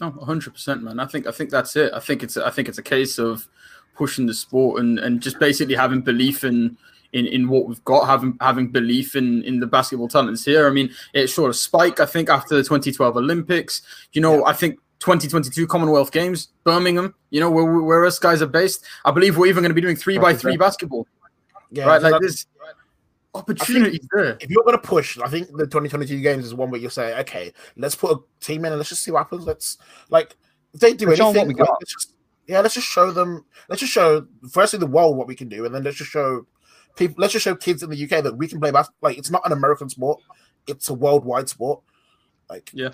No, 0.00 0.10
hundred 0.10 0.52
percent, 0.52 0.82
man. 0.82 0.98
I 0.98 1.06
think 1.06 1.28
I 1.28 1.30
think 1.30 1.50
that's 1.50 1.76
it. 1.76 1.92
I 1.94 2.00
think 2.00 2.24
it's 2.24 2.36
I 2.36 2.50
think 2.50 2.68
it's 2.68 2.78
a 2.78 2.82
case 2.82 3.18
of 3.18 3.48
pushing 3.94 4.26
the 4.26 4.34
sport 4.34 4.80
and 4.80 4.98
and 4.98 5.22
just 5.22 5.38
basically 5.38 5.76
having 5.76 6.00
belief 6.00 6.42
in 6.42 6.76
in, 7.12 7.26
in 7.26 7.48
what 7.48 7.68
we've 7.68 7.84
got, 7.84 8.06
having 8.06 8.36
having 8.40 8.66
belief 8.66 9.14
in 9.14 9.44
in 9.44 9.60
the 9.60 9.66
basketball 9.66 10.08
talents 10.08 10.44
here. 10.44 10.66
I 10.66 10.70
mean, 10.70 10.90
it 11.14 11.28
sort 11.28 11.50
of 11.50 11.54
spike. 11.54 12.00
I 12.00 12.06
think 12.06 12.28
after 12.28 12.56
the 12.56 12.64
2012 12.64 13.16
Olympics, 13.16 13.82
you 14.12 14.20
know, 14.20 14.38
yeah. 14.38 14.46
I 14.46 14.54
think 14.54 14.80
2022 14.98 15.68
Commonwealth 15.68 16.10
Games, 16.10 16.48
Birmingham, 16.64 17.14
you 17.30 17.38
know, 17.38 17.50
where, 17.50 17.64
where 17.64 18.04
us 18.04 18.18
guys 18.18 18.42
are 18.42 18.46
based. 18.46 18.84
I 19.04 19.12
believe 19.12 19.38
we're 19.38 19.46
even 19.46 19.62
going 19.62 19.70
to 19.70 19.74
be 19.74 19.80
doing 19.80 19.94
three 19.94 20.18
by 20.18 20.34
three 20.34 20.56
basketball. 20.56 21.06
Yeah, 21.70 21.86
right. 21.86 22.02
Like 22.02 22.20
this 22.20 22.46
opportunities 23.34 24.06
there. 24.12 24.36
If 24.40 24.50
you're 24.50 24.64
going 24.64 24.76
to 24.76 24.86
push, 24.86 25.18
I 25.18 25.28
think 25.28 25.48
the 25.48 25.64
2022 25.64 26.20
games 26.20 26.44
is 26.44 26.54
one 26.54 26.70
where 26.70 26.80
you 26.80 26.90
say, 26.90 27.18
okay, 27.20 27.52
let's 27.76 27.94
put 27.94 28.12
a 28.12 28.20
team 28.44 28.64
in 28.64 28.72
and 28.72 28.76
let's 28.78 28.88
just 28.88 29.02
see 29.02 29.10
what 29.10 29.20
happens. 29.20 29.46
Let's 29.46 29.78
like 30.10 30.36
if 30.74 30.80
they 30.80 30.94
do 30.94 31.08
anything, 31.08 31.34
what 31.34 31.46
we 31.46 31.54
got. 31.54 31.76
Let's 31.80 31.92
just, 31.92 32.14
yeah, 32.46 32.60
let's 32.60 32.74
just 32.74 32.86
show 32.86 33.10
them. 33.10 33.44
Let's 33.68 33.80
just 33.80 33.92
show 33.92 34.26
firstly 34.50 34.78
the 34.78 34.86
world 34.86 35.16
what 35.16 35.26
we 35.26 35.34
can 35.34 35.48
do, 35.48 35.64
and 35.64 35.74
then 35.74 35.82
let's 35.82 35.96
just 35.96 36.10
show 36.10 36.46
people. 36.96 37.16
Let's 37.18 37.32
just 37.32 37.44
show 37.44 37.54
kids 37.54 37.82
in 37.82 37.90
the 37.90 38.04
UK 38.04 38.22
that 38.24 38.36
we 38.36 38.48
can 38.48 38.60
play 38.60 38.70
basketball. 38.70 39.10
Like 39.10 39.18
it's 39.18 39.30
not 39.30 39.44
an 39.44 39.52
American 39.52 39.88
sport; 39.88 40.20
it's 40.66 40.88
a 40.88 40.94
worldwide 40.94 41.48
sport. 41.48 41.82
Like 42.48 42.70
yeah, 42.74 42.90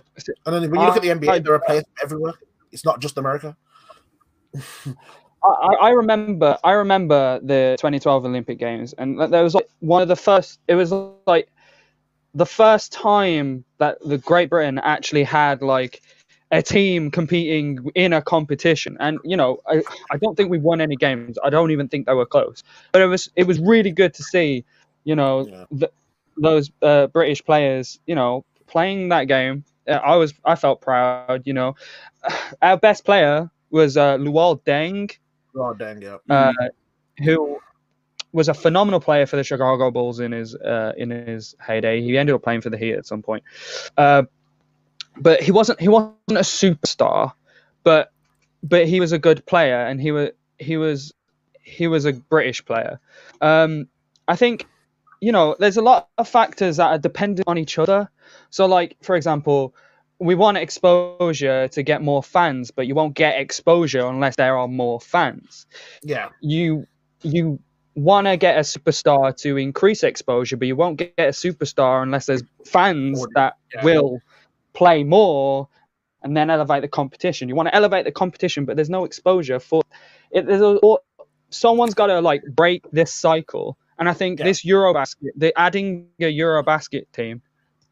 and 0.47 0.55
then 0.55 0.71
when 0.71 0.81
you 0.81 0.87
look 0.87 0.97
at 0.97 1.03
the 1.03 1.09
NBA, 1.09 1.29
I, 1.29 1.39
there 1.39 1.55
are 1.55 1.61
players 1.61 1.85
everywhere. 2.03 2.35
It's 2.73 2.85
not 2.85 3.01
just 3.01 3.17
America. 3.17 3.57
I, 5.43 5.75
I, 5.81 5.91
remember 5.91 6.59
I 6.65 6.73
remember 6.73 7.41
the 7.43 7.77
2012 7.79 8.25
Olympic 8.25 8.59
Games, 8.59 8.93
and 8.99 9.21
there 9.33 9.43
was 9.43 9.55
like 9.55 9.69
one 9.81 10.03
of 10.03 10.09
the 10.09 10.17
first. 10.17 10.59
It 10.69 10.75
was 10.75 10.93
like 11.27 11.49
the 12.35 12.47
first 12.47 12.93
time 12.93 13.65
that 13.79 13.99
the 14.05 14.19
Great 14.19 14.51
Britain 14.51 14.79
actually 14.79 15.25
had 15.25 15.63
like 15.63 16.03
a 16.51 16.63
team 16.63 17.11
competing 17.11 17.91
in 17.95 18.13
a 18.13 18.23
competition. 18.23 18.97
And 19.01 19.19
you 19.25 19.37
know, 19.37 19.61
I, 19.67 19.83
I 20.11 20.17
don't 20.17 20.37
think 20.37 20.51
we 20.51 20.59
won 20.59 20.81
any 20.81 20.97
games. 20.97 21.39
I 21.43 21.51
don't 21.51 21.71
even 21.71 21.89
think 21.89 22.07
they 22.07 22.15
were 22.15 22.27
close. 22.27 22.63
But 22.93 23.03
it 23.03 23.07
was 23.07 23.31
it 23.37 23.47
was 23.47 23.59
really 23.61 23.91
good 23.91 24.15
to 24.15 24.23
see, 24.23 24.65
you 25.05 25.15
know, 25.15 25.47
yeah. 25.47 25.65
the, 25.71 25.91
those 26.37 26.71
uh, 26.83 27.09
British 27.09 27.45
players, 27.45 27.99
you 28.07 28.15
know, 28.15 28.45
playing 28.67 29.11
that 29.11 29.25
game. 29.25 29.65
I 29.87 30.17
was 30.17 30.35
I 30.45 30.55
felt 30.55 30.81
proud. 30.81 31.43
You 31.47 31.55
know, 31.55 31.77
our 32.63 32.77
best 32.77 33.05
player 33.05 33.51
was 33.71 33.97
uh, 33.97 34.17
Luol 34.17 34.61
Deng. 34.63 35.17
Oh, 35.55 35.75
dang, 35.75 36.03
yeah. 36.03 36.19
Uh, 36.29 36.53
who 37.25 37.59
was 38.33 38.49
a 38.49 38.55
phenomenal 38.55 39.01
player 39.01 39.27
for 39.27 39.37
the 39.37 39.45
Chicago 39.45 39.91
Bulls 39.91 40.21
in 40.21 40.33
his 40.33 40.55
uh, 40.55 40.93
in 40.97 41.11
his 41.11 41.55
heyday. 41.65 42.03
He 42.03 42.17
ended 42.19 42.35
up 42.35 42.43
playing 42.43 42.61
for 42.61 42.71
the 42.71 42.79
Heat 42.79 42.95
at 42.95 43.07
some 43.07 43.23
point, 43.23 43.43
uh, 43.97 44.25
but 45.17 45.43
he 45.43 45.53
wasn't 45.53 45.81
he 45.81 45.89
wasn't 45.89 46.15
a 46.31 46.35
superstar, 46.41 47.33
but 47.83 48.13
but 48.63 48.87
he 48.87 49.01
was 49.01 49.13
a 49.13 49.19
good 49.19 49.45
player, 49.47 49.87
and 49.87 50.01
he 50.01 50.11
was 50.11 50.31
he 50.59 50.77
was 50.77 51.15
he 51.63 51.87
was 51.87 52.05
a 52.05 52.13
British 52.13 52.65
player. 52.65 53.01
Um, 53.41 53.89
I 54.27 54.37
think 54.37 54.67
you 55.21 55.33
know 55.33 55.57
there's 55.59 55.77
a 55.77 55.83
lot 55.83 56.09
of 56.19 56.29
factors 56.29 56.77
that 56.77 56.89
are 56.89 56.99
dependent 56.99 57.49
on 57.49 57.59
each 57.59 57.79
other. 57.79 58.11
So, 58.51 58.67
like 58.67 58.97
for 59.03 59.17
example, 59.17 59.75
we 60.21 60.35
want 60.35 60.57
exposure 60.57 61.69
to 61.69 61.83
get 61.83 62.03
more 62.03 62.23
fans, 62.23 62.71
but 62.71 62.87
you 62.87 62.95
won't 62.95 63.15
get 63.15 63.41
exposure 63.41 64.07
unless 64.07 64.37
there 64.37 64.57
are 64.57 64.69
more 64.69 65.01
fans. 65.01 65.67
Yeah. 66.03 66.31
You 66.41 66.87
you 67.23 67.61
want 67.95 68.27
to 68.27 68.37
get 68.37 68.57
a 68.57 68.61
superstar 68.61 69.37
to 69.39 69.57
increase 69.57 70.03
exposure, 70.03 70.57
but 70.57 70.69
you 70.69 70.77
won't 70.77 70.99
get 70.99 71.15
a 71.19 71.29
superstar 71.29 72.03
unless 72.03 72.27
there's 72.27 72.43
fans 72.65 73.25
that 73.35 73.55
yeah. 73.75 73.85
will 73.85 74.21
play 74.73 75.05
more 75.05 75.69
and 76.23 76.37
then 76.37 76.51
elevate 76.51 76.83
the 76.83 76.89
competition. 76.89 77.49
You 77.49 77.55
want 77.55 77.69
to 77.69 77.75
elevate 77.75 78.05
the 78.05 78.13
competition, 78.13 78.65
but 78.65 78.77
there's 78.77 78.91
no 78.91 79.05
exposure 79.05 79.61
for 79.61 79.83
it. 80.31 80.47
There's 80.47 80.61
a, 80.61 80.77
or, 80.77 81.01
someone's 81.51 81.95
got 81.95 82.07
to 82.07 82.21
like 82.21 82.43
break 82.45 82.85
this 82.91 83.13
cycle, 83.13 83.79
and 83.99 84.09
I 84.09 84.15
think 84.15 84.39
yeah. 84.39 84.47
this 84.47 84.65
Eurobasket, 84.65 85.31
the 85.37 85.59
adding 85.59 86.09
a 86.21 86.25
Eurobasket 86.25 87.07
team, 87.13 87.43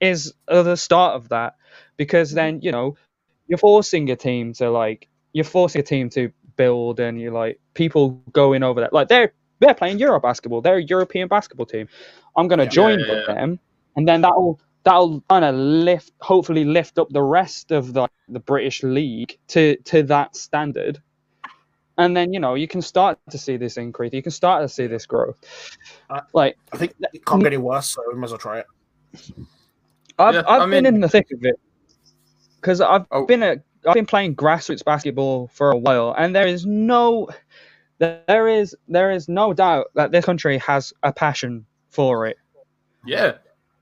is 0.00 0.34
the 0.46 0.76
start 0.76 1.16
of 1.16 1.30
that 1.30 1.54
because 1.97 2.32
then 2.32 2.61
you 2.61 2.72
know 2.72 2.97
you're 3.49 3.59
forcing 3.59 4.11
a 4.11 4.16
team 4.16 4.53
to 4.55 4.70
like 4.70 5.09
you're 5.32 5.44
forcing 5.44 5.80
a 5.80 5.84
team 5.84 6.09
to 6.11 6.30
build 6.57 7.01
and 7.01 7.20
you're 7.20 7.32
like 7.32 7.61
people 7.74 8.11
going 8.32 8.62
over 8.62 8.80
that 8.80 8.92
like 8.92 9.09
they're 9.09 9.32
they're 9.59 9.74
playing 9.74 9.99
Euro 10.01 10.20
basketball. 10.20 10.61
They're 10.61 10.76
a 10.76 10.82
European 10.82 11.28
basketball 11.28 11.66
team. 11.66 11.88
I'm 12.36 12.49
gonna 12.49 12.64
yeah, 12.64 12.70
join 12.70 13.01
yeah, 13.01 13.07
yeah, 13.28 13.34
them 13.34 13.59
and 13.97 14.07
then 14.07 14.20
that'll 14.20 14.61
that'll 14.84 15.20
kind 15.28 15.44
of 15.44 15.55
lift 15.55 16.12
hopefully 16.20 16.64
lift 16.64 16.99
up 16.99 17.09
the 17.11 17.22
rest 17.22 17.70
of 17.72 17.92
the 17.92 18.09
the 18.28 18.40
British 18.40 18.82
league 18.82 19.36
to 19.49 19.76
to 19.84 20.03
that 20.05 20.36
standard. 20.36 21.01
And 21.99 22.14
then 22.14 22.32
you 22.32 22.40
know 22.40 22.55
you 22.55 22.68
can 22.68 22.82
start 22.82 23.18
to 23.30 23.38
see 23.38 23.57
this 23.57 23.78
increase. 23.78 24.12
You 24.12 24.22
can 24.22 24.32
start 24.32 24.62
to 24.62 24.68
see 24.68 24.86
this 24.86 25.07
growth. 25.07 25.38
Like 26.34 26.59
I 26.72 26.76
think 26.76 26.94
it 27.12 27.24
can't 27.24 27.42
get 27.42 27.53
any 27.53 27.57
worse 27.57 27.88
so 27.88 28.03
we 28.09 28.18
might 28.18 28.26
as 28.26 28.30
well 28.32 28.38
try 28.38 28.59
it. 28.61 28.66
I've, 30.18 30.36
I've 30.36 30.47
I 30.47 30.59
mean, 30.61 30.84
been 30.84 30.94
in 30.94 31.01
the 31.01 31.09
thick 31.09 31.30
of 31.32 31.44
it 31.44 31.59
because 32.66 32.80
I've 32.80 33.06
oh. 33.12 33.26
been 33.26 33.44
a 33.44 33.62
I've 33.86 33.94
been 33.94 34.06
playing 34.06 34.34
grassroots 34.34 34.84
basketball 34.84 35.48
for 35.54 35.70
a 35.70 35.76
while, 35.76 36.12
and 36.18 36.34
there 36.34 36.48
is 36.48 36.66
no 36.66 37.28
there 37.98 38.48
is 38.48 38.74
there 38.88 39.12
is 39.12 39.28
no 39.28 39.52
doubt 39.52 39.86
that 39.94 40.10
this 40.10 40.24
country 40.24 40.58
has 40.58 40.92
a 41.04 41.12
passion 41.12 41.64
for 41.90 42.26
it. 42.26 42.38
Yeah, 43.04 43.34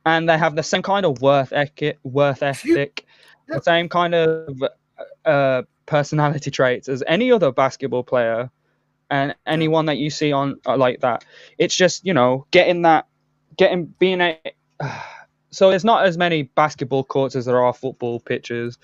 and 0.04 0.28
they 0.28 0.36
have 0.36 0.54
the 0.54 0.62
same 0.62 0.82
kind 0.82 1.06
of 1.06 1.22
worth 1.22 1.54
ethic, 1.54 1.98
worth 2.02 2.42
ethic, 2.42 3.06
the 3.48 3.62
same 3.62 3.88
kind 3.88 4.14
of 4.14 4.62
uh, 5.24 5.62
personality 5.86 6.50
traits 6.50 6.90
as 6.90 7.02
any 7.06 7.32
other 7.32 7.52
basketball 7.52 8.02
player, 8.02 8.50
and 9.10 9.34
anyone 9.46 9.86
that 9.86 9.96
you 9.96 10.10
see 10.10 10.30
on 10.30 10.60
uh, 10.66 10.76
like 10.76 11.00
that. 11.00 11.24
It's 11.56 11.74
just 11.74 12.04
you 12.04 12.12
know 12.12 12.46
getting 12.50 12.82
that, 12.82 13.06
getting 13.56 13.86
being 13.86 14.20
a. 14.20 14.38
Uh, 14.78 15.00
so 15.54 15.70
there's 15.70 15.84
not 15.84 16.04
as 16.04 16.18
many 16.18 16.42
basketball 16.42 17.04
courts 17.04 17.36
as 17.36 17.44
there 17.44 17.62
are 17.62 17.72
football 17.72 18.20
pitches. 18.20 18.78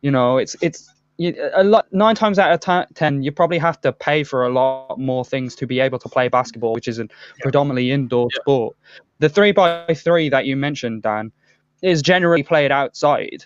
You 0.00 0.10
know, 0.10 0.38
it's 0.38 0.56
it's 0.60 0.90
a 1.20 1.64
lot. 1.64 1.92
Nine 1.92 2.14
times 2.14 2.38
out 2.38 2.52
of 2.52 2.94
ten, 2.94 3.22
you 3.22 3.32
probably 3.32 3.58
have 3.58 3.80
to 3.80 3.92
pay 3.92 4.22
for 4.22 4.44
a 4.44 4.50
lot 4.50 4.98
more 4.98 5.24
things 5.24 5.56
to 5.56 5.66
be 5.66 5.80
able 5.80 5.98
to 5.98 6.08
play 6.08 6.28
basketball, 6.28 6.72
which 6.72 6.86
is 6.86 6.98
a 6.98 7.02
yeah. 7.02 7.08
predominantly 7.42 7.90
indoor 7.90 8.28
yeah. 8.32 8.40
sport. 8.40 8.76
The 9.18 9.28
three 9.28 9.52
by 9.52 9.92
three 9.94 10.28
that 10.28 10.46
you 10.46 10.56
mentioned, 10.56 11.02
Dan, 11.02 11.32
is 11.82 12.02
generally 12.02 12.44
played 12.44 12.70
outside, 12.70 13.44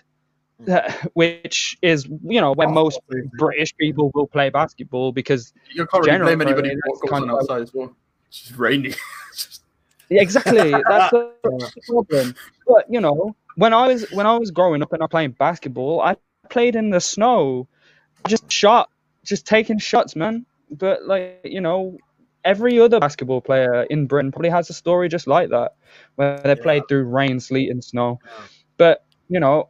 mm. 0.61 1.09
which 1.13 1.75
is 1.81 2.05
you 2.05 2.39
know 2.39 2.51
when 2.53 2.69
oh, 2.69 2.73
most 2.73 2.99
British 3.37 3.75
people 3.77 4.11
will 4.13 4.27
play 4.27 4.49
basketball 4.49 5.11
because 5.11 5.53
you 5.73 5.87
can't 5.87 6.05
really 6.05 6.19
blame 6.19 6.41
anybody 6.41 6.71
of 6.71 7.29
outside 7.29 7.63
as 7.63 7.73
well. 7.73 7.95
It's 8.27 8.41
just 8.41 8.59
rainy. 8.59 8.93
exactly. 10.09 10.71
That's 10.89 11.11
the, 11.11 11.33
the 11.43 11.81
problem. 11.87 12.35
But 12.67 12.85
you 12.89 13.01
know, 13.01 13.35
when 13.55 13.73
I 13.73 13.87
was 13.87 14.09
when 14.11 14.25
I 14.25 14.37
was 14.37 14.51
growing 14.51 14.81
up 14.81 14.93
and 14.93 15.03
I 15.03 15.07
playing 15.07 15.31
basketball, 15.31 16.01
I 16.01 16.15
played 16.49 16.75
in 16.75 16.89
the 16.89 17.01
snow, 17.01 17.67
just 18.27 18.51
shot, 18.51 18.89
just 19.23 19.45
taking 19.45 19.79
shots, 19.79 20.15
man. 20.15 20.45
But 20.71 21.05
like 21.05 21.41
you 21.43 21.61
know, 21.61 21.97
every 22.43 22.79
other 22.79 22.99
basketball 22.99 23.41
player 23.41 23.83
in 23.83 24.07
Britain 24.07 24.31
probably 24.31 24.49
has 24.49 24.69
a 24.69 24.73
story 24.73 25.09
just 25.09 25.27
like 25.27 25.49
that, 25.49 25.73
where 26.15 26.39
they 26.39 26.49
yeah. 26.49 26.55
played 26.55 26.83
through 26.87 27.05
rain, 27.05 27.39
sleet, 27.39 27.69
and 27.69 27.83
snow. 27.83 28.19
Yeah. 28.25 28.31
But 28.77 29.05
you 29.29 29.39
know, 29.39 29.69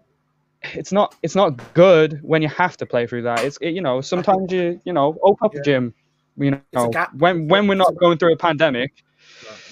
it's 0.74 0.92
not 0.92 1.16
it's 1.22 1.36
not 1.36 1.74
good 1.74 2.20
when 2.24 2.42
you 2.42 2.50
have 2.50 2.78
to 2.78 2.86
play 2.86 3.08
through 3.08 3.24
that. 3.24 3.44
It's 3.44 3.58
it, 3.62 3.72
you 3.72 3.82
know 3.82 4.02
sometimes 4.02 4.52
you 4.52 4.80
you 4.86 4.94
know 4.94 5.18
open 5.24 5.46
up 5.46 5.54
yeah. 5.54 5.60
a 5.60 5.64
gym. 5.64 5.94
You 6.38 6.60
know 6.74 6.92
when 7.18 7.48
when 7.48 7.68
we're 7.68 7.76
not 7.76 7.96
going 7.96 8.18
through 8.18 8.34
a 8.34 8.38
pandemic, 8.38 9.04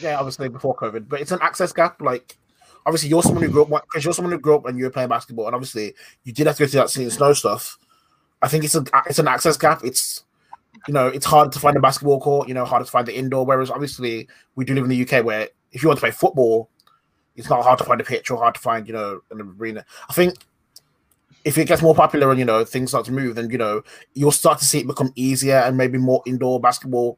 yeah, 0.02 0.18
obviously 0.18 0.50
before 0.50 0.76
COVID, 0.76 1.08
but 1.08 1.22
it's 1.22 1.32
an 1.32 1.40
access 1.42 1.72
gap. 1.72 2.02
Like, 2.02 2.38
obviously, 2.86 3.10
you're 3.10 3.24
someone 3.24 3.44
who 3.44 3.50
grew 3.50 3.64
up 3.64 3.84
because 3.86 4.04
you're 4.04 4.14
someone 4.14 4.32
who 4.32 4.40
grew 4.40 4.56
up 4.56 4.66
and 4.66 4.78
you 4.78 4.86
were 4.86 4.92
playing 4.92 5.10
basketball, 5.10 5.48
and 5.48 5.56
obviously, 5.56 5.94
you 6.24 6.34
did 6.34 6.48
have 6.48 6.58
to 6.58 6.64
go 6.64 6.68
through 6.68 6.82
that 6.82 6.90
seeing 6.90 7.10
snow 7.10 7.34
stuff. 7.34 7.78
I 8.42 8.48
think 8.48 8.64
it's 8.64 8.76
a 8.76 8.84
it's 9.08 9.20
an 9.20 9.28
access 9.28 9.58
gap. 9.58 9.84
It's 9.84 10.24
you 10.88 10.94
know, 10.94 11.08
it's 11.08 11.26
hard 11.26 11.52
to 11.52 11.60
find 11.60 11.78
a 11.78 11.80
basketball 11.80 12.20
court, 12.20 12.48
you 12.48 12.54
know, 12.54 12.66
harder 12.66 12.86
to 12.86 12.92
find 12.92 13.08
the 13.08 13.16
indoor. 13.16 13.46
Whereas 13.46 13.70
obviously 13.70 14.28
we 14.56 14.66
do 14.66 14.74
live 14.74 14.84
in 14.84 14.90
the 14.90 15.02
UK 15.04 15.24
where 15.24 15.50
if 15.72 15.84
you 15.84 15.90
want 15.90 16.00
to 16.00 16.02
play 16.02 16.12
football, 16.12 16.70
it's 17.36 17.50
not 17.50 17.64
hard 17.64 17.78
to 17.80 17.84
find 17.84 18.02
a 18.02 18.04
pitch 18.04 18.32
or 18.32 18.38
hard 18.38 18.56
to 18.56 18.62
find, 18.62 18.88
you 18.88 18.94
know, 18.94 19.22
an 19.32 19.42
arena. 19.60 19.86
I 20.10 20.14
think 20.14 20.36
if 21.44 21.58
it 21.58 21.68
gets 21.68 21.82
more 21.82 21.96
popular 21.96 22.30
and 22.30 22.40
you 22.40 22.46
know 22.46 22.64
things 22.64 22.92
start 22.92 23.06
to 23.06 23.12
move, 23.12 23.36
then 23.36 23.50
you 23.50 23.58
know 23.58 23.82
you'll 24.14 24.32
start 24.32 24.60
to 24.60 24.66
see 24.66 24.80
it 24.80 24.88
become 24.88 25.12
easier 25.16 25.58
and 25.58 25.78
maybe 25.78 25.98
more 25.98 26.22
indoor 26.26 26.60
basketball 26.60 27.18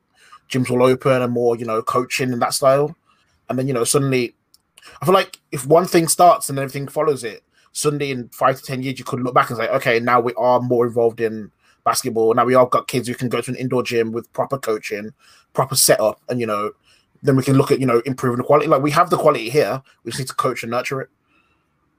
gyms 0.54 0.70
will 0.70 0.84
open 0.84 1.22
and 1.22 1.34
more 1.34 1.56
you 1.56 1.66
know 1.66 1.82
coaching 1.82 2.32
in 2.32 2.40
that 2.40 2.54
style, 2.54 2.96
and 3.50 3.58
then 3.60 3.68
you 3.68 3.74
know 3.74 3.84
suddenly, 3.84 4.36
I 5.02 5.06
feel 5.06 5.14
like 5.14 5.40
if 5.52 5.66
one 5.66 5.86
thing 5.86 6.08
starts 6.08 6.50
and 6.50 6.58
everything 6.60 6.88
follows 6.88 7.24
it, 7.24 7.44
suddenly 7.72 8.12
in 8.12 8.30
five 8.30 8.58
to 8.58 8.64
ten 8.64 8.84
years 8.84 9.00
you 9.00 9.06
could 9.06 9.22
look 9.22 9.34
back 9.34 9.50
and 9.50 9.58
say, 9.58 9.68
okay, 9.70 10.00
now 10.00 10.20
we 10.20 10.34
are 10.36 10.60
more 10.60 10.86
involved 10.86 11.20
in 11.20 11.52
basketball. 11.84 12.34
Now 12.34 12.46
we 12.46 12.56
all 12.56 12.66
got 12.68 12.88
kids 12.88 13.08
who 13.08 13.16
can 13.16 13.30
go 13.30 13.42
to 13.42 13.52
an 13.52 13.58
indoor 13.58 13.84
gym 13.84 14.12
with 14.12 14.32
proper 14.34 14.58
coaching, 14.58 15.12
proper 15.54 15.76
setup, 15.76 16.22
and 16.30 16.40
you 16.40 16.46
know 16.46 16.72
then 17.24 17.36
we 17.36 17.44
can 17.44 17.56
look 17.58 17.72
at 17.72 17.80
you 17.80 17.86
know 17.86 18.02
improving 18.06 18.38
the 18.38 18.44
quality. 18.44 18.68
Like 18.68 18.82
we 18.82 18.92
have 18.92 19.10
the 19.10 19.18
quality 19.18 19.50
here, 19.50 19.82
we 20.04 20.12
just 20.12 20.20
need 20.20 20.28
to 20.28 20.36
coach 20.36 20.64
and 20.64 20.72
nurture 20.72 21.02
it. 21.02 21.10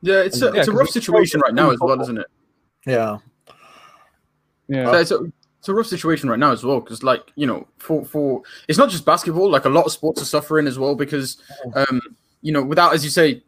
Yeah, 0.03 0.21
it's 0.21 0.41
a, 0.43 0.47
Yeah, 0.47 0.61
it's 0.61 0.69
a 0.69 0.71
'cause 0.71 0.81
rough 0.81 0.91
situation 0.91 1.41
right 1.41 1.55
now 1.55 1.71
as 1.71 1.79
well, 1.81 1.99
isn't 2.01 2.19
it? 2.19 2.27
Yeah, 2.87 3.19
Yeah. 4.69 4.93
So 4.93 4.99
it's 4.99 5.11
a, 5.11 5.33
it's 5.65 5.69
a 5.71 5.75
rough 5.75 5.87
situation 5.87 6.29
right 6.29 6.39
now 6.39 6.53
as 6.53 6.63
well 6.63 6.79
because 6.79 7.03
like 7.03 7.33
you 7.37 7.47
know 7.47 7.67
for 7.79 8.05
for 8.05 8.43
it's 8.69 8.77
not 8.77 8.91
just 8.91 9.07
basketball 9.07 9.51
like 9.51 9.65
a 9.65 9.69
lot 9.71 9.87
of 9.87 9.93
sports 9.93 10.21
are 10.21 10.27
suffering 10.27 10.67
as 10.67 10.79
well 10.79 10.95
because 10.95 11.39
um 11.75 12.03
you 12.43 12.53
know 12.53 12.63
without 12.63 12.93
as 12.93 13.03
you 13.03 13.09
say 13.09 13.43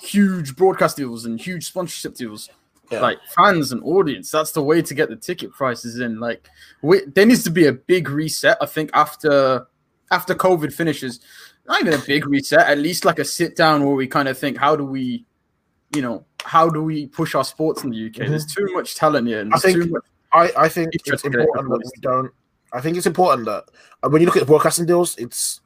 huge 0.00 0.56
broadcast 0.56 0.96
deals 0.96 1.26
and 1.26 1.40
huge 1.40 1.64
sponsorship 1.64 2.14
deals 2.16 2.50
Yeah. 2.90 3.00
like 3.02 3.18
fans 3.36 3.70
and 3.70 3.80
audience 3.84 4.32
that's 4.32 4.50
the 4.50 4.62
way 4.64 4.82
to 4.82 4.94
get 4.94 5.10
the 5.10 5.16
ticket 5.16 5.52
prices 5.52 6.00
in. 6.00 6.18
Like 6.18 6.48
we, 6.82 7.02
there 7.14 7.24
needs 7.24 7.44
to 7.44 7.50
be 7.50 7.66
a 7.66 7.72
big 7.72 8.08
reset 8.10 8.58
i 8.60 8.66
think 8.66 8.90
after 8.92 9.66
after 10.10 10.34
covid 10.34 10.72
finishes. 10.72 11.20
Not 11.68 11.82
even 11.82 11.94
a 11.94 11.98
big 12.04 12.26
reset 12.26 12.66
at 12.66 12.78
least 12.78 13.04
like 13.04 13.20
a 13.20 13.24
sit 13.24 13.54
down 13.54 13.84
where 13.86 13.94
we 13.94 14.08
kind 14.08 14.26
of 14.28 14.36
think 14.36 14.56
how 14.58 14.74
do 14.74 14.84
we 14.84 15.24
you 15.94 16.02
know 16.02 16.24
how 16.42 16.68
do 16.68 16.82
we 16.82 17.06
push 17.06 17.36
our 17.36 17.44
sports 17.44 17.84
in 17.84 17.90
the 17.90 18.06
uk 18.08 18.16
there's 18.16 18.44
too 18.46 18.66
much 18.72 18.96
talent 18.96 19.28
here 19.28 19.40
and 19.42 19.54
I 19.54 19.58
there's 19.58 19.74
think- 19.74 19.84
too 19.86 19.92
much 19.92 20.04
I, 20.32 20.50
I 20.56 20.68
think 20.68 20.94
it's 20.94 21.06
Interesting 21.06 21.34
important 21.34 21.70
that 21.70 21.78
we 21.78 22.00
don't. 22.00 22.32
I 22.72 22.80
think 22.80 22.96
it's 22.96 23.06
important 23.06 23.46
that 23.46 23.64
uh, 24.02 24.08
when 24.08 24.20
you 24.22 24.26
look 24.26 24.36
at 24.36 24.40
the 24.40 24.46
broadcasting 24.46 24.86
deals, 24.86 25.16
it's. 25.16 25.60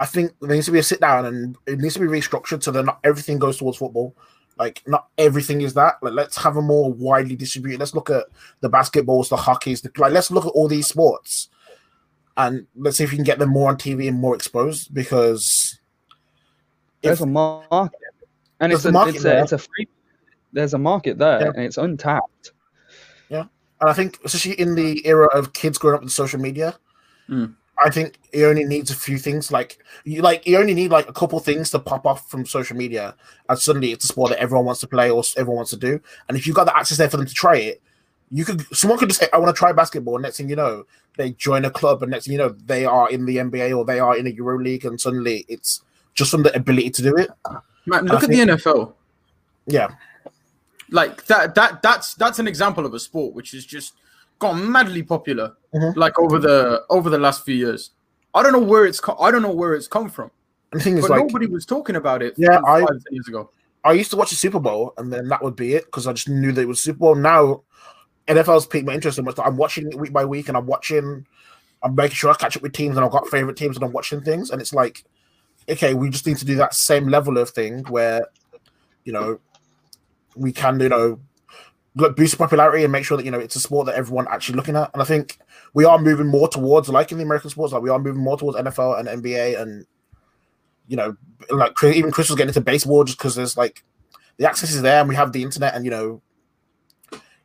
I 0.00 0.06
think 0.06 0.32
there 0.40 0.50
needs 0.50 0.66
to 0.66 0.72
be 0.72 0.78
a 0.78 0.82
sit 0.82 1.00
down 1.00 1.26
and 1.26 1.56
it 1.66 1.80
needs 1.80 1.94
to 1.94 2.00
be 2.00 2.06
restructured 2.06 2.62
so 2.62 2.70
that 2.70 2.84
not 2.84 3.00
everything 3.02 3.38
goes 3.40 3.58
towards 3.58 3.78
football. 3.78 4.14
Like 4.56 4.82
not 4.86 5.08
everything 5.18 5.60
is 5.60 5.74
that. 5.74 5.96
Like 6.02 6.12
let's 6.14 6.36
have 6.36 6.56
a 6.56 6.62
more 6.62 6.92
widely 6.92 7.34
distributed. 7.36 7.80
Let's 7.80 7.94
look 7.94 8.08
at 8.08 8.26
the 8.60 8.70
basketballs, 8.70 9.28
the 9.28 9.36
hockeys. 9.36 9.80
The, 9.82 9.90
like 9.98 10.12
let's 10.12 10.30
look 10.30 10.46
at 10.46 10.50
all 10.50 10.68
these 10.68 10.86
sports, 10.86 11.48
and 12.36 12.66
let's 12.76 12.96
see 12.96 13.04
if 13.04 13.10
we 13.10 13.16
can 13.16 13.24
get 13.24 13.38
them 13.40 13.50
more 13.50 13.68
on 13.68 13.76
TV 13.76 14.08
and 14.08 14.18
more 14.18 14.34
exposed. 14.36 14.94
Because 14.94 15.78
There's 17.02 17.18
if- 17.18 17.24
a 17.24 17.26
market, 17.26 17.98
and 18.60 18.72
it's 18.72 18.84
a 18.84 18.88
a, 18.88 18.92
market 18.92 19.16
it's 19.16 19.24
there. 19.24 19.40
a 19.40 19.42
it's 19.42 19.52
a 19.52 19.58
free. 19.58 19.88
There's 20.52 20.74
a 20.74 20.78
market 20.78 21.18
there, 21.18 21.40
Yeah. 21.40 21.46
and 21.54 21.64
it's 21.64 21.76
untapped. 21.76 22.52
And 23.80 23.88
I 23.88 23.92
think, 23.92 24.18
especially 24.24 24.60
in 24.60 24.74
the 24.74 25.06
era 25.06 25.28
of 25.28 25.52
kids 25.52 25.78
growing 25.78 25.96
up 25.96 26.02
with 26.02 26.12
social 26.12 26.40
media, 26.40 26.78
Mm. 27.28 27.54
I 27.84 27.90
think 27.90 28.18
it 28.32 28.42
only 28.44 28.64
needs 28.64 28.90
a 28.90 28.94
few 28.94 29.18
things. 29.18 29.52
Like 29.52 29.78
you, 30.04 30.20
like 30.20 30.46
you 30.46 30.58
only 30.58 30.74
need 30.74 30.90
like 30.90 31.08
a 31.08 31.12
couple 31.12 31.38
things 31.38 31.70
to 31.70 31.78
pop 31.78 32.06
off 32.06 32.28
from 32.28 32.44
social 32.44 32.76
media, 32.76 33.14
and 33.48 33.58
suddenly 33.58 33.92
it's 33.92 34.04
a 34.04 34.08
sport 34.08 34.30
that 34.30 34.40
everyone 34.40 34.64
wants 34.64 34.80
to 34.80 34.88
play 34.88 35.10
or 35.10 35.22
everyone 35.36 35.58
wants 35.58 35.70
to 35.70 35.76
do. 35.76 36.00
And 36.28 36.36
if 36.36 36.46
you've 36.46 36.56
got 36.56 36.64
the 36.64 36.76
access 36.76 36.98
there 36.98 37.08
for 37.08 37.18
them 37.18 37.26
to 37.26 37.34
try 37.34 37.56
it, 37.56 37.82
you 38.30 38.44
could. 38.44 38.66
Someone 38.76 38.98
could 38.98 39.08
just 39.08 39.20
say, 39.20 39.28
"I 39.32 39.38
want 39.38 39.54
to 39.54 39.58
try 39.58 39.72
basketball." 39.72 40.16
And 40.16 40.22
next 40.22 40.38
thing 40.38 40.48
you 40.48 40.56
know, 40.56 40.84
they 41.16 41.30
join 41.32 41.64
a 41.64 41.70
club, 41.70 42.02
and 42.02 42.10
next 42.10 42.24
thing 42.24 42.32
you 42.32 42.38
know, 42.38 42.48
they 42.48 42.84
are 42.84 43.08
in 43.10 43.26
the 43.26 43.36
NBA 43.36 43.76
or 43.76 43.84
they 43.84 44.00
are 44.00 44.16
in 44.16 44.26
a 44.26 44.30
Euro 44.30 44.58
League, 44.58 44.84
and 44.84 45.00
suddenly 45.00 45.44
it's 45.48 45.82
just 46.14 46.32
from 46.32 46.42
the 46.42 46.54
ability 46.56 46.90
to 46.90 47.02
do 47.02 47.16
it. 47.16 47.30
Man, 47.86 48.06
look 48.06 48.24
at 48.24 48.28
the 48.28 48.40
NFL. 48.40 48.94
Yeah, 49.66 49.88
Like 50.90 51.26
that 51.26 51.54
that 51.54 51.82
that's 51.82 52.14
that's 52.14 52.38
an 52.38 52.48
example 52.48 52.86
of 52.86 52.94
a 52.94 52.98
sport 53.00 53.34
which 53.34 53.50
has 53.52 53.64
just 53.66 53.94
gone 54.38 54.70
madly 54.70 55.02
popular 55.02 55.54
Mhm. 55.74 55.96
like 55.96 56.18
over 56.18 56.38
the 56.38 56.82
over 56.90 57.10
the 57.10 57.18
last 57.18 57.44
few 57.44 57.54
years. 57.54 57.90
I 58.34 58.42
don't 58.42 58.52
know 58.52 58.58
where 58.60 58.86
it's 58.86 59.00
co- 59.00 59.16
I 59.18 59.30
don't 59.30 59.42
know 59.42 59.52
where 59.52 59.74
it's 59.74 59.88
come 59.88 60.08
from. 60.08 60.30
the 60.70 60.80
thing 60.80 60.98
is, 60.98 61.02
But 61.02 61.10
like, 61.12 61.20
nobody 61.20 61.46
was 61.46 61.64
talking 61.64 61.96
about 61.96 62.22
it 62.22 62.34
Yeah, 62.36 62.60
five, 62.60 62.84
I- 62.84 62.94
years 63.10 63.26
ago. 63.26 63.48
I 63.84 63.92
used 63.92 64.10
to 64.10 64.16
watch 64.18 64.28
the 64.30 64.36
Super 64.36 64.60
Bowl, 64.60 64.92
and 64.98 65.10
then 65.10 65.26
that 65.28 65.42
would 65.42 65.56
be 65.56 65.72
it 65.74 65.86
because 65.86 66.06
I 66.06 66.12
just 66.12 66.28
knew 66.28 66.52
that 66.52 66.60
it 66.60 66.68
was 66.68 66.78
Super 66.78 66.98
Bowl. 66.98 67.14
Now, 67.14 67.62
NFL's 68.28 68.66
piqued 68.66 68.86
my 68.86 68.92
interest 68.92 69.16
so 69.16 69.22
much 69.22 69.36
that 69.36 69.46
I'm 69.46 69.56
watching 69.56 69.88
it 69.88 69.94
week 69.94 70.12
by 70.12 70.26
week, 70.26 70.48
and 70.48 70.58
I'm 70.58 70.66
watching, 70.66 71.24
I'm 71.82 71.94
making 71.94 72.16
sure 72.16 72.30
I 72.30 72.34
catch 72.34 72.54
up 72.54 72.62
with 72.62 72.74
teams, 72.74 72.96
and 72.96 73.04
I've 73.06 73.10
got 73.12 73.26
favorite 73.28 73.56
teams, 73.56 73.76
and 73.76 73.84
I'm 73.84 73.92
watching 73.92 74.20
things, 74.20 74.50
and 74.50 74.60
it's 74.60 74.74
like, 74.74 75.04
okay, 75.70 75.94
we 75.94 76.10
just 76.10 76.26
need 76.26 76.36
to 76.36 76.44
do 76.44 76.56
that 76.56 76.74
same 76.74 77.08
level 77.08 77.38
of 77.38 77.48
thing 77.48 77.84
where, 77.84 78.26
you 79.04 79.12
know, 79.14 79.38
we 80.38 80.52
can, 80.52 80.80
you 80.80 80.88
know, 80.88 81.20
like, 81.96 82.16
boost 82.16 82.38
popularity 82.38 82.84
and 82.84 82.92
make 82.92 83.04
sure 83.04 83.16
that 83.16 83.24
you 83.24 83.30
know 83.30 83.38
it's 83.40 83.56
a 83.56 83.60
sport 83.60 83.86
that 83.86 83.96
everyone 83.96 84.26
actually 84.30 84.56
looking 84.56 84.76
at, 84.76 84.90
and 84.92 85.02
I 85.02 85.04
think 85.04 85.38
we 85.74 85.84
are 85.84 85.98
moving 85.98 86.26
more 86.26 86.48
towards 86.48 86.88
like 86.88 87.10
in 87.12 87.18
the 87.18 87.24
American 87.24 87.50
sports, 87.50 87.72
like 87.72 87.82
we 87.82 87.90
are 87.90 87.98
moving 87.98 88.22
more 88.22 88.36
towards 88.38 88.56
NFL 88.58 88.98
and 89.00 89.22
NBA 89.22 89.60
and 89.60 89.86
you 90.86 90.96
know, 90.96 91.16
like 91.50 91.72
even 91.82 92.10
Chris 92.10 92.30
was 92.30 92.36
getting 92.36 92.48
into 92.48 92.60
baseball 92.60 93.04
just 93.04 93.18
because 93.18 93.34
there's 93.34 93.56
like 93.56 93.84
the 94.38 94.46
access 94.48 94.72
is 94.72 94.80
there 94.82 95.00
and 95.00 95.08
we 95.08 95.14
have 95.14 95.32
the 95.32 95.42
internet 95.42 95.74
and 95.74 95.84
you 95.84 95.90
know 95.90 96.22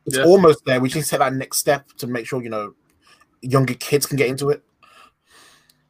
it's 0.06 0.16
Yeah. 0.16 0.24
almost 0.24 0.64
there. 0.64 0.80
We 0.80 0.88
just 0.88 0.96
need 0.96 1.18
take 1.18 1.18
that 1.18 1.34
next 1.34 1.58
step 1.58 1.88
to 1.98 2.06
make 2.06 2.26
sure 2.26 2.42
you 2.42 2.50
know 2.50 2.74
younger 3.42 3.74
kids 3.74 4.06
can 4.06 4.16
get 4.16 4.28
into 4.28 4.50
it. 4.50 4.62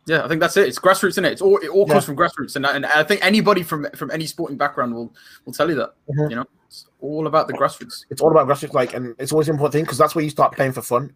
Yeah, 0.06 0.24
I 0.24 0.28
think 0.28 0.40
that's 0.40 0.56
it. 0.56 0.68
It's 0.68 0.78
grassroots, 0.78 1.08
isn't 1.10 1.24
it? 1.24 1.32
It's 1.32 1.42
all 1.42 1.56
it 1.58 1.68
all 1.68 1.86
comes 1.86 2.02
Yeah. 2.02 2.14
from 2.14 2.16
grassroots, 2.16 2.56
and, 2.56 2.66
and 2.66 2.84
I 2.86 3.02
think 3.02 3.24
anybody 3.24 3.62
from 3.62 3.86
from 3.94 4.10
any 4.10 4.26
sporting 4.26 4.56
background 4.58 4.94
will 4.94 5.14
will 5.44 5.52
tell 5.52 5.68
you 5.68 5.76
that. 5.76 5.94
Mhm. 6.10 6.30
You 6.30 6.36
know, 6.36 6.46
it's 6.66 6.86
all 7.00 7.26
about 7.26 7.46
the 7.48 7.54
grassroots. 7.54 8.04
It's 8.10 8.20
all 8.20 8.30
about 8.30 8.46
grassroots, 8.46 8.74
like, 8.74 8.92
and 8.94 9.14
it's 9.18 9.32
always 9.32 9.48
an 9.48 9.54
important 9.54 9.72
thing 9.72 9.84
because 9.84 9.98
that's 9.98 10.14
where 10.14 10.22
you 10.24 10.30
start 10.30 10.54
playing 10.54 10.72
for 10.72 10.82
fun, 10.82 11.14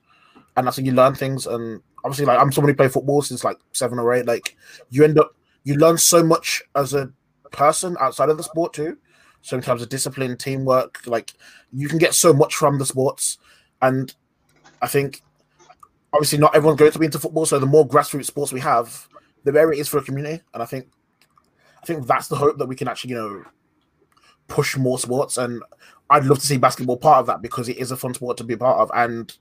and 0.56 0.66
that's 0.66 0.78
when 0.78 0.86
you 0.86 0.92
learn 0.92 1.14
things. 1.14 1.46
And 1.46 1.82
obviously, 2.02 2.24
like 2.24 2.40
I'm 2.40 2.50
somebody 2.50 2.72
who 2.72 2.76
played 2.78 2.92
football 2.92 3.20
since 3.20 3.44
like 3.44 3.58
seven 3.72 3.98
or 3.98 4.12
eight. 4.14 4.26
Like 4.26 4.56
you 4.90 5.04
end 5.04 5.18
up 5.18 5.34
you 5.64 5.74
learn 5.74 5.98
so 5.98 6.22
much 6.22 6.62
as 6.74 6.94
a 6.94 7.10
person 7.52 7.96
outside 8.00 8.30
of 8.30 8.36
the 8.38 8.42
sport 8.42 8.72
too. 8.72 8.96
So 9.42 9.56
in 9.56 9.62
terms 9.62 9.82
of 9.82 9.88
discipline, 9.90 10.36
teamwork, 10.36 11.00
like 11.06 11.34
you 11.72 11.88
can 11.88 11.98
get 11.98 12.14
so 12.14 12.32
much 12.32 12.54
from 12.54 12.78
the 12.78 12.86
sports. 12.86 13.38
And 13.82 14.14
I 14.80 14.86
think 14.86 15.22
obviously 16.18 16.38
not 16.38 16.54
everyone's 16.56 16.78
going 16.78 16.90
to 16.90 16.98
be 16.98 17.06
into 17.06 17.20
football. 17.20 17.46
So 17.46 17.60
the 17.60 17.66
more 17.66 17.86
grassroots 17.86 18.26
sports 18.26 18.52
we 18.52 18.60
have, 18.60 19.08
the 19.44 19.52
better 19.52 19.72
it 19.72 19.78
is 19.78 19.88
for 19.88 19.98
a 19.98 20.02
community. 20.02 20.42
And 20.52 20.62
I 20.62 20.66
think 20.66 20.88
I 21.80 21.86
think 21.86 22.06
that's 22.08 22.26
the 22.26 22.34
hope 22.34 22.58
that 22.58 22.66
we 22.66 22.74
can 22.74 22.88
actually, 22.88 23.10
you 23.10 23.16
know, 23.16 23.44
push 24.48 24.76
more 24.76 24.98
sports. 24.98 25.36
And 25.36 25.62
I'd 26.10 26.24
love 26.24 26.40
to 26.40 26.46
see 26.46 26.58
basketball 26.58 26.96
part 26.96 27.20
of 27.20 27.26
that 27.26 27.40
because 27.40 27.68
it 27.68 27.78
is 27.78 27.92
a 27.92 27.96
fun 27.96 28.14
sport 28.14 28.36
to 28.38 28.44
be 28.44 28.54
a 28.54 28.58
part 28.58 28.80
of. 28.80 28.90
And 28.92 29.32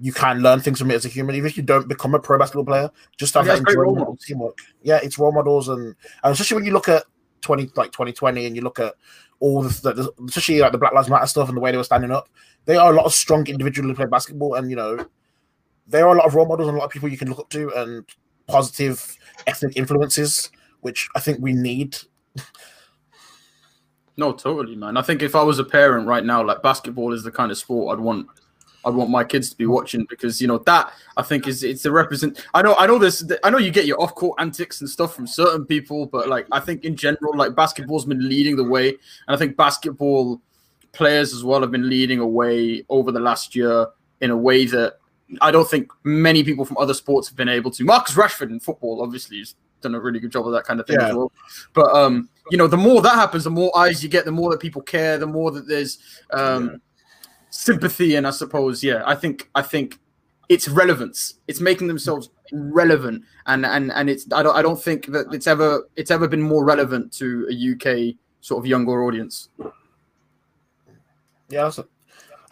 you 0.00 0.12
can 0.12 0.40
learn 0.40 0.60
things 0.60 0.80
from 0.80 0.90
it 0.90 0.94
as 0.94 1.04
a 1.04 1.08
human, 1.08 1.36
even 1.36 1.48
if 1.48 1.56
you 1.56 1.62
don't 1.62 1.88
become 1.88 2.14
a 2.14 2.18
pro 2.18 2.38
basketball 2.38 2.64
player. 2.64 2.90
Just 3.16 3.34
have 3.34 3.46
Yeah, 3.46 3.56
that 3.56 3.76
role 3.76 4.02
of 4.02 4.18
teamwork. 4.18 4.58
Yeah, 4.82 4.98
it's 5.02 5.18
role 5.18 5.32
models, 5.32 5.68
and, 5.68 5.94
and 6.24 6.32
especially 6.32 6.56
when 6.56 6.64
you 6.64 6.72
look 6.72 6.88
at 6.88 7.04
twenty 7.40 7.70
like 7.76 7.92
twenty 7.92 8.12
twenty, 8.12 8.46
and 8.46 8.56
you 8.56 8.62
look 8.62 8.80
at 8.80 8.94
all 9.38 9.62
the, 9.62 9.68
the 9.92 10.12
especially 10.26 10.58
like 10.60 10.72
the 10.72 10.78
Black 10.78 10.92
Lives 10.92 11.08
Matter 11.08 11.26
stuff 11.26 11.48
and 11.48 11.56
the 11.56 11.60
way 11.60 11.70
they 11.70 11.76
were 11.76 11.84
standing 11.84 12.10
up. 12.10 12.28
They 12.64 12.76
are 12.76 12.92
a 12.92 12.96
lot 12.96 13.06
of 13.06 13.12
strong 13.12 13.46
individuals 13.46 13.90
who 13.90 13.94
play 13.94 14.06
basketball, 14.06 14.54
and 14.54 14.70
you 14.70 14.76
know, 14.76 15.06
there 15.90 16.06
are 16.06 16.14
a 16.14 16.18
lot 16.18 16.26
of 16.26 16.34
role 16.34 16.46
models 16.46 16.68
and 16.68 16.76
a 16.76 16.78
lot 16.78 16.86
of 16.86 16.92
people 16.92 17.08
you 17.08 17.18
can 17.18 17.28
look 17.28 17.40
up 17.40 17.50
to, 17.50 17.70
and 17.74 18.04
positive 18.46 19.16
ethnic 19.46 19.76
influences, 19.76 20.50
which 20.80 21.08
I 21.14 21.20
think 21.20 21.38
we 21.40 21.52
need. 21.52 21.96
No, 24.16 24.32
totally, 24.32 24.76
man. 24.76 24.96
I 24.96 25.02
think 25.02 25.22
if 25.22 25.34
I 25.34 25.42
was 25.42 25.58
a 25.58 25.64
parent 25.64 26.06
right 26.06 26.24
now, 26.24 26.44
like 26.44 26.62
basketball 26.62 27.12
is 27.12 27.22
the 27.22 27.30
kind 27.30 27.50
of 27.50 27.58
sport 27.58 27.96
I'd 27.96 28.02
want. 28.02 28.26
I'd 28.84 28.94
want 28.94 29.10
my 29.10 29.24
kids 29.24 29.50
to 29.50 29.56
be 29.56 29.66
watching 29.66 30.06
because 30.08 30.40
you 30.40 30.48
know 30.48 30.56
that 30.58 30.92
I 31.16 31.22
think 31.22 31.46
is 31.46 31.62
it's 31.62 31.84
a 31.84 31.92
represent. 31.92 32.46
I 32.54 32.62
know 32.62 32.74
I 32.76 32.86
know 32.86 32.98
this. 32.98 33.22
I 33.44 33.50
know 33.50 33.58
you 33.58 33.70
get 33.70 33.84
your 33.84 34.00
off 34.00 34.14
court 34.14 34.40
antics 34.40 34.80
and 34.80 34.88
stuff 34.88 35.14
from 35.14 35.26
certain 35.26 35.66
people, 35.66 36.06
but 36.06 36.28
like 36.28 36.46
I 36.50 36.60
think 36.60 36.84
in 36.84 36.96
general, 36.96 37.36
like 37.36 37.54
basketball's 37.54 38.06
been 38.06 38.26
leading 38.26 38.56
the 38.56 38.64
way, 38.64 38.88
and 38.88 38.98
I 39.28 39.36
think 39.36 39.56
basketball 39.56 40.40
players 40.92 41.34
as 41.34 41.44
well 41.44 41.60
have 41.60 41.70
been 41.70 41.88
leading 41.88 42.20
away 42.20 42.84
over 42.88 43.12
the 43.12 43.20
last 43.20 43.54
year 43.54 43.86
in 44.20 44.30
a 44.30 44.36
way 44.36 44.64
that 44.66 44.96
I 45.40 45.50
don't 45.50 45.68
think 45.68 45.90
many 46.04 46.42
people 46.44 46.64
from 46.64 46.76
other 46.78 46.94
sports 46.94 47.28
have 47.28 47.36
been 47.36 47.48
able 47.48 47.70
to. 47.72 47.84
Marcus 47.84 48.14
Rashford 48.14 48.50
in 48.50 48.60
football, 48.60 49.02
obviously, 49.02 49.38
has 49.38 49.54
done 49.80 49.94
a 49.94 50.00
really 50.00 50.20
good 50.20 50.32
job 50.32 50.46
of 50.46 50.52
that 50.52 50.64
kind 50.64 50.80
of 50.80 50.86
thing 50.86 50.98
Yeah. 51.00 51.08
as 51.08 51.14
well. 51.14 51.32
But 51.72 51.94
um, 51.94 52.28
you 52.50 52.58
know, 52.58 52.66
the 52.66 52.76
more 52.76 53.00
that 53.02 53.14
happens, 53.14 53.44
the 53.44 53.50
more 53.50 53.76
eyes 53.76 54.02
you 54.02 54.08
get, 54.08 54.24
the 54.24 54.32
more 54.32 54.50
that 54.50 54.60
people 54.60 54.82
care, 54.82 55.18
the 55.18 55.26
more 55.26 55.50
that 55.52 55.66
there's 55.66 55.98
um 56.30 56.80
sympathy, 57.50 58.14
and 58.16 58.26
I 58.26 58.30
suppose, 58.30 58.82
yeah, 58.82 59.02
I 59.06 59.14
think 59.14 59.48
I 59.54 59.62
think 59.62 59.98
it's 60.48 60.68
relevance. 60.68 61.34
It's 61.46 61.60
making 61.60 61.86
themselves 61.86 62.30
relevant, 62.52 63.24
and 63.46 63.64
and 63.64 63.92
and 63.92 64.10
it's 64.10 64.26
I 64.32 64.42
don't 64.42 64.56
I 64.56 64.62
don't 64.62 64.82
think 64.82 65.06
that 65.06 65.32
it's 65.32 65.46
ever 65.46 65.88
it's 65.96 66.10
ever 66.10 66.26
been 66.28 66.42
more 66.42 66.64
relevant 66.64 67.12
to 67.14 67.46
a 67.50 67.54
UK 67.72 68.16
sort 68.40 68.58
of 68.58 68.66
younger 68.66 69.04
audience. 69.04 69.48
Yeah, 71.48 71.70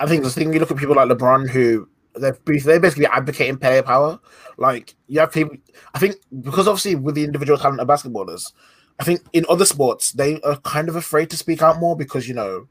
I 0.00 0.06
think 0.06 0.22
the 0.24 0.30
thing 0.30 0.52
you 0.52 0.60
look 0.60 0.70
at 0.70 0.76
people 0.76 0.96
like 0.96 1.08
LeBron 1.08 1.48
who 1.48 1.88
they're 2.18 2.38
they're 2.44 2.80
basically 2.80 3.06
advocating 3.06 3.58
player 3.58 3.82
power. 3.82 4.18
Like 4.56 4.94
you 5.06 5.20
have 5.20 5.32
people. 5.32 5.56
I 5.94 5.98
think 5.98 6.16
because 6.42 6.68
obviously 6.68 6.94
with 6.94 7.14
the 7.14 7.24
individual 7.24 7.58
talent 7.58 7.80
of 7.80 7.88
basketballers, 7.88 8.52
I 8.98 9.04
think 9.04 9.20
in 9.32 9.44
other 9.48 9.64
sports 9.64 10.12
they 10.12 10.40
are 10.42 10.56
kind 10.58 10.88
of 10.88 10.96
afraid 10.96 11.30
to 11.30 11.36
speak 11.36 11.62
out 11.62 11.78
more 11.78 11.96
because 11.96 12.28
you 12.28 12.34
know, 12.34 12.68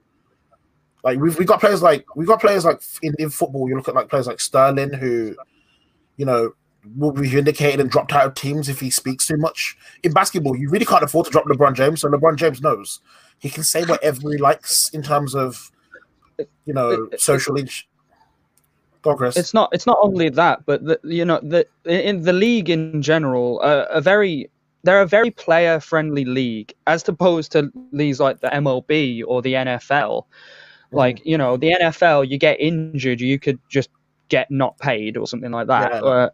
like 1.03 1.19
we've 1.19 1.37
we 1.37 1.45
got 1.45 1.59
players 1.59 1.81
like 1.81 2.05
we've 2.15 2.27
got 2.27 2.41
players 2.41 2.65
like 2.65 2.81
in, 3.01 3.13
in 3.19 3.29
football. 3.29 3.69
You 3.69 3.75
look 3.75 3.87
at 3.87 3.95
like 3.95 4.09
players 4.09 4.27
like 4.27 4.39
Sterling 4.39 4.93
who, 4.93 5.35
you 6.17 6.25
know, 6.25 6.53
will 6.95 7.11
be 7.11 7.27
vindicated 7.27 7.79
and 7.79 7.89
dropped 7.89 8.13
out 8.13 8.25
of 8.25 8.35
teams 8.35 8.69
if 8.69 8.79
he 8.79 8.89
speaks 8.89 9.27
too 9.27 9.37
much. 9.37 9.77
In 10.03 10.11
basketball, 10.11 10.55
you 10.55 10.69
really 10.69 10.85
can't 10.85 11.03
afford 11.03 11.25
to 11.25 11.31
drop 11.31 11.45
LeBron 11.45 11.73
James. 11.73 12.01
So 12.01 12.09
LeBron 12.09 12.35
James 12.35 12.61
knows 12.61 13.01
he 13.39 13.49
can 13.49 13.63
say 13.63 13.83
whatever 13.85 14.21
he 14.31 14.37
likes 14.37 14.89
in 14.89 15.01
terms 15.01 15.35
of, 15.35 15.71
you 16.65 16.73
know, 16.73 17.09
social. 17.17 17.55
Go 17.55 17.63
Chris. 19.15 19.37
It's 19.37 19.53
not. 19.53 19.69
It's 19.73 19.85
not 19.85 19.97
only 20.01 20.29
that, 20.29 20.65
but 20.65 20.83
the, 20.83 20.99
you 21.03 21.25
know, 21.25 21.39
the 21.41 21.67
in 21.85 22.23
the 22.23 22.33
league 22.33 22.69
in 22.69 23.01
general, 23.01 23.59
uh, 23.63 23.85
a 23.89 24.01
very 24.01 24.49
they're 24.83 25.01
a 25.01 25.07
very 25.07 25.31
player 25.31 25.79
friendly 25.79 26.25
league 26.25 26.73
as 26.87 27.07
opposed 27.07 27.51
to 27.51 27.71
leagues 27.91 28.19
like 28.19 28.39
the 28.39 28.47
MLB 28.47 29.23
or 29.27 29.41
the 29.41 29.53
NFL. 29.53 30.25
Like 30.91 31.25
you 31.25 31.37
know, 31.37 31.57
the 31.57 31.71
NFL, 31.71 32.29
you 32.29 32.37
get 32.37 32.59
injured, 32.59 33.19
you 33.19 33.37
could 33.39 33.59
just 33.69 33.89
get 34.29 34.49
not 34.49 34.77
paid 34.77 35.17
or 35.17 35.27
something 35.27 35.51
like 35.51 35.67
that. 35.67 35.91
Yeah. 35.91 35.99
Uh, 35.99 36.29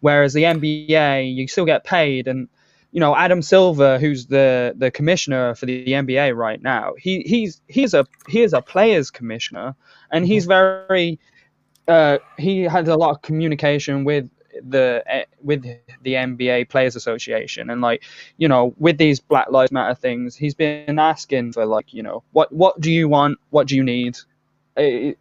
whereas 0.00 0.32
the 0.32 0.44
NBA, 0.44 1.34
you 1.34 1.48
still 1.48 1.64
get 1.64 1.84
paid, 1.84 2.28
and 2.28 2.48
you 2.92 3.00
know 3.00 3.16
Adam 3.16 3.42
Silver, 3.42 3.98
who's 3.98 4.26
the 4.26 4.74
the 4.76 4.90
commissioner 4.90 5.54
for 5.56 5.66
the, 5.66 5.84
NBA 5.86 6.36
right 6.36 6.62
now, 6.62 6.94
he 6.98 7.22
he's 7.22 7.60
he's 7.66 7.94
a 7.94 8.06
he 8.28 8.42
is 8.42 8.52
a 8.52 8.62
players 8.62 9.10
commissioner, 9.10 9.74
and 10.12 10.26
he's 10.26 10.46
very 10.46 11.18
uh, 11.88 12.18
he 12.38 12.62
had 12.62 12.88
a 12.88 12.96
lot 12.96 13.10
of 13.10 13.22
communication 13.22 14.04
with 14.04 14.28
the 14.60 15.26
with 15.42 15.62
the 15.62 16.14
NBA 16.14 16.68
Players 16.68 16.96
Association. 16.96 17.70
And 17.70 17.80
like 17.80 18.04
you 18.36 18.48
know 18.48 18.74
with 18.78 18.98
these 18.98 19.20
Black 19.20 19.50
Lives 19.50 19.72
Matter 19.72 19.94
things 19.94 20.36
he's 20.36 20.54
been 20.54 20.98
asking 20.98 21.52
for 21.52 21.66
like 21.66 21.92
you 21.92 22.02
know 22.02 22.22
what 22.32 22.52
what 22.52 22.80
do 22.80 22.90
you 22.90 23.08
want? 23.08 23.38
What 23.50 23.66
do 23.66 23.76
you 23.76 23.82
need? 23.82 24.18
Eh, 24.76 25.12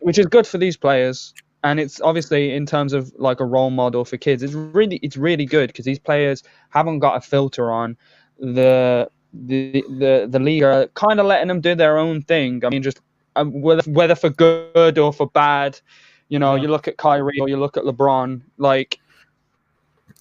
which 0.00 0.18
is 0.18 0.26
good 0.26 0.46
for 0.46 0.58
these 0.58 0.76
players. 0.76 1.34
And 1.64 1.80
it's 1.80 2.00
obviously 2.00 2.54
in 2.54 2.66
terms 2.66 2.92
of 2.92 3.12
like 3.16 3.40
a 3.40 3.44
role 3.44 3.70
model 3.70 4.04
for 4.04 4.16
kids 4.16 4.42
it's 4.44 4.54
really 4.54 5.00
it's 5.02 5.16
really 5.16 5.44
good 5.44 5.68
because 5.68 5.84
these 5.84 5.98
players 5.98 6.44
haven't 6.70 7.00
got 7.00 7.16
a 7.16 7.20
filter 7.20 7.72
on 7.72 7.96
the 8.38 9.10
the 9.32 9.84
the, 9.88 10.28
the 10.30 10.38
league 10.38 10.62
are 10.62 10.86
kind 10.94 11.18
of 11.18 11.26
letting 11.26 11.48
them 11.48 11.60
do 11.60 11.74
their 11.74 11.98
own 11.98 12.22
thing. 12.22 12.64
I 12.64 12.70
mean 12.70 12.82
just 12.82 13.00
um, 13.38 13.60
whether, 13.62 13.82
whether 13.90 14.14
for 14.14 14.30
good 14.30 14.98
or 14.98 15.12
for 15.12 15.28
bad 15.30 15.80
you 16.28 16.38
know 16.38 16.54
Yeah. 16.54 16.62
you 16.62 16.68
look 16.68 16.88
at 16.88 16.96
Kyrie 16.96 17.38
or 17.40 17.48
you 17.48 17.56
look 17.56 17.76
at 17.76 17.84
LeBron 17.84 18.42
like 18.58 18.98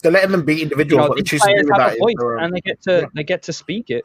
They're 0.01 0.11
letting 0.11 0.31
them 0.31 0.45
be 0.45 0.55
you 0.57 0.61
individuals. 0.63 1.09
know 1.09 1.15
these 1.15 1.25
choose 1.25 1.41
to 1.41 1.47
do 1.47 1.53
players 1.53 1.67
have 1.71 1.77
that 1.91 1.95
a 1.97 1.99
voice 1.99 2.15
their 2.19 2.37
and 2.37 2.55
they 2.55 2.61
get 2.61 2.81
to 2.83 2.91
Yeah. 3.01 3.05
they 3.15 3.23
get 3.23 3.41
to 3.43 3.53
speak 3.53 3.89
it 3.89 4.03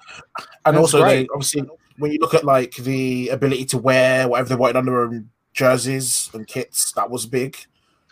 and 0.64 0.76
That's 0.76 0.78
also 0.94 1.04
they 1.04 1.26
obviously 1.34 1.62
when 1.98 2.10
you 2.10 2.18
look 2.20 2.34
at 2.34 2.44
like 2.44 2.74
the 2.76 3.28
ability 3.28 3.66
to 3.66 3.78
wear 3.78 4.26
whatever 4.28 4.48
they 4.50 4.54
wanted 4.56 4.76
on 4.76 4.86
their 4.86 5.02
own 5.02 5.28
jerseys 5.52 6.30
and 6.32 6.46
kits, 6.46 6.92
that 6.92 7.10
was 7.10 7.26
big. 7.26 7.56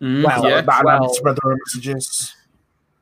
Mm, 0.02 0.22
Wow. 0.22 0.42
yeah. 0.44 0.60
that 0.60 0.82
allowed 0.84 0.92
them 0.92 1.00
well- 1.00 1.08
to 1.08 1.14
spread 1.14 1.38
their 1.42 1.52
own 1.52 1.58
messages. 1.66 2.34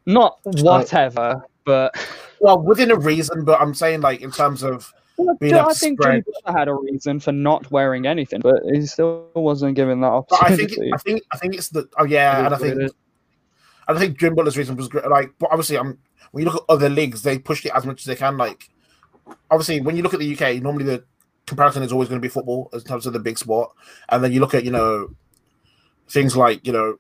not 0.07 0.39
whatever 0.45 1.43
but 1.65 1.95
Well, 2.41 2.63
within 2.63 2.91
a 2.93 2.97
reason, 2.97 3.45
but 3.45 3.61
I'm 3.61 3.75
saying 3.75 4.01
like 4.01 4.21
in 4.23 4.31
terms 4.31 4.63
of 4.63 4.91
able 5.21 5.69
I 5.69 5.73
think. 5.73 6.01
Jimmy 6.01 6.23
Butler 6.23 6.59
had 6.59 6.69
a 6.69 6.75
reason 6.75 7.21
for 7.21 7.33
not 7.33 7.71
wearing 7.71 8.07
anything, 8.07 8.41
but 8.41 8.63
he 8.73 8.87
still 8.87 9.29
wasn't 9.35 9.75
given 9.75 10.01
that 10.01 10.25
But 10.29 10.43
I 10.43 10.47
opportunity. 10.47 10.77
think 10.77 10.95
I 10.95 10.99
think 10.99 11.23
I 11.33 11.39
think 11.39 11.55
it's 11.55 11.69
the 11.69 11.89
oh 11.99 12.05
yeah, 12.05 12.45
and 12.45 12.55
I 12.55 12.57
is 12.57 12.61
what 12.61 12.69
it 12.69 12.75
think 12.75 12.83
is. 12.83 12.95
I 13.89 13.99
think 13.99 14.19
Jim 14.19 14.35
Butler's 14.35 14.57
reason 14.57 14.77
was 14.77 14.89
great. 14.89 15.09
Like, 15.09 15.33
but 15.39 15.51
obviously, 15.51 15.79
I'm 15.79 15.99
when 16.33 16.45
you 16.45 16.51
look 16.51 16.63
at 16.63 16.75
other 16.75 16.89
leagues, 16.89 17.23
they 17.23 17.39
pushed 17.39 17.65
it 17.65 17.73
as 17.75 17.87
much 17.87 18.03
as 18.03 18.05
they 18.05 18.17
can. 18.17 18.37
Like, 18.37 18.69
obviously, 19.51 19.81
when 19.81 19.97
you 19.97 20.03
look 20.03 20.15
at 20.15 20.21
the 20.21 20.37
UK, 20.37 20.63
normally 20.63 20.85
the 20.85 21.05
comparison 21.47 21.83
is 21.83 21.93
always 21.93 22.09
going 22.09 22.21
to 22.21 22.25
be 22.25 22.29
football 22.31 22.69
in 22.73 22.81
terms 22.81 23.07
of 23.07 23.13
the 23.13 23.19
big 23.19 23.39
sport, 23.39 23.71
and 24.11 24.23
then 24.23 24.33
you 24.33 24.41
look 24.41 24.55
at 24.55 24.65
you 24.65 24.71
know 24.71 25.09
things 26.09 26.37
like 26.37 26.67
you 26.67 26.73
know 26.73 26.97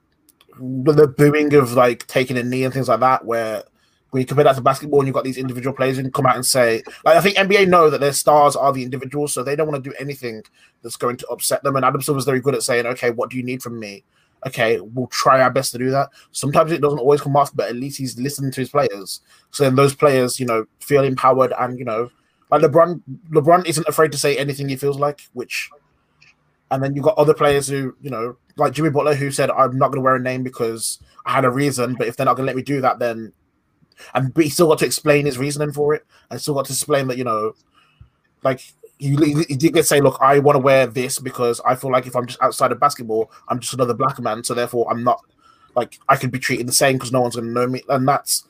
the 0.60 1.06
booing 1.06 1.54
of 1.54 1.72
like 1.74 2.06
taking 2.06 2.36
a 2.38 2.42
knee 2.42 2.64
and 2.64 2.72
things 2.72 2.88
like 2.88 3.00
that, 3.00 3.24
where 3.24 3.62
when 4.10 4.20
you 4.20 4.26
compare 4.26 4.44
that 4.44 4.56
to 4.56 4.62
basketball 4.62 5.00
and 5.00 5.06
you've 5.06 5.14
got 5.14 5.24
these 5.24 5.36
individual 5.36 5.74
players 5.76 5.98
can 5.98 6.10
come 6.10 6.26
out 6.26 6.36
and 6.36 6.46
say, 6.46 6.82
like, 7.04 7.16
I 7.16 7.20
think 7.20 7.36
NBA 7.36 7.68
know 7.68 7.90
that 7.90 8.00
their 8.00 8.12
stars 8.12 8.56
are 8.56 8.72
the 8.72 8.82
individuals, 8.82 9.34
so 9.34 9.42
they 9.42 9.54
don't 9.54 9.68
want 9.68 9.82
to 9.82 9.90
do 9.90 9.94
anything 9.98 10.42
that's 10.82 10.96
going 10.96 11.16
to 11.18 11.26
upset 11.28 11.62
them. 11.62 11.76
And 11.76 11.84
Adam 11.84 12.00
Silver's 12.00 12.24
very 12.24 12.40
good 12.40 12.54
at 12.54 12.62
saying, 12.62 12.86
okay, 12.86 13.10
what 13.10 13.30
do 13.30 13.36
you 13.36 13.42
need 13.42 13.62
from 13.62 13.78
me? 13.78 14.04
Okay, 14.46 14.80
we'll 14.80 15.08
try 15.08 15.40
our 15.42 15.50
best 15.50 15.72
to 15.72 15.78
do 15.78 15.90
that. 15.90 16.10
Sometimes 16.32 16.72
it 16.72 16.80
doesn't 16.80 17.00
always 17.00 17.20
come 17.20 17.36
off, 17.36 17.54
but 17.54 17.68
at 17.68 17.76
least 17.76 17.98
he's 17.98 18.18
listening 18.18 18.52
to 18.52 18.60
his 18.60 18.70
players. 18.70 19.20
So 19.50 19.64
then 19.64 19.74
those 19.74 19.94
players, 19.94 20.38
you 20.38 20.46
know, 20.46 20.64
feel 20.80 21.04
empowered 21.04 21.52
and, 21.58 21.78
you 21.78 21.84
know, 21.84 22.10
like 22.50 22.62
LeBron, 22.62 23.02
LeBron 23.30 23.66
isn't 23.66 23.88
afraid 23.88 24.12
to 24.12 24.18
say 24.18 24.38
anything 24.38 24.68
he 24.68 24.76
feels 24.76 24.98
like, 24.98 25.22
which, 25.34 25.68
and 26.70 26.82
then 26.82 26.94
you've 26.94 27.04
got 27.04 27.18
other 27.18 27.34
players 27.34 27.66
who, 27.66 27.94
you 28.00 28.10
know, 28.10 28.36
like 28.56 28.72
Jimmy 28.72 28.90
Butler, 28.90 29.14
who 29.14 29.30
said, 29.30 29.50
I'm 29.50 29.76
not 29.76 29.88
going 29.88 29.98
to 29.98 30.02
wear 30.04 30.16
a 30.16 30.20
name 30.20 30.44
because 30.44 30.98
I 31.26 31.32
had 31.32 31.44
a 31.44 31.50
reason, 31.50 31.94
but 31.94 32.06
if 32.06 32.16
they're 32.16 32.24
not 32.26 32.36
going 32.36 32.46
to 32.46 32.50
let 32.50 32.56
me 32.56 32.62
do 32.62 32.80
that, 32.80 32.98
then 33.00 33.32
and 34.14 34.32
he 34.36 34.48
still 34.48 34.68
got 34.68 34.78
to 34.78 34.86
explain 34.86 35.26
his 35.26 35.38
reasoning 35.38 35.72
for 35.72 35.94
it, 35.94 36.06
and 36.30 36.40
still 36.40 36.54
got 36.54 36.66
to 36.66 36.72
explain 36.72 37.08
that 37.08 37.18
you 37.18 37.24
know, 37.24 37.54
like 38.42 38.60
he, 38.98 39.44
he, 39.48 39.56
did 39.56 39.86
say, 39.86 40.00
look, 40.00 40.18
I 40.20 40.40
want 40.40 40.56
to 40.56 40.60
wear 40.60 40.86
this 40.86 41.18
because 41.18 41.60
I 41.60 41.76
feel 41.76 41.92
like 41.92 42.06
if 42.06 42.16
I'm 42.16 42.26
just 42.26 42.42
outside 42.42 42.72
of 42.72 42.80
basketball, 42.80 43.30
I'm 43.48 43.60
just 43.60 43.74
another 43.74 43.94
black 43.94 44.18
man, 44.18 44.42
so 44.42 44.54
therefore 44.54 44.90
I'm 44.90 45.04
not 45.04 45.20
like 45.76 45.98
I 46.08 46.16
could 46.16 46.32
be 46.32 46.38
treated 46.38 46.66
the 46.66 46.72
same 46.72 46.96
because 46.96 47.12
no 47.12 47.20
one's 47.20 47.36
gonna 47.36 47.48
know 47.48 47.66
me, 47.66 47.82
and 47.88 48.06
that's 48.06 48.44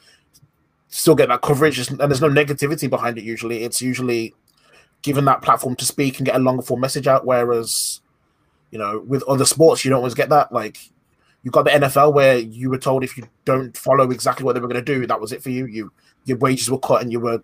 still 0.89 1.15
get 1.15 1.29
that 1.29 1.43
coverage, 1.43 1.79
and 1.79 1.99
there's 1.99 2.21
no 2.21 2.31
negativity 2.31 2.89
behind 2.89 3.19
it. 3.19 3.25
Usually, 3.25 3.65
it's 3.65 3.83
usually 3.83 4.35
given 5.03 5.25
that 5.27 5.43
platform 5.43 5.77
to 5.77 5.85
speak 5.85 6.19
and 6.19 6.27
get 6.27 6.37
a 6.37 6.41
longer 6.41 6.63
form 6.63 6.81
message 6.81 7.07
out, 7.07 7.27
whereas 7.27 8.01
you 8.71 8.79
know 8.79 9.01
with 9.07 9.23
other 9.25 9.45
sports 9.45 9.85
you 9.85 9.91
don't 9.91 9.99
always 9.99 10.15
get 10.15 10.31
that. 10.31 10.53
Like 10.53 10.79
you 11.49 11.53
got 11.53 11.65
the 11.65 11.71
NFL 11.71 12.13
where 12.13 12.37
you 12.37 12.69
were 12.69 12.77
told 12.77 13.03
if 13.03 13.17
you 13.17 13.27
don't 13.47 13.75
follow 13.75 14.11
exactly 14.11 14.45
what 14.45 14.53
they 14.53 14.61
were 14.61 14.69
going 14.69 14.85
to 14.85 14.95
do, 14.95 15.07
that 15.07 15.19
was 15.19 15.33
it 15.33 15.43
for 15.43 15.49
you. 15.49 15.65
You 15.65 15.91
your 16.27 16.37
wages 16.37 16.71
were 16.71 16.79
cut 16.79 17.01
and 17.01 17.11
you 17.11 17.21
were 17.21 17.43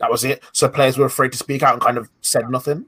that 0.00 0.10
was 0.10 0.24
it. 0.24 0.42
So 0.52 0.66
players 0.66 0.96
were 0.96 1.04
afraid 1.04 1.32
to 1.32 1.36
speak 1.36 1.62
out 1.62 1.74
and 1.74 1.82
kind 1.82 1.98
of 1.98 2.08
said 2.22 2.48
nothing. 2.48 2.86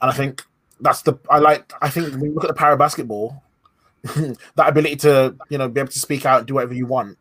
And 0.00 0.10
I 0.10 0.12
think 0.12 0.44
that's 0.80 1.02
the 1.02 1.18
I 1.28 1.40
like. 1.40 1.72
I 1.82 1.90
think 1.90 2.12
when 2.12 2.22
you 2.22 2.34
look 2.34 2.44
at 2.44 2.46
the 2.46 2.54
power 2.54 2.74
of 2.74 2.78
basketball, 2.78 3.42
that 4.04 4.68
ability 4.68 4.94
to 4.96 5.34
you 5.48 5.58
know 5.58 5.68
be 5.68 5.80
able 5.80 5.90
to 5.90 5.98
speak 5.98 6.24
out 6.24 6.38
and 6.38 6.46
do 6.46 6.54
whatever 6.54 6.74
you 6.74 6.86
want, 6.86 7.18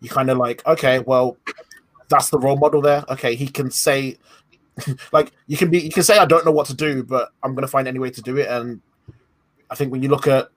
you 0.00 0.10
kind 0.10 0.30
of 0.30 0.36
like 0.36 0.66
okay, 0.66 0.98
well, 0.98 1.36
that's 2.08 2.30
the 2.30 2.40
role 2.40 2.56
model 2.56 2.82
there. 2.82 3.04
Okay, 3.08 3.36
he 3.36 3.46
can 3.46 3.70
say 3.70 4.18
like 5.12 5.30
you 5.46 5.56
can 5.56 5.70
be 5.70 5.78
you 5.78 5.92
can 5.92 6.02
say 6.02 6.18
I 6.18 6.24
don't 6.24 6.44
know 6.44 6.50
what 6.50 6.66
to 6.66 6.74
do, 6.74 7.04
but 7.04 7.30
I'm 7.40 7.54
going 7.54 7.62
to 7.62 7.68
find 7.70 7.86
any 7.86 8.00
way 8.00 8.10
to 8.10 8.20
do 8.20 8.36
it. 8.36 8.48
And 8.48 8.80
I 9.70 9.76
think 9.76 9.92
when 9.92 10.02
you 10.02 10.08
look 10.08 10.26
at 10.26 10.48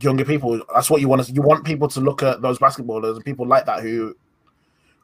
younger 0.00 0.24
people. 0.24 0.60
That's 0.74 0.90
what 0.90 1.00
you 1.00 1.08
want 1.08 1.24
to. 1.24 1.32
You 1.32 1.42
want 1.42 1.64
people 1.64 1.88
to 1.88 2.00
look 2.00 2.22
at 2.22 2.42
those 2.42 2.58
basketballers 2.58 3.16
and 3.16 3.24
people 3.24 3.46
like 3.46 3.66
that 3.66 3.82
who, 3.82 4.16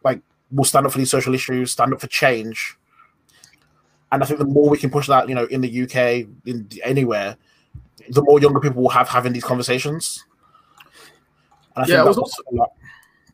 like, 0.04 0.20
will 0.50 0.64
stand 0.64 0.86
up 0.86 0.92
for 0.92 0.98
these 0.98 1.10
social 1.10 1.34
issues, 1.34 1.72
stand 1.72 1.92
up 1.92 2.00
for 2.00 2.06
change. 2.06 2.76
And 4.12 4.22
I 4.22 4.26
think 4.26 4.38
the 4.38 4.44
more 4.44 4.68
we 4.68 4.78
can 4.78 4.90
push 4.90 5.06
that, 5.06 5.28
you 5.28 5.34
know, 5.34 5.44
in 5.44 5.60
the 5.60 5.82
UK, 5.82 6.26
in 6.46 6.68
anywhere, 6.82 7.36
the 8.08 8.22
more 8.22 8.40
younger 8.40 8.58
people 8.60 8.82
will 8.82 8.90
have 8.90 9.08
having 9.08 9.32
these 9.32 9.44
conversations. 9.44 10.24
And 11.76 11.84
I 11.84 11.88
Yeah, 11.88 12.02
I 12.02 12.04
was 12.04 12.18
also- 12.18 12.42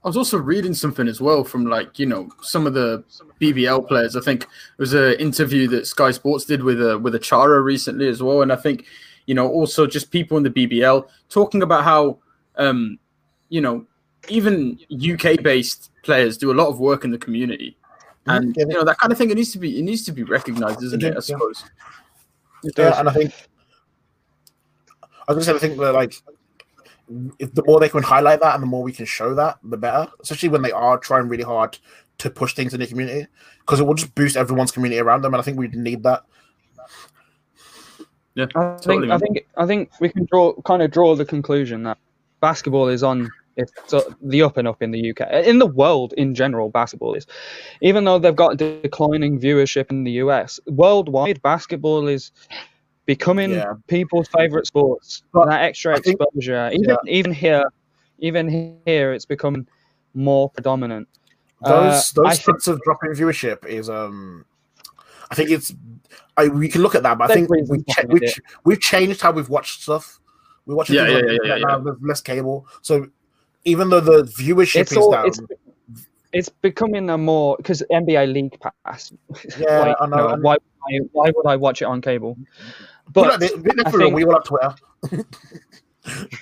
I 0.05 0.09
was 0.09 0.17
also 0.17 0.39
reading 0.39 0.73
something 0.73 1.09
as 1.09 1.21
well 1.21 1.43
from 1.43 1.67
like 1.67 1.99
you 1.99 2.07
know 2.07 2.29
some 2.41 2.65
of 2.65 2.75
the 2.75 3.03
BBL 3.41 3.89
players. 3.89 4.15
I 4.15 4.21
think 4.21 4.45
it 4.45 4.49
was 4.79 4.95
an 4.95 5.15
interview 5.15 5.67
that 5.69 5.89
Sky 5.89 6.13
Sports 6.13 6.45
did 6.45 6.63
with 6.63 6.81
a 6.81 6.97
with 6.97 7.17
a 7.17 7.19
Chara 7.19 7.61
recently 7.61 8.07
as 8.07 8.23
well, 8.23 8.43
and 8.43 8.53
I 8.53 8.57
think 8.57 8.85
you 9.27 9.35
know 9.35 9.49
also 9.49 9.87
just 9.87 10.11
people 10.11 10.37
in 10.37 10.43
the 10.43 10.51
BBL 10.51 11.07
talking 11.29 11.63
about 11.63 11.85
how 11.85 12.19
um, 12.57 12.99
you 13.49 13.61
know 13.61 13.87
even 14.29 14.79
UK 14.93 15.43
based 15.43 15.91
players 16.03 16.37
do 16.37 16.51
a 16.51 16.55
lot 16.55 16.69
of 16.69 16.81
work 16.81 17.05
in 17.05 17.11
the 17.11 17.19
community, 17.19 17.77
and 18.27 18.57
you 18.57 18.67
know 18.67 18.85
that 18.85 18.99
kind 18.99 19.13
of 19.13 19.19
thing. 19.19 19.31
It 19.31 19.37
needs 19.37 19.53
to 19.53 19.59
be 19.59 19.79
it 19.79 19.83
needs 19.83 20.05
to 20.05 20.13
be 20.13 20.23
recognized, 20.23 20.83
isn't 20.83 21.03
It? 21.03 21.17
I 21.17 21.21
suppose. 21.21 21.65
Yeah, 22.77 22.99
and 22.99 23.09
I 23.09 23.13
think 23.13 23.33
I 25.29 25.33
was 25.33 25.47
gonna 25.47 25.59
say 25.59 25.67
I 25.67 25.69
think 25.69 25.81
that 25.81 25.93
like 25.93 26.15
if 27.39 27.55
the 27.55 27.63
more 27.65 27.81
they 27.81 27.89
can 27.89 28.03
highlight 28.03 28.41
that 28.41 28.55
and 28.55 28.63
the 28.63 28.67
more 28.67 28.83
we 28.83 28.93
can 28.93 29.07
show 29.07 29.35
that, 29.35 29.59
the 29.63 29.77
better. 29.77 30.11
Especially 30.21 30.49
when 30.49 30.63
they 30.63 30.73
are 30.73 30.99
trying 30.99 31.29
really 31.29 31.45
hard 31.45 31.79
to 32.19 32.31
push 32.31 32.55
things 32.55 32.75
in 32.75 32.81
the 32.81 32.87
community, 32.87 33.27
because 33.61 33.81
it 33.81 33.85
will 33.85 33.95
just 33.95 34.15
boost 34.15 34.37
everyone's 34.37 34.73
community 34.73 34.99
around 35.01 35.23
them, 35.23 35.35
and 35.35 35.41
I 35.41 35.45
think 35.45 35.59
we 35.59 35.69
need 35.69 36.03
that. 36.05 36.25
Yeah, 38.37 38.45
I 38.55 38.77
totally. 38.77 39.09
think 39.09 39.13
I 39.13 39.19
think 39.19 39.47
I 39.57 39.67
think 39.67 39.91
we 40.01 40.09
can 40.11 40.27
draw 40.31 40.53
kind 40.63 40.83
of 40.83 40.91
draw 40.91 41.15
the 41.17 41.25
conclusion 41.25 41.83
that 41.85 41.99
basketball 42.41 42.89
is 42.89 43.03
on 43.03 43.29
it's 43.57 43.73
the 44.21 44.43
up 44.43 44.59
and 44.59 44.69
up 44.69 44.83
in 44.83 44.91
the 44.91 45.11
UK 45.11 45.23
in 45.47 45.59
the 45.59 45.67
world 45.67 46.13
in 46.19 46.35
general. 46.35 46.69
Basketball 46.69 47.15
is, 47.15 47.27
even 47.81 48.05
though 48.05 48.19
they've 48.19 48.37
got 48.37 48.59
declining 48.59 49.41
viewership 49.41 49.91
in 49.91 50.05
the 50.05 50.13
US, 50.25 50.61
worldwide 50.67 51.41
basketball 51.41 52.07
is 52.07 52.31
becoming 53.07 53.53
Yeah. 53.53 53.73
people's 53.87 54.29
favorite 54.29 54.67
sports. 54.67 55.23
But 55.33 55.47
that 55.47 55.63
extra 55.63 55.99
think- 55.99 56.21
exposure, 56.21 56.69
even 56.75 56.91
yeah. 56.91 56.97
even 57.19 57.33
here, 57.33 57.65
even 58.19 58.79
here, 58.85 59.15
it's 59.15 59.25
becoming 59.25 59.67
more 60.13 60.51
predominant. 60.51 61.09
those 61.65 62.13
Uh, 62.19 62.23
those 62.25 62.39
think- 62.41 62.67
of 62.69 62.79
dropping 62.83 63.13
viewership 63.13 63.65
is 63.65 63.89
um 63.89 64.45
I 65.31 65.35
think 65.35 65.51
it's 65.51 65.73
I 66.37 66.49
we 66.49 66.69
can 66.69 66.83
look 66.83 66.95
at 66.95 67.03
that, 67.03 67.19
but 67.19 67.31
I 67.31 67.35
think 67.35 67.49
we've, 67.51 67.87
cha- 67.89 68.03
we've, 68.09 68.23
ch- 68.31 68.41
we've 68.65 68.81
changed 68.81 69.21
how 69.21 69.33
we've 69.33 69.49
watched 69.49 69.83
stuff. 69.83 70.21
We 70.67 70.75
watch 70.75 70.91
Yeah, 70.91 71.07
things 71.07 71.13
yeah, 71.13 71.19
yeah, 71.19 71.25
yeah, 71.27 71.33
internet 71.35 71.59
yeah. 71.61 71.67
now 71.67 71.79
with 71.79 71.99
less 72.03 72.21
cable. 72.21 72.67
So 72.83 73.07
even 73.65 73.91
though 73.91 74.01
the 74.01 74.23
viewership 74.25 74.81
It's 74.83 74.93
is 74.93 74.99
all 74.99 75.13
down, 75.13 75.27
it's 75.27 75.41
it's 76.33 76.49
becoming 76.49 77.09
a 77.11 77.17
more 77.19 77.57
because 77.57 77.83
NBA 77.91 78.33
League 78.33 78.59
Pass. 78.85 79.13
Yeah, 79.59 79.79
like, 79.81 79.97
I 80.01 80.07
know, 80.07 80.29
and- 80.29 80.43
why 80.43 80.57
why 80.83 80.99
why 81.13 81.33
would 81.35 81.47
I 81.47 81.57
watch 81.57 81.83
it 81.83 81.87
on 81.87 82.01
cable? 82.01 82.37
but 83.13 83.39
But 83.41 83.41
we, 83.41 83.47
I 83.85 83.91
think- 83.91 84.15
we 84.15 84.25
all 84.25 84.33
have 84.35 84.45
Twitter. 84.45 84.75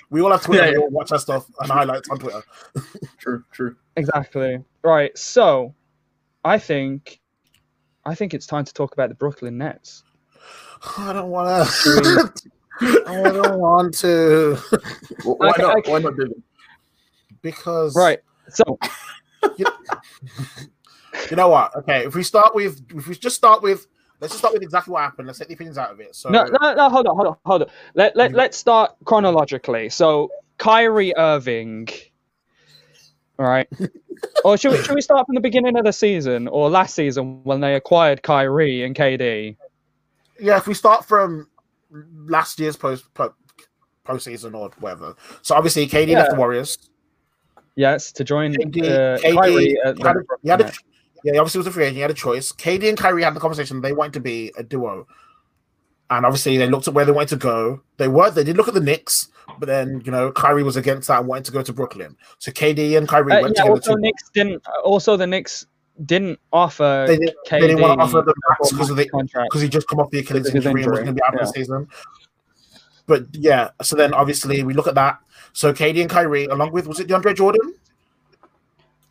we 0.09 0.21
all 0.21 0.31
have 0.31 0.43
Twitter. 0.43 0.65
Yeah, 0.65 0.71
We 0.71 0.77
all 0.77 0.89
watch 0.89 1.09
that 1.09 1.21
stuff 1.21 1.49
and 1.59 1.71
highlights 1.71 2.09
on 2.09 2.19
Twitter. 2.19 2.41
True, 3.17 3.43
true. 3.51 3.75
exactly 3.95 4.63
right. 4.83 5.17
So 5.17 5.73
I 6.43 6.59
think 6.59 7.19
I 8.05 8.15
think 8.15 8.33
it's 8.33 8.45
time 8.45 8.65
to 8.65 8.73
talk 8.73 8.93
about 8.93 9.09
the 9.09 9.15
Brooklyn 9.15 9.57
Nets. 9.57 10.03
I 10.97 11.13
don't 11.13 11.29
want 11.29 11.69
to. 11.69 12.33
I 13.07 13.21
don't 13.31 13.59
want 13.59 13.93
to 13.99 14.55
Why 15.23 15.49
Okay, 15.49 15.61
not? 15.61 15.77
okay. 15.77 15.91
Why 15.91 15.99
not, 15.99 16.17
David? 16.17 16.43
because 17.41 17.95
Right. 17.95 18.19
So 18.49 18.77
You 21.29 21.37
know 21.37 21.47
what? 21.47 21.75
Okay, 21.77 22.05
if 22.05 22.13
we 22.13 22.23
start 22.23 22.53
with, 22.53 22.81
if 22.93 23.07
we 23.07 23.15
just 23.15 23.35
start 23.35 23.61
with, 23.61 23.87
let's 24.19 24.33
just 24.33 24.39
start 24.39 24.53
with 24.53 24.63
exactly 24.63 24.91
what 24.91 25.01
happened. 25.01 25.27
Let's 25.27 25.39
take 25.39 25.47
the 25.47 25.53
opinions 25.53 25.77
out 25.77 25.91
of 25.91 25.99
it. 25.99 26.15
So 26.15 26.29
no, 26.29 26.43
no, 26.43 26.73
no, 26.73 26.89
hold 26.89 27.07
on, 27.07 27.15
hold 27.15 27.27
on, 27.27 27.37
hold 27.45 27.61
on. 27.63 27.69
Let 27.93 28.15
let 28.15 28.29
mm-hmm. 28.29 28.37
let's 28.37 28.57
start 28.57 28.95
chronologically. 29.05 29.89
So 29.89 30.29
Kyrie 30.57 31.15
Irving. 31.17 31.87
All 33.37 33.45
right. 33.45 33.67
or 34.45 34.57
should 34.57 34.71
we, 34.71 34.77
should 34.81 34.95
we 34.95 35.01
start 35.01 35.25
from 35.25 35.35
the 35.35 35.41
beginning 35.41 35.77
of 35.77 35.83
the 35.83 35.91
season 35.93 36.47
or 36.47 36.69
last 36.69 36.95
season 36.95 37.41
when 37.43 37.59
they 37.61 37.75
acquired 37.75 38.23
Kyrie 38.23 38.83
and 38.83 38.95
KD? 38.95 39.57
yeah, 40.39 40.57
if 40.57 40.67
we 40.67 40.73
start 40.73 41.05
from 41.05 41.47
last 41.91 42.59
year's 42.59 42.75
post 42.75 43.13
po, 43.13 43.33
postseason 44.05 44.53
or 44.53 44.69
whatever. 44.79 45.15
So 45.41 45.55
obviously, 45.55 45.87
KD 45.87 46.13
left 46.13 46.31
the 46.31 46.37
Warriors. 46.37 46.77
Yes, 47.75 48.11
to 48.13 48.23
join 48.23 48.53
KD, 48.53 48.83
uh, 48.83 49.17
KD 49.17 49.35
Kyrie 49.35 49.77
at 49.83 49.97
he 49.97 50.03
had 50.03 50.15
a- 50.15 50.19
the 50.19 50.25
he 50.43 50.49
had 50.49 50.61
a- 50.61 50.71
yeah, 51.23 51.33
he 51.33 51.37
obviously 51.39 51.57
was 51.59 51.67
a 51.67 51.71
free 51.71 51.85
agent. 51.85 51.95
He 51.95 52.01
had 52.01 52.11
a 52.11 52.15
choice. 52.15 52.51
KD 52.51 52.87
and 52.87 52.97
Kyrie 52.97 53.23
had 53.23 53.35
the 53.35 53.39
conversation. 53.39 53.81
They 53.81 53.93
wanted 53.93 54.13
to 54.13 54.19
be 54.19 54.53
a 54.57 54.63
duo, 54.63 55.07
and 56.09 56.25
obviously 56.25 56.57
they 56.57 56.67
looked 56.67 56.87
at 56.87 56.93
where 56.93 57.05
they 57.05 57.11
wanted 57.11 57.29
to 57.29 57.35
go. 57.37 57.81
They 57.97 58.07
were. 58.07 58.29
They 58.31 58.43
did 58.43 58.57
look 58.57 58.67
at 58.67 58.73
the 58.73 58.79
Knicks, 58.81 59.27
but 59.59 59.65
then 59.67 60.01
you 60.05 60.11
know 60.11 60.31
Kyrie 60.31 60.63
was 60.63 60.75
against 60.75 61.07
that 61.07 61.19
and 61.19 61.27
wanted 61.27 61.45
to 61.45 61.51
go 61.51 61.61
to 61.63 61.73
Brooklyn. 61.73 62.15
So 62.39 62.51
KD 62.51 62.97
and 62.97 63.07
Kyrie 63.07 63.31
Uh, 63.33 63.41
went 63.41 63.55
yeah, 63.57 63.63
together. 63.63 63.69
also 63.71 63.95
to- 63.95 64.01
Knicks 64.01 64.29
didn't. 64.33 64.63
Also, 64.83 65.17
the 65.17 65.27
Knicks 65.27 65.65
didn't 66.05 66.39
offer 66.51 67.05
They 67.07 67.17
didn't- 67.17 67.35
KD 67.47 67.61
they 67.61 67.67
didn't 67.67 67.81
want 67.81 67.99
to 67.99 68.03
offer 68.03 68.21
the 68.25 68.33
max 68.49 68.71
because 68.71 68.89
of 68.89 68.97
the 68.97 69.07
contract. 69.09 69.49
because 69.49 69.61
he 69.61 69.69
just 69.69 69.87
come 69.87 69.99
off 69.99 70.09
the 70.11 70.19
Achilles 70.19 70.47
of 70.47 70.53
his 70.53 70.65
injury 70.65 70.81
and 70.83 70.91
was 70.91 70.99
injury, 70.99 71.05
going 71.05 71.15
to 71.15 71.21
be 71.21 71.23
out 71.25 71.33
for 71.33 71.45
the 71.45 71.51
season. 71.51 71.87
But 73.07 73.23
yeah, 73.33 73.69
so 73.81 73.95
then 73.95 74.13
obviously 74.13 74.63
we 74.63 74.73
look 74.73 74.87
at 74.87 74.95
that. 74.95 75.19
So 75.53 75.71
KD 75.73 76.01
and 76.01 76.09
Kyrie, 76.09 76.45
along 76.45 76.71
with 76.73 76.85
was 76.87 76.99
it 76.99 77.07
DeAndre 77.07 77.35
Jordan? 77.35 77.73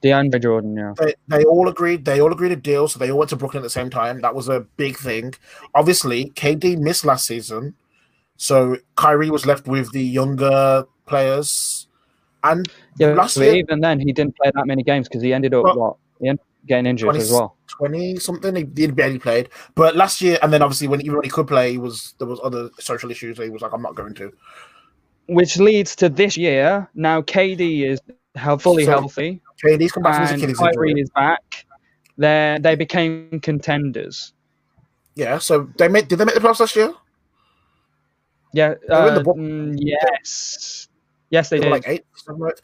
DeAndre 0.04 0.42
Jordan, 0.42 0.76
yeah. 0.76 0.92
They, 0.98 1.14
they 1.28 1.44
all 1.44 1.68
agreed. 1.68 2.04
They 2.04 2.20
all 2.20 2.30
agreed 2.32 2.52
a 2.52 2.56
deal, 2.56 2.88
so 2.88 2.98
they 2.98 3.10
all 3.10 3.18
went 3.18 3.30
to 3.30 3.36
Brooklyn 3.36 3.62
at 3.62 3.64
the 3.64 3.70
same 3.70 3.88
time. 3.88 4.20
That 4.20 4.34
was 4.34 4.48
a 4.48 4.60
big 4.76 4.98
thing. 4.98 5.34
Obviously, 5.74 6.30
KD 6.30 6.78
missed 6.78 7.04
last 7.04 7.26
season, 7.26 7.74
so 8.36 8.76
Kyrie 8.96 9.30
was 9.30 9.46
left 9.46 9.66
with 9.66 9.92
the 9.92 10.02
younger 10.02 10.84
players. 11.06 11.88
And 12.42 12.68
Yeah, 12.98 13.14
last 13.14 13.38
year, 13.38 13.54
even 13.54 13.80
then, 13.80 13.98
he 13.98 14.12
didn't 14.12 14.36
play 14.36 14.52
that 14.54 14.66
many 14.66 14.82
games 14.82 15.08
because 15.08 15.22
he 15.22 15.32
ended 15.32 15.54
up 15.54 15.64
Well, 15.64 15.78
what? 15.78 15.96
He 16.20 16.28
ended 16.28 16.40
up 16.40 16.46
getting 16.66 16.86
injured 16.86 17.06
20 17.06 17.18
as 17.20 17.30
well. 17.30 17.56
twenty 17.66 18.16
something, 18.16 18.54
he 18.54 18.64
did 18.64 18.94
barely 18.94 19.18
played. 19.18 19.48
But 19.74 19.96
last 19.96 20.20
year, 20.20 20.38
and 20.42 20.52
then 20.52 20.60
obviously 20.60 20.88
when 20.88 21.00
even 21.00 21.14
when 21.14 21.24
he 21.24 21.30
could 21.30 21.46
play, 21.46 21.72
he 21.72 21.78
was 21.78 22.14
there 22.18 22.28
was 22.28 22.40
other 22.44 22.68
social 22.78 23.10
issues. 23.10 23.38
He 23.38 23.48
was 23.48 23.62
like, 23.62 23.72
I'm 23.72 23.82
not 23.82 23.94
going 23.94 24.14
to. 24.14 24.32
Which 25.28 25.56
leads 25.56 25.96
to 25.96 26.10
this 26.10 26.36
year. 26.36 26.90
Now 26.94 27.22
KD 27.22 27.86
is 27.86 28.00
fully 28.58 28.84
So, 28.84 28.90
healthy 28.92 29.40
KD's 29.64 29.92
come 29.92 30.02
back 30.02 30.30
and 30.32 30.42
Achilles 30.42 30.58
Kyrie 30.58 30.90
injury. 30.90 31.02
is 31.02 31.10
back. 31.10 31.66
They 32.18 32.58
they 32.60 32.74
became 32.76 33.40
contenders. 33.40 34.32
Yeah, 35.14 35.38
so 35.38 35.68
they 35.78 35.88
made. 35.88 36.08
Did 36.08 36.18
they 36.18 36.24
make 36.24 36.34
the 36.34 36.40
playoffs 36.40 36.60
last 36.60 36.74
year? 36.76 36.92
Yeah. 38.52 38.74
Uh, 38.88 39.18
the 39.18 39.22
mm, 39.24 39.74
yes. 39.78 40.88
Yes, 41.30 41.48
they 41.48 41.58
They 41.58 41.64
did. 41.64 41.70
like 41.70 41.84
eight, 41.88 42.04
right? 42.28 42.54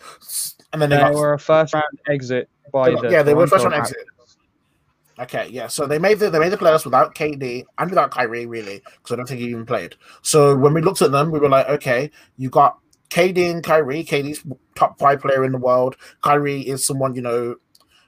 and 0.73 0.81
then 0.83 0.91
they, 0.91 0.97
they 0.97 1.11
were 1.11 1.35
a 1.35 1.39
first 1.39 1.75
round 1.75 1.85
exit 2.09 2.49
by 2.73 2.93
got- 2.93 3.03
the 3.03 3.11
yeah, 3.11 3.23
they 3.23 3.35
were 3.35 3.47
first 3.47 3.65
round 3.65 3.75
exit. 3.77 3.97
Okay, 5.19 5.49
yeah. 5.51 5.67
So 5.67 5.87
they 5.87 5.99
made 5.99 6.19
the 6.19 6.31
they 6.31 6.39
made 6.39 6.51
the 6.51 6.57
playoffs 6.57 6.85
without 6.85 7.15
KD 7.15 7.65
and 7.79 7.91
without 7.91 8.11
Kyrie, 8.11 8.47
really, 8.47 8.79
because 8.79 9.13
I 9.13 9.17
don't 9.17 9.27
think 9.27 9.41
he 9.41 9.49
even 9.49 9.67
played. 9.67 9.95
So 10.23 10.57
when 10.57 10.73
we 10.75 10.81
looked 10.81 11.03
at 11.03 11.13
them, 11.13 11.31
we 11.31 11.39
were 11.39 11.49
like, 11.49 11.69
okay, 11.69 12.11
you 12.39 12.49
got 12.51 12.79
KD 13.11 13.51
and 13.51 13.63
Kyrie. 13.63 14.05
KD's 14.05 14.43
top 14.75 14.99
five 14.99 15.21
player 15.21 15.45
in 15.45 15.53
the 15.53 15.59
world. 15.59 15.97
Kyrie 16.23 16.63
is 16.63 16.87
someone 16.87 17.15
you 17.15 17.23
know, 17.23 17.57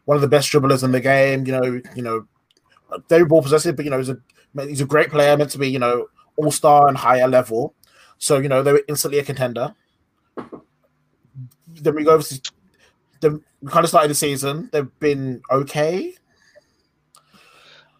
one 0.05 0.17
of 0.17 0.21
the 0.21 0.29
best 0.29 0.51
dribblers 0.51 0.83
in 0.85 0.93
the 0.93 1.01
game. 1.01 1.47
You 1.47 1.53
know, 1.53 1.81
you 1.95 2.03
know, 2.03 2.27
very 3.09 3.25
ball 3.25 3.43
possessive, 3.43 3.77
but 3.77 3.85
you 3.85 3.91
know, 3.91 3.99
he's 3.99 4.09
a 4.09 4.19
he's 4.67 4.81
a 4.81 4.87
great 4.87 5.11
player, 5.11 5.37
meant 5.37 5.51
to 5.51 5.59
be 5.59 5.69
you 5.69 5.79
know 5.79 6.07
all 6.37 6.51
star 6.51 6.89
and 6.89 6.97
higher 6.97 7.29
level. 7.29 7.75
So 8.19 8.39
you 8.39 8.49
know 8.49 8.63
they 8.63 8.73
were 8.73 8.85
instantly 8.89 9.19
a 9.19 9.25
contender. 9.25 9.75
Then 11.75 11.95
we 11.95 12.05
go 12.05 12.13
over 12.13 12.23
to 12.23 12.53
then 13.21 13.43
we 13.61 13.71
kind 13.71 13.85
of 13.85 13.89
started 13.89 14.11
the 14.11 14.15
season. 14.15 14.69
They've 14.73 14.99
been 14.99 15.43
okay. 15.51 16.15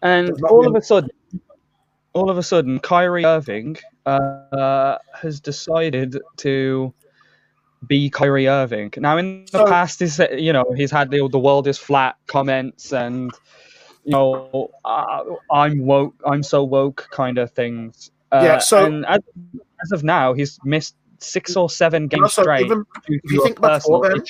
And 0.01 0.31
all 0.43 0.61
been- 0.61 0.75
of 0.75 0.75
a 0.75 0.81
sudden, 0.81 1.09
all 2.13 2.29
of 2.29 2.37
a 2.37 2.43
sudden, 2.43 2.79
Kyrie 2.79 3.25
Irving 3.25 3.77
uh, 4.05 4.97
has 5.13 5.39
decided 5.39 6.19
to 6.37 6.93
be 7.87 8.09
Kyrie 8.09 8.47
Irving. 8.47 8.91
Now, 8.97 9.17
in 9.17 9.45
the 9.51 9.59
So- 9.59 9.65
past, 9.65 9.99
he's 9.99 10.19
you 10.31 10.53
know 10.53 10.65
he's 10.75 10.91
had 10.91 11.09
the 11.11 11.27
the 11.27 11.39
world 11.39 11.67
is 11.67 11.77
flat 11.77 12.15
comments 12.27 12.93
and 12.93 13.31
you 14.05 14.11
know 14.11 14.71
uh, 14.85 15.23
I'm 15.51 15.85
woke, 15.85 16.15
I'm 16.25 16.43
so 16.43 16.63
woke 16.63 17.07
kind 17.11 17.37
of 17.37 17.51
things. 17.51 18.11
Uh, 18.31 18.41
Yeah, 18.43 18.57
so- 18.59 18.85
and 18.85 19.05
as, 19.05 19.19
as 19.83 19.91
of 19.91 20.03
now, 20.03 20.33
he's 20.33 20.59
missed 20.63 20.95
six 21.19 21.55
or 21.55 21.69
seven 21.69 22.07
games 22.07 22.23
Also, 22.23 22.41
straight 22.43 22.65
even 22.65 22.85
if 23.09 23.31
you 23.31 23.43
think 23.43 23.61
personal 23.61 24.01
then. 24.01 24.23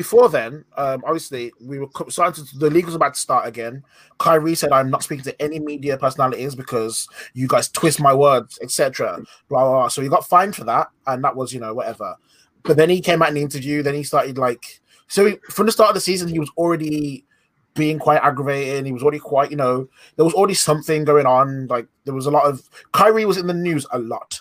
Before 0.00 0.30
then, 0.30 0.64
um, 0.78 1.04
obviously 1.04 1.52
we 1.60 1.78
were 1.78 1.88
starting 2.08 2.42
to, 2.42 2.58
the 2.58 2.70
league 2.70 2.86
was 2.86 2.94
about 2.94 3.12
to 3.12 3.20
start 3.20 3.46
again. 3.46 3.84
Kyrie 4.16 4.54
said, 4.54 4.72
"I'm 4.72 4.88
not 4.88 5.02
speaking 5.02 5.24
to 5.24 5.42
any 5.42 5.58
media 5.58 5.98
personalities 5.98 6.54
because 6.54 7.06
you 7.34 7.46
guys 7.46 7.68
twist 7.68 8.00
my 8.00 8.14
words, 8.14 8.58
etc." 8.62 9.18
Blah, 9.50 9.62
blah 9.62 9.70
blah. 9.72 9.88
So 9.88 10.00
he 10.00 10.08
got 10.08 10.26
fined 10.26 10.56
for 10.56 10.64
that, 10.64 10.88
and 11.06 11.22
that 11.22 11.36
was 11.36 11.52
you 11.52 11.60
know 11.60 11.74
whatever. 11.74 12.16
But 12.62 12.78
then 12.78 12.88
he 12.88 13.02
came 13.02 13.20
out 13.20 13.28
in 13.28 13.34
the 13.34 13.42
interview. 13.42 13.82
Then 13.82 13.92
he 13.92 14.02
started 14.02 14.38
like 14.38 14.80
so 15.06 15.26
he, 15.26 15.36
from 15.50 15.66
the 15.66 15.72
start 15.72 15.90
of 15.90 15.94
the 15.96 16.00
season, 16.00 16.28
he 16.28 16.38
was 16.38 16.50
already 16.56 17.26
being 17.74 17.98
quite 17.98 18.22
aggravating. 18.22 18.86
He 18.86 18.92
was 18.92 19.02
already 19.02 19.18
quite 19.18 19.50
you 19.50 19.58
know 19.58 19.86
there 20.16 20.24
was 20.24 20.32
already 20.32 20.54
something 20.54 21.04
going 21.04 21.26
on. 21.26 21.66
Like 21.66 21.88
there 22.06 22.14
was 22.14 22.24
a 22.24 22.30
lot 22.30 22.46
of 22.46 22.66
Kyrie 22.92 23.26
was 23.26 23.36
in 23.36 23.48
the 23.48 23.52
news 23.52 23.84
a 23.92 23.98
lot, 23.98 24.40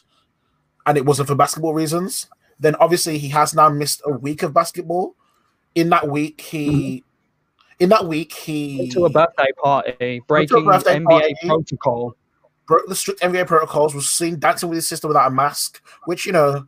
and 0.86 0.98
it 0.98 1.06
wasn't 1.06 1.28
for 1.28 1.36
basketball 1.36 1.74
reasons. 1.74 2.30
Then 2.62 2.76
obviously 2.76 3.18
he 3.18 3.28
has 3.28 3.54
now 3.54 3.68
missed 3.68 4.02
a 4.06 4.12
week 4.12 4.42
of 4.42 4.54
basketball 4.54 5.16
in 5.76 5.90
that 5.90 6.08
week 6.08 6.42
he 6.42 7.04
in 7.80 7.90
that 7.90 8.06
week 8.06 8.34
he 8.34 8.78
Went 8.80 8.92
to 8.94 9.06
a 9.06 9.10
birthday 9.10 9.52
party, 9.64 10.22
breaking 10.28 10.66
birthday 10.66 11.00
NBA 11.00 11.06
party. 11.06 11.36
protocol. 11.46 12.16
broke 12.68 12.88
the 12.88 12.96
strict 12.96 13.22
NBA 13.22 13.48
protocols, 13.48 13.96
was 13.96 14.10
seen 14.10 14.40
dancing 14.40 14.70
with 14.70 14.78
his 14.78 14.88
sister 14.88 15.08
without 15.08 15.32
a 15.32 15.34
mask, 15.34 15.82
which 16.06 16.26
you 16.26 16.32
know 16.32 16.66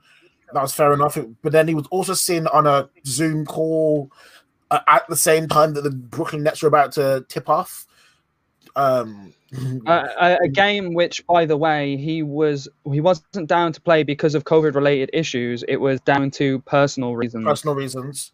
that 0.54 0.62
was 0.62 0.74
fair 0.74 0.93
enough. 0.93 1.18
But 1.41 1.52
then 1.52 1.68
he 1.68 1.76
was 1.76 1.88
also 1.91 2.14
seen 2.14 2.47
on 2.47 2.68
a 2.68 2.89
Zoom 3.06 3.45
call 3.45 4.12
uh, 4.70 4.80
at 4.88 5.08
the 5.10 5.16
same 5.16 5.47
time 5.47 5.74
that 5.74 5.84
the 5.84 5.91
Brooklyn 5.91 6.43
Nets 6.43 6.62
were 6.62 6.68
about 6.68 6.93
to 6.93 7.26
tip 7.28 7.49
off. 7.49 7.86
Um, 8.76 9.34
a, 9.86 9.91
a, 9.91 10.38
a 10.43 10.47
game 10.47 10.93
which, 10.93 11.26
by 11.28 11.45
the 11.45 11.58
way, 11.58 11.97
he 11.97 12.24
was 12.24 12.70
he 12.89 13.02
wasn't 13.02 13.47
down 13.47 13.74
to 13.74 13.82
play 13.82 14.04
because 14.04 14.34
of 14.34 14.45
COVID 14.45 14.76
related 14.76 15.10
issues. 15.12 15.64
It 15.68 15.78
was 15.78 15.99
down 16.02 16.32
to 16.32 16.60
personal 16.60 17.16
reasons. 17.16 17.43
personal 17.43 17.76
reasons, 17.76 18.32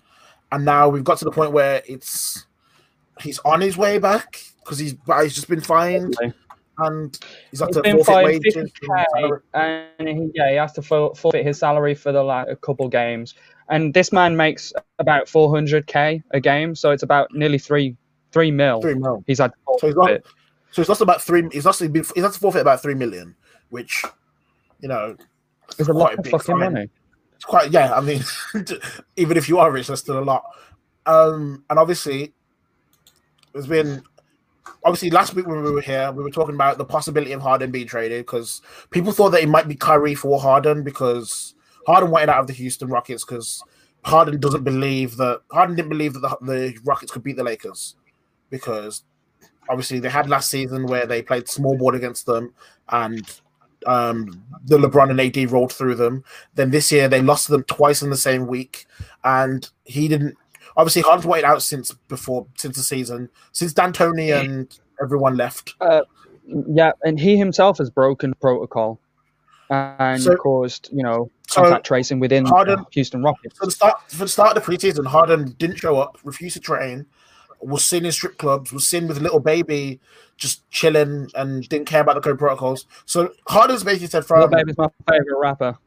and 0.52 0.66
now 0.66 0.90
we've 0.90 1.04
got 1.04 1.18
to 1.20 1.26
the 1.26 1.32
point 1.32 1.52
where 1.52 1.82
it's 1.86 2.46
he's 3.20 3.40
on 3.40 3.62
his 3.62 3.78
way 3.78 3.98
back 3.98 4.42
because 4.64 4.78
he's 4.80 4.94
but 4.94 5.24
he's 5.24 5.36
just 5.36 5.48
been 5.50 5.62
fined 5.62 6.16
and 6.80 7.18
he's 7.52 7.60
had 7.60 7.68
He's 7.70 7.76
to 7.78 7.82
been 7.82 7.96
forfeit 7.98 8.14
fined 8.14 8.26
wages. 8.26 8.56
50k, 8.56 9.42
and 10.00 10.08
he, 10.08 10.30
yeah, 10.36 10.50
he 10.50 10.56
has 10.56 10.74
to 10.74 10.82
forfeit 10.82 11.46
his 11.46 11.58
salary 11.58 11.96
for 11.96 12.12
the 12.12 12.22
like, 12.22 12.48
a 12.50 12.56
couple 12.56 12.88
games. 12.88 13.34
And 13.70 13.94
this 13.94 14.12
man 14.12 14.38
makes 14.38 14.72
about 15.00 15.26
400k 15.26 16.24
a 16.32 16.40
game, 16.40 16.76
so 16.76 16.92
it's 16.92 17.04
about 17.04 17.34
nearly 17.34 17.58
three 17.58 17.96
three 18.32 18.52
mil. 18.52 18.82
Three 18.82 18.96
mil. 18.96 19.24
He's 19.28 19.40
had 19.40 19.52
So 19.80 19.88
he's 19.88 19.96
got 19.96 20.08
forfeit. 20.08 20.26
So 20.72 20.82
he's 20.82 20.90
lost 20.90 21.02
about 21.02 21.22
three. 21.22 21.48
He's 21.52 21.66
lost. 21.66 21.80
He's 21.82 22.22
had 22.24 22.32
to 22.34 22.40
forfeit 22.40 22.62
about 22.62 22.82
three 22.82 22.94
million, 22.94 23.36
which 23.70 24.04
you 24.80 24.88
know, 24.88 25.18
It's 25.80 25.90
a 25.90 25.94
lot 25.94 26.18
of 26.18 26.26
fucking 26.26 26.60
fine. 26.60 26.74
money. 26.74 26.90
Quite 27.48 27.72
yeah. 27.72 27.94
I 27.94 28.02
mean, 28.02 28.22
even 29.18 29.38
if 29.38 29.50
you 29.50 29.60
are 29.60 29.72
rich, 29.72 29.88
that's 29.88 30.02
still 30.02 30.20
a 30.20 30.24
lot. 30.24 30.44
Um, 31.06 31.64
and 31.70 31.80
obviously, 31.80 32.34
there's 33.54 33.68
been 33.68 34.04
obviously 34.84 35.10
last 35.10 35.34
week 35.34 35.48
when 35.48 35.64
we 35.64 35.72
were 35.72 35.82
here, 35.82 36.12
we 36.12 36.24
were 36.24 36.30
talking 36.30 36.56
about 36.56 36.78
the 36.78 36.86
possibility 36.86 37.32
of 37.32 37.42
Harden 37.42 37.72
being 37.72 37.88
traded 37.88 38.26
because 38.26 38.62
people 38.92 39.12
thought 39.12 39.30
that 39.30 39.44
it 39.44 39.50
might 39.50 39.68
be 39.68 39.76
Kyrie 39.76 40.16
for 40.16 40.40
Harden 40.40 40.84
because 40.84 41.56
Harden 41.86 42.12
wanted 42.12 42.30
out 42.30 42.40
of 42.40 42.48
the 42.48 42.54
Houston 42.54 42.90
Rockets 42.90 43.24
because 43.24 43.64
Harden 44.04 44.40
doesn't 44.40 44.64
believe 44.64 45.18
that 45.18 45.42
Harden 45.52 45.76
didn't 45.76 45.90
believe 45.90 46.14
that 46.14 46.22
the, 46.22 46.38
the 46.46 46.78
Rockets 46.84 47.12
could 47.12 47.24
beat 47.24 47.38
the 47.38 47.44
Lakers 47.44 47.96
because 48.50 49.04
obviously 49.70 50.00
they 50.00 50.10
had 50.10 50.30
last 50.30 50.50
season 50.50 50.86
where 50.86 51.06
they 51.06 51.22
played 51.22 51.48
small 51.48 51.78
ball 51.78 51.96
against 51.96 52.26
them 52.26 52.54
and 52.90 53.42
um, 53.88 54.44
the 54.66 54.78
LeBron 54.78 55.10
and 55.10 55.20
AD 55.20 55.50
rolled 55.52 55.72
through 55.74 55.96
them. 55.96 56.24
Then 56.56 56.72
this 56.72 56.92
year 56.92 57.08
they 57.08 57.22
lost 57.22 57.46
to 57.48 57.54
them 57.54 57.64
twice 57.64 58.02
in 58.02 58.10
the 58.10 58.18
same 58.18 58.46
week, 58.48 58.86
and 59.24 59.70
he 59.86 60.08
didn't. 60.08 60.36
Obviously, 60.76 61.02
Harden's 61.02 61.26
waited 61.26 61.48
out 61.48 61.62
since 61.64 61.92
before 62.08 62.46
since 62.56 62.76
the 62.78 62.84
season, 62.84 63.30
since 63.52 63.74
D'Antoni 63.74 64.38
and 64.40 64.78
everyone 65.02 65.36
left. 65.38 65.74
Uh, 65.82 66.02
yeah, 66.46 66.92
and 67.04 67.20
he 67.20 67.38
himself 67.38 67.80
has 67.80 67.90
broken 67.90 68.34
protocol 68.36 69.00
and 69.70 70.22
So- 70.22 70.36
caused, 70.36 70.90
you 70.94 71.04
know, 71.04 71.30
so 71.48 71.62
contact 71.62 71.86
tracing 71.86 72.20
within 72.20 72.46
Harden- 72.46 72.86
Houston 72.92 73.22
Rockets. 73.24 73.58
For 73.58 73.66
the 73.66 73.72
start, 73.72 74.00
for 74.10 74.18
the 74.26 74.28
start 74.30 74.56
of 74.56 74.64
the 74.64 74.72
preseason, 74.72 75.06
Harden 75.08 75.56
didn't 75.58 75.78
show 75.78 75.98
up, 76.00 76.18
refused 76.24 76.56
to 76.56 76.62
train, 76.62 77.06
was 77.60 77.84
seen 77.86 78.06
in 78.06 78.12
strip 78.12 78.38
clubs, 78.38 78.72
was 78.72 78.88
seen 78.88 79.08
with 79.08 79.18
a 79.18 79.22
Lil 79.22 79.40
Baby, 79.40 80.00
just 80.38 80.70
chilling, 80.70 81.30
and 81.36 81.68
didn't 81.70 81.88
care 81.88 82.02
about 82.02 82.16
the 82.16 82.22
code 82.22 82.40
protocols. 82.40 82.86
So 83.06 83.34
Harden's 83.48 83.84
basically 83.84 84.08
said 84.08 84.26
from 84.26 84.50
Baby's 84.50 84.78
my 84.78 84.88
favorite 85.10 85.40
rapper. 85.40 85.78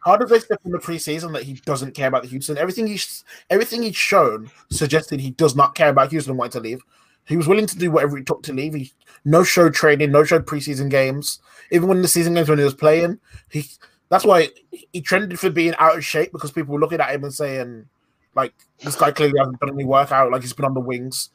Harden's 0.00 0.30
basically 0.30 0.54
said 0.54 0.62
from 0.62 0.72
the 0.72 0.78
preseason 0.78 1.32
that 1.32 1.44
he 1.44 1.54
doesn't 1.64 1.94
care 1.94 2.08
about 2.08 2.22
the 2.22 2.28
Houston. 2.28 2.58
Everything 2.58 2.86
he's 2.86 3.24
everything 3.50 3.82
he's 3.82 3.96
shown 3.96 4.50
suggested 4.70 5.20
he 5.20 5.30
does 5.30 5.54
not 5.56 5.74
care 5.74 5.90
about 5.90 6.10
Houston 6.10 6.32
and 6.32 6.38
wanted 6.38 6.52
to 6.52 6.60
leave. 6.60 6.82
He 7.26 7.36
was 7.36 7.48
willing 7.48 7.66
to 7.66 7.78
do 7.78 7.90
whatever 7.90 8.18
it 8.18 8.26
took 8.26 8.42
to 8.44 8.52
leave. 8.52 8.74
He 8.74 8.92
no 9.24 9.42
show 9.42 9.70
training, 9.70 10.12
no 10.12 10.24
show 10.24 10.40
preseason 10.40 10.90
games. 10.90 11.40
Even 11.70 11.88
when 11.88 12.02
the 12.02 12.08
season 12.08 12.34
games 12.34 12.48
when 12.48 12.58
he 12.58 12.64
was 12.64 12.74
playing, 12.74 13.18
he 13.50 13.64
that's 14.10 14.24
why 14.24 14.50
he 14.92 15.00
trended 15.00 15.38
for 15.40 15.50
being 15.50 15.74
out 15.78 15.96
of 15.96 16.04
shape 16.04 16.32
because 16.32 16.52
people 16.52 16.74
were 16.74 16.80
looking 16.80 17.00
at 17.00 17.14
him 17.14 17.24
and 17.24 17.34
saying, 17.34 17.88
like, 18.34 18.52
this 18.82 18.96
guy 18.96 19.10
clearly 19.12 19.38
hasn't 19.38 19.60
done 19.60 19.70
any 19.70 19.84
workout, 19.84 20.30
like 20.32 20.42
he's 20.42 20.52
been 20.52 20.64
on 20.66 20.74
the 20.74 20.80
wings. 20.80 21.30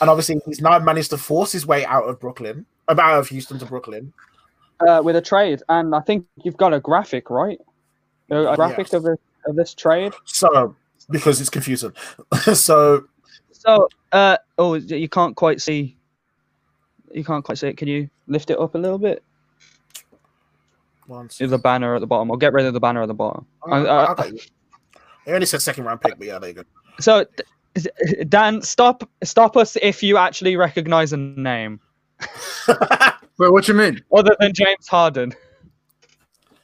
And 0.00 0.10
obviously 0.10 0.40
he's 0.46 0.60
now 0.60 0.78
managed 0.80 1.10
to 1.10 1.18
force 1.18 1.52
his 1.52 1.66
way 1.66 1.84
out 1.86 2.04
of 2.08 2.18
Brooklyn, 2.20 2.66
uh, 2.88 2.96
out 2.98 3.18
of 3.20 3.28
Houston 3.28 3.58
to 3.60 3.66
Brooklyn. 3.66 4.12
Uh, 4.86 5.00
with 5.04 5.14
a 5.16 5.20
trade, 5.22 5.62
and 5.68 5.94
I 5.94 6.00
think 6.00 6.26
you've 6.42 6.56
got 6.56 6.74
a 6.74 6.80
graphic, 6.80 7.30
right? 7.30 7.60
A, 8.30 8.56
graphic 8.56 8.86
Yes. 8.88 8.94
of, 8.94 9.02
the, 9.04 9.16
of 9.46 9.54
this 9.54 9.72
trade. 9.74 10.12
So 10.24 10.74
because 11.10 11.40
it's 11.40 11.50
confusing. 11.50 11.92
so 12.54 13.04
So, 13.52 13.88
uh, 14.12 14.38
oh, 14.58 14.74
you 14.74 15.08
can't 15.08 15.36
quite 15.36 15.60
see. 15.62 15.96
You 17.12 17.24
can't 17.24 17.44
quite 17.44 17.58
see 17.58 17.68
it. 17.68 17.76
Can 17.76 17.86
you 17.86 18.10
lift 18.26 18.50
it 18.50 18.58
up 18.58 18.74
a 18.74 18.78
little 18.78 18.98
bit? 18.98 19.22
once 21.06 21.38
There's 21.38 21.52
a 21.52 21.58
banner 21.58 21.94
at 21.94 22.00
the 22.00 22.06
bottom. 22.06 22.30
I'll 22.30 22.36
get 22.36 22.52
rid 22.52 22.66
of 22.66 22.72
the 22.74 22.80
banner 22.80 23.02
at 23.02 23.06
the 23.08 23.14
bottom. 23.14 23.46
I, 23.66 23.76
I- 23.76 23.82
I, 23.84 24.04
I- 24.04 24.10
I 24.10 24.14
got 24.14 24.32
you. 24.32 24.40
They 25.26 25.32
only 25.32 25.46
said 25.46 25.62
second 25.62 25.84
round 25.84 26.00
pick, 26.00 26.18
but 26.18 26.26
yeah, 26.26 26.38
there 26.38 26.50
you 26.50 26.54
go. 26.56 26.64
So, 27.00 27.24
Dan, 28.28 28.62
stop, 28.62 29.08
stop 29.22 29.56
us 29.56 29.76
if 29.82 30.02
you 30.02 30.16
actually 30.16 30.56
recognize 30.56 31.12
a 31.12 31.16
name 31.16 31.80
Wait, 33.38 33.52
what 33.52 33.64
do 33.64 33.72
you 33.72 33.78
mean? 33.78 34.00
other 34.16 34.36
than 34.38 34.52
James 34.52 34.86
Harden, 34.88 35.32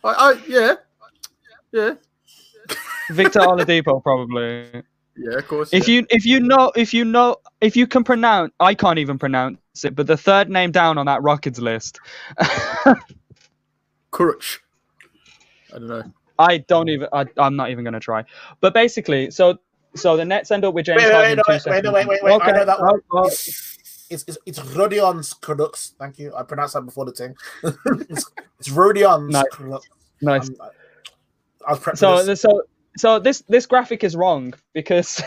I, 0.05 0.09
I 0.09 0.41
yeah, 0.47 0.75
yeah, 1.73 1.95
Victor 3.11 3.41
Oladipo, 3.41 4.03
probably. 4.03 4.83
yeah. 5.17 5.39
Of 5.39 5.49
course. 5.49 5.73
If 5.73 5.89
yeah. 5.89 5.97
you 5.97 6.07
if 6.11 6.25
you 6.25 6.41
know 6.41 6.73
if 6.77 6.95
you 6.95 7.05
know 7.05 7.37
if 7.61 7.77
you 7.77 7.87
can 7.87 8.05
pronounce, 8.05 8.53
I 8.61 8.75
can't 8.75 8.99
even 8.99 9.19
pronounce 9.19 9.59
it, 9.85 9.97
but 9.97 10.07
the 10.07 10.17
third 10.17 10.49
name 10.49 10.71
down 10.71 10.97
on 10.99 11.07
that 11.07 11.23
Rockets 11.23 11.59
list, 11.59 11.99
Courage. 14.11 14.61
I 15.75 15.79
don't 15.79 15.89
know. 15.89 16.13
I 16.41 16.59
don't 16.59 16.89
even. 16.89 17.09
I, 17.13 17.27
I'm 17.37 17.55
not 17.57 17.71
even 17.71 17.85
going 17.85 17.95
to 17.95 18.01
try. 18.01 18.25
But 18.61 18.75
basically, 18.75 19.31
so 19.31 19.59
so 19.95 20.17
the 20.17 20.25
Nets 20.25 20.51
end 20.51 20.65
up 20.65 20.75
with 20.75 20.87
James 20.87 21.03
Wait, 21.03 21.07
wait, 21.07 21.13
Harden. 21.13 21.31
wait, 21.31 21.33
in 21.33 21.37
two 21.39 21.43
wait, 21.49 21.55
wait, 21.55 21.63
seconds. 21.63 21.93
wait, 21.95 22.07
wait, 22.09 22.23
wait, 22.23 22.41
I 22.43 22.51
know 22.53 22.65
that 22.65 22.81
one. 22.81 23.01
oh, 23.13 23.19
oh, 23.25 23.27
It's, 23.27 24.25
it's, 24.27 24.39
it's 24.47 24.61
Rodion's 24.75 25.33
Canucks. 25.35 25.95
Thank 25.99 26.19
you. 26.19 26.35
I 26.35 26.43
pronounced 26.43 26.75
that 26.75 26.83
before 26.83 27.05
the 27.05 27.13
thing. 27.13 27.37
it's, 28.09 28.31
it's 28.59 28.71
Rodion's 28.71 29.33
Nice. 29.33 29.45
Canucks. 29.53 29.89
nice. 30.23 30.49
Um, 30.49 30.57
I 31.67 31.71
was 31.73 31.81
prepped 31.81 31.99
So 31.99 32.25
this. 32.25 32.41
so 32.41 32.63
so 32.97 33.19
this 33.21 33.43
this 33.49 33.67
graphic 33.67 34.03
is 34.03 34.17
wrong 34.17 34.55
because 34.73 35.23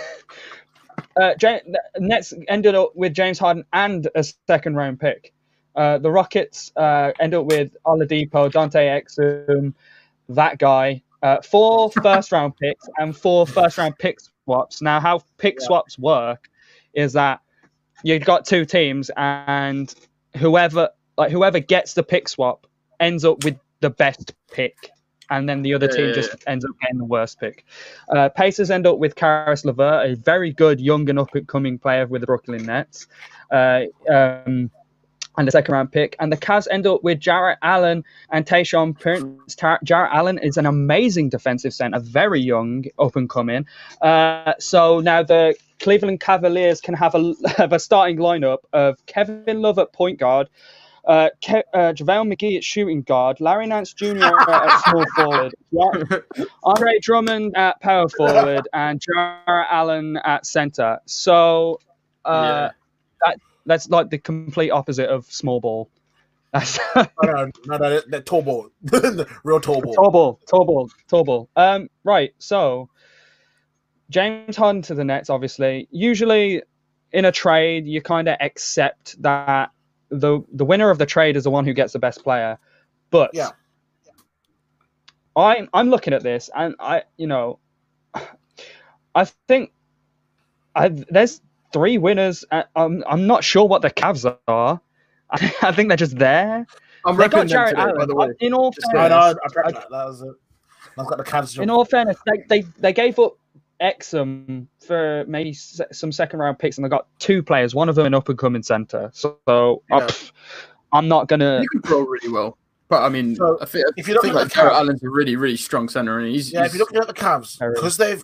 uh, 1.21 1.33
Ja- 1.41 1.59
Nets 1.97 2.33
ended 2.47 2.75
up 2.75 2.95
with 2.95 3.13
James 3.13 3.39
Harden 3.39 3.63
and 3.73 4.07
a 4.15 4.23
second 4.47 4.75
round 4.75 4.99
pick. 4.99 5.33
Uh, 5.75 5.97
the 5.97 6.11
Rockets 6.11 6.71
uh, 6.75 7.11
end 7.19 7.33
up 7.33 7.45
with 7.45 7.75
Oladipo, 7.85 8.51
Dante 8.51 8.85
Exum, 8.87 9.73
that 10.29 10.57
guy, 10.59 11.01
uh, 11.21 11.41
four 11.41 11.91
first 12.03 12.31
round 12.31 12.55
picks 12.57 12.87
and 12.97 13.15
four 13.15 13.45
first 13.47 13.77
round 13.77 13.97
pick 13.97 14.19
swaps. 14.45 14.81
Now, 14.81 14.99
how 14.99 15.21
pick 15.37 15.57
Yeah. 15.59 15.65
swaps 15.67 15.97
work 15.99 16.49
is 16.93 17.13
that 17.13 17.39
you've 18.03 18.25
got 18.25 18.45
two 18.45 18.65
teams, 18.65 19.09
and 19.17 19.93
whoever 20.37 20.89
like 21.17 21.31
whoever 21.31 21.59
gets 21.59 21.93
the 21.93 22.03
pick 22.03 22.27
swap 22.27 22.65
ends 22.99 23.23
up 23.25 23.43
with 23.43 23.57
the 23.81 23.89
best 23.89 24.33
pick, 24.51 24.89
and 25.29 25.47
then 25.47 25.61
the 25.61 25.73
other 25.73 25.87
Yeah, 25.87 25.95
team 25.95 26.05
yeah, 26.07 26.13
just 26.13 26.35
ends 26.47 26.65
up 26.65 26.71
getting 26.81 26.97
the 26.97 27.05
worst 27.05 27.39
pick. 27.39 27.65
Uh, 28.09 28.29
Pacers 28.29 28.71
end 28.71 28.87
up 28.87 28.97
with 28.97 29.15
Caris 29.15 29.63
LeVert, 29.65 30.09
a 30.11 30.15
very 30.15 30.51
good 30.51 30.79
young 30.81 31.09
and 31.09 31.19
up 31.19 31.33
and 31.35 31.47
coming 31.47 31.77
player 31.77 32.05
with 32.07 32.21
the 32.21 32.27
Brooklyn 32.27 32.65
Nets. 32.65 33.07
Uh, 33.51 33.81
um, 34.11 34.69
and 35.37 35.47
the 35.47 35.51
second 35.51 35.73
round 35.73 35.91
pick. 35.91 36.15
And 36.19 36.31
the 36.31 36.37
Cavs 36.37 36.67
end 36.69 36.85
up 36.87 37.03
with 37.03 37.19
Jarrett 37.19 37.59
Allen 37.61 38.03
and 38.31 38.45
Tayshawn 38.45 38.97
Prince. 38.99 39.55
Tar- 39.55 39.79
Jarrett 39.83 40.11
Allen 40.13 40.37
is 40.37 40.57
an 40.57 40.65
amazing 40.65 41.29
defensive 41.29 41.73
center, 41.73 41.99
very 41.99 42.39
young, 42.41 42.85
up 42.99 43.15
and 43.15 43.29
coming. 43.29 43.65
Uh, 44.01 44.53
so 44.59 44.99
now 44.99 45.23
the 45.23 45.55
Cleveland 45.79 46.19
Cavaliers 46.19 46.81
can 46.81 46.93
have 46.93 47.15
a, 47.15 47.33
have 47.57 47.73
a 47.73 47.79
starting 47.79 48.17
lineup 48.17 48.59
of 48.73 49.03
Kevin 49.05 49.61
Love 49.61 49.79
at 49.79 49.91
point 49.93 50.19
guard, 50.19 50.49
uh, 51.05 51.29
Ke- 51.41 51.65
uh, 51.73 51.91
JaVale 51.91 52.33
McGee 52.33 52.55
at 52.57 52.63
shooting 52.63 53.01
guard, 53.01 53.41
Larry 53.41 53.67
Nance 53.67 53.93
Jr. 53.93 54.23
at 54.23 54.77
small 54.85 55.05
forward, 55.15 55.53
Ja- 55.71 56.45
Andre 56.63 56.99
Drummond 57.01 57.57
at 57.57 57.81
power 57.81 58.07
forward, 58.07 58.67
and 58.71 59.01
Jarrett 59.01 59.67
Allen 59.69 60.17
at 60.23 60.45
center. 60.45 60.99
So 61.05 61.79
uh, 62.23 62.69
that 63.25 63.39
that's 63.65 63.89
like 63.89 64.09
the 64.09 64.17
complete 64.17 64.71
opposite 64.71 65.09
of 65.09 65.25
small 65.25 65.59
ball. 65.59 65.89
That's 66.51 66.79
No, 66.95 67.07
no, 67.23 67.51
no, 67.65 67.77
no, 67.77 68.01
that 68.09 68.25
tall 68.25 68.41
ball. 68.41 68.69
Real 69.43 69.59
tall 69.59 69.81
ball. 69.81 69.93
tall 69.93 70.11
ball, 70.11 70.39
tall 70.47 70.65
ball, 70.65 70.89
tall 71.07 71.23
ball. 71.23 71.49
Um, 71.55 71.89
right. 72.03 72.33
So 72.37 72.89
James 74.09 74.55
Harden 74.55 74.81
to 74.83 74.95
the 74.95 75.03
Nets, 75.03 75.29
obviously. 75.29 75.87
Usually 75.91 76.61
in 77.11 77.25
a 77.25 77.31
trade, 77.31 77.87
you 77.87 78.01
kind 78.01 78.27
of 78.27 78.37
accept 78.39 79.21
that 79.21 79.71
the 80.09 80.41
the 80.51 80.65
winner 80.65 80.89
of 80.91 80.99
the 80.99 81.05
trade 81.07 81.35
is 81.37 81.43
the 81.43 81.49
one 81.51 81.65
who 81.65 81.73
gets 81.73 81.93
the 81.93 81.99
best 81.99 82.23
player. 82.23 82.59
But 83.09 83.31
Yeah. 83.33 83.49
I'm 85.35 85.69
I'm 85.73 85.89
looking 85.89 86.13
at 86.13 86.21
this 86.21 86.49
and 86.53 86.75
I 86.79 87.03
you 87.17 87.25
know 87.27 87.57
I 89.15 89.25
think 89.47 89.71
I 90.75 90.89
there's 90.89 91.41
three 91.73 91.97
winners. 91.97 92.45
and 92.51 92.65
I'm 92.75 93.03
I'm 93.07 93.27
not 93.27 93.43
sure 93.43 93.67
what 93.67 93.81
the 93.81 93.89
Cavs 93.91 94.25
are. 94.47 94.79
I, 95.29 95.53
I 95.63 95.71
think 95.71 95.89
they're 95.89 95.97
just 95.97 96.17
there. 96.17 96.65
I'm 97.05 97.17
They 97.17 97.25
repping 97.25 97.31
got 97.31 97.47
Jared 97.47 97.69
today, 97.71 97.83
by 97.83 97.89
Allen. 97.89 98.07
the 98.07 98.15
way. 98.15 98.27
In 98.39 98.53
all 98.53 98.71
Just 98.71 98.89
fairness, 98.91 99.09
no, 99.09 99.17
I 99.43 99.47
prepped 99.49 99.73
that. 99.73 99.89
That 99.89 100.05
was 100.05 100.21
it. 100.21 100.33
I've 100.97 101.07
got 101.07 101.17
the 101.17 101.23
Cavs. 101.23 101.59
in 101.59 101.69
all 101.69 101.83
fairness, 101.85 102.17
they, 102.25 102.43
they, 102.61 102.67
they 102.79 102.93
gave 102.93 103.17
up 103.19 103.35
Exum 103.81 104.67
for 104.85 105.25
maybe 105.27 105.53
some 105.53 106.11
second 106.11 106.39
round 106.39 106.59
picks, 106.59 106.77
and 106.77 106.85
they 106.85 106.89
got 106.89 107.07
two 107.19 107.41
players. 107.43 107.73
One 107.75 107.89
of 107.89 107.95
them 107.95 108.05
an 108.05 108.13
up 108.13 108.29
and 108.29 108.37
coming 108.37 108.63
center. 108.63 109.09
So 109.13 109.37
uh, 109.47 109.75
Yeah. 109.89 110.07
I'm 110.93 111.07
not 111.07 111.27
gonna. 111.27 111.61
He 111.61 111.67
can 111.67 111.81
throw 111.81 112.01
really 112.01 112.29
well. 112.29 112.57
But 112.89 113.01
I 113.03 113.09
mean, 113.09 113.35
So, 113.35 113.57
I 113.59 113.65
think, 113.65 113.85
if 113.97 114.07
I 114.07 114.09
you 114.09 114.13
look 114.13 114.23
think 114.23 114.35
at 114.35 114.41
like 114.43 114.53
the 114.53 114.61
Allen's 114.61 115.03
a 115.03 115.09
really, 115.09 115.35
really 115.35 115.57
strong 115.57 115.89
center, 115.89 116.19
and 116.19 116.29
he's, 116.31 116.53
Yeah, 116.53 116.65
if 116.65 116.73
you're 116.73 116.79
looking 116.79 116.99
at 116.99 117.07
the 117.07 117.13
Cavs, 117.13 117.57
because 117.73 117.97
they've, 117.97 118.23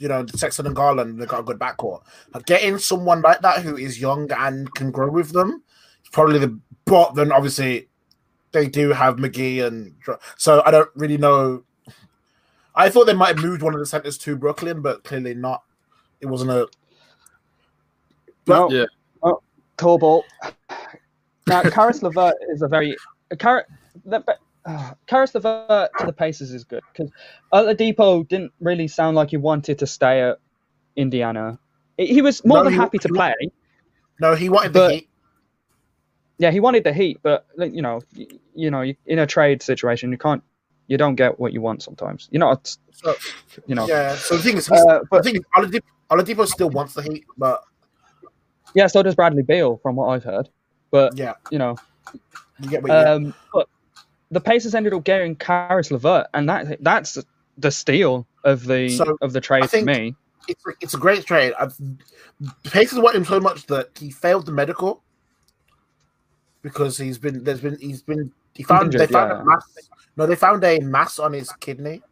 you 0.00 0.08
know, 0.08 0.22
the 0.22 0.36
Sexton 0.38 0.66
and 0.66 0.76
Garland, 0.76 1.20
they've 1.20 1.28
got 1.28 1.40
a 1.40 1.44
good 1.44 1.58
backcourt. 1.58 2.02
Like, 2.32 2.46
getting 2.46 2.78
someone 2.78 3.22
like 3.22 3.40
that 3.42 3.62
who 3.62 3.76
is 3.76 4.00
young 4.00 4.30
and 4.32 4.72
can 4.74 4.90
grow 4.90 5.10
with 5.10 5.32
them 5.32 5.62
is 6.02 6.10
probably 6.10 6.38
the. 6.38 6.58
But 6.84 7.14
then 7.14 7.32
obviously, 7.32 7.88
they 8.52 8.68
do 8.68 8.90
have 8.90 9.16
McGee 9.16 9.66
and 9.66 9.94
so 10.36 10.62
I 10.66 10.70
don't 10.70 10.90
really 10.94 11.16
know. 11.18 11.64
I 12.74 12.90
thought 12.90 13.06
they 13.06 13.14
might 13.14 13.36
have 13.36 13.44
moved 13.44 13.62
one 13.62 13.72
of 13.74 13.80
the 13.80 13.86
centers 13.86 14.18
to 14.18 14.36
Brooklyn, 14.36 14.82
but 14.82 15.04
clearly 15.04 15.34
not. 15.34 15.62
It 16.20 16.26
wasn't 16.26 16.50
a. 16.50 16.68
No, 18.46 18.70
Yeah. 18.70 18.86
tall 19.76 19.98
ball. 19.98 20.24
Now, 21.46 21.60
Caris 21.62 22.02
LeVert 22.02 22.36
is 22.48 22.62
a 22.62 22.68
very. 22.68 22.96
Car- 23.38 23.66
the- 24.06 24.20
but 24.20 24.38
uh, 24.66 24.92
Caris 25.06 25.34
LeVert 25.34 25.90
to 25.98 26.06
the 26.06 26.12
Pacers 26.12 26.52
is 26.52 26.64
good 26.64 26.82
because 26.92 27.10
Oladipo 27.52 28.26
didn't 28.28 28.52
really 28.60 28.88
sound 28.88 29.16
like 29.16 29.30
he 29.30 29.36
wanted 29.36 29.78
to 29.80 29.86
stay 29.86 30.20
at 30.22 30.38
Indiana. 30.96 31.58
He 31.98 32.22
was 32.22 32.44
more 32.44 32.58
No, 32.58 32.64
than 32.64 32.72
he- 32.72 32.78
happy 32.78 32.98
to 32.98 33.08
he- 33.08 33.14
play. 33.14 33.34
No, 34.20 34.34
he 34.34 34.48
wanted 34.48 34.72
But- 34.72 34.88
the 34.88 34.94
Heat. 34.94 35.08
Yeah, 36.38 36.50
he 36.50 36.58
wanted 36.58 36.82
the 36.82 36.92
Heat, 36.92 37.20
but 37.22 37.46
you 37.58 37.80
know, 37.80 38.00
y- 38.16 38.26
you 38.56 38.70
know, 38.70 38.82
in 39.06 39.18
a 39.20 39.26
trade 39.26 39.62
situation, 39.62 40.10
you 40.10 40.18
can't, 40.18 40.42
you 40.88 40.98
don't 40.98 41.14
get 41.14 41.38
what 41.38 41.52
you 41.52 41.60
want 41.60 41.80
sometimes. 41.82 42.28
You're 42.32 42.40
not, 42.40 42.76
So, 42.92 43.14
you 43.66 43.74
know. 43.76 43.86
yeah. 43.86 44.16
So 44.16 44.36
the 44.36 44.42
thing 44.42 44.56
is, 44.56 44.68
Uh, 44.68 44.74
the 44.74 45.04
but 45.10 45.22
thing 45.24 45.36
is, 45.36 45.42
Oladipo, 45.56 45.82
Oladipo 46.10 46.46
still 46.48 46.70
wants 46.70 46.94
the 46.94 47.02
Heat, 47.02 47.24
but 47.38 47.62
yeah, 48.74 48.88
so 48.88 49.00
does 49.04 49.14
Bradley 49.14 49.44
Beal, 49.44 49.78
from 49.82 49.94
what 49.94 50.08
I've 50.08 50.24
heard. 50.24 50.48
But 50.90 51.16
yeah, 51.16 51.34
you 51.52 51.58
know, 51.58 51.76
you 52.60 52.68
get 52.68 52.82
what 52.82 52.90
you 52.92 52.98
get. 52.98 53.06
um, 53.06 53.34
but 53.52 53.68
the 54.34 54.40
Pacers 54.40 54.74
ended 54.74 54.92
up 54.92 55.04
getting 55.04 55.36
Caris 55.36 55.90
LeVert, 55.90 56.26
and 56.34 56.48
that 56.48 56.82
that's 56.82 57.18
the 57.56 57.70
steal 57.70 58.26
of 58.42 58.64
the 58.64 58.88
So, 58.88 59.16
of 59.22 59.32
the 59.32 59.40
trade 59.40 59.70
for 59.70 59.82
me. 59.82 60.14
it's 60.48 60.64
it's 60.80 60.94
a 60.94 60.98
great 60.98 61.24
trade. 61.24 61.54
I've, 61.58 61.76
the 62.40 62.70
Pacers 62.70 62.98
want 62.98 63.16
him 63.16 63.24
so 63.24 63.38
much 63.38 63.66
that 63.66 63.90
he 63.98 64.10
failed 64.10 64.46
the 64.46 64.52
medical 64.52 65.02
because 66.62 66.98
he's 66.98 67.16
been 67.16 67.44
there's 67.44 67.60
been 67.60 67.78
he's 67.78 68.02
been 68.02 68.32
he 68.54 68.64
found 68.64 68.86
injured, 68.86 69.02
they 69.02 69.06
found 69.06 69.30
yeah. 69.30 69.40
a 69.40 69.44
mass. 69.44 69.90
No, 70.16 70.26
they 70.26 70.36
found 70.36 70.64
a 70.64 70.80
mass 70.80 71.18
on 71.20 71.32
his 71.32 71.50
kidney. 71.60 72.02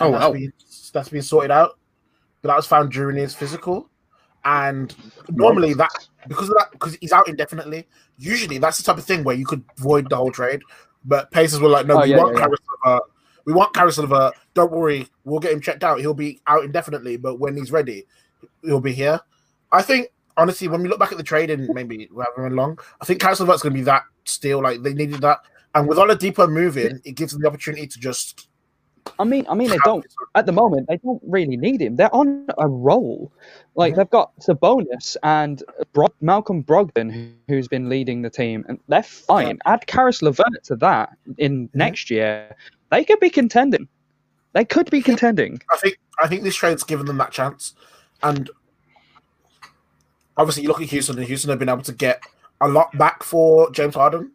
Oh, 0.00 0.12
that's 0.12 0.24
wow. 0.24 0.32
been, 0.32 0.52
that's 0.92 1.08
been 1.10 1.22
sorted 1.22 1.50
out. 1.50 1.78
But 2.40 2.48
that 2.48 2.56
was 2.56 2.66
found 2.66 2.90
during 2.90 3.16
his 3.16 3.34
physical, 3.34 3.88
and 4.44 4.94
normally 5.28 5.74
that 5.74 6.08
because 6.26 6.48
of 6.48 6.56
that 6.58 6.70
because 6.72 6.96
he's 7.02 7.12
out 7.12 7.28
indefinitely. 7.28 7.86
Usually 8.18 8.56
that's 8.56 8.78
the 8.78 8.82
type 8.82 8.96
of 8.96 9.04
thing 9.04 9.24
where 9.24 9.36
you 9.36 9.44
could 9.44 9.62
void 9.76 10.08
the 10.08 10.16
whole 10.16 10.32
trade. 10.32 10.62
But 11.04 11.30
Pacers 11.30 11.60
were 11.60 11.68
like, 11.68 11.86
no, 11.86 11.98
Oh, 11.98 12.02
we 12.02 12.10
yeah, 12.10 12.18
want 12.18 12.34
yeah, 12.34 12.40
yeah. 12.40 12.46
Caris 12.46 12.60
LeVert. 12.84 13.02
Uh, 13.02 13.06
we 13.44 13.52
want 13.52 13.74
Caris 13.74 13.98
LeVert. 13.98 14.12
Uh, 14.12 14.30
don't 14.54 14.70
worry, 14.72 15.08
we'll 15.24 15.40
get 15.40 15.52
him 15.52 15.60
checked 15.60 15.82
out. 15.82 16.00
He'll 16.00 16.14
be 16.14 16.40
out 16.46 16.64
indefinitely, 16.64 17.16
but 17.16 17.40
when 17.40 17.56
he's 17.56 17.72
ready, 17.72 18.06
he'll 18.62 18.80
be 18.80 18.92
here. 18.92 19.20
I 19.72 19.82
think 19.82 20.08
honestly, 20.36 20.68
when 20.68 20.82
we 20.82 20.88
look 20.88 20.98
back 21.00 21.12
at 21.12 21.18
the 21.18 21.24
trade 21.24 21.50
and 21.50 21.68
maybe 21.74 22.08
however 22.14 22.50
long, 22.50 22.78
I 23.00 23.04
think 23.04 23.20
Caris 23.20 23.40
LeVert's 23.40 23.62
going 23.62 23.72
to 23.72 23.78
be 23.78 23.84
that 23.84 24.04
still. 24.24 24.62
Like 24.62 24.82
they 24.82 24.94
needed 24.94 25.20
that, 25.22 25.40
and 25.74 25.88
with 25.88 25.98
Oladipo 25.98 26.50
moving, 26.50 27.00
it 27.04 27.12
gives 27.16 27.32
them 27.32 27.42
the 27.42 27.48
opportunity 27.48 27.86
to 27.86 27.98
just. 27.98 28.48
I 29.18 29.24
mean, 29.24 29.44
I 29.48 29.54
mean, 29.54 29.68
they 29.68 29.78
don't 29.84 30.06
at 30.34 30.46
the 30.46 30.52
moment. 30.52 30.88
They 30.88 30.96
don't 30.98 31.22
really 31.26 31.56
need 31.56 31.80
him. 31.80 31.96
They're 31.96 32.14
on 32.14 32.46
a 32.58 32.68
roll. 32.68 33.32
Like 33.74 33.94
mhm. 33.94 33.96
they've 33.96 34.10
got 34.10 34.36
Sabonis 34.40 35.16
and 35.22 35.62
Bro- 35.92 36.14
Malcolm 36.20 36.62
Brogdon, 36.62 37.12
who- 37.12 37.30
who's 37.48 37.68
been 37.68 37.88
leading 37.88 38.22
the 38.22 38.30
team, 38.30 38.64
and 38.68 38.78
they're 38.88 39.02
fine. 39.02 39.58
Add 39.66 39.86
Caris 39.86 40.22
LeVert 40.22 40.64
to 40.64 40.76
that 40.76 41.16
in 41.38 41.68
mhm. 41.68 41.74
next 41.74 42.10
year, 42.10 42.54
they 42.90 43.04
could 43.04 43.20
be 43.20 43.30
contending. 43.30 43.88
They 44.52 44.64
could 44.64 44.90
be 44.90 45.02
contending. 45.02 45.60
I 45.72 45.76
think 45.78 45.98
I 46.22 46.28
think 46.28 46.42
this 46.42 46.56
trade's 46.56 46.84
given 46.84 47.06
them 47.06 47.18
that 47.18 47.32
chance, 47.32 47.74
and 48.22 48.50
obviously 50.36 50.62
you 50.62 50.68
look 50.68 50.80
at 50.80 50.88
Houston, 50.88 51.18
and 51.18 51.26
Houston 51.26 51.50
have 51.50 51.58
been 51.58 51.68
able 51.68 51.82
to 51.82 51.92
get 51.92 52.22
a 52.60 52.68
lot 52.68 52.96
back 52.96 53.22
for 53.22 53.70
James 53.72 53.94
Harden 53.94 54.32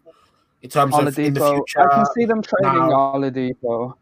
in 0.61 0.69
terms 0.69 0.95
of 0.95 1.17
in 1.19 1.33
the 1.33 1.39
future. 1.39 1.91
I 1.91 1.95
can 1.95 2.05
see 2.13 2.25
them 2.25 2.41
trading 2.41 2.79
now. 2.89 3.13
Oladipo. 3.15 3.95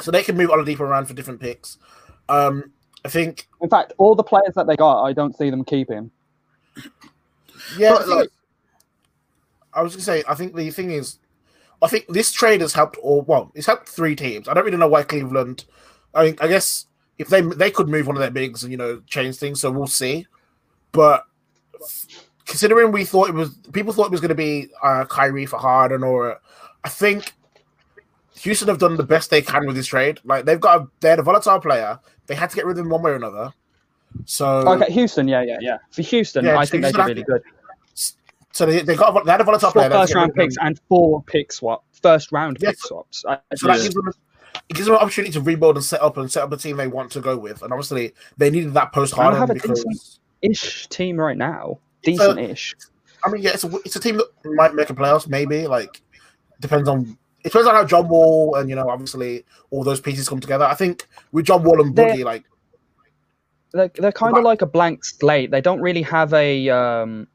So 0.00 0.10
they 0.10 0.22
can 0.22 0.36
move 0.36 0.50
Oladipo 0.50 0.80
around 0.80 1.06
for 1.06 1.14
different 1.14 1.40
picks. 1.40 1.78
Um, 2.28 2.72
I 3.04 3.08
think, 3.08 3.48
In 3.60 3.68
fact, 3.68 3.92
all 3.98 4.14
the 4.14 4.22
players 4.22 4.54
that 4.54 4.66
they 4.66 4.76
got, 4.76 5.02
I 5.04 5.12
don't 5.12 5.36
see 5.36 5.50
them 5.50 5.64
keeping. 5.64 6.10
yeah. 7.76 7.90
But, 7.92 8.06
the 8.06 8.14
like- 8.14 8.28
I 9.72 9.82
was 9.82 9.94
gonna 9.94 10.04
say, 10.04 10.22
I 10.28 10.34
think 10.34 10.54
the 10.54 10.70
thing 10.70 10.90
is, 10.92 11.18
I 11.82 11.88
think 11.88 12.06
this 12.08 12.32
trade 12.32 12.60
has 12.60 12.72
helped 12.72 12.96
all. 12.98 13.22
Well, 13.22 13.50
it's 13.54 13.66
helped 13.66 13.88
three 13.88 14.14
teams. 14.16 14.48
I 14.48 14.54
don't 14.54 14.64
really 14.64 14.76
know 14.76 14.88
why 14.88 15.02
Cleveland. 15.02 15.64
I 16.14 16.26
mean, 16.26 16.36
I 16.40 16.46
guess 16.48 16.86
if 17.18 17.28
they 17.28 17.40
they 17.40 17.70
could 17.70 17.88
move 17.88 18.06
one 18.06 18.16
of 18.16 18.20
their 18.20 18.30
bigs 18.30 18.62
and 18.62 18.70
you 18.70 18.78
know 18.78 19.02
change 19.06 19.36
things, 19.36 19.60
so 19.60 19.70
we'll 19.70 19.86
see. 19.88 20.26
But 20.92 21.24
considering 22.46 22.92
we 22.92 23.04
thought 23.04 23.28
it 23.28 23.34
was, 23.34 23.56
people 23.72 23.92
thought 23.92 24.06
it 24.06 24.12
was 24.12 24.20
going 24.20 24.28
to 24.28 24.34
be 24.34 24.68
uh, 24.82 25.04
Kyrie 25.06 25.44
for 25.46 25.58
Harden, 25.58 26.04
or 26.04 26.40
I 26.84 26.88
think 26.88 27.32
Houston 28.40 28.68
have 28.68 28.78
done 28.78 28.96
the 28.96 29.02
best 29.04 29.30
they 29.30 29.42
can 29.42 29.66
with 29.66 29.76
this 29.76 29.86
trade. 29.86 30.18
Like 30.24 30.44
they've 30.44 30.60
got 30.60 30.80
a, 30.82 30.88
they 31.00 31.10
had 31.10 31.18
a 31.18 31.22
volatile 31.22 31.60
player. 31.60 31.98
They 32.26 32.34
had 32.34 32.50
to 32.50 32.56
get 32.56 32.66
rid 32.66 32.78
of 32.78 32.84
him 32.84 32.90
one 32.90 33.02
way 33.02 33.12
or 33.12 33.16
another. 33.16 33.52
So 34.24 34.46
Okay, 34.46 34.92
Houston, 34.92 35.28
yeah, 35.28 35.42
yeah, 35.42 35.58
yeah. 35.60 35.78
For 35.90 36.02
Houston, 36.02 36.44
Yeah, 36.44 36.56
I 36.58 36.64
so 36.64 36.70
think 36.72 36.82
they 36.82 36.88
Houston 36.88 37.06
did 37.06 37.16
really 37.16 37.22
good. 37.24 37.42
so 38.52 38.66
they, 38.66 38.82
they 38.82 38.94
got 38.96 39.16
a, 39.20 39.24
they 39.24 39.30
had 39.32 39.40
a 39.40 39.44
volatile 39.44 39.70
Four 39.70 39.80
player. 39.82 39.88
they 39.88 39.94
first 39.96 40.14
round 40.14 40.34
picks 40.34 40.56
and 40.60 40.80
four 40.88 41.22
pick 41.24 41.52
swap, 41.52 41.84
first 42.02 42.32
round 42.32 42.58
Yes. 42.60 42.72
pick 42.72 42.78
swaps. 42.80 43.24
I, 43.28 43.38
So 43.54 43.66
that 43.68 43.80
gives 43.82 43.94
them 43.94 44.10
it 44.68 44.74
gives 44.74 44.86
them 44.86 44.94
an 44.96 45.00
opportunity 45.02 45.32
to 45.32 45.40
rebuild 45.40 45.76
and 45.76 45.84
set 45.84 46.00
up 46.00 46.16
and 46.16 46.30
set 46.30 46.42
up 46.44 46.52
a 46.52 46.56
team 46.56 46.76
they 46.76 46.86
want 46.86 47.10
to 47.12 47.20
go 47.20 47.36
with. 47.36 47.62
And 47.62 47.72
obviously 47.72 48.14
they 48.36 48.50
needed 48.50 48.72
that 48.74 48.92
post 48.92 49.14
Harden 49.14 49.38
have 49.38 49.50
a 49.50 49.54
because 49.54 49.84
decent- 49.84 50.18
ish 50.42 50.86
team 50.88 51.16
right 51.18 51.36
now, 51.36 51.78
It's 52.02 52.18
decent-ish. 52.18 52.74
I 53.24 53.30
mean 53.30 53.42
yeah, 53.42 53.50
it's 53.50 53.64
a 53.64 53.76
it's 53.84 53.96
a 53.96 54.00
team 54.00 54.16
that 54.18 54.26
might 54.44 54.74
make 54.74 54.90
a 54.90 54.94
playoffs, 54.94 55.26
maybe. 55.28 55.66
Like 55.66 56.00
depends 56.60 56.88
on 56.88 57.18
it 57.44 57.52
depends 57.52 57.68
on 57.68 57.74
how 57.74 57.84
John 57.84 58.08
Wall 58.08 58.54
and 58.56 58.68
you 58.70 58.74
know 58.74 58.88
obviously 58.88 59.44
all 59.70 59.84
those 59.84 60.00
pieces 60.00 60.28
come 60.28 60.40
together. 60.40 60.64
I 60.64 60.74
think 60.74 61.06
with 61.32 61.44
John 61.46 61.62
Wall 61.62 61.80
and 61.80 61.94
They're- 61.94 62.24
like 62.24 62.44
They're, 63.72 63.90
they're 63.94 64.12
kind 64.12 64.36
of 64.36 64.44
like 64.44 64.62
a 64.62 64.66
blank 64.66 65.04
slate. 65.04 65.50
They 65.50 65.60
don't 65.60 65.80
really 65.80 66.02
have 66.02 66.32
a 66.32 66.68
um, 66.70 67.26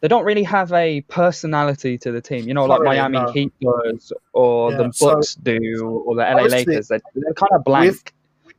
they 0.00 0.08
don't 0.08 0.24
really 0.24 0.42
have 0.44 0.72
a 0.72 1.00
personality 1.02 1.96
to 1.98 2.12
the 2.12 2.20
team. 2.20 2.46
You 2.46 2.54
know, 2.54 2.64
like 2.66 2.80
really, 2.80 2.96
Miami 2.96 3.18
no. 3.18 3.32
Heat 3.32 3.52
does, 3.60 4.12
or 4.32 4.70
Yeah, 4.72 4.76
the 4.78 4.92
so- 4.92 5.14
Bucks 5.14 5.34
do, 5.36 6.02
or 6.06 6.14
the 6.16 6.22
LA 6.22 6.42
Lakers. 6.42 6.88
They're, 6.88 7.00
they're 7.14 7.34
kind 7.34 7.52
of 7.52 7.64
blank. 7.64 7.86
with 7.92 8.12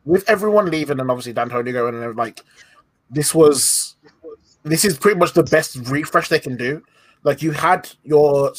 with 0.06 0.30
everyone 0.30 0.72
leaving 0.72 1.00
and 1.02 1.12
obviously 1.12 1.34
D'Antoni 1.34 1.74
going 1.74 1.94
and 2.02 2.16
like 2.16 2.40
this 3.10 3.36
was 3.36 3.96
this 4.64 4.86
is 4.86 4.98
pretty 4.98 5.20
much 5.20 5.34
the 5.34 5.44
best 5.44 5.76
refresh 5.90 6.30
they 6.30 6.40
can 6.40 6.56
do. 6.58 6.82
Like 7.24 7.42
you 7.42 7.52
had 7.52 7.90
your 8.04 8.54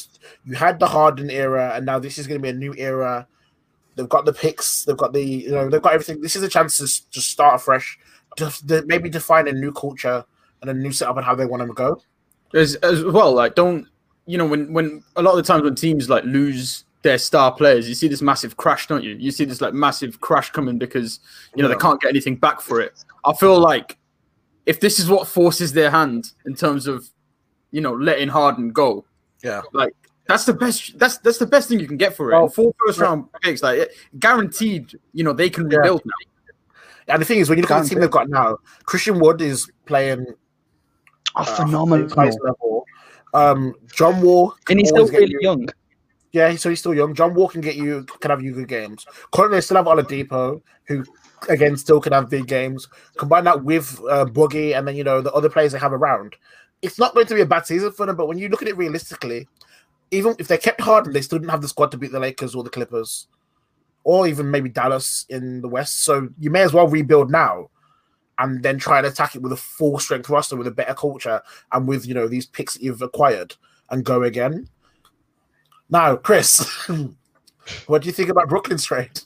you 0.45 0.55
had 0.55 0.79
the 0.79 0.87
Harden 0.87 1.29
era 1.29 1.73
and 1.75 1.85
now 1.85 1.99
this 1.99 2.17
is 2.17 2.27
going 2.27 2.39
to 2.39 2.43
be 2.43 2.49
a 2.49 2.53
new 2.53 2.73
era. 2.77 3.27
They've 3.95 4.07
got 4.09 4.25
the 4.25 4.33
picks, 4.33 4.85
they've 4.85 4.95
got 4.97 5.13
the 5.13 5.23
you 5.23 5.51
know 5.51 5.69
they've 5.69 5.81
got 5.81 5.93
everything. 5.93 6.21
This 6.21 6.35
is 6.35 6.43
a 6.43 6.49
chance 6.49 6.77
to 6.77 7.11
to 7.11 7.21
start 7.21 7.55
afresh, 7.55 7.97
to, 8.37 8.51
to 8.67 8.83
maybe 8.85 9.09
define 9.09 9.47
a 9.47 9.51
new 9.53 9.71
culture 9.71 10.23
and 10.61 10.69
a 10.69 10.73
new 10.73 10.91
setup 10.91 11.17
and 11.17 11.25
how 11.25 11.35
they 11.35 11.45
want 11.45 11.65
to 11.67 11.73
go. 11.73 12.01
as 12.53 12.75
as 12.77 13.03
well 13.03 13.31
like 13.33 13.55
don't 13.55 13.87
you 14.25 14.37
know 14.37 14.45
when 14.45 14.71
when 14.73 15.03
a 15.15 15.21
lot 15.21 15.31
of 15.31 15.37
the 15.37 15.43
times 15.43 15.63
when 15.63 15.75
teams 15.75 16.09
like 16.09 16.23
lose 16.25 16.83
their 17.01 17.17
star 17.17 17.51
players 17.51 17.87
you 17.87 17.95
see 17.95 18.07
this 18.09 18.21
massive 18.21 18.57
crash 18.57 18.85
don't 18.87 19.03
you 19.03 19.15
you 19.15 19.31
see 19.31 19.45
this 19.45 19.61
like 19.61 19.73
massive 19.73 20.19
crash 20.19 20.49
coming 20.51 20.77
because 20.77 21.19
you 21.55 21.63
know 21.63 21.69
Yeah. 21.69 21.75
they 21.75 21.79
can't 21.79 22.01
get 22.01 22.09
anything 22.09 22.35
back 22.35 22.59
for 22.59 22.81
it 22.81 23.05
i 23.25 23.33
feel 23.33 23.57
like 23.57 23.97
if 24.65 24.79
this 24.81 24.99
is 24.99 25.09
what 25.09 25.27
forces 25.27 25.71
their 25.73 25.89
hand 25.89 26.33
in 26.45 26.55
terms 26.55 26.87
of 26.87 27.07
you 27.71 27.81
know 27.81 27.93
letting 27.93 28.27
harden 28.29 28.71
go 28.71 29.05
Yeah. 29.43 29.61
like 29.73 29.93
that's 30.27 30.45
the 30.45 30.53
best 30.53 30.97
that's 30.99 31.17
that's 31.19 31.37
the 31.37 31.45
best 31.47 31.69
thing 31.69 31.79
you 31.79 31.87
can 31.87 31.97
get 31.97 32.15
for 32.15 32.31
it 32.31 32.35
Well, 32.35 32.43
And 32.45 32.53
four 32.53 32.73
first 32.85 32.99
round 32.99 33.25
picks 33.41 33.61
like 33.63 33.89
guaranteed 34.19 34.93
you 35.13 35.23
know 35.23 35.33
they 35.33 35.49
can 35.49 35.69
Yeah. 35.69 35.77
rebuild 35.77 36.01
now 36.05 36.13
And 37.13 37.21
the 37.21 37.25
thing 37.25 37.39
is, 37.39 37.49
when 37.49 37.57
you 37.57 37.63
look 37.63 37.71
at 37.71 37.83
the 37.83 37.89
team 37.89 37.99
they've 38.01 38.11
got 38.11 38.29
now, 38.29 38.57
Christian 38.85 39.19
Wood 39.19 39.41
is 39.41 39.67
playing 39.87 40.27
a 41.35 41.39
uh, 41.39 41.43
phenomenal! 41.43 42.07
highest 42.09 42.37
level. 42.43 42.85
Um, 43.33 43.73
John 43.91 44.21
Wall, 44.21 44.53
And 44.69 44.77
he's 44.77 44.89
still 44.89 45.07
really 45.07 45.31
you- 45.31 45.39
young. 45.41 45.67
Yeah, 46.31 46.55
so 46.57 46.69
he's 46.69 46.77
still 46.81 46.93
young. 46.93 47.15
John 47.15 47.33
Wall 47.33 47.47
can 47.49 47.61
get 47.61 47.75
you 47.75 48.03
can 48.21 48.29
have 48.29 48.43
you 48.43 48.53
good 48.53 48.67
games. 48.67 49.07
Currently, 49.33 49.57
they 49.57 49.61
still 49.61 49.77
have 49.77 49.87
Oladipo, 49.87 50.61
who 50.87 51.03
again 51.49 51.75
still 51.77 51.99
can 51.99 52.13
have 52.13 52.29
big 52.29 52.45
games. 52.45 52.87
Combine 53.17 53.45
that 53.45 53.63
with 53.63 53.99
uh, 54.07 54.25
Boogie, 54.25 54.77
and 54.77 54.87
then 54.87 54.95
you 54.95 55.03
know 55.03 55.19
the 55.21 55.33
other 55.33 55.49
players 55.49 55.71
they 55.71 55.79
have 55.79 55.93
around. 55.93 56.35
It's 56.81 56.99
not 56.99 57.13
going 57.13 57.27
to 57.27 57.35
be 57.35 57.41
a 57.41 57.45
bad 57.45 57.65
season 57.65 57.91
for 57.91 58.05
them. 58.05 58.15
But 58.15 58.27
when 58.27 58.37
you 58.37 58.49
look 58.49 58.61
at 58.61 58.67
it 58.67 58.77
realistically, 58.77 59.47
even 60.11 60.35
if 60.39 60.47
they 60.47 60.57
kept 60.57 60.81
Harden, 60.81 61.13
they 61.13 61.21
still 61.21 61.39
didn't 61.39 61.51
have 61.51 61.61
the 61.61 61.67
squad 61.67 61.91
to 61.91 61.97
beat 61.97 62.11
the 62.11 62.19
Lakers 62.19 62.55
or 62.55 62.63
the 62.63 62.69
Clippers, 62.69 63.27
or 64.03 64.27
even 64.27 64.49
maybe 64.49 64.69
Dallas 64.69 65.25
in 65.29 65.61
the 65.61 65.67
West. 65.67 66.03
So 66.03 66.29
you 66.39 66.49
may 66.49 66.61
as 66.61 66.73
well 66.73 66.87
rebuild 66.87 67.29
now, 67.29 67.69
and 68.39 68.63
then 68.63 68.79
try 68.79 68.99
and 68.99 69.07
attack 69.07 69.35
it 69.35 69.41
with 69.41 69.51
a 69.51 69.57
full 69.57 69.99
strength 69.99 70.29
roster 70.29 70.55
with 70.55 70.67
a 70.67 70.71
better 70.71 70.93
culture 70.93 71.41
and 71.71 71.87
with 71.87 72.07
you 72.07 72.13
know 72.13 72.27
these 72.27 72.45
picks 72.45 72.73
that 72.73 72.83
you've 72.83 73.01
acquired 73.01 73.55
and 73.89 74.05
go 74.05 74.23
again. 74.23 74.67
Now, 75.89 76.15
Chris, 76.15 76.67
what 77.87 78.01
do 78.01 78.07
you 78.07 78.13
think 78.13 78.29
about 78.29 78.49
Brooklyn's 78.49 78.85
trade? 78.85 79.21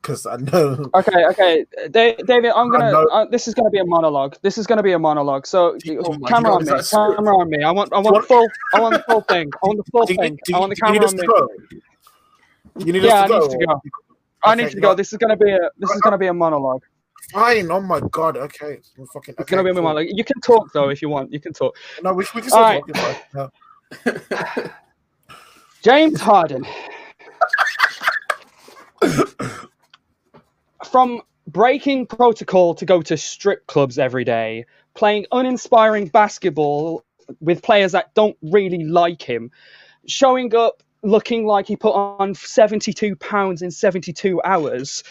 Because 0.00 0.24
I 0.24 0.36
know 0.36 0.88
Okay, 0.94 1.24
okay, 1.26 1.66
Da- 1.90 2.16
David, 2.26 2.52
I'm 2.56 2.70
gonna. 2.70 2.90
know- 2.90 3.06
Uh, 3.12 3.26
this 3.26 3.46
is 3.46 3.52
gonna 3.54 3.68
be 3.70 3.78
a 3.80 3.84
monologue. 3.84 4.36
This 4.40 4.56
is 4.56 4.66
gonna 4.66 4.82
be 4.82 4.92
a 4.92 4.98
monologue. 4.98 5.46
So, 5.46 5.76
Oh 5.76 6.16
camera 6.26 6.52
God, 6.52 6.68
on 6.68 6.76
me. 6.76 6.82
script? 6.82 6.90
Camera 7.16 7.36
on 7.36 7.50
me. 7.50 7.62
I 7.62 7.70
want. 7.70 7.92
I 7.92 7.98
want 7.98 8.14
What- 8.14 8.24
full. 8.26 8.46
I 8.74 8.80
want 8.80 8.94
the 8.94 9.02
full 9.02 9.20
thing. 9.22 9.50
I 9.62 9.66
want 9.66 9.84
the 9.84 9.90
full 9.92 10.06
do 10.06 10.14
you, 10.14 10.18
thing. 10.18 10.38
do 10.46 10.54
I 10.54 10.58
want 10.58 10.70
the 10.70 10.76
do 10.76 10.86
you 10.86 10.92
need 10.92 11.00
camera 11.00 11.04
us 11.04 11.12
on 11.12 11.18
to 11.18 11.22
me. 11.22 11.28
go? 11.28 12.86
You 12.86 12.92
need 12.94 13.02
Yeah, 13.02 13.14
I 13.14 13.24
us 13.24 13.28
to 13.28 13.34
need 13.34 13.40
go. 13.40 13.48
to 13.48 13.66
go. 13.66 13.80
I 14.42 14.54
need 14.54 14.70
to 14.70 14.80
go. 14.80 14.88
no. 14.88 14.94
This 14.94 15.12
is 15.12 15.18
gonna 15.18 15.36
be 15.36 15.50
a. 15.50 15.58
This 15.78 15.90
is 15.90 16.00
gonna 16.00 16.16
be 16.18 16.28
a 16.28 16.32
monologue. 16.34 16.82
Fine. 17.32 17.70
Oh 17.70 17.80
my 17.80 18.00
god. 18.10 18.38
Okay. 18.38 18.80
We're 18.96 19.04
fucking. 19.12 19.34
It's 19.38 19.50
gonna 19.50 19.64
be 19.64 19.70
a 19.70 19.74
monologue. 19.74 20.06
You 20.08 20.24
can 20.24 20.40
talk 20.40 20.72
though 20.72 20.88
if 20.88 21.02
you 21.02 21.10
want. 21.10 21.30
You 21.30 21.40
can 21.40 21.52
talk. 21.52 21.76
No, 22.02 22.14
we, 22.14 22.24
we 22.34 22.40
can 22.40 22.50
All 22.52 22.58
still 22.58 22.62
right. 22.62 22.82
talk. 23.34 23.52
it's. 24.06 24.64
No. 24.66 24.70
James 25.82 26.20
Harden. 26.20 26.64
From 30.90 31.22
breaking 31.46 32.06
protocol 32.06 32.74
to 32.74 32.84
go 32.84 33.00
to 33.02 33.16
strip 33.16 33.66
clubs 33.68 33.96
every 33.96 34.24
day, 34.24 34.64
playing 34.94 35.26
uninspiring 35.30 36.08
basketball 36.08 37.04
with 37.40 37.62
players 37.62 37.92
that 37.92 38.12
don't 38.14 38.36
really 38.42 38.82
like 38.82 39.22
him, 39.22 39.52
showing 40.08 40.52
up 40.52 40.82
looking 41.02 41.46
like 41.46 41.68
he 41.68 41.76
put 41.76 41.92
on 41.92 42.34
72 42.34 43.14
pounds 43.14 43.62
in 43.62 43.70
72 43.70 44.42
hours, 44.42 45.04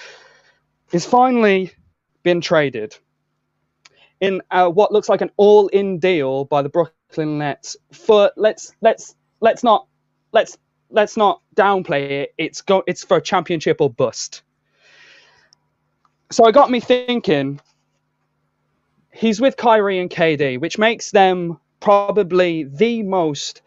is 0.92 1.06
finally 1.06 1.72
been 2.24 2.42
traded 2.42 2.98
in 4.20 4.42
uh, 4.52 4.68
what 4.68 4.92
looks 4.92 5.08
like 5.08 5.22
an 5.22 5.32
all-in 5.38 5.98
deal 5.98 6.44
by 6.44 6.62
the 6.62 6.68
Brooklyn 6.68 7.38
Nets 7.38 7.78
for 7.94 8.32
let's 8.36 8.74
let's 8.82 9.16
let's 9.40 9.64
not 9.64 9.88
let's 10.34 10.58
let's 10.90 11.16
not 11.16 11.42
downplay 11.56 12.10
it. 12.10 12.34
It's 12.38 12.62
go 12.62 12.84
it's 12.86 13.06
for 13.06 13.16
a 13.16 13.22
championship 13.22 13.80
or 13.80 13.90
bust. 13.90 14.44
So 16.32 16.48
it 16.48 16.54
got 16.54 16.70
me 16.70 16.80
thinking. 16.80 17.60
He's 19.12 19.42
with 19.42 19.58
Kyrie 19.58 20.00
and 20.00 20.10
KD, 20.10 20.60
which 20.60 20.78
makes 20.78 21.12
them 21.12 21.60
probably 21.80 22.64
the 22.66 23.04
most 23.04 23.62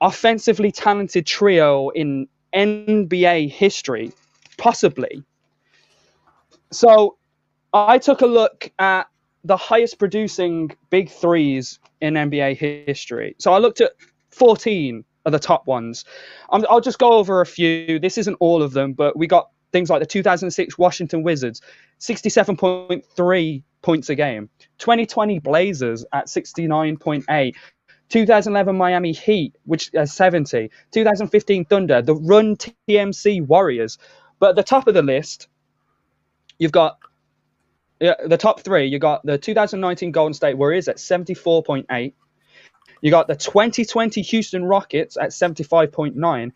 offensively 0.00 0.72
talented 0.72 1.26
trio 1.26 1.90
in 1.90 2.28
NBA 2.54 3.50
history, 3.50 4.12
possibly. 4.56 5.22
So 6.70 7.16
I 7.72 7.98
took 7.98 8.22
a 8.22 8.26
look 8.26 8.70
at 8.78 9.08
the 9.44 9.56
highest 9.56 9.98
producing 9.98 10.70
big 10.90 11.10
threes 11.10 11.78
in 12.00 12.14
NBA 12.14 12.56
history. 12.56 13.36
So 13.38 13.52
I 13.52 13.58
looked 13.58 13.80
at 13.80 13.92
14 14.30 15.04
of 15.26 15.32
the 15.32 15.38
top 15.38 15.66
ones. 15.66 16.04
i 16.50 16.58
will 16.58 16.80
just 16.80 16.98
go 16.98 17.12
over 17.12 17.40
a 17.40 17.46
few. 17.46 17.98
This 17.98 18.18
isn't 18.18 18.36
all 18.40 18.62
of 18.62 18.72
them, 18.72 18.94
but 18.94 19.16
we 19.16 19.26
got 19.26 19.50
things 19.72 19.90
like 19.90 20.00
the 20.00 20.06
2006 20.06 20.78
Washington 20.78 21.22
Wizards, 21.22 21.60
67.3 22.00 23.62
points 23.82 24.10
a 24.10 24.14
game. 24.14 24.48
2020 24.78 25.38
Blazers 25.40 26.04
at 26.12 26.26
69.8. 26.26 27.54
2011 28.08 28.76
Miami 28.76 29.12
Heat, 29.12 29.54
which 29.64 29.94
uh, 29.94 30.06
70. 30.06 30.70
2015 30.92 31.64
Thunder, 31.66 32.00
the 32.00 32.14
Run 32.14 32.56
TMC 32.56 33.46
Warriors. 33.46 33.98
But 34.38 34.50
at 34.50 34.56
the 34.56 34.62
top 34.62 34.88
of 34.88 34.94
the 34.94 35.02
list, 35.02 35.48
you've 36.58 36.72
got 36.72 36.98
the 38.00 38.38
top 38.38 38.60
three. 38.60 38.86
You 38.86 38.98
got 38.98 39.24
the 39.26 39.38
2019 39.38 40.12
Golden 40.12 40.34
State 40.34 40.56
Warriors 40.56 40.88
at 40.88 40.96
74.8. 40.96 42.12
You 43.00 43.10
got 43.10 43.28
the 43.28 43.36
2020 43.36 44.22
Houston 44.22 44.64
Rockets 44.64 45.16
at 45.16 45.30
75.9. 45.30 46.52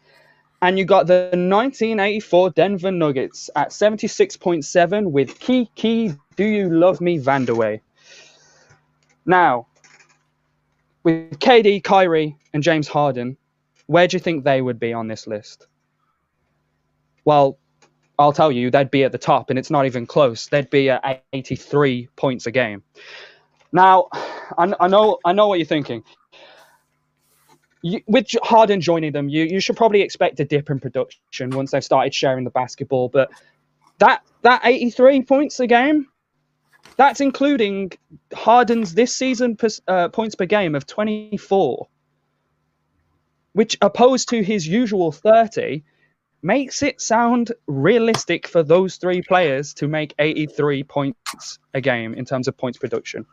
And 0.63 0.79
you 0.79 0.85
got 0.85 1.09
the 1.09 1.25
1984 1.33 2.51
Denver 2.51 2.93
Nuggets 2.93 3.51
at 3.57 3.71
76.7 3.71 5.11
with 5.11 5.41
Kiki 5.41 6.15
Do 6.37 6.45
You 6.45 6.71
Love 6.71 7.01
Me 7.01 7.19
Vandeweghe. 7.19 7.81
Now, 9.27 9.67
with 11.03 11.41
KD, 11.41 11.83
Kyrie, 11.83 12.37
and 12.55 12.63
James 12.63 12.87
Harden, 12.87 13.37
where 13.87 14.07
do 14.07 14.15
you 14.15 14.21
think 14.21 14.45
they 14.45 14.63
would 14.63 14.79
be 14.79 14.93
on 14.93 15.09
this 15.09 15.27
list? 15.27 15.67
Well, 17.25 17.59
I'll 18.17 18.33
tell 18.33 18.53
you, 18.53 18.71
they'd 18.71 18.91
be 18.91 19.03
at 19.03 19.11
the 19.11 19.19
top, 19.19 19.51
and 19.51 19.59
it's 19.59 19.71
not 19.71 19.87
even 19.87 20.07
close. 20.07 20.47
They'd 20.47 20.71
be 20.71 20.91
at 20.91 21.25
83 21.33 22.09
points 22.15 22.47
a 22.47 22.53
game. 22.53 22.85
Now, 23.73 24.09
I, 24.57 24.73
I 24.79 24.87
know, 24.87 25.19
I 25.25 25.33
know 25.33 25.49
what 25.49 25.59
you're 25.59 25.67
thinking. 25.67 26.05
You, 27.83 28.01
with 28.07 28.29
Harden 28.43 28.81
joining 28.81 29.13
them, 29.13 29.29
you, 29.29 29.45
you 29.45 29.61
should 29.61 29.77
probably 29.77 30.03
expect 30.03 30.39
a 30.41 30.45
dip 30.45 30.71
in 30.71 30.79
production 30.79 31.51
once 31.51 31.73
they've 31.73 31.85
started 31.85 32.15
sharing 32.15 32.45
the 32.45 32.51
basketball. 32.51 33.09
But 33.09 33.31
that 33.99 34.23
that 34.43 34.63
83 34.65 35.23
points 35.23 35.61
a 35.61 35.67
game, 35.67 36.07
that's 36.97 37.21
including 37.21 37.93
Harden's 38.33 38.95
this 38.95 39.15
season 39.15 39.57
per, 39.57 39.69
uh, 39.89 40.09
points 40.09 40.35
per 40.35 40.47
game 40.47 40.75
of 40.75 40.87
24, 40.87 41.89
which 43.53 43.77
opposed 43.81 44.29
to 44.31 44.43
his 44.43 44.67
usual 44.67 45.11
30 45.13 45.83
makes 46.43 46.83
it 46.83 47.01
sound 47.01 47.53
realistic 47.67 48.49
for 48.49 48.63
those 48.63 48.97
three 48.97 49.23
players 49.23 49.75
to 49.75 49.87
make 49.87 50.15
83 50.19 50.83
points 50.85 51.59
a 51.73 51.81
game 51.81 52.15
in 52.15 52.25
terms 52.25 52.49
of 52.49 52.57
points 52.57 52.79
production. 52.79 53.25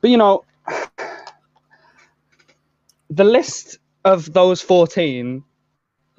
But 0.00 0.10
you 0.10 0.16
know, 0.16 0.44
the 3.10 3.24
list 3.24 3.78
of 4.04 4.32
those 4.32 4.60
14 4.60 5.42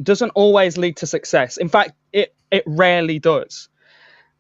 doesn't 0.02 0.30
always 0.32 0.78
lead 0.78 0.98
to 0.98 1.08
success. 1.08 1.58
In 1.58 1.70
fact, 1.70 1.92
it, 2.14 2.34
it 2.52 2.64
rarely 2.66 3.20
does. 3.20 3.70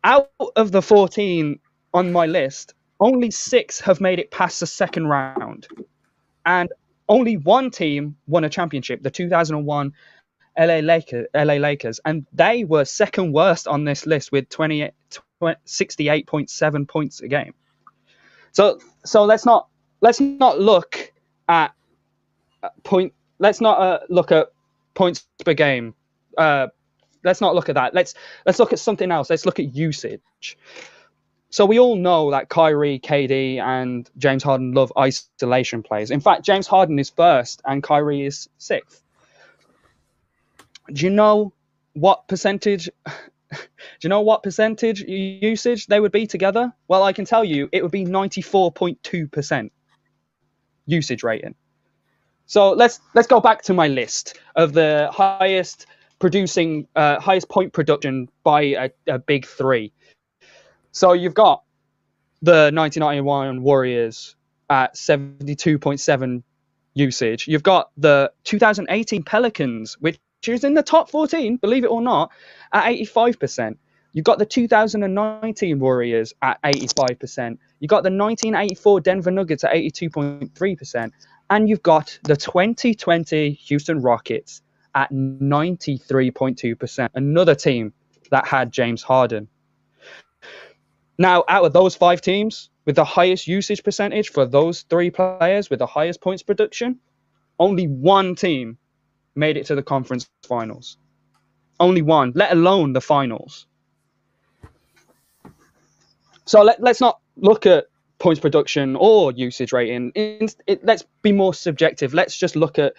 Out 0.03 0.31
of 0.55 0.71
the 0.71 0.81
14 0.81 1.59
on 1.93 2.11
my 2.11 2.25
list, 2.25 2.73
only 2.99 3.31
six 3.31 3.81
have 3.81 4.01
made 4.01 4.19
it 4.19 4.31
past 4.31 4.59
the 4.59 4.67
second 4.67 5.07
round. 5.07 5.67
And 6.45 6.69
only 7.07 7.37
one 7.37 7.71
team 7.71 8.15
won 8.27 8.43
a 8.43 8.49
championship, 8.49 9.03
the 9.03 9.11
2001 9.11 9.93
LA 10.57 10.79
Lakers, 10.79 11.27
LA 11.33 11.55
Lakers, 11.55 11.99
and 12.05 12.25
they 12.33 12.63
were 12.65 12.85
second 12.85 13.33
worst 13.33 13.67
on 13.67 13.85
this 13.85 14.05
list 14.05 14.31
with 14.31 14.49
28, 14.49 14.91
68.7 15.41 16.87
points 16.87 17.21
a 17.21 17.27
game. 17.27 17.53
So 18.51 18.79
so 19.05 19.25
let's 19.25 19.45
not 19.45 19.67
let's 20.01 20.19
not 20.19 20.59
look 20.59 21.13
at 21.47 21.73
point. 22.83 23.13
Let's 23.39 23.61
not 23.61 23.79
uh, 23.79 23.99
look 24.09 24.31
at 24.31 24.51
points 24.93 25.25
per 25.45 25.53
game. 25.53 25.93
Uh, 26.37 26.67
let's 27.23 27.41
not 27.41 27.55
look 27.55 27.69
at 27.69 27.75
that. 27.75 27.93
Let's 27.93 28.13
let's 28.45 28.59
look 28.59 28.73
at 28.73 28.79
something 28.79 29.11
else. 29.11 29.29
Let's 29.29 29.45
look 29.45 29.59
at 29.59 29.73
usage. 29.73 30.57
So 31.51 31.65
we 31.65 31.79
all 31.79 31.95
know 31.95 32.31
that 32.31 32.49
Kyrie, 32.49 32.99
KD, 32.99 33.59
and 33.59 34.07
James 34.17 34.43
Harden 34.43 34.73
love 34.73 34.93
isolation 34.95 35.81
plays. 35.81 36.11
In 36.11 36.19
fact, 36.19 36.45
James 36.45 36.67
Harden 36.67 36.99
is 36.99 37.09
first 37.09 37.61
and 37.65 37.81
Kyrie 37.81 38.25
is 38.25 38.49
sixth 38.59 39.01
do 40.91 41.05
you 41.05 41.11
know 41.11 41.53
what 41.93 42.27
percentage 42.27 42.89
do 43.51 43.57
you 44.01 44.09
know 44.09 44.21
what 44.21 44.43
percentage 44.43 45.01
usage 45.01 45.87
they 45.87 45.99
would 45.99 46.11
be 46.11 46.27
together? 46.27 46.71
Well, 46.87 47.03
I 47.03 47.13
can 47.13 47.25
tell 47.25 47.43
you 47.43 47.69
it 47.71 47.81
would 47.81 47.91
be 47.91 48.05
94.2% 48.05 49.71
usage 50.85 51.23
rating. 51.23 51.55
So 52.49 52.71
let's 52.71 52.99
let's 53.13 53.27
go 53.27 53.39
back 53.39 53.61
to 53.63 53.75
my 53.75 53.87
list 53.87 54.39
of 54.55 54.73
the 54.73 55.07
highest 55.13 55.85
producing 56.17 56.87
uh, 56.95 57.19
highest 57.19 57.47
point 57.47 57.73
production 57.73 58.27
by 58.43 58.61
a, 58.61 58.89
a 59.07 59.19
big 59.19 59.45
three. 59.45 59.93
So 60.91 61.13
you've 61.13 61.35
got 61.35 61.61
the 62.41 62.71
1991 62.73 63.61
Warriors 63.61 64.35
at 64.67 64.95
72.7 64.95 66.41
usage. 66.95 67.47
You've 67.47 67.61
got 67.61 67.91
the 67.97 68.31
2018 68.45 69.21
Pelicans, 69.21 69.93
which 69.99 70.19
is 70.47 70.63
in 70.63 70.73
the 70.73 70.81
top 70.81 71.11
14, 71.11 71.57
believe 71.57 71.83
it 71.83 71.91
or 71.91 72.01
not, 72.01 72.31
at 72.73 72.85
85%. 72.85 73.77
You've 74.13 74.25
got 74.25 74.39
the 74.39 74.45
2019 74.47 75.79
Warriors 75.79 76.33
at 76.41 76.59
85%. 76.63 77.59
You've 77.79 77.89
got 77.89 78.01
the 78.01 78.09
1984 78.09 79.01
Denver 79.01 79.29
Nuggets 79.29 79.63
at 79.63 79.73
82.3%. 79.73 81.11
And 81.49 81.67
you've 81.67 81.83
got 81.83 82.19
the 82.23 82.35
2020 82.35 83.51
Houston 83.51 84.01
Rockets 84.01 84.61
at 84.93 85.11
93.2%. 85.11 87.09
Another 87.15 87.55
team 87.55 87.93
that 88.31 88.47
had 88.47 88.71
James 88.71 89.01
Harden. 89.01 89.47
Now, 91.17 91.43
out 91.49 91.65
of 91.65 91.73
those 91.73 91.95
five 91.95 92.21
teams 92.21 92.69
with 92.85 92.95
the 92.95 93.03
highest 93.03 93.47
usage 93.47 93.83
percentage 93.83 94.29
for 94.29 94.45
those 94.45 94.83
three 94.83 95.11
players 95.11 95.69
with 95.69 95.79
the 95.79 95.85
highest 95.85 96.21
points 96.21 96.43
production, 96.43 96.99
only 97.59 97.87
one 97.87 98.35
team 98.35 98.77
made 99.35 99.57
it 99.57 99.65
to 99.67 99.75
the 99.75 99.83
conference 99.83 100.29
finals. 100.47 100.97
Only 101.79 102.01
one, 102.01 102.31
let 102.35 102.51
alone 102.51 102.93
the 102.93 103.01
finals. 103.01 103.65
So 106.45 106.63
let, 106.63 106.81
let's 106.81 107.01
not 107.01 107.19
look 107.35 107.65
at 107.65 107.85
points 108.19 108.39
production 108.39 108.95
or 108.95 109.31
usage 109.31 109.73
rating. 109.73 110.11
It, 110.15 110.83
let's 110.83 111.03
be 111.21 111.31
more 111.31 111.53
subjective. 111.53 112.13
Let's 112.13 112.37
just 112.37 112.55
look 112.55 112.77
at 112.77 112.93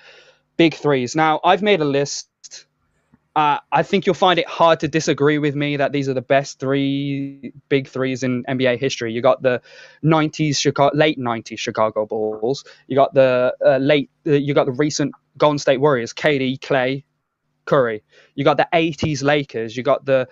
big 0.57 0.75
threes. 0.75 1.15
Now, 1.15 1.41
I've 1.45 1.63
made 1.63 1.81
a 1.81 1.85
list. 1.85 2.29
Uh, 3.37 3.59
I 3.71 3.85
think 3.85 4.07
you'll 4.07 4.15
find 4.15 4.41
it 4.41 4.49
hard 4.49 4.81
to 4.81 4.89
disagree 4.89 5.39
with 5.39 5.55
me 5.55 5.77
that 5.77 5.93
these 5.93 6.09
are 6.09 6.15
the 6.15 6.23
best 6.23 6.59
three 6.59 7.53
big 7.69 7.87
threes 7.87 8.25
in 8.25 8.43
NBA 8.45 8.79
history. 8.79 9.13
You 9.13 9.23
got 9.23 9.41
the 9.41 9.63
'90s 10.03 10.57
Chicago, 10.57 10.97
late 10.97 11.19
'90s 11.19 11.59
Chicago 11.59 12.07
Bulls. 12.07 12.65
You 12.89 12.97
got 12.97 13.15
the 13.15 13.55
uh, 13.65 13.77
late. 13.77 14.11
Uh, 14.27 14.33
you 14.33 14.53
got 14.53 14.67
the 14.67 14.73
recent 14.73 15.13
Golden 15.39 15.59
State 15.59 15.81
Warriors, 15.81 16.13
KD, 16.13 16.59
Klay, 16.59 17.05
Curry. 17.67 18.03
You 18.35 18.45
got 18.45 18.57
the 18.57 18.69
80s 18.73 19.23
Lakers. 19.23 19.77
You 19.77 19.83
got 19.83 20.05
the 20.05 20.29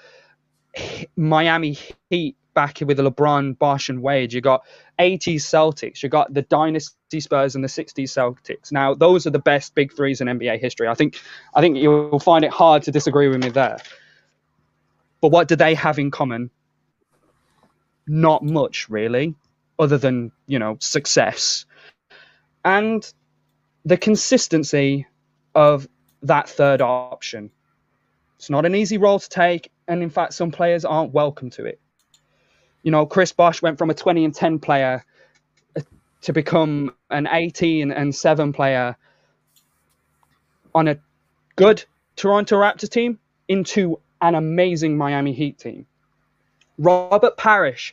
Miami 1.17 1.79
Heat 2.11 2.37
back 2.55 2.79
with 2.81 2.99
LeBron, 2.99 3.59
Bosh, 3.59 3.89
and 3.89 4.03
Wade. 4.03 4.33
You 4.33 4.41
got 4.41 4.65
80s 4.99 5.37
Celtics. 5.37 6.03
You 6.03 6.09
got 6.09 6.33
the 6.33 6.43
Dynasty 6.43 7.21
Spurs 7.21 7.55
and 7.55 7.63
the 7.63 7.69
60s 7.69 8.05
Celtics. 8.05 8.73
Now, 8.73 8.95
those 8.95 9.27
are 9.27 9.31
the 9.31 9.39
best 9.39 9.75
big 9.75 9.93
threes 9.93 10.21
in 10.21 10.29
NBA 10.29 10.61
history. 10.61 10.89
I 10.89 10.95
think, 10.95 11.21
I 11.55 11.61
think 11.61 11.77
you'll 11.77 12.19
find 12.19 12.45
it 12.45 12.51
hard 12.51 12.83
to 12.85 12.91
disagree 12.91 13.29
with 13.29 13.43
me 13.43 13.51
there. 13.51 13.79
But 15.21 15.31
what 15.31 15.49
do 15.49 15.57
they 15.57 15.75
have 15.75 15.99
in 15.99 16.11
common? 16.11 16.51
Not 18.07 18.43
much, 18.43 18.89
really, 18.89 19.35
other 19.79 19.99
than 19.99 20.33
you 20.47 20.59
know 20.59 20.77
success 20.81 21.67
and 22.65 23.13
the 23.85 23.97
consistency 23.97 25.07
of 25.55 25.89
that 26.23 26.49
third 26.49 26.83
option. 26.83 27.51
It's 28.37 28.51
not 28.51 28.67
an 28.67 28.75
easy 28.75 28.99
role 28.99 29.19
to 29.19 29.29
take, 29.29 29.71
and 29.89 30.03
in 30.03 30.11
fact, 30.11 30.35
some 30.35 30.51
players 30.51 30.85
aren't 30.85 31.13
welcome 31.13 31.51
to 31.51 31.65
it. 31.65 31.81
You 32.89 32.93
know, 32.93 33.05
Chris 33.05 33.33
Bosh 33.33 33.61
went 33.61 33.77
from 33.77 33.91
a 33.91 33.95
20 33.95 34.25
and 34.25 34.35
10 34.35 34.61
player 34.61 35.05
uh, 35.77 35.83
to 36.23 36.33
become 36.33 36.95
an 37.11 37.29
18 37.31 37.93
and 37.93 38.15
7 38.15 38.55
player 38.55 38.97
on 40.75 40.89
a 40.89 40.99
good 41.55 41.85
Toronto 42.17 42.57
Raptors 42.57 42.89
team 42.89 43.19
into 43.47 44.01
an 44.23 44.35
amazing 44.35 44.97
Miami 44.97 45.35
Heat 45.35 45.59
team. 45.59 45.85
Robert 46.79 47.37
Parish, 47.37 47.93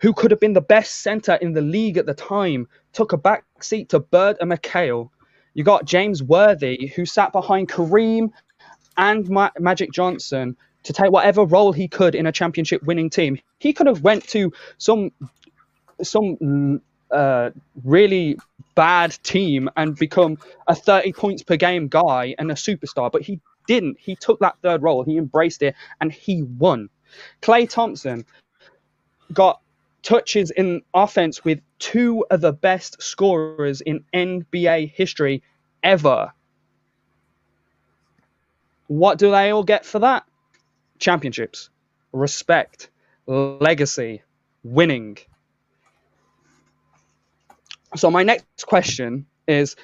who 0.00 0.12
could 0.12 0.32
have 0.32 0.40
been 0.40 0.52
the 0.52 0.60
best 0.60 0.96
center 0.96 1.36
in 1.36 1.54
the 1.54 1.62
league 1.62 1.96
at 1.96 2.04
the 2.04 2.12
time, 2.12 2.68
took 2.92 3.14
a 3.14 3.16
back 3.16 3.46
seat 3.62 3.88
to 3.88 4.00
Bird 4.00 4.36
and 4.42 4.52
McHale. 4.52 5.08
You 5.54 5.64
got 5.64 5.86
James 5.86 6.22
Worthy, 6.22 6.88
who 6.88 7.06
sat 7.06 7.32
behind 7.32 7.70
Kareem 7.70 8.32
and 8.98 9.26
Ma- 9.30 9.52
Magic 9.58 9.92
Johnson 9.92 10.58
to 10.86 10.92
take 10.92 11.10
whatever 11.10 11.44
role 11.44 11.72
he 11.72 11.88
could 11.88 12.14
in 12.14 12.26
a 12.26 12.32
championship 12.32 12.82
winning 12.84 13.10
team. 13.10 13.38
He 13.58 13.72
could 13.72 13.86
have 13.86 14.02
went 14.02 14.26
to 14.28 14.52
some 14.78 15.12
some 16.02 16.80
uh, 17.10 17.50
really 17.84 18.38
bad 18.74 19.16
team 19.22 19.68
and 19.76 19.96
become 19.96 20.38
a 20.66 20.74
30 20.74 21.12
points 21.12 21.42
per 21.42 21.56
game 21.56 21.88
guy 21.88 22.34
and 22.38 22.50
a 22.50 22.54
superstar, 22.54 23.10
but 23.10 23.22
he 23.22 23.40
didn't. 23.66 23.98
He 23.98 24.14
took 24.14 24.38
that 24.40 24.56
third 24.62 24.82
role, 24.82 25.02
he 25.02 25.16
embraced 25.16 25.62
it, 25.62 25.74
and 26.00 26.12
he 26.12 26.42
won. 26.42 26.88
Klay 27.42 27.68
Thompson 27.68 28.24
got 29.32 29.60
touches 30.02 30.52
in 30.52 30.82
offense 30.94 31.44
with 31.44 31.60
two 31.80 32.24
of 32.30 32.40
the 32.40 32.52
best 32.52 33.02
scorers 33.02 33.80
in 33.80 34.04
NBA 34.14 34.92
history 34.92 35.42
ever. 35.82 36.32
What 38.86 39.18
do 39.18 39.32
they 39.32 39.50
all 39.50 39.64
get 39.64 39.84
for 39.84 39.98
that? 40.00 40.24
Championships, 40.98 41.70
respect, 42.12 42.90
legacy, 43.26 44.22
winning. 44.62 45.18
So, 47.94 48.10
my 48.10 48.22
next 48.22 48.66
question 48.66 49.26
is 49.46 49.76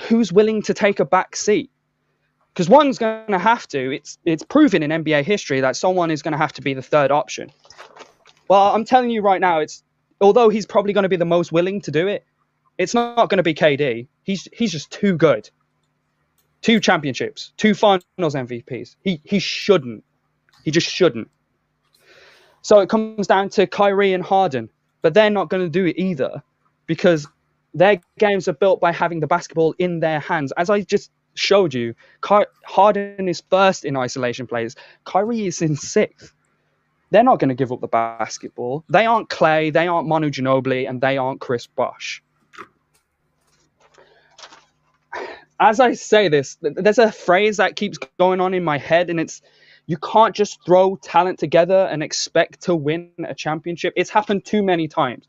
who's 0.00 0.32
willing 0.32 0.62
to 0.62 0.74
take 0.74 1.00
a 1.00 1.04
back 1.04 1.36
seat? 1.36 1.70
Because 2.52 2.68
one's 2.68 2.98
going 2.98 3.26
to 3.28 3.38
have 3.38 3.66
to. 3.68 3.90
It's 3.90 4.18
it's 4.24 4.42
proven 4.42 4.82
in 4.82 4.90
NBA 4.90 5.24
history 5.24 5.60
that 5.60 5.76
someone 5.76 6.10
is 6.10 6.22
going 6.22 6.32
to 6.32 6.38
have 6.38 6.52
to 6.54 6.62
be 6.62 6.74
the 6.74 6.82
third 6.82 7.10
option. 7.10 7.50
Well, 8.48 8.74
I'm 8.74 8.84
telling 8.84 9.10
you 9.10 9.22
right 9.22 9.40
now, 9.40 9.60
it's 9.60 9.82
although 10.20 10.48
he's 10.48 10.66
probably 10.66 10.92
going 10.92 11.04
to 11.04 11.08
be 11.08 11.16
the 11.16 11.24
most 11.24 11.52
willing 11.52 11.80
to 11.82 11.90
do 11.90 12.06
it, 12.06 12.24
it's 12.78 12.94
not 12.94 13.28
going 13.28 13.38
to 13.38 13.42
be 13.42 13.54
KD. 13.54 14.08
He's 14.22 14.48
he's 14.52 14.72
just 14.72 14.90
too 14.90 15.16
good. 15.16 15.50
Two 16.62 16.80
championships, 16.80 17.52
two 17.56 17.74
finals 17.74 18.02
MVPs. 18.18 18.96
He 19.02 19.20
he 19.24 19.38
shouldn't. 19.38 20.04
He 20.64 20.70
just 20.70 20.88
shouldn't. 20.88 21.30
So 22.62 22.80
it 22.80 22.88
comes 22.88 23.26
down 23.26 23.50
to 23.50 23.66
Kyrie 23.66 24.14
and 24.14 24.24
Harden, 24.24 24.70
but 25.02 25.14
they're 25.14 25.30
not 25.30 25.50
going 25.50 25.62
to 25.62 25.68
do 25.68 25.84
it 25.84 25.98
either 25.98 26.42
because 26.86 27.28
their 27.74 28.00
games 28.18 28.48
are 28.48 28.54
built 28.54 28.80
by 28.80 28.90
having 28.90 29.20
the 29.20 29.26
basketball 29.26 29.74
in 29.78 30.00
their 30.00 30.18
hands. 30.18 30.52
As 30.56 30.70
I 30.70 30.80
just 30.80 31.10
showed 31.34 31.74
you, 31.74 31.94
Ky- 32.26 32.46
Harden 32.64 33.28
is 33.28 33.42
first 33.50 33.84
in 33.84 33.96
isolation 33.96 34.46
plays. 34.46 34.74
Kyrie 35.04 35.46
is 35.46 35.62
in 35.62 35.76
sixth 35.76 36.32
they're 37.14 37.22
not 37.22 37.38
going 37.38 37.48
to 37.48 37.54
give 37.54 37.70
up 37.70 37.80
the 37.80 37.86
basketball. 37.86 38.84
They 38.88 39.06
aren't 39.06 39.28
Klay, 39.28 39.72
they 39.72 39.86
aren't 39.86 40.08
Manu 40.08 40.30
Ginobili, 40.30 40.88
and 40.88 41.00
they 41.00 41.16
aren't 41.16 41.40
Chris 41.40 41.64
Bosh. 41.64 42.20
As 45.60 45.78
I 45.78 45.92
say 45.92 46.26
this, 46.26 46.56
there's 46.60 46.98
a 46.98 47.12
phrase 47.12 47.58
that 47.58 47.76
keeps 47.76 47.98
going 48.18 48.40
on 48.40 48.52
in 48.52 48.64
my 48.64 48.78
head, 48.78 49.10
and 49.10 49.20
it's 49.20 49.42
you 49.86 49.96
can't 49.98 50.34
just 50.34 50.64
throw 50.64 50.96
talent 50.96 51.38
together 51.38 51.88
and 51.90 52.02
expect 52.02 52.62
to 52.62 52.74
win 52.74 53.10
a 53.26 53.34
championship. 53.34 53.92
It's 53.96 54.10
happened 54.10 54.44
too 54.44 54.62
many 54.62 54.88
times. 54.88 55.26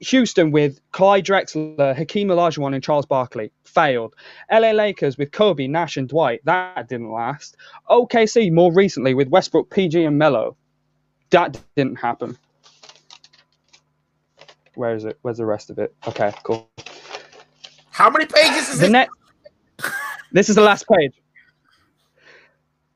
Houston 0.00 0.50
with 0.50 0.80
Clyde 0.90 1.24
Drexler, 1.24 1.94
Hakeem 1.94 2.28
Olajuwon, 2.28 2.74
and 2.74 2.82
Charles 2.82 3.06
Barkley 3.06 3.52
failed. 3.64 4.14
LA 4.50 4.72
Lakers 4.72 5.16
with 5.16 5.30
Kobe, 5.30 5.68
Nash, 5.68 5.96
and 5.96 6.08
Dwight 6.08 6.40
that 6.44 6.88
didn't 6.88 7.12
last. 7.12 7.56
OKC 7.88 8.52
more 8.52 8.72
recently 8.72 9.14
with 9.14 9.28
Westbrook, 9.28 9.70
PG, 9.70 10.04
and 10.04 10.18
Melo 10.18 10.56
that 11.32 11.58
didn't 11.76 11.96
happen. 11.96 12.38
Where 14.74 14.94
is 14.94 15.04
it? 15.04 15.18
Where's 15.22 15.38
the 15.38 15.46
rest 15.46 15.70
of 15.70 15.78
it? 15.78 15.94
Okay, 16.06 16.32
cool. 16.44 16.70
How 17.90 18.08
many 18.08 18.26
pages 18.26 18.68
is 18.68 18.78
the 18.80 18.86
it? 18.86 18.90
net? 18.90 19.08
this 20.32 20.48
is 20.48 20.56
the 20.56 20.62
last 20.62 20.86
page. 20.86 21.21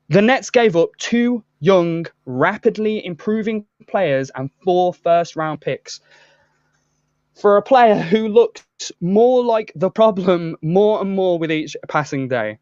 The 0.09 0.23
Nets 0.23 0.51
gave 0.51 0.77
up 0.77 0.91
two 0.99 1.43
young, 1.61 2.07
rapidly 2.27 3.05
improving 3.05 3.67
players 3.89 4.31
and 4.35 4.51
four 4.63 4.95
first 4.95 5.37
round 5.37 5.61
picks 5.61 6.01
for 7.35 7.57
a 7.57 7.63
player 7.63 7.97
who 7.97 8.29
looks 8.29 8.93
more 9.01 9.45
like 9.45 9.73
the 9.75 9.91
problem 9.91 10.57
more 10.63 11.01
and 11.01 11.11
more 11.11 11.39
with 11.39 11.51
each 11.51 11.77
passing 11.89 12.29
day. 12.29 12.59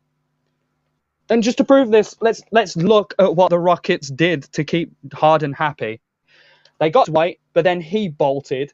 And 1.31 1.43
just 1.43 1.59
to 1.59 1.65
prove 1.65 1.91
this, 1.91 2.17
let's 2.21 2.43
let's 2.51 2.77
look 2.77 3.15
at 3.19 3.35
what 3.35 3.51
the 3.51 3.59
Rockets 3.59 4.11
did 4.11 4.45
to 4.53 4.65
keep 4.65 4.93
Harden 5.13 5.53
happy. 5.53 6.01
They 6.81 6.91
got 6.91 7.07
Dwight, 7.07 7.41
but 7.53 7.65
then 7.65 7.81
he 7.81 8.09
bolted. 8.09 8.73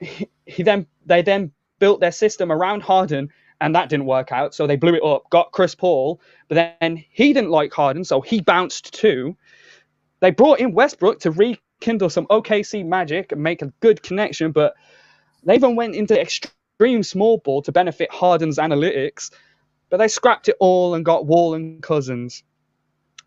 He, 0.00 0.28
he 0.46 0.62
then 0.62 0.86
they 1.04 1.22
then 1.22 1.52
built 1.78 2.00
their 2.00 2.12
system 2.12 2.50
around 2.50 2.82
Harden, 2.82 3.30
and 3.64 3.74
that 3.74 3.88
didn't 3.88 4.04
work 4.04 4.30
out. 4.30 4.54
So 4.54 4.66
they 4.66 4.76
blew 4.76 4.94
it 4.94 5.02
up. 5.02 5.30
Got 5.30 5.52
Chris 5.52 5.74
Paul, 5.74 6.20
but 6.48 6.76
then 6.80 7.02
he 7.08 7.32
didn't 7.32 7.48
like 7.48 7.72
Harden, 7.72 8.04
so 8.04 8.20
he 8.20 8.42
bounced 8.42 8.92
too. 8.92 9.38
They 10.20 10.32
brought 10.32 10.60
in 10.60 10.74
Westbrook 10.74 11.20
to 11.20 11.30
rekindle 11.30 12.10
some 12.10 12.26
OKC 12.26 12.84
magic 12.84 13.32
and 13.32 13.42
make 13.42 13.62
a 13.62 13.72
good 13.80 14.02
connection, 14.02 14.52
but 14.52 14.74
they 15.44 15.54
even 15.54 15.76
went 15.76 15.94
into 15.94 16.20
extreme 16.20 17.02
small 17.02 17.38
ball 17.38 17.62
to 17.62 17.72
benefit 17.72 18.12
Harden's 18.12 18.58
analytics. 18.58 19.30
But 19.88 19.96
they 19.96 20.08
scrapped 20.08 20.50
it 20.50 20.56
all 20.60 20.94
and 20.94 21.02
got 21.02 21.24
Wall 21.24 21.54
and 21.54 21.82
Cousins. 21.82 22.42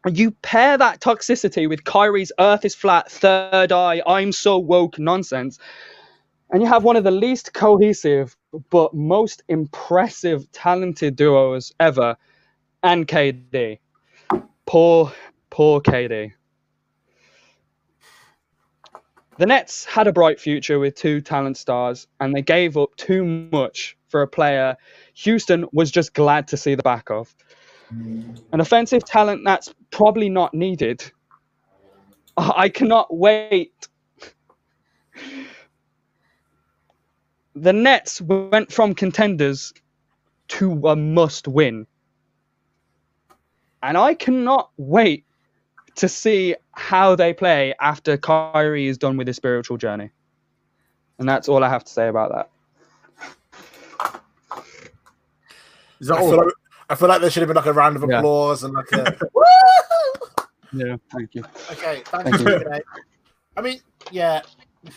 You 0.06 0.30
pair 0.30 0.78
that 0.78 1.02
toxicity 1.02 1.68
with 1.68 1.84
Kyrie's 1.84 2.32
Earth 2.40 2.64
is 2.64 2.76
flat, 2.76 3.12
third 3.12 3.72
eye, 3.72 4.04
I'm 4.06 4.32
so 4.32 4.60
woke 4.60 5.00
nonsense, 5.00 5.58
and 6.52 6.62
you 6.62 6.68
have 6.68 6.84
one 6.84 6.96
of 6.96 7.04
the 7.04 7.12
least 7.12 7.54
cohesive 7.54 8.38
but 8.70 8.94
most 8.94 9.44
impressive, 9.48 10.52
talented 10.52 11.16
duos 11.16 11.74
ever, 11.80 12.18
and 12.84 13.08
KD. 13.08 13.80
Poor, 14.66 15.12
poor 15.50 15.82
KD. 15.82 16.34
The 19.38 19.46
Nets 19.46 19.86
had 19.86 20.08
a 20.08 20.14
bright 20.14 20.40
future 20.40 20.80
with 20.80 20.96
two 20.96 21.22
talent 21.22 21.58
stars, 21.58 22.08
and 22.20 22.36
they 22.36 22.42
gave 22.42 22.76
up 22.76 22.96
too 22.96 23.24
much 23.24 23.96
for 24.08 24.22
a 24.22 24.28
player 24.28 24.76
Houston 25.14 25.66
was 25.72 25.92
just 25.92 26.14
glad 26.14 26.48
to 26.50 26.58
see 26.58 26.76
the 26.76 26.84
back 26.84 27.10
of. 27.10 27.34
An 27.90 28.60
offensive 28.60 29.06
talent 29.06 29.42
that's 29.46 29.74
probably 29.92 30.30
not 30.30 30.54
needed. 30.54 31.12
I 32.38 32.70
cannot 32.70 33.16
wait. 33.16 33.88
The 37.62 37.74
Nets 37.74 38.22
went 38.22 38.72
from 38.72 38.94
contenders 38.94 39.74
to 40.50 40.88
a 40.88 40.96
must 40.96 41.48
win. 41.48 41.88
And 43.82 43.98
I 43.98 44.14
cannot 44.14 44.70
wait 44.78 45.26
to 45.96 46.08
see 46.08 46.56
how 46.74 47.16
they 47.16 47.34
play 47.34 47.74
after 47.82 48.18
Kyrie 48.18 48.88
is 48.88 48.98
done 48.98 49.18
with 49.18 49.28
his 49.28 49.36
spiritual 49.36 49.78
journey. 49.78 50.12
And 51.18 51.28
that's 51.28 51.50
all 51.50 51.64
I 51.64 51.70
have 51.70 51.84
to 51.84 51.92
say 51.92 52.08
about 52.08 52.32
that. 52.32 52.50
Is 56.00 56.08
that 56.08 56.18
I, 56.18 56.22
feel 56.22 56.38
like, 56.38 56.54
I 56.90 56.96
feel 56.96 57.10
like 57.10 57.22
there 57.22 57.32
should 57.32 57.42
have 57.42 57.48
been 57.48 57.56
like 57.56 57.66
a 57.66 57.74
round 57.74 57.96
of 57.96 58.04
applause 58.04 58.62
yeah. 58.62 58.68
and 58.68 58.76
like 58.76 58.92
a 58.92 59.18
Yeah, 60.74 60.98
thank 61.12 61.34
you. 61.34 61.44
Okay, 61.72 62.04
thank, 62.06 62.28
thank 62.28 62.40
you. 62.40 62.50
you. 62.50 62.82
I 63.56 63.62
mean, 63.62 63.80
yeah. 64.12 64.42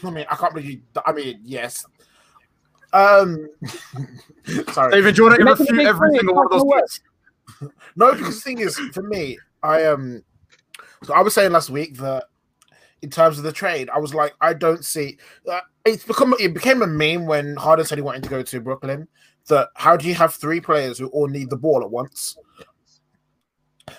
I 0.05 0.11
mean, 0.11 0.27
I 0.29 0.37
can't 0.37 0.53
believe. 0.53 0.71
You. 0.95 1.03
I 1.07 1.13
mean, 1.13 1.41
yes. 1.43 1.87
Um, 2.93 3.49
sorry, 4.73 4.93
David. 4.93 5.15
Do 5.15 5.23
you 5.23 5.29
want 5.29 5.41
to 5.41 5.65
refute 5.65 5.87
every 5.87 6.17
single 6.17 6.35
one 6.35 6.47
of 6.47 6.53
those 6.53 7.01
no, 7.97 8.13
because 8.13 8.37
the 8.37 8.41
thing 8.41 8.59
is, 8.59 8.79
for 8.93 9.03
me, 9.03 9.39
I 9.63 9.85
um, 9.85 10.23
So 11.05 11.15
I 11.15 11.21
was 11.21 11.35
saying 11.35 11.53
last 11.53 11.71
week 11.71 11.97
that 11.99 12.25
in 13.03 13.11
terms 13.11 13.39
of 13.39 13.45
the 13.45 13.53
trade, 13.53 13.91
I 13.91 13.99
was 13.99 14.15
like, 14.15 14.35
I 14.41 14.53
don't 14.53 14.85
see. 14.85 15.19
Uh, 15.51 15.61
it's 15.85 16.05
become 16.05 16.35
it 16.39 16.55
became 16.55 16.83
a 16.83 16.87
meme 16.87 17.27
when 17.27 17.57
Harden 17.57 17.87
said 17.87 17.99
he 17.99 18.03
wanted 18.03 18.23
to 18.25 18.31
go 18.31 18.43
to 18.43 18.61
Brooklyn. 18.61 19.09
That 19.49 19.69
how 19.75 19.97
do 19.97 20.07
you 20.07 20.15
have 20.15 20.35
three 20.35 20.61
players 20.61 20.99
who 20.99 21.09
all 21.09 21.27
need 21.27 21.51
the 21.51 21.57
ball 21.57 21.83
at 21.83 21.91
once? 21.91 22.37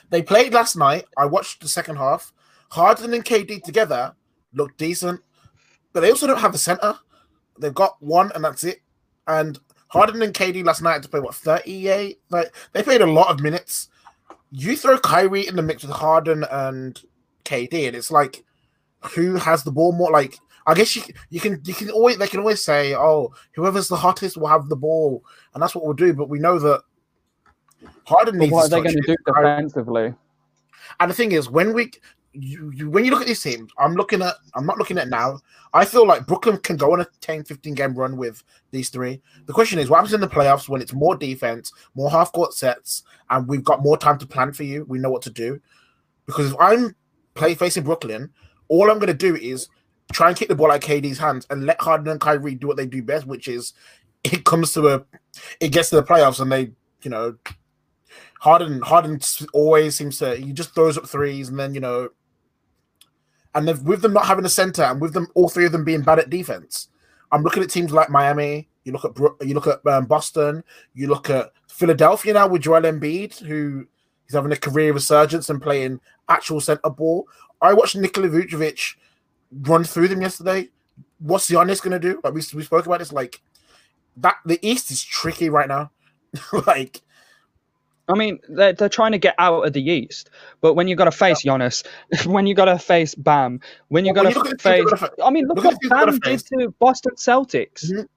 They 0.10 0.22
played 0.22 0.54
last 0.54 0.76
night. 0.76 1.06
I 1.18 1.26
watched 1.26 1.62
the 1.62 1.68
second 1.68 1.98
half. 1.98 2.32
Harden 2.70 3.14
and 3.14 3.26
KD 3.26 3.64
together 3.64 4.16
looked 4.54 4.78
decent, 4.78 5.20
but 5.92 6.02
they 6.02 6.10
also 6.10 6.28
don't 6.28 6.40
have 6.40 6.56
a 6.56 6.60
center. 6.60 6.98
They've 7.62 7.74
got 7.74 8.02
one, 8.02 8.32
and 8.36 8.44
that's 8.44 8.64
it. 8.64 8.82
And 9.28 9.60
Harden 9.88 10.22
and 10.22 10.34
KD 10.34 10.66
last 10.66 10.82
night 10.82 10.94
had 10.94 11.04
to 11.04 11.10
play 11.10 11.20
what 11.20 11.36
38? 11.36 12.20
Like 12.30 12.54
they 12.74 12.84
played 12.84 13.02
a 13.02 13.06
lot 13.06 13.30
of 13.30 13.40
minutes. 13.40 13.90
You 14.52 14.76
throw 14.76 14.98
Kyrie 14.98 15.48
in 15.48 15.56
the 15.56 15.62
mix 15.62 15.84
with 15.84 15.92
Harden 15.92 16.44
and 16.52 17.02
KD, 17.46 17.88
and 17.88 17.96
it's 17.96 18.12
like 18.12 18.44
who 19.14 19.36
has 19.36 19.64
the 19.64 19.72
ball 19.72 19.92
more? 19.92 20.12
Like 20.12 20.38
I 20.66 20.74
guess 20.74 20.96
you 20.96 21.04
you 21.30 21.40
can 21.40 21.62
you 21.66 21.74
can 21.74 21.90
always 21.90 22.18
they 22.18 22.28
can 22.28 22.40
always 22.40 22.62
say, 22.62 22.96
oh, 22.96 23.34
whoever's 23.54 23.88
the 23.88 23.96
hottest 23.96 24.38
will 24.38 24.48
have 24.48 24.70
the 24.70 24.76
ball, 24.76 25.24
and 25.54 25.62
that's 25.62 25.76
what 25.76 25.86
we'll 25.86 25.94
do. 25.94 26.14
But 26.14 26.30
we 26.30 26.40
know 26.40 26.60
that 26.60 26.84
Harden 28.06 28.38
But 28.40 28.50
what 28.50 28.66
are 28.66 28.70
they 28.70 28.82
going 28.82 29.02
to 29.02 29.02
do 29.02 29.16
defensively? 29.26 30.14
And 31.00 31.10
the 31.10 31.16
thing 31.16 31.32
is, 31.32 31.50
when 31.50 31.74
we 31.74 31.92
you, 32.34 32.72
you, 32.74 32.90
when 32.90 33.04
you 33.04 33.12
look 33.12 33.22
at 33.22 33.28
these 33.28 33.42
teams, 33.42 33.72
I'm 33.78 33.94
looking 33.94 34.22
at 34.22 34.36
I'm 34.56 34.66
not 34.66 34.78
looking 34.78 34.98
at 34.98 35.10
now. 35.10 35.40
I 35.74 35.86
feel 35.86 36.06
like 36.06 36.28
Brooklyn 36.28 36.58
can 36.58 36.78
go 36.78 36.94
on 36.94 37.02
a 37.02 37.08
10, 37.20 37.44
15 37.44 37.74
game 37.74 37.94
run 37.94 38.18
with 38.18 38.44
these 38.72 38.90
three. 38.90 39.22
The 39.46 39.54
question 39.54 39.80
is, 39.80 39.90
what 39.90 39.98
happens 39.98 40.14
in 40.14 40.22
the 40.22 40.28
playoffs 40.28 40.70
when 40.70 40.82
it's 40.82 40.94
more 40.94 41.16
defense, 41.16 41.72
more 41.96 42.10
half 42.10 42.32
court 42.32 42.54
sets, 42.54 43.04
and 43.30 43.48
we've 43.48 43.64
got 43.64 43.84
more 43.84 43.98
time 43.98 44.18
to 44.20 44.26
plan 44.26 44.54
for 44.54 44.64
you? 44.64 44.86
We 44.88 45.00
know 45.00 45.10
what 45.10 45.22
to 45.24 45.30
do. 45.30 45.60
Because 46.26 46.52
if 46.52 46.58
I'm 46.60 46.96
play 47.34 47.56
facing 47.56 47.84
Brooklyn, 47.84 48.30
all 48.68 48.90
I'm 48.90 49.00
going 49.00 49.08
to 49.08 49.14
do 49.14 49.36
is 49.36 49.68
try 50.14 50.30
and 50.30 50.38
kick 50.38 50.48
the 50.50 50.56
ball 50.56 50.72
out 50.72 50.84
of 50.84 50.90
KD's 50.90 51.18
hands 51.18 51.46
and 51.50 51.66
let 51.66 51.82
Harden 51.82 52.08
and 52.10 52.20
Kyrie 52.20 52.56
do 52.56 52.68
what 52.68 52.78
they 52.78 52.86
do 52.86 53.02
best, 53.02 53.28
which 53.28 53.48
is 53.48 53.74
it 54.24 54.46
comes 54.46 54.74
to 54.74 54.88
a, 54.88 55.06
it 55.60 55.70
gets 55.70 55.90
to 55.90 55.96
the 55.98 56.04
playoffs 56.04 56.40
and 56.40 56.52
they, 56.52 56.72
you 57.02 57.10
know, 57.10 57.36
Harden 58.40 58.82
Harden 58.82 59.20
always 59.54 59.96
seems 59.96 60.18
to 60.18 60.36
he 60.36 60.52
just 60.52 60.74
throws 60.74 60.98
up 60.98 61.08
threes 61.08 61.50
and 61.50 61.60
then 61.60 61.76
you 61.76 61.80
know, 61.80 62.10
and 63.54 63.68
with 63.86 64.02
them 64.02 64.14
not 64.14 64.26
having 64.26 64.46
a 64.46 64.50
center 64.50 64.84
and 64.84 65.02
with 65.02 65.14
them 65.14 65.28
all 65.36 65.50
three 65.50 65.66
of 65.66 65.72
them 65.72 65.84
being 65.84 66.02
bad 66.02 66.20
at 66.20 66.30
defense, 66.30 66.88
I'm 67.32 67.44
looking 67.44 67.64
at 67.64 67.70
teams 67.70 67.92
like 67.92 68.10
Miami. 68.10 68.68
You 68.84 68.94
look 68.94 69.06
at 69.06 69.48
you 69.48 69.54
look 69.54 69.68
at 69.68 69.86
um, 69.86 70.06
Boston. 70.06 70.64
You 70.94 71.08
look 71.08 71.30
at 71.30 71.52
Philadelphia 71.68 72.34
now 72.34 72.48
with 72.48 72.64
Joel 72.64 72.82
Embiid, 72.82 73.40
who 73.40 73.88
is 74.28 74.34
having 74.34 74.52
a 74.52 74.58
career 74.58 74.94
resurgence 74.94 75.50
and 75.50 75.62
playing 75.62 76.00
actual 76.30 76.62
center 76.62 76.90
ball. 76.90 77.28
I 77.62 77.74
watched 77.74 77.96
Nikola 77.96 78.30
Vucevic 78.30 78.96
run 79.52 79.84
through 79.84 80.08
them 80.08 80.22
yesterday. 80.22 80.70
What's 81.20 81.50
Giannis 81.50 81.82
going 81.82 82.00
to 82.00 82.00
do? 82.00 82.20
Like 82.24 82.34
we, 82.34 82.42
we 82.56 82.64
spoke 82.64 82.86
about 82.86 83.00
this, 83.00 83.12
like 83.12 83.42
that. 84.18 84.38
The 84.46 84.60
East 84.68 84.90
is 84.92 85.04
tricky 85.04 85.50
right 85.50 85.68
now. 85.68 85.92
like 86.68 87.02
I 88.12 88.18
mean, 88.18 88.40
they're, 88.50 88.74
they're 88.74 88.90
trying 88.90 89.12
to 89.14 89.18
get 89.18 89.36
out 89.38 89.66
of 89.66 89.74
the 89.74 89.82
East, 89.84 90.30
but 90.62 90.74
when 90.74 90.88
you 90.88 90.96
got 90.96 91.06
to 91.06 91.12
face 91.12 91.44
Giannis, 91.44 91.86
when 92.26 92.46
you 92.48 92.54
got 92.54 92.66
to 92.66 92.78
face 92.80 93.16
Bam, 93.16 93.60
when 93.90 94.06
you 94.06 94.14
Well, 94.14 94.24
got 94.26 94.34
to 94.34 94.40
at 94.40 94.44
the 94.44 94.50
teams 94.58 94.92
face, 95.02 95.10
I 95.24 95.30
mean, 95.30 95.48
look, 95.48 95.58
look 95.64 95.66
what 95.66 95.90
Bam 95.90 96.20
did 96.20 96.40
to 96.60 96.74
Boston 96.80 97.14
Celtics, 97.16 97.86
Mhm. 97.92 98.08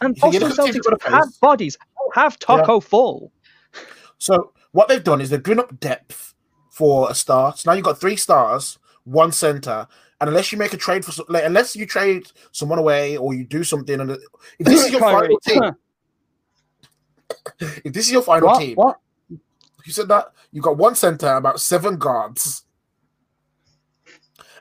and 0.00 0.16
Boston 0.16 0.42
look 0.42 0.50
at 0.50 0.56
the 0.56 0.62
teams 0.64 0.74
you've 0.76 0.84
Celtics 0.86 1.10
have 1.10 1.28
bodies, 1.40 1.76
have 2.14 2.38
Tacko 2.38 2.82
Fall. 2.82 3.32
So 4.18 4.52
what 4.72 4.88
they've 4.88 5.02
done 5.04 5.20
is 5.20 5.30
they've 5.30 5.42
given 5.42 5.60
up 5.60 5.78
depth 5.80 6.34
for 6.70 7.10
a 7.10 7.14
star. 7.14 7.54
So 7.56 7.70
now 7.70 7.74
you've 7.76 7.84
got 7.84 8.00
three 8.00 8.16
stars, 8.16 8.78
one 9.04 9.32
center, 9.32 9.86
and 10.20 10.28
unless 10.28 10.50
you 10.52 10.58
make 10.58 10.72
a 10.72 10.76
trade 10.76 11.04
for 11.04 11.12
like, 11.28 11.44
unless 11.44 11.76
you 11.76 11.86
trade 11.86 12.26
someone 12.52 12.78
away 12.78 13.16
or 13.16 13.34
you 13.34 13.44
do 13.44 13.62
something, 13.64 14.00
and 14.00 14.10
if 14.12 14.66
this 14.66 14.84
is 14.86 14.90
your 14.92 15.00
final 15.12 15.38
team, 15.40 15.62
if 17.60 17.92
this 17.92 18.06
is 18.06 18.12
your 18.12 18.22
final 18.22 18.48
What? 18.48 18.58
team, 18.60 18.74
What? 18.76 18.98
You 19.84 19.92
said 19.92 20.08
that 20.08 20.26
you've 20.52 20.64
got 20.64 20.76
one 20.76 20.94
center, 20.94 21.34
about 21.34 21.60
seven 21.60 21.96
guards, 21.98 22.64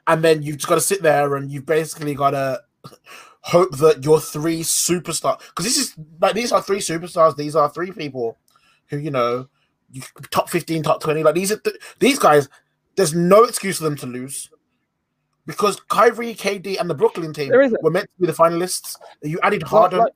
and 0.08 0.24
then 0.24 0.42
you've 0.44 0.58
just 0.58 0.68
got 0.68 0.76
to 0.76 0.82
sit 0.82 1.02
there 1.02 1.36
and 1.36 1.52
you've 1.52 1.66
basically 1.66 2.14
got 2.14 2.32
to 2.32 2.62
hope 3.42 3.78
that 3.78 4.04
your 4.04 4.20
three 4.20 4.62
superstars, 4.62 5.40
because 5.50 5.66
this 5.66 5.78
is 5.78 5.96
like 6.22 6.36
these 6.36 6.52
are 6.52 6.62
three 6.62 6.80
superstars. 6.80 7.36
These 7.36 7.56
are 7.56 7.70
three 7.70 7.92
people 7.92 8.38
who 8.88 8.98
you 8.98 9.12
know 9.12 9.48
you, 9.92 10.02
top 10.32 10.50
fifteen, 10.50 10.84
top 10.84 11.02
twenty. 11.02 11.24
Like 11.24 11.36
these 11.36 11.52
are 11.52 11.58
th- 11.60 11.78
these 12.00 12.20
guys. 12.20 12.50
There's 12.96 13.16
no 13.16 13.44
excuse 13.44 13.78
for 13.78 13.86
them 13.86 13.96
to 13.98 14.06
lose 14.06 14.52
because 15.48 15.80
Kyrie, 15.90 16.36
KD, 16.36 16.80
and 16.80 16.88
the 16.90 16.94
Brooklyn 16.94 17.34
team 17.34 17.50
were 17.82 17.90
meant 17.90 18.06
to 18.08 18.22
be 18.22 18.28
the 18.28 18.34
finalists. 18.34 18.96
You 19.24 19.40
added 19.42 19.64
Harden. 19.64 20.00
like- 20.00 20.14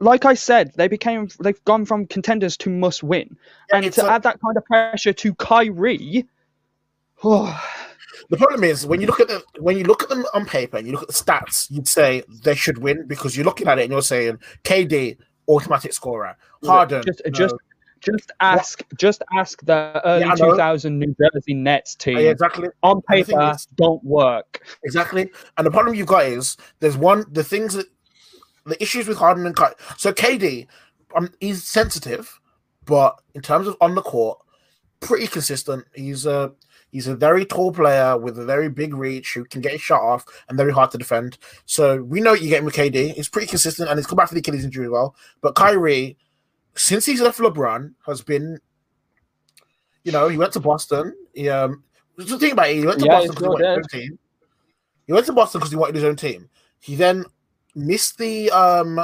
Like, 0.00 0.24
I 0.24 0.34
said, 0.34 0.72
they 0.76 0.88
became 0.88 1.28
they've 1.40 1.62
gone 1.64 1.84
from 1.86 2.06
contenders 2.06 2.56
to 2.58 2.70
must 2.70 3.02
win, 3.02 3.36
Yeah, 3.70 3.78
and 3.78 3.92
to 3.92 4.06
a- 4.06 4.10
add 4.10 4.22
that 4.24 4.40
kind 4.40 4.56
of 4.56 4.64
pressure 4.64 5.12
to 5.12 5.34
Kyrie. 5.34 6.26
oh, 7.24 7.64
The 8.30 8.36
problem 8.36 8.64
is 8.64 8.86
when 8.86 9.00
you 9.00 9.06
look 9.06 9.20
at 9.20 9.28
the 9.28 9.42
when 9.60 9.76
you 9.78 9.84
look 9.84 10.02
at 10.02 10.08
them 10.08 10.24
on 10.34 10.46
paper 10.46 10.76
and 10.78 10.86
you 10.86 10.92
look 10.92 11.02
at 11.02 11.08
the 11.08 11.14
stats, 11.14 11.70
you'd 11.70 11.88
say 11.88 12.22
they 12.42 12.54
should 12.54 12.78
win 12.78 13.06
because 13.06 13.36
you're 13.36 13.44
looking 13.44 13.68
at 13.68 13.78
it 13.78 13.82
and 13.84 13.92
you're 13.92 14.02
saying 14.02 14.38
KD 14.64 15.16
automatic 15.48 15.92
scorer, 15.92 16.36
Harden 16.64 17.02
just 17.06 17.22
no. 17.24 17.30
just 17.30 17.54
just 18.00 18.30
ask 18.40 18.82
just 18.98 19.22
ask 19.34 19.64
the 19.64 20.00
early 20.04 20.20
Yeah, 20.26 20.34
2000 20.34 20.98
New 20.98 21.14
Jersey 21.20 21.54
Nets 21.54 21.94
team 21.94 22.18
Yeah, 22.18 22.30
exactly. 22.30 22.68
on 22.82 23.00
And 23.08 23.20
the 23.20 23.24
thing 23.24 23.36
paper 23.38 23.52
is- 23.54 23.66
don't 23.76 24.04
work. 24.04 24.60
Exactly. 24.84 25.30
And 25.56 25.66
the 25.66 25.70
problem 25.70 25.94
you've 25.94 26.06
got 26.06 26.26
is 26.26 26.56
there's 26.80 26.96
one 26.96 27.24
the 27.32 27.42
things 27.44 27.74
that 27.74 27.86
the 28.66 28.82
issues 28.82 29.08
with 29.08 29.18
Harden 29.18 29.46
and 29.46 29.56
Ky- 29.56 29.74
so 29.96 30.12
KD, 30.12 30.66
um, 31.14 31.30
he's 31.40 31.64
sensitive, 31.64 32.40
but 32.84 33.20
in 33.34 33.42
terms 33.42 33.66
of 33.68 33.76
on 33.80 33.94
the 33.94 34.02
court, 34.02 34.38
pretty 35.00 35.26
consistent. 35.26 35.84
He's 35.94 36.26
a 36.26 36.52
he's 36.90 37.06
a 37.06 37.16
very 37.16 37.44
tall 37.44 37.72
player 37.72 38.16
with 38.18 38.38
a 38.38 38.44
very 38.44 38.68
big 38.68 38.94
reach 38.94 39.34
who 39.34 39.44
can 39.44 39.60
get 39.60 39.72
his 39.72 39.80
shot 39.80 40.00
off 40.00 40.24
and 40.48 40.56
very 40.56 40.72
hard 40.72 40.90
to 40.92 40.98
defend. 40.98 41.38
So 41.66 42.02
we 42.02 42.20
know 42.20 42.32
what 42.32 42.40
you're 42.40 42.50
getting 42.50 42.64
with 42.64 42.74
KD. 42.74 43.14
He's 43.14 43.28
pretty 43.28 43.46
consistent 43.48 43.88
and 43.88 43.98
he's 43.98 44.06
come 44.06 44.16
back 44.16 44.28
from 44.28 44.36
the 44.36 44.40
Achilles 44.40 44.64
injury 44.64 44.86
as 44.86 44.90
well. 44.90 45.14
But 45.40 45.54
Kyrie, 45.54 46.16
since 46.74 47.04
he's 47.04 47.20
left 47.20 47.38
LeBron, 47.38 47.94
has 48.06 48.22
been, 48.22 48.58
you 50.04 50.12
know, 50.12 50.28
he 50.28 50.38
went 50.38 50.52
to 50.54 50.60
Boston. 50.60 51.14
He 51.34 51.48
um 51.48 51.82
the 52.16 52.38
thing 52.38 52.52
about 52.52 52.70
it, 52.70 52.76
he 52.76 52.86
went 52.86 52.98
to 53.00 53.04
Yeah, 53.04 53.12
Boston 53.12 53.34
because 53.34 53.44
he 53.44 53.48
wanted 53.48 53.68
his 53.68 53.76
own 53.76 54.00
team. 54.00 54.18
He 55.06 55.12
went 55.12 55.26
to 55.26 55.32
Boston 55.32 55.58
because 55.60 55.70
he 55.70 55.76
wanted 55.76 55.94
his 55.96 56.04
own 56.04 56.16
team. 56.16 56.48
He 56.80 56.94
then 56.96 57.24
missed 57.76 58.18
the 58.18 58.50
um 58.50 59.00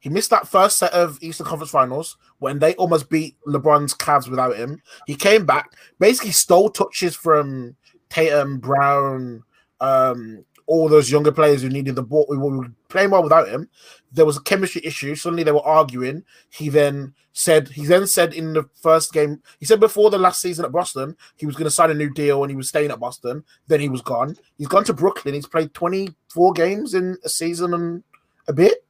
he 0.00 0.08
missed 0.08 0.30
that 0.30 0.46
first 0.46 0.78
set 0.78 0.92
of 0.92 1.18
Eastern 1.22 1.46
Conference 1.46 1.70
Finals 1.70 2.16
when 2.38 2.58
they 2.58 2.74
almost 2.74 3.10
beat 3.10 3.36
LeBron's 3.46 3.94
Cavs 3.94 4.28
without 4.28 4.56
him. 4.56 4.80
He 5.06 5.16
came 5.16 5.44
back, 5.44 5.72
basically 5.98 6.30
stole 6.30 6.70
touches 6.70 7.16
from 7.16 7.74
Tatum, 8.08 8.58
Brown, 8.58 9.42
um, 9.80 10.44
all 10.68 10.86
those 10.88 11.10
younger 11.10 11.32
players 11.32 11.62
who 11.62 11.68
needed 11.70 11.94
the 11.96 12.02
ball. 12.02 12.26
We 12.28 12.36
were 12.36 12.66
playing 12.88 13.10
well 13.10 13.22
without 13.22 13.48
him. 13.48 13.68
There 14.12 14.26
was 14.26 14.36
a 14.36 14.42
chemistry 14.42 14.82
issue. 14.84 15.14
Suddenly 15.14 15.42
they 15.42 15.50
were 15.52 15.64
arguing. 15.66 16.24
He 16.50 16.68
then 16.68 17.14
said 17.32 17.68
he 17.68 17.86
then 17.86 18.06
said 18.06 18.34
in 18.34 18.52
the 18.52 18.68
first 18.82 19.12
game, 19.12 19.42
he 19.58 19.64
said 19.66 19.80
before 19.80 20.10
the 20.10 20.18
last 20.18 20.40
season 20.42 20.64
at 20.66 20.72
Boston, 20.72 21.16
he 21.36 21.46
was 21.46 21.54
going 21.56 21.64
to 21.64 21.70
sign 21.70 21.90
a 21.90 21.94
new 21.94 22.10
deal 22.12 22.42
and 22.44 22.50
he 22.50 22.56
was 22.56 22.68
staying 22.68 22.90
at 22.90 23.00
Boston. 23.00 23.42
Then 23.66 23.80
he 23.80 23.88
was 23.88 24.02
gone. 24.02 24.36
He's 24.58 24.68
gone 24.68 24.84
to 24.84 24.92
Brooklyn. 24.92 25.34
He's 25.34 25.46
played 25.46 25.72
24 25.72 26.52
games 26.52 26.92
in 26.94 27.16
a 27.24 27.28
season 27.30 27.72
and 27.74 28.02
a 28.46 28.52
bit. 28.52 28.84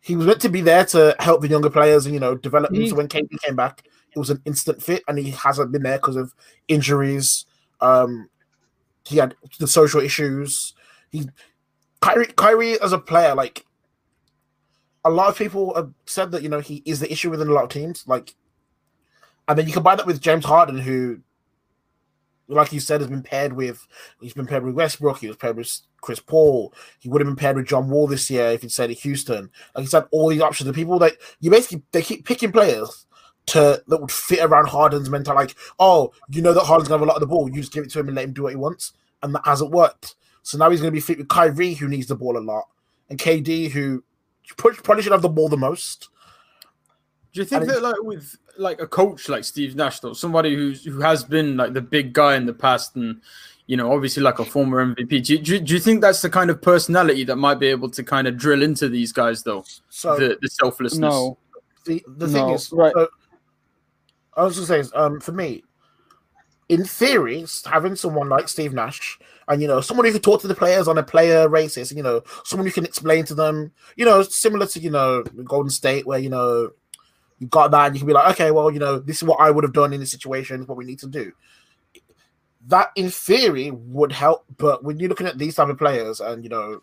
He 0.00 0.16
was 0.16 0.26
meant 0.26 0.40
to 0.40 0.48
be 0.48 0.60
there 0.62 0.84
to 0.86 1.14
help 1.20 1.40
the 1.42 1.48
younger 1.48 1.70
players 1.70 2.04
and 2.06 2.14
you 2.14 2.20
know 2.20 2.34
develop 2.34 2.70
them. 2.72 2.80
He- 2.80 2.90
So 2.90 2.96
when 2.96 3.08
KD 3.08 3.28
came 3.44 3.54
back, 3.56 3.86
it 4.12 4.18
was 4.18 4.30
an 4.30 4.42
instant 4.44 4.82
fit, 4.82 5.04
and 5.06 5.16
he 5.18 5.30
hasn't 5.30 5.70
been 5.70 5.82
there 5.84 5.98
because 5.98 6.16
of 6.16 6.34
injuries. 6.66 7.46
Um, 7.80 8.28
he 9.04 9.18
had 9.18 9.34
the 9.60 9.66
social 9.68 10.00
issues. 10.00 10.74
He 11.10 11.28
Kyrie, 12.00 12.26
Kyrie 12.26 12.80
as 12.80 12.92
a 12.92 12.98
player, 12.98 13.34
like 13.34 13.64
a 15.04 15.10
lot 15.10 15.28
of 15.28 15.36
people 15.36 15.74
have 15.74 15.92
said 16.06 16.30
that 16.32 16.42
you 16.42 16.48
know 16.48 16.60
he 16.60 16.82
is 16.84 17.00
the 17.00 17.10
issue 17.10 17.30
within 17.30 17.48
a 17.48 17.52
lot 17.52 17.64
of 17.64 17.70
teams. 17.70 18.04
Like, 18.06 18.34
and 19.48 19.58
then 19.58 19.66
you 19.66 19.72
combine 19.72 19.98
that 19.98 20.06
with 20.06 20.20
James 20.20 20.44
Harden, 20.44 20.78
who, 20.78 21.20
like 22.48 22.72
you 22.72 22.80
said, 22.80 23.00
has 23.00 23.10
been 23.10 23.22
paired 23.22 23.52
with 23.52 23.86
he's 24.20 24.34
been 24.34 24.46
paired 24.46 24.64
with 24.64 24.74
Westbrook. 24.74 25.18
He 25.18 25.28
was 25.28 25.36
paired 25.36 25.56
with 25.56 25.80
Chris 26.00 26.20
Paul. 26.20 26.72
He 26.98 27.08
would 27.08 27.20
have 27.20 27.28
been 27.28 27.36
paired 27.36 27.56
with 27.56 27.66
John 27.66 27.88
Wall 27.90 28.06
this 28.06 28.30
year 28.30 28.48
if 28.48 28.62
he'd 28.62 28.72
stayed 28.72 28.90
at 28.90 28.98
Houston. 28.98 29.50
Like 29.74 29.82
he's 29.82 29.92
had 29.92 30.06
all 30.10 30.28
these 30.28 30.40
options. 30.40 30.66
The 30.66 30.72
people 30.72 30.98
that 31.00 31.14
you 31.40 31.50
basically 31.50 31.82
they 31.92 32.02
keep 32.02 32.24
picking 32.24 32.52
players 32.52 33.06
to 33.46 33.82
that 33.86 34.00
would 34.00 34.12
fit 34.12 34.40
around 34.40 34.68
Harden's 34.68 35.10
mental. 35.10 35.34
Like, 35.34 35.54
oh, 35.78 36.12
you 36.28 36.40
know 36.40 36.54
that 36.54 36.64
Harden's 36.64 36.88
gonna 36.88 37.00
have 37.00 37.08
a 37.08 37.10
lot 37.10 37.16
of 37.16 37.20
the 37.20 37.26
ball. 37.26 37.48
You 37.48 37.60
just 37.60 37.72
give 37.72 37.84
it 37.84 37.90
to 37.90 38.00
him 38.00 38.08
and 38.08 38.16
let 38.16 38.24
him 38.24 38.32
do 38.32 38.44
what 38.44 38.52
he 38.52 38.56
wants, 38.56 38.92
and 39.22 39.34
that 39.34 39.42
hasn't 39.44 39.70
worked. 39.70 40.14
So 40.42 40.58
now 40.58 40.70
he's 40.70 40.80
gonna 40.80 40.90
be 40.90 41.00
fit 41.00 41.18
with 41.18 41.28
Kyrie, 41.28 41.74
who 41.74 41.88
needs 41.88 42.06
the 42.06 42.16
ball 42.16 42.36
a 42.36 42.40
lot, 42.40 42.68
and 43.08 43.18
KD, 43.18 43.70
who 43.70 44.02
probably 44.56 45.02
should 45.02 45.12
have 45.12 45.22
the 45.22 45.28
ball 45.28 45.48
the 45.48 45.56
most. 45.56 46.08
Do 47.32 47.40
you 47.40 47.44
think 47.44 47.66
that 47.66 47.82
like 47.82 48.02
with 48.02 48.36
like 48.58 48.80
a 48.80 48.86
coach 48.86 49.28
like 49.28 49.44
Steve 49.44 49.76
Nash, 49.76 50.00
though, 50.00 50.12
somebody 50.12 50.54
who's 50.54 50.84
who 50.84 51.00
has 51.00 51.22
been 51.22 51.56
like 51.56 51.72
the 51.72 51.80
big 51.80 52.12
guy 52.12 52.36
in 52.36 52.46
the 52.46 52.52
past 52.52 52.96
and 52.96 53.20
you 53.66 53.76
know 53.76 53.92
obviously 53.92 54.22
like 54.22 54.40
a 54.40 54.44
former 54.44 54.84
MVP, 54.84 55.24
do 55.24 55.34
you, 55.34 55.38
do, 55.38 55.52
you, 55.54 55.60
do 55.60 55.74
you 55.74 55.80
think 55.80 56.00
that's 56.00 56.22
the 56.22 56.30
kind 56.30 56.50
of 56.50 56.60
personality 56.60 57.22
that 57.24 57.36
might 57.36 57.60
be 57.60 57.68
able 57.68 57.88
to 57.90 58.02
kind 58.02 58.26
of 58.26 58.36
drill 58.36 58.62
into 58.62 58.88
these 58.88 59.12
guys 59.12 59.44
though? 59.44 59.64
So 59.88 60.16
the, 60.16 60.38
the 60.40 60.48
selflessness. 60.48 61.00
No, 61.00 61.38
the 61.84 62.02
the 62.08 62.26
thing 62.26 62.46
No, 62.46 62.54
is, 62.54 62.72
right. 62.72 62.92
so, 62.94 63.08
I 64.36 64.44
was 64.44 64.56
gonna 64.56 64.66
say, 64.66 64.80
is, 64.80 64.92
um, 64.94 65.20
for 65.20 65.32
me, 65.32 65.62
in 66.68 66.84
theory, 66.84 67.44
having 67.66 67.94
someone 67.94 68.28
like 68.28 68.48
Steve 68.48 68.72
Nash 68.72 69.18
and 69.50 69.60
you 69.60 69.66
know 69.66 69.80
someone 69.80 70.06
who 70.06 70.12
can 70.12 70.22
talk 70.22 70.40
to 70.40 70.48
the 70.48 70.54
players 70.54 70.86
on 70.86 70.96
a 70.96 71.02
player 71.02 71.48
basis, 71.48 71.92
you 71.92 72.02
know, 72.02 72.22
someone 72.44 72.66
who 72.66 72.72
can 72.72 72.84
explain 72.84 73.24
to 73.24 73.34
them, 73.34 73.72
you 73.96 74.04
know, 74.04 74.22
similar 74.22 74.66
to 74.68 74.80
you 74.80 74.90
know 74.90 75.24
Golden 75.44 75.70
State, 75.70 76.06
where 76.06 76.20
you 76.20 76.30
know 76.30 76.70
you 77.40 77.48
got 77.48 77.72
that 77.72 77.86
and 77.86 77.96
you 77.96 78.00
can 78.00 78.06
be 78.06 78.12
like, 78.12 78.32
okay, 78.34 78.52
well, 78.52 78.70
you 78.70 78.78
know, 78.78 79.00
this 79.00 79.16
is 79.16 79.24
what 79.24 79.40
I 79.40 79.50
would 79.50 79.64
have 79.64 79.72
done 79.72 79.92
in 79.92 80.00
this 80.00 80.12
situation, 80.12 80.66
what 80.66 80.78
we 80.78 80.84
need 80.84 81.00
to 81.00 81.08
do. 81.08 81.32
That 82.68 82.92
in 82.94 83.10
theory 83.10 83.72
would 83.72 84.12
help, 84.12 84.44
but 84.56 84.84
when 84.84 85.00
you're 85.00 85.08
looking 85.08 85.26
at 85.26 85.38
these 85.38 85.56
type 85.56 85.68
of 85.68 85.78
players, 85.78 86.20
and 86.20 86.44
you 86.44 86.50
know, 86.50 86.82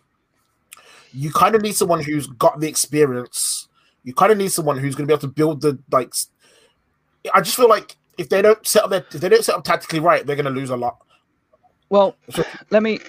you 1.13 1.31
kind 1.31 1.55
of 1.55 1.61
need 1.61 1.75
someone 1.75 2.03
who's 2.03 2.27
got 2.27 2.59
the 2.59 2.67
experience. 2.67 3.69
You 4.03 4.13
kind 4.13 4.31
of 4.31 4.37
need 4.37 4.51
someone 4.51 4.77
who's 4.77 4.95
going 4.95 5.07
to 5.07 5.11
be 5.11 5.13
able 5.13 5.21
to 5.21 5.33
build 5.33 5.61
the 5.61 5.79
like. 5.89 6.13
I 7.33 7.39
just 7.39 7.55
feel 7.55 7.69
like 7.69 7.95
if 8.17 8.27
they 8.27 8.41
don't 8.41 8.65
set 8.67 8.83
up 8.83 8.89
their, 8.89 9.05
if 9.13 9.21
they 9.21 9.29
don't 9.29 9.45
set 9.45 9.55
up 9.55 9.63
tactically 9.63 10.01
right, 10.01 10.25
they're 10.25 10.35
going 10.35 10.45
to 10.45 10.51
lose 10.51 10.69
a 10.69 10.75
lot. 10.75 10.97
Well, 11.89 12.15
let 12.69 12.83
me. 12.83 12.99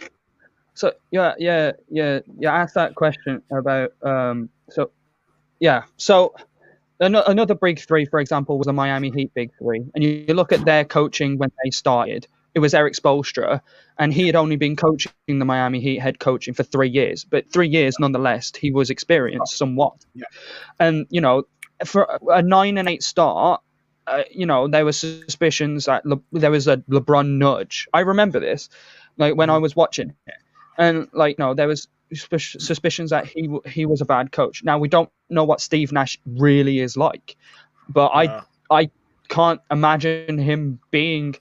So 0.75 0.93
yeah, 1.11 1.35
yeah, 1.39 1.73
yeah, 1.89 2.21
yeah. 2.39 2.55
Ask 2.55 2.75
that 2.75 2.95
question 2.95 3.43
about. 3.51 3.93
Um. 4.03 4.49
So, 4.71 4.91
yeah. 5.61 5.83
So, 5.97 6.35
ano- 7.01 7.25
another 7.27 7.55
big 7.55 7.81
three, 7.81 8.05
for 8.05 8.21
example, 8.21 8.59
was 8.59 8.67
the 8.67 8.73
Miami 8.73 9.11
Heat 9.11 9.33
big 9.35 9.51
three, 9.59 9.85
and 9.95 10.05
you, 10.05 10.25
you 10.29 10.35
look 10.35 10.53
at 10.53 10.65
their 10.65 10.85
coaching 10.85 11.39
when 11.39 11.51
they 11.65 11.71
started. 11.71 12.27
It 12.55 12.61
was 12.61 12.75
Erik 12.75 12.95
Spoelstra, 12.95 13.61
and 13.99 14.13
he 14.13 14.27
had 14.27 14.35
only 14.35 14.57
been 14.57 14.75
coaching 14.75 15.13
the 15.27 15.45
Miami 15.45 15.81
Heat 15.81 15.99
head 16.01 16.19
coaching 16.19 16.55
for 16.55 16.63
three 16.63 16.89
years, 16.89 17.25
but 17.25 17.51
three 17.53 17.69
years 17.69 17.97
nonetheless, 18.01 18.53
he 18.57 18.71
was 18.71 18.91
experienced 18.91 19.57
somewhat. 19.57 19.95
Yeah. 20.15 20.25
And 20.81 21.07
you 21.11 21.21
know, 21.21 21.45
for 21.85 22.19
a 22.29 22.43
nine 22.43 22.79
and 22.79 22.89
eight 22.89 23.03
start, 23.03 23.61
uh, 24.09 24.25
you 24.31 24.47
know, 24.47 24.69
there 24.69 24.85
were 24.85 24.93
suspicions 24.93 25.87
that 25.87 26.05
Le- 26.07 26.23
there 26.33 26.51
was 26.51 26.67
a 26.69 26.79
LeBron 26.79 27.39
nudge. 27.39 27.89
I 27.93 28.01
remember 28.01 28.41
this, 28.41 28.69
like 29.17 29.37
when 29.37 29.51
I 29.51 29.59
was 29.59 29.77
watching 29.77 30.11
it, 30.27 30.35
and 30.79 31.09
like 31.13 31.39
no, 31.39 31.55
there 31.55 31.69
was 31.69 31.89
suspi- 32.15 32.61
suspicions 32.61 33.11
that 33.11 33.27
he 33.27 33.43
w- 33.43 33.63
he 33.67 33.87
was 33.87 34.01
a 34.01 34.05
bad 34.05 34.33
coach. 34.33 34.63
Now 34.65 34.79
we 34.79 34.89
don't 34.89 35.11
know 35.29 35.45
what 35.45 35.61
Steve 35.61 35.93
Nash 35.93 36.19
really 36.27 36.81
is 36.81 36.97
like, 36.97 37.37
but 37.89 38.11
Yeah. 38.15 38.43
I 38.71 38.83
I 38.83 38.91
can't 39.29 39.61
imagine 39.71 40.39
him 40.39 40.81
being, 40.91 41.37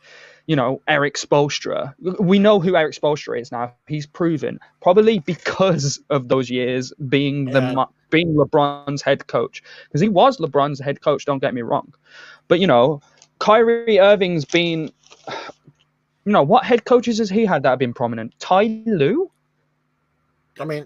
you 0.47 0.55
know, 0.55 0.81
Erik 0.87 1.15
Spoelstra. 1.15 1.93
We 2.19 2.39
know 2.39 2.59
who 2.59 2.75
Erik 2.75 2.95
Spoelstra 2.95 3.39
is 3.39 3.51
now. 3.51 3.73
He's 3.87 4.05
proven 4.07 4.59
probably 4.81 5.19
because 5.19 5.99
of 6.09 6.29
those 6.29 6.49
years 6.49 6.91
being 7.09 7.45
the 7.45 7.59
Yeah. 7.61 7.73
mo- 7.73 7.89
being 8.09 8.33
LeBron's 8.35 9.01
head 9.01 9.27
coach 9.27 9.61
because 9.87 9.99
he 10.01 10.07
was 10.09 10.37
LeBron's 10.37 10.79
head 10.79 11.01
coach. 11.01 11.25
Don't 11.25 11.39
get 11.39 11.53
me 11.53 11.61
wrong, 11.61 11.93
but 12.47 12.59
you 12.61 12.67
know, 12.67 13.01
Kyrie 13.39 13.99
Irving's 13.99 14.45
been. 14.45 14.91
You 16.25 16.33
know 16.33 16.43
what 16.43 16.65
head 16.65 16.83
coaches 16.83 17.19
has 17.19 17.29
he 17.29 17.45
had 17.45 17.63
that 17.63 17.69
have 17.69 17.79
been 17.79 17.93
prominent? 17.93 18.33
Ty 18.39 18.83
Lue. 18.85 19.29
I 20.59 20.65
mean, 20.65 20.85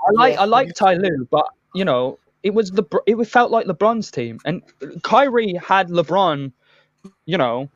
I 0.00 0.10
like 0.12 0.34
Yeah, 0.34 0.40
I 0.42 0.44
like. 0.44 0.74
Ty 0.74 0.94
Lue, 0.94 1.26
but 1.30 1.46
you 1.74 1.84
know 1.84 2.18
it 2.42 2.54
was 2.54 2.70
the 2.70 2.84
it 3.06 3.16
felt 3.26 3.50
like 3.50 3.66
LeBron's 3.66 4.10
team, 4.10 4.38
and 4.44 4.62
Kyrie 5.02 5.54
had 5.54 5.88
LeBron. 5.88 6.52
You 7.26 7.38
know, 7.38 7.68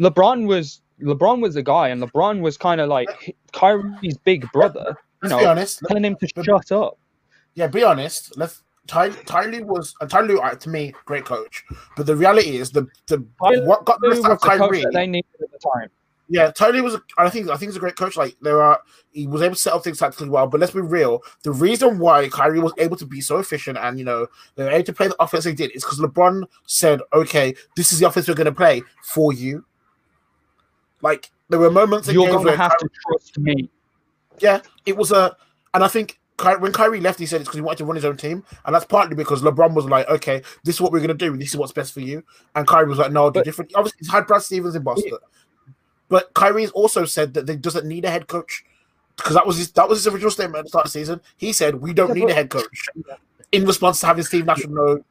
LeBron 0.00 0.46
was 0.46 0.80
LeBron 1.00 1.40
was 1.40 1.54
the 1.54 1.62
guy, 1.62 1.88
and 1.88 2.02
LeBron 2.02 2.40
was 2.40 2.56
kind 2.56 2.80
of 2.80 2.88
like 2.88 3.34
Kyrie's 3.52 4.16
big 4.18 4.50
brother. 4.52 4.96
You 5.22 5.28
let's 5.28 5.34
be 5.34 5.42
know, 5.44 5.50
honest. 5.50 5.80
telling 5.88 6.04
him 6.04 6.16
to 6.16 6.28
but- 6.34 6.44
shut 6.44 6.72
up. 6.72 6.98
Yeah, 7.54 7.66
be 7.66 7.84
honest. 7.84 8.36
Let's. 8.36 8.62
Ty, 8.88 9.10
Ty 9.10 9.44
Lue 9.46 9.64
was 9.64 9.94
uh, 10.00 10.06
Ty 10.06 10.22
Lue, 10.22 10.40
uh, 10.40 10.56
to 10.56 10.68
me, 10.68 10.92
great 11.04 11.24
coach. 11.24 11.62
But 11.96 12.06
the 12.06 12.16
reality 12.16 12.56
is, 12.56 12.72
the 12.72 12.88
the 13.06 13.18
Ty 13.40 13.60
what 13.60 13.84
got 13.84 14.00
the 14.00 14.20
out 14.24 14.32
of 14.32 14.40
Kyrie. 14.40 14.82
that 14.82 14.92
they 14.92 15.06
needed 15.06 15.30
at 15.40 15.52
the 15.52 15.58
time. 15.58 15.88
Yeah, 16.28 16.50
Tony 16.50 16.80
was. 16.80 16.94
A, 16.94 17.02
I 17.18 17.28
think. 17.30 17.48
I 17.48 17.56
think 17.56 17.70
he's 17.70 17.76
a 17.76 17.80
great 17.80 17.94
coach. 17.94 18.16
Like 18.16 18.34
there 18.40 18.60
are, 18.62 18.80
he 19.12 19.26
was 19.26 19.42
able 19.42 19.54
to 19.54 19.60
set 19.60 19.72
up 19.74 19.84
things 19.84 19.98
tactically 19.98 20.30
well. 20.30 20.46
But 20.46 20.60
let's 20.60 20.72
be 20.72 20.80
real. 20.80 21.20
The 21.44 21.52
reason 21.52 21.98
why 21.98 22.28
Kyrie 22.28 22.58
was 22.58 22.72
able 22.78 22.96
to 22.96 23.06
be 23.06 23.20
so 23.20 23.38
efficient 23.38 23.78
and 23.78 23.98
you 23.98 24.04
know 24.04 24.26
they 24.56 24.64
were 24.64 24.70
able 24.70 24.84
to 24.86 24.92
play 24.94 25.08
the 25.08 25.22
offense 25.22 25.44
they 25.44 25.54
did 25.54 25.70
is 25.76 25.84
because 25.84 26.00
LeBron 26.00 26.44
said, 26.66 27.00
"Okay, 27.12 27.54
this 27.76 27.92
is 27.92 28.00
the 28.00 28.08
offense 28.08 28.26
we're 28.28 28.34
going 28.34 28.46
to 28.46 28.52
play 28.52 28.82
for 29.04 29.32
you." 29.32 29.64
Like 31.02 31.30
there 31.50 31.58
were 31.58 31.70
moments 31.70 32.08
You're 32.10 32.28
going 32.28 32.46
to 32.46 32.56
have 32.56 32.70
Kyrie- 32.70 32.88
to 32.88 32.90
trust 33.08 33.38
me. 33.38 33.68
yeah, 34.38 34.60
it 34.86 34.96
was 34.96 35.12
a, 35.12 35.36
and 35.74 35.84
I 35.84 35.88
think 35.88 36.18
Ky- 36.38 36.56
when 36.56 36.72
Kyrie 36.72 37.00
left, 37.00 37.18
he 37.18 37.26
said 37.26 37.40
it's 37.42 37.48
because 37.48 37.56
he 37.58 37.60
wanted 37.62 37.78
to 37.78 37.84
run 37.84 37.96
his 37.96 38.04
own 38.04 38.16
team, 38.16 38.42
and 38.64 38.74
that's 38.74 38.84
partly 38.86 39.14
because 39.14 39.42
LeBron 39.42 39.74
was 39.74 39.84
like, 39.84 40.08
"Okay, 40.08 40.42
this 40.64 40.76
is 40.76 40.80
what 40.80 40.92
we're 40.92 41.00
gonna 41.00 41.14
do. 41.14 41.36
This 41.36 41.48
is 41.50 41.56
what's 41.56 41.72
best 41.72 41.92
for 41.92 42.00
you," 42.00 42.22
and 42.54 42.66
Kyrie 42.66 42.88
was 42.88 42.98
like, 42.98 43.12
"No, 43.12 43.24
I'll 43.24 43.30
do 43.30 43.40
But- 43.40 43.44
different." 43.44 43.72
Obviously, 43.74 43.98
he's 44.00 44.10
had 44.10 44.26
Brad 44.26 44.42
Stevens 44.42 44.74
in 44.74 44.82
Boston, 44.82 45.18
but 46.08 46.32
Kyrie's 46.34 46.70
also 46.70 47.04
said 47.04 47.34
that 47.34 47.46
they 47.46 47.56
doesn't 47.56 47.86
need 47.86 48.04
a 48.04 48.10
head 48.10 48.28
coach 48.28 48.64
because 49.16 49.34
that 49.34 49.46
was 49.46 49.56
his 49.58 49.70
that 49.72 49.88
was 49.88 49.98
his 49.98 50.12
original 50.12 50.30
statement 50.30 50.58
at 50.60 50.64
the 50.64 50.68
start 50.70 50.86
of 50.86 50.92
the 50.92 50.98
season. 50.98 51.20
He 51.36 51.52
said, 51.52 51.76
"We 51.82 51.92
don't 51.92 52.08
Yeah, 52.08 52.14
need 52.24 52.30
a 52.30 52.34
head 52.34 52.48
coach," 52.50 52.88
in 53.52 53.66
response 53.66 54.00
to 54.00 54.06
having 54.06 54.24
Steve 54.24 54.46
Nash 54.46 54.66
know, 54.66 55.04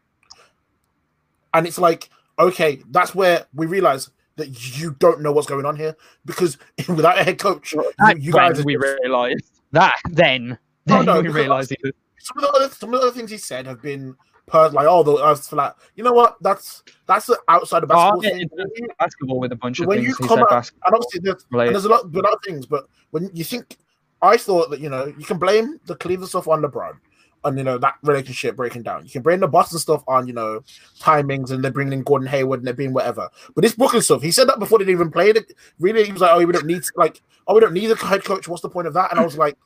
and 1.54 1.68
it's 1.68 1.78
like, 1.78 2.10
okay, 2.40 2.82
that's 2.90 3.14
where 3.14 3.46
we 3.54 3.66
realize. 3.68 4.10
That 4.42 4.78
you 4.80 4.96
don't 5.00 5.22
know 5.22 5.32
what's 5.32 5.48
going 5.48 5.66
on 5.66 5.76
here 5.76 5.96
because 6.26 6.58
without 6.90 7.18
a 7.20 7.24
head 7.24 7.38
coach, 7.40 7.74
you, 7.74 7.84
you 8.18 8.32
guys 8.32 8.64
we 8.66 8.76
just- 8.76 8.98
realised 9.04 9.62
that. 9.72 9.96
Then, 10.10 10.58
No, 10.88 10.96
oh, 11.00 11.04
then 11.04 11.06
no, 11.06 11.22
we 11.22 11.30
realised 11.30 11.74
was. 11.84 11.94
some 12.20 12.38
of 12.38 12.44
the 12.44 12.50
other 12.50 12.70
some 12.74 12.94
of 12.94 13.00
the 13.02 13.08
other 13.08 13.16
things 13.16 13.32
he 13.32 13.38
said 13.38 13.66
have 13.68 13.82
been 13.82 14.16
per 14.48 14.70
like 14.70 14.88
oh 14.90 15.04
the 15.04 15.14
uh, 15.14 15.32
earth's 15.32 15.48
flat. 15.48 15.76
You 15.96 16.04
know 16.04 16.14
what? 16.14 16.38
That's 16.42 16.84
that's 17.08 17.28
the 17.28 17.40
outside 17.48 17.84
of 17.84 17.92
Oh, 17.92 18.20
basketball 18.20 18.24
yeah, 18.60 18.66
thing. 18.76 18.88
basketball 19.00 19.40
with 19.40 19.52
a 19.52 19.56
bunch 19.56 19.80
of 19.80 19.88
when 19.88 20.04
things. 20.04 20.18
you 20.20 20.28
come 20.28 20.40
out, 20.40 20.50
basketball 20.50 20.88
and 20.88 20.96
obviously 20.96 21.20
there's, 21.24 21.46
and 21.52 21.76
there's 21.76 21.86
a 21.86 21.90
lot 21.90 22.12
but 22.12 22.26
other 22.26 22.38
things, 22.46 22.66
but 22.66 22.88
when 23.12 23.30
you 23.34 23.44
think 23.44 23.78
I 24.24 24.38
thought 24.38 24.70
that 24.72 24.80
you 24.80 24.90
know 24.90 25.06
you 25.06 25.26
can 25.26 25.38
blame 25.38 25.80
the 25.86 25.96
Cleveland 25.96 26.30
stuff 26.30 26.48
on 26.48 26.62
LeBron 26.64 26.98
on 27.44 27.58
you 27.58 27.64
know 27.64 27.78
that 27.78 27.96
relationship 28.04 28.56
breaking 28.56 28.84
down. 28.84 29.04
You 29.06 29.12
can 29.12 29.22
bring 29.22 29.40
the 29.40 29.48
Boston 29.48 29.80
stuff 29.80 30.04
on 30.08 30.28
you 30.28 30.34
know 30.34 30.64
timings 31.00 31.52
and 31.52 31.64
they're 31.64 31.72
bringing 31.72 31.94
in 31.94 32.04
Gordon 32.04 32.28
Hayward 32.28 32.60
and 32.60 32.68
they're 32.68 32.74
being 32.74 32.94
whatever. 32.94 33.30
But 33.56 33.62
this 33.62 33.76
Brooklyn 33.76 34.02
stuff, 34.02 34.22
he 34.22 34.32
said 34.32 34.48
that 34.48 34.60
before 34.60 34.80
they 34.80 34.92
even 34.92 35.12
played 35.12 35.38
it. 35.38 35.54
Really, 35.80 36.06
he 36.06 36.12
was 36.12 36.22
like, 36.22 36.32
"Oh, 36.34 36.46
we 36.46 36.52
don't 36.52 36.66
need 36.66 36.84
to, 36.84 36.92
like, 36.96 37.22
oh, 37.48 37.56
we 37.56 37.62
don't 37.62 37.74
need 37.74 37.92
a 37.92 37.96
head 37.96 38.24
coach. 38.24 38.48
What's 38.48 38.62
the 38.62 38.70
point 38.70 38.88
of 38.88 38.94
that?" 38.94 39.12
And 39.12 39.20
I 39.20 39.24
was 39.24 39.38
like, 39.38 39.58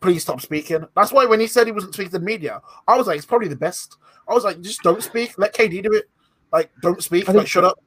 "Please 0.00 0.22
stop 0.22 0.40
speaking." 0.40 0.86
That's 0.96 1.12
why 1.12 1.26
when 1.26 1.40
he 1.40 1.46
said 1.46 1.66
he 1.66 1.72
wasn't 1.72 1.94
speaking 1.94 2.12
to 2.12 2.18
the 2.18 2.24
media, 2.24 2.60
I 2.88 2.96
was 2.96 3.06
like, 3.06 3.16
"It's 3.16 3.26
probably 3.26 3.48
the 3.48 3.56
best." 3.56 3.96
I 4.28 4.34
was 4.34 4.44
like, 4.44 4.60
"Just 4.60 4.82
don't 4.82 5.02
speak. 5.02 5.38
Let 5.38 5.54
KD 5.54 5.82
do 5.82 5.92
it. 5.92 6.08
Like, 6.52 6.70
don't 6.82 7.02
speak. 7.02 7.28
Like, 7.28 7.46
shut 7.46 7.64
up." 7.64 7.82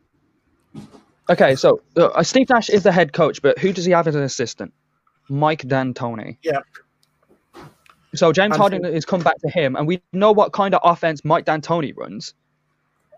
Okay, 1.30 1.56
so 1.56 1.82
uh, 1.98 2.22
Steve 2.22 2.50
Nash 2.50 2.70
is 2.70 2.84
the 2.84 2.92
head 2.92 3.12
coach, 3.14 3.42
but 3.42 3.58
who 3.58 3.74
does 3.74 3.86
he 3.86 3.92
have 3.92 4.08
as 4.08 4.16
an 4.16 4.22
assistant? 4.22 4.72
Mike 5.28 5.64
D'Antoni. 5.64 6.38
Yeah. 6.44 6.60
So 8.16 8.32
James 8.32 8.56
Harden 8.56 8.84
so- 8.84 8.94
has 8.94 9.06
come 9.06 9.22
back 9.22 9.38
to 9.40 9.50
him, 9.50 9.76
and 9.76 9.88
we 9.88 10.02
know 10.14 10.32
what 10.32 10.52
kind 10.54 10.74
of 10.74 10.82
offense 10.84 11.24
Mike 11.24 11.46
D'Antoni 11.46 11.96
runs. 11.96 12.34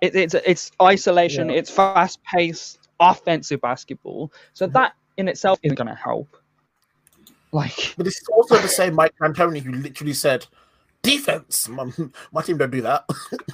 It, 0.01 0.15
it's 0.15 0.33
it's 0.33 0.71
isolation, 0.81 1.49
it's 1.49 1.71
fast 1.71 2.19
paced 2.23 2.79
offensive 2.99 3.61
basketball. 3.61 4.31
So 4.53 4.65
mm-hmm. 4.65 4.73
that 4.73 4.93
in 5.17 5.27
itself 5.27 5.59
isn't 5.63 5.75
going 5.75 5.87
to 5.87 5.95
help. 5.95 6.27
Like, 7.51 7.93
But 7.97 8.07
it's 8.07 8.21
also 8.29 8.57
the 8.57 8.67
same 8.67 8.93
Mike 8.93 9.13
D'Antoni 9.21 9.61
who 9.61 9.71
literally 9.71 10.13
said, 10.13 10.45
"Defense, 11.01 11.67
my, 11.69 11.89
my 12.31 12.41
team 12.41 12.57
don't 12.57 12.71
do 12.71 12.81
that." 12.81 13.05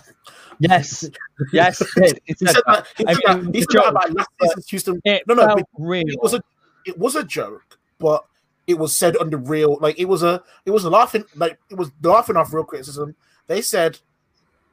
yes, 0.59 1.09
yes, 1.53 1.81
it. 1.97 2.21
It 2.25 2.37
he 2.39 2.45
said 2.45 2.55
that. 2.55 2.63
that. 2.65 2.87
He 2.97 3.05
I 3.07 3.13
said 3.13 3.35
mean, 3.35 3.45
that, 3.45 3.55
he 3.55 3.61
it's 3.61 3.73
said 3.73 3.79
a 3.79 3.83
that 3.83 3.83
joke, 3.83 3.91
about 3.91 4.15
last 4.15 4.29
season's 4.41 4.69
Houston. 4.69 5.01
It 5.05 5.23
No, 5.27 5.35
no, 5.35 5.57
real. 5.77 6.07
it 6.07 6.21
was 6.21 6.33
a 6.33 6.41
it 6.85 6.97
was 6.97 7.15
a 7.15 7.23
joke, 7.23 7.77
but 7.99 8.25
it 8.67 8.77
was 8.77 8.95
said 8.95 9.17
under 9.17 9.37
real 9.37 9.77
like 9.81 9.99
it 9.99 10.05
was 10.05 10.23
a 10.23 10.41
it 10.65 10.71
was 10.71 10.85
a 10.85 10.89
laughing 10.89 11.23
like 11.35 11.59
it 11.69 11.75
was 11.75 11.91
laughing 12.01 12.37
off 12.37 12.53
real 12.53 12.63
criticism. 12.63 13.15
They 13.47 13.61
said 13.61 13.99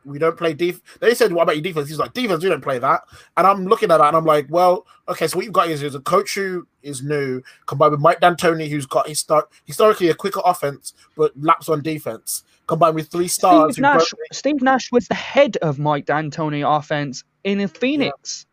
we 0.04 0.18
don't 0.18 0.36
play 0.36 0.54
def. 0.54 0.80
They 1.00 1.14
said, 1.14 1.32
"What 1.32 1.42
about 1.42 1.56
your 1.56 1.62
defense?" 1.62 1.88
He's 1.88 1.98
like, 1.98 2.12
"Defense, 2.14 2.42
we 2.42 2.48
don't 2.48 2.62
play 2.62 2.78
that." 2.78 3.02
And 3.36 3.46
I'm 3.46 3.66
looking 3.66 3.90
at 3.90 3.98
that, 3.98 4.08
and 4.08 4.16
I'm 4.16 4.24
like, 4.24 4.46
"Well, 4.48 4.86
okay. 5.08 5.26
So 5.26 5.36
what 5.36 5.44
you've 5.44 5.52
got 5.52 5.68
is, 5.68 5.82
is 5.82 5.94
a 5.94 6.00
coach 6.00 6.34
who 6.34 6.66
is 6.82 7.02
new, 7.02 7.42
combined 7.66 7.92
with 7.92 8.00
Mike 8.00 8.20
D'Antoni, 8.20 8.68
who's 8.68 8.86
got 8.86 9.06
histor- 9.06 9.46
historically 9.64 10.08
a 10.08 10.14
quicker 10.14 10.40
offense, 10.44 10.94
but 11.16 11.32
laps 11.40 11.68
on 11.68 11.82
defense, 11.82 12.44
combined 12.66 12.94
with 12.94 13.08
three 13.08 13.28
stars. 13.28 13.74
Steve 13.74 13.82
Nash, 13.82 14.10
both- 14.10 14.20
Steve 14.32 14.62
Nash 14.62 14.90
was 14.92 15.08
the 15.08 15.14
head 15.14 15.56
of 15.58 15.78
Mike 15.78 16.06
D'Antoni 16.06 16.64
offense 16.66 17.24
in 17.44 17.66
Phoenix. 17.68 18.46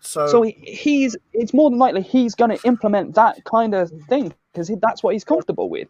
so, 0.00 0.26
So 0.26 0.42
he, 0.42 0.52
he's 0.62 1.16
it's 1.32 1.54
more 1.54 1.70
than 1.70 1.78
likely 1.78 2.02
he's 2.02 2.34
going 2.34 2.56
to 2.56 2.66
implement 2.66 3.14
that 3.14 3.42
kind 3.44 3.74
of 3.74 3.90
thing 4.08 4.34
because 4.54 4.70
that's 4.80 5.02
what 5.02 5.14
he's 5.14 5.24
comfortable 5.24 5.68
with. 5.68 5.88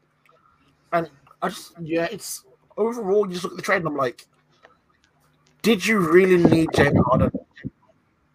and 0.93 1.11
I 1.43 1.49
just 1.49 1.75
yeah, 1.81 2.09
it's 2.11 2.45
overall. 2.77 3.27
You 3.27 3.35
just 3.35 3.45
look 3.45 3.53
at 3.53 3.57
the 3.57 3.63
trade, 3.63 3.79
and 3.79 3.89
I'm 3.89 3.97
like, 3.97 4.27
did 5.63 5.85
you 5.85 5.99
really 5.99 6.43
need 6.43 6.71
James 6.75 6.99
Harden? 7.07 7.31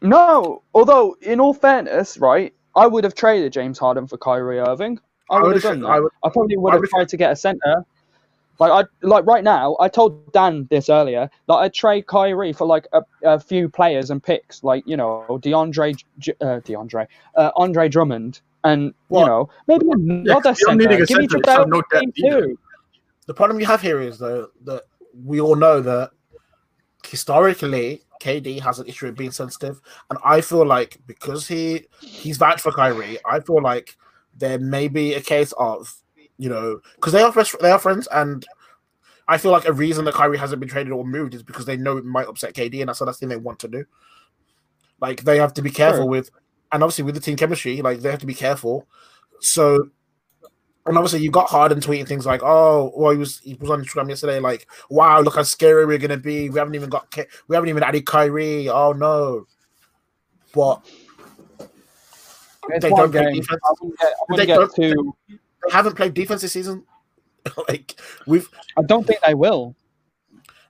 No, 0.02 0.62
although 0.74 1.18
in 1.22 1.40
all 1.40 1.54
fairness, 1.54 2.18
right, 2.18 2.54
I 2.76 2.88
would 2.88 3.04
have 3.04 3.16
traded 3.16 3.52
James 3.52 3.80
Harden 3.80 4.08
for 4.08 4.18
Kyrie 4.18 4.60
Irving. 4.60 5.00
I, 5.30 5.36
I 5.36 5.42
would 5.42 5.48
would've 5.48 5.64
done 5.64 5.82
that. 5.82 5.88
I 5.88 6.28
I, 6.28 6.30
probably 6.30 6.58
would 6.58 6.74
I 6.74 6.78
have 6.78 6.90
tried 6.90 7.10
to 7.10 7.18
get 7.18 7.32
a 7.32 7.36
center. 7.36 7.86
Like 8.60 8.72
I 8.72 9.06
like 9.06 9.26
right 9.26 9.44
now, 9.44 9.78
I 9.80 9.88
told 9.88 10.32
Dan 10.34 10.68
this 10.70 10.90
earlier. 10.90 11.30
Like 11.48 11.66
I'd 11.66 11.74
trade 11.74 12.08
Kyrie 12.08 12.54
for 12.54 12.68
like 12.68 12.88
a, 12.94 13.02
a 13.24 13.40
few 13.40 13.70
players 13.70 14.12
and 14.12 14.22
picks, 14.22 14.64
like 14.64 14.84
you 14.86 14.98
know 14.98 15.26
DeAndre, 15.30 15.96
uh, 16.42 16.60
DeAndre, 16.60 17.08
uh, 17.36 17.52
Andre 17.56 17.88
Drummond, 17.88 18.42
and 18.64 18.94
you 19.10 19.26
know 19.26 19.50
maybe 19.68 19.86
another 19.92 20.50
you're 20.50 20.56
center. 20.56 20.88
Give 20.88 21.00
me 21.00 21.06
center, 21.06 21.38
JaVale 21.40 21.56
so 21.56 21.64
no 21.64 21.82
depth 21.92 22.16
too. 22.16 22.58
The 23.26 23.34
problem 23.34 23.60
you 23.60 23.66
have 23.66 23.82
here 23.82 24.02
is 24.02 24.18
though 24.20 24.50
that 24.66 24.84
we 25.24 25.40
all 25.40 25.56
know 25.56 25.82
that 25.82 26.12
historically 27.06 28.02
KD 28.22 28.60
has 28.62 28.80
an 28.80 28.88
issue 28.88 29.06
with 29.06 29.18
being 29.18 29.32
sensitive, 29.32 29.82
and 30.10 30.20
I 30.26 30.42
feel 30.42 30.66
like 30.66 31.00
because 31.08 31.48
he 31.48 31.86
he's 32.02 32.38
vouched 32.38 32.62
for 32.62 32.72
Kyrie, 32.72 33.18
I 33.26 33.40
feel 33.40 33.62
like 33.62 33.96
there 34.36 34.60
may 34.60 34.88
be 34.88 35.14
a 35.14 35.22
case 35.22 35.54
of 35.58 35.94
you 36.38 36.50
know 36.50 36.82
because 36.96 37.14
they 37.14 37.22
are 37.22 37.32
friends, 37.32 37.56
they 37.62 37.72
are 37.72 37.80
friends, 37.80 38.08
and 38.12 38.46
I 39.28 39.38
feel 39.38 39.52
like 39.52 39.68
a 39.68 39.74
reason 39.74 40.06
that 40.06 40.16
Kyrie 40.16 40.38
hasn't 40.38 40.60
been 40.60 40.70
traded 40.70 40.92
or 40.92 41.06
moved 41.06 41.36
is 41.36 41.44
because 41.44 41.66
they 41.66 41.78
know 41.78 41.98
it 41.98 42.06
might 42.06 42.28
upset 42.28 42.56
KD, 42.56 42.80
and 42.82 42.90
that's 42.90 43.00
the 43.00 43.06
last 43.06 43.20
thing 43.20 43.30
they 43.30 43.38
want 43.38 43.60
to 43.60 43.68
do. 43.68 43.86
Like 45.00 45.24
they 45.24 45.38
have 45.38 45.54
to 45.54 45.62
be 45.62 45.70
careful 45.70 46.02
Sure. 46.02 46.10
with, 46.10 46.32
and 46.72 46.84
obviously 46.84 47.04
with 47.04 47.16
the 47.16 47.22
team 47.22 47.36
chemistry, 47.38 47.82
like 47.82 48.00
they 48.00 48.12
have 48.12 48.20
to 48.20 48.26
be 48.26 48.34
careful. 48.34 48.88
So 49.42 49.90
and 50.86 50.98
obviously 50.98 51.20
you 51.20 51.30
got 51.30 51.50
Harden 51.50 51.80
tweeting 51.80 52.08
things 52.08 52.26
like, 52.26 52.42
"Oh, 52.44 52.92
well, 52.96 53.12
he 53.12 53.18
was 53.18 53.40
he 53.40 53.54
was 53.56 53.70
on 53.70 53.84
Instagram 53.84 54.10
yesterday, 54.10 54.40
like, 54.40 54.68
wow, 54.90 55.20
look 55.22 55.36
how 55.36 55.44
scary 55.44 55.86
we're 55.86 55.98
gonna 55.98 56.18
be. 56.18 56.50
We 56.50 56.58
haven't 56.60 56.76
even 56.76 56.90
got 56.90 57.14
we 57.48 57.56
haven't 57.56 57.70
even 57.70 57.84
added 57.84 58.06
Kyrie. 58.06 58.70
Oh 58.70 58.94
no!" 58.94 59.46
But 60.54 60.84
It's 62.70 62.84
They 62.84 62.90
don't 62.90 63.12
play 63.12 63.34
defense. 63.34 63.62
Get, 64.00 64.14
They 64.38 64.46
get 64.46 64.56
don't- 64.58 64.76
too. 64.76 65.16
they 65.28 65.72
haven't 65.72 65.96
played 65.96 66.14
defense 66.14 66.42
this 66.42 66.54
season. 66.54 66.86
like 67.70 67.96
we've, 68.28 68.50
I 68.78 68.82
don't 68.82 69.06
think 69.08 69.20
they 69.26 69.34
will. 69.34 69.76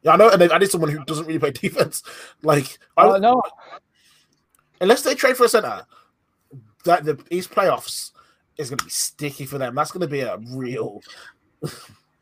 yeah, 0.04 0.14
I 0.14 0.18
know, 0.18 0.30
and 0.30 0.42
they've 0.42 0.52
added 0.52 0.70
someone 0.70 0.90
who 0.92 1.04
doesn't 1.06 1.26
really 1.26 1.40
play 1.40 1.52
defense. 1.52 2.04
Like, 2.44 2.78
I, 2.98 3.06
Oh 3.08 3.18
no, 3.18 3.42
unless 4.82 5.02
they 5.04 5.16
trade 5.16 5.38
for 5.38 5.46
a 5.46 5.50
center, 5.50 5.86
that 6.86 7.04
the 7.06 7.22
East 7.30 7.52
playoffs 7.52 8.12
is 8.58 8.70
gonna 8.70 8.84
be 8.84 8.90
sticky 8.90 9.46
for 9.46 9.58
them. 9.58 9.76
That's 9.76 9.92
gonna 9.92 10.08
be 10.08 10.22
a 10.22 10.38
real. 10.38 11.02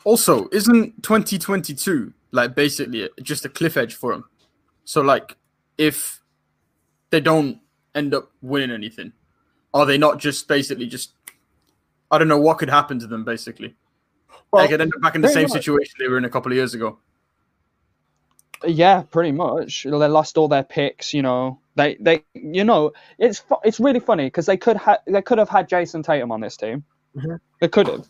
Also, 0.04 0.48
isn't 0.54 1.04
2022 1.04 2.14
like 2.32 2.56
basically 2.56 3.10
just 3.24 3.44
a 3.44 3.50
cliff 3.50 3.76
edge 3.76 3.96
for 3.96 4.14
them? 4.14 4.24
So 4.86 5.02
like, 5.02 5.36
if 5.78 6.22
they 7.10 7.20
don't 7.20 7.60
end 7.94 8.14
up 8.14 8.32
winning 8.42 8.72
anything, 8.72 9.12
are 9.74 9.86
they 9.86 9.98
not 9.98 10.18
just 10.18 10.48
basically 10.48 10.88
just? 10.88 11.12
I 12.10 12.18
don't 12.18 12.30
know 12.30 12.40
what 12.40 12.58
could 12.58 12.70
happen 12.70 13.00
to 13.00 13.08
them. 13.08 13.26
Basically, 13.26 13.76
Well, 14.50 14.64
they 14.64 14.70
could 14.70 14.80
end 14.80 14.94
up 14.96 15.02
back 15.02 15.16
in 15.16 15.22
the 15.22 15.28
same 15.28 15.50
much. 15.50 15.52
situation 15.52 15.94
they 16.00 16.08
were 16.08 16.18
in 16.18 16.24
a 16.24 16.30
couple 16.30 16.54
of 16.54 16.56
years 16.56 16.74
ago. 16.74 17.00
Yeah, 18.66 19.04
pretty 19.04 19.32
much. 19.32 19.84
They 19.84 19.92
lost 19.92 20.38
all 20.38 20.48
their 20.48 20.64
picks. 20.64 21.14
You 21.14 21.22
know, 21.22 21.60
they 21.76 21.96
they 22.00 22.24
you 22.34 22.64
know 22.64 22.92
it's 23.20 23.40
fu- 23.40 23.60
it's 23.64 23.80
really 23.80 24.00
funny 24.00 24.26
because 24.26 24.46
they 24.46 24.58
could 24.58 24.78
have 24.78 25.00
they 25.06 25.22
could 25.22 25.38
have 25.38 25.50
had 25.50 25.70
Jayson 25.70 26.04
Tatum 26.04 26.32
on 26.32 26.42
this 26.42 26.58
team. 26.58 26.84
Mhm. 27.16 27.40
They 27.62 27.68
could 27.68 27.88
have, 27.88 28.08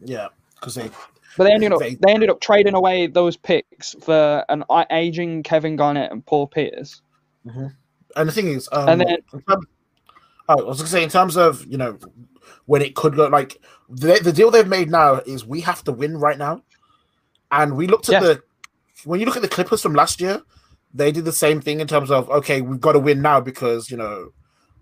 yeah, 0.00 0.28
because 0.54 0.74
they 0.74 0.90
but 1.36 1.44
they 1.44 1.52
ended 1.52 1.72
up 1.72 1.80
They- 1.80 1.94
they 1.96 2.12
ended 2.12 2.30
up 2.30 2.40
trading 2.40 2.74
away 2.74 3.06
those 3.06 3.36
picks 3.36 3.94
for 4.00 4.44
an 4.48 4.64
aging 4.90 5.42
Kevin 5.42 5.76
Garnett 5.76 6.10
and 6.12 6.24
Paul 6.24 6.46
Pierce. 6.46 7.00
And 7.44 8.28
the 8.28 8.32
thing 8.32 8.48
is, 8.48 8.68
um, 8.72 8.88
And 8.88 9.00
then- 9.00 9.16
terms- 9.48 9.66
oh, 10.48 10.60
I 10.60 10.62
was 10.62 10.78
gonna 10.78 10.88
say 10.88 11.02
in 11.02 11.08
terms 11.10 11.36
of 11.36 11.66
you 11.66 11.76
know 11.78 11.98
when 12.66 12.82
it 12.82 12.94
could 12.94 13.14
go 13.16 13.26
like 13.28 13.60
the 13.88 14.20
the 14.22 14.32
deal 14.32 14.50
they've 14.50 14.66
made 14.66 14.90
now 14.90 15.16
is 15.26 15.44
we 15.44 15.60
have 15.62 15.84
to 15.84 15.92
win 15.92 16.16
right 16.18 16.38
now, 16.38 16.62
and 17.50 17.76
we 17.76 17.86
looked 17.86 18.08
at 18.08 18.12
Yeah. 18.22 18.28
the 18.28 18.42
when 19.04 19.20
you 19.20 19.26
look 19.26 19.36
at 19.36 19.42
the 19.42 19.48
Clippers 19.48 19.82
from 19.82 19.94
last 19.94 20.20
year, 20.20 20.42
they 20.94 21.12
did 21.12 21.24
the 21.24 21.32
same 21.32 21.60
thing 21.60 21.80
in 21.80 21.86
terms 21.86 22.10
of 22.10 22.28
okay, 22.30 22.60
we've 22.60 22.80
got 22.80 22.92
to 22.92 22.98
win 22.98 23.22
now 23.22 23.40
because 23.40 23.90
you 23.90 23.96
know 23.96 24.32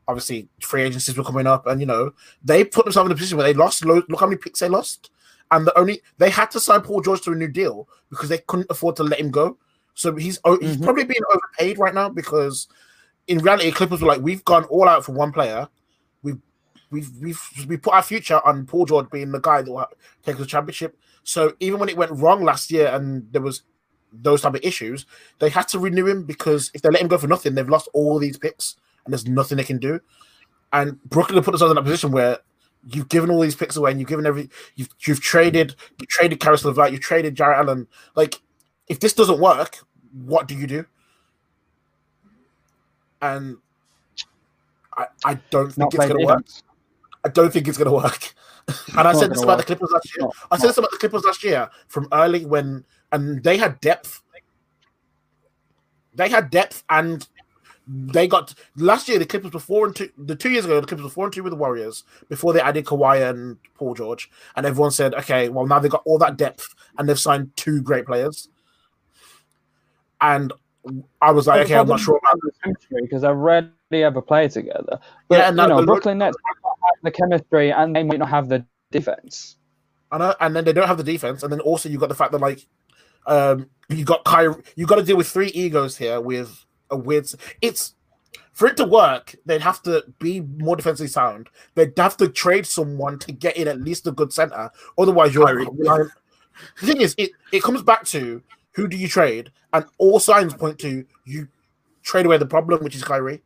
obviously 0.09 0.49
free 0.61 0.83
agencies 0.83 1.17
were 1.17 1.25
coming 1.25 1.47
up, 1.47 1.67
and 1.67 1.81
you 1.81 1.87
know 1.87 2.13
they 2.45 2.65
put 2.65 2.85
themselves 2.85 3.07
in 3.07 3.13
a 3.13 3.17
position 3.17 3.39
where 3.39 3.47
they 3.47 3.55
lost. 3.55 3.85
lo- 3.85 4.03
Look 4.09 4.21
how 4.21 4.27
many 4.27 4.39
picks 4.39 4.61
they 4.61 4.69
lost, 4.69 5.11
and 5.51 5.67
the 5.67 5.79
only 5.79 6.03
they 6.19 6.31
had 6.31 6.51
to 6.53 6.61
sign 6.61 6.83
Paul 6.83 7.01
George 7.01 7.23
to 7.23 7.33
a 7.33 7.37
new 7.37 7.49
deal 7.49 7.89
because 8.11 8.29
they 8.29 8.39
couldn't 8.39 8.71
afford 8.71 8.97
to 8.97 9.05
let 9.05 9.21
him 9.21 9.31
go. 9.31 9.59
So 9.95 10.15
he's 10.15 10.41
oh, 10.45 10.59
he's 10.59 10.75
mm-hmm. 10.75 10.85
probably 10.85 11.05
being 11.05 11.23
overpaid 11.33 11.79
right 11.79 11.95
now 11.95 12.09
because 12.09 12.69
in 13.27 13.39
reality, 13.39 13.71
Clippers 13.71 14.03
were 14.03 14.09
like, 14.09 14.21
we've 14.21 14.45
gone 14.45 14.65
all 14.65 14.89
out 14.89 15.05
for 15.05 15.13
one 15.13 15.33
player. 15.33 15.69
We've 16.23 16.39
we've 16.91 17.11
we've 17.21 17.41
we 17.69 17.77
put 17.77 17.95
our 17.95 18.03
future 18.03 18.41
on 18.45 18.67
Paul 18.67 18.87
George 18.87 19.11
being 19.11 19.31
the 19.31 19.41
guy 19.41 19.63
that 19.63 19.71
will 19.71 19.87
take 20.25 20.37
the 20.37 20.47
championship. 20.47 20.99
So 21.23 21.55
even 21.61 21.79
when 21.79 21.89
it 21.89 21.97
went 21.97 22.13
wrong 22.13 22.43
last 22.43 22.71
year 22.71 22.89
and 22.89 23.31
there 23.33 23.43
was 23.43 23.63
those 24.13 24.43
type 24.43 24.55
of 24.55 24.61
issues, 24.63 25.07
they 25.39 25.49
had 25.49 25.69
to 25.69 25.79
renew 25.79 26.07
him 26.07 26.25
because 26.25 26.71
if 26.75 26.83
they 26.83 26.91
let 26.91 27.03
him 27.03 27.09
go 27.09 27.19
for 27.19 27.27
nothing, 27.27 27.55
they've 27.55 27.69
lost 27.69 27.89
all 27.93 28.19
these 28.19 28.39
picks 28.39 28.77
and 29.05 29.13
there's 29.13 29.27
nothing 29.27 29.57
they 29.57 29.65
can 29.65 29.79
do. 29.79 30.01
And 30.73 31.03
Brooklyn 31.05 31.37
have 31.37 31.45
put 31.45 31.53
themselves 31.53 31.73
in 31.73 31.77
that 31.77 31.83
position 31.83 32.13
where 32.13 32.39
you've 32.89 33.09
given 33.09 33.31
all 33.31 33.41
these 33.41 33.55
picks 33.55 33.77
away 33.77 33.91
and 33.91 34.01
you've 34.01 34.09
given 34.09 34.27
every 34.27 34.49
you've 34.77 34.89
you've 35.07 35.21
traded 35.21 35.75
you 35.99 36.07
traded 36.07 36.41
Caris 36.41 36.65
LeVert, 36.65 36.93
you've 36.93 37.01
traded 37.01 37.35
Jarrett 37.35 37.59
Allen. 37.59 37.87
Like 38.15 38.41
if 38.89 39.01
this 39.01 39.13
doesn't 39.13 39.41
work, 39.41 39.79
what 40.13 40.49
do 40.49 40.55
you 40.55 40.67
do? 40.67 40.87
And 43.23 43.59
I, 44.97 45.07
I 45.25 45.35
don't 45.51 45.69
think 45.69 45.79
Not 45.79 45.95
it's 45.95 45.97
going 45.97 46.21
to 46.21 46.27
work. 46.27 46.39
defense. 46.39 46.63
I 47.25 47.29
don't 47.29 47.53
think 47.53 47.69
it's 47.69 47.79
going 47.79 47.89
to 47.89 47.95
work. 47.95 48.35
and 48.97 49.09
I 49.09 49.13
said 49.13 49.31
this 49.31 49.39
gonna 49.39 49.53
about 49.53 49.59
the. 49.59 49.65
Clippers 49.65 49.91
last 49.91 50.17
year. 50.17 50.29
I 50.51 50.59
said 50.59 50.69
this 50.71 50.79
about 50.79 50.91
the 50.91 50.97
Clippers 50.97 51.25
last 51.25 51.45
year 51.45 51.69
from 51.89 52.09
early 52.13 52.45
when, 52.47 52.85
and 53.13 53.43
they 53.43 53.57
had 53.57 53.81
depth. 53.81 54.23
They 56.15 56.29
had 56.29 56.51
depth, 56.51 56.85
and 56.91 57.27
they 57.87 58.29
got 58.29 58.55
last 58.77 59.09
year. 59.09 59.19
The 59.19 59.27
Clippers 59.27 59.53
were 59.53 59.61
four 59.61 59.87
and 59.87 59.97
two. 59.97 60.11
The 60.19 60.37
two 60.37 60.51
years 60.51 60.65
ago, 60.65 60.81
the 60.81 60.87
Clippers 60.87 61.05
were 61.05 61.11
four 61.11 61.25
and 61.25 61.33
two 61.33 61.43
with 61.43 61.53
the 61.53 61.57
Warriors 61.57 62.05
before 62.29 62.53
they 62.53 62.61
added 62.61 62.85
Kawhi 62.85 63.29
and 63.29 63.57
Paul 63.75 63.95
George, 63.95 64.31
and 64.57 64.67
everyone 64.67 64.91
said, 64.91 65.15
"Okay, 65.15 65.49
well 65.49 65.67
now 65.67 65.79
they've 65.79 65.91
got 65.91 66.03
all 66.05 66.19
that 66.19 66.37
depth, 66.37 66.75
and 66.99 67.09
they've 67.09 67.19
signed 67.19 67.51
two 67.57 67.83
great 67.83 68.07
players." 68.07 68.49
And 70.21 70.53
I 71.21 71.31
was 71.31 71.47
like, 71.47 71.65
"Okay, 71.65 71.77
I'm 71.77 71.89
not 71.89 72.01
sure 72.01 72.19
about 72.19 72.41
chemistry 72.63 73.01
because 73.03 73.23
they 73.23 73.33
rarely 73.33 73.71
ever 73.93 74.23
play 74.23 74.49
together. 74.49 74.99
But 75.29 75.39
Yeah, 75.39 75.49
and 75.49 75.59
you 75.59 75.67
know, 75.67 75.85
Brooklyn 75.85 76.19
Nets 76.19 76.37
have 76.47 77.03
the 77.03 77.11
chemistry, 77.11 77.73
and 77.73 77.95
they 77.95 78.03
might 78.03 78.19
not 78.19 78.29
have 78.29 78.49
the 78.49 78.65
defense. 78.91 79.57
I 80.13 80.19
know, 80.19 80.35
and 80.41 80.57
then 80.57 80.65
they 80.65 80.73
don't 80.73 80.89
have 80.89 80.99
the 80.99 81.05
defense, 81.05 81.43
and 81.43 81.53
then 81.53 81.61
also 81.61 81.89
you've 81.89 82.01
got 82.01 82.09
the 82.09 82.15
fact 82.15 82.33
that 82.33 82.41
like, 82.41 82.67
um, 83.27 83.69
you 83.89 84.05
got 84.05 84.25
Kyrie, 84.25 84.63
you 84.77 84.87
got 84.87 84.97
to 84.97 85.03
deal 85.03 85.17
with 85.17 85.29
three 85.29 85.49
egos 85.49 85.97
here 85.97 86.21
with 86.21 86.65
a 86.91 86.97
weird. 86.97 87.29
It's 87.61 87.95
for 88.53 88.67
it 88.67 88.77
to 88.77 88.85
work, 88.85 89.35
they'd 89.47 89.63
have 89.63 89.83
to 89.85 90.05
be 90.19 90.41
more 90.41 90.77
defensively 90.77 91.09
sound. 91.09 91.49
They'd 91.75 91.97
have 91.97 92.17
to 92.19 92.29
trade 92.29 92.67
someone 92.67 93.19
to 93.21 93.33
get 93.33 93.57
in 93.57 93.69
at 93.69 93.81
least 93.81 94.07
a 94.07 94.13
good 94.13 94.33
center. 94.33 94.71
Otherwise, 94.99 95.35
you're 95.35 95.47
Kyrie. 95.47 95.67
The 96.81 96.87
thing 96.87 97.01
is, 97.01 97.15
it 97.17 97.31
it 97.53 97.63
comes 97.63 97.83
back 97.83 98.05
to 98.07 98.43
who 98.73 98.87
do 98.87 98.97
you 98.97 99.09
trade, 99.09 99.51
and 99.73 99.85
all 99.99 100.21
signs 100.21 100.55
point 100.55 100.79
to 100.81 101.05
you 101.25 101.49
trade 102.03 102.27
away 102.27 102.39
the 102.39 102.47
problem, 102.47 102.85
which 102.85 102.95
is 102.95 103.03
Kyrie. 103.03 103.43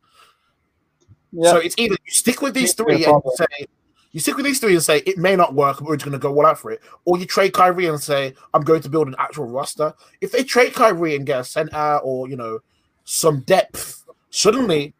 Yeah, 1.31 1.51
So 1.51 1.57
it's 1.57 1.75
either 1.77 1.95
you 2.05 2.11
stick 2.11 2.41
with 2.41 2.53
these 2.53 2.73
three 2.73 3.05
and 3.05 3.21
say 3.35 3.67
you 4.15 4.21
stick 4.21 4.37
with 4.37 4.45
these 4.45 4.61
three 4.61 4.73
and 4.73 4.81
say 4.81 4.99
it 4.99 5.17
may 5.17 5.35
not 5.35 5.55
work, 5.55 5.79
but 5.79 5.89
we're 5.89 5.97
just 5.97 6.05
going 6.05 6.13
to 6.13 6.19
go 6.19 6.33
all 6.33 6.45
out 6.45 6.57
for 6.57 6.71
it, 6.71 6.81
or 7.03 7.17
you 7.17 7.25
trade 7.25 7.51
Kyrie 7.51 7.87
and 7.87 8.01
say 8.01 8.33
I'm 8.53 8.61
going 8.61 8.81
to 8.83 8.89
build 8.89 9.09
an 9.09 9.15
actual 9.19 9.45
roster. 9.45 9.93
If 10.21 10.31
they 10.31 10.41
trade 10.41 10.73
Kyrie 10.73 11.17
and 11.17 11.25
get 11.25 11.41
a 11.41 11.43
center 11.43 11.97
or 11.97 12.29
you 12.29 12.37
know 12.37 12.59
some 13.03 13.41
depth, 13.41 14.05
suddenly 14.29 14.93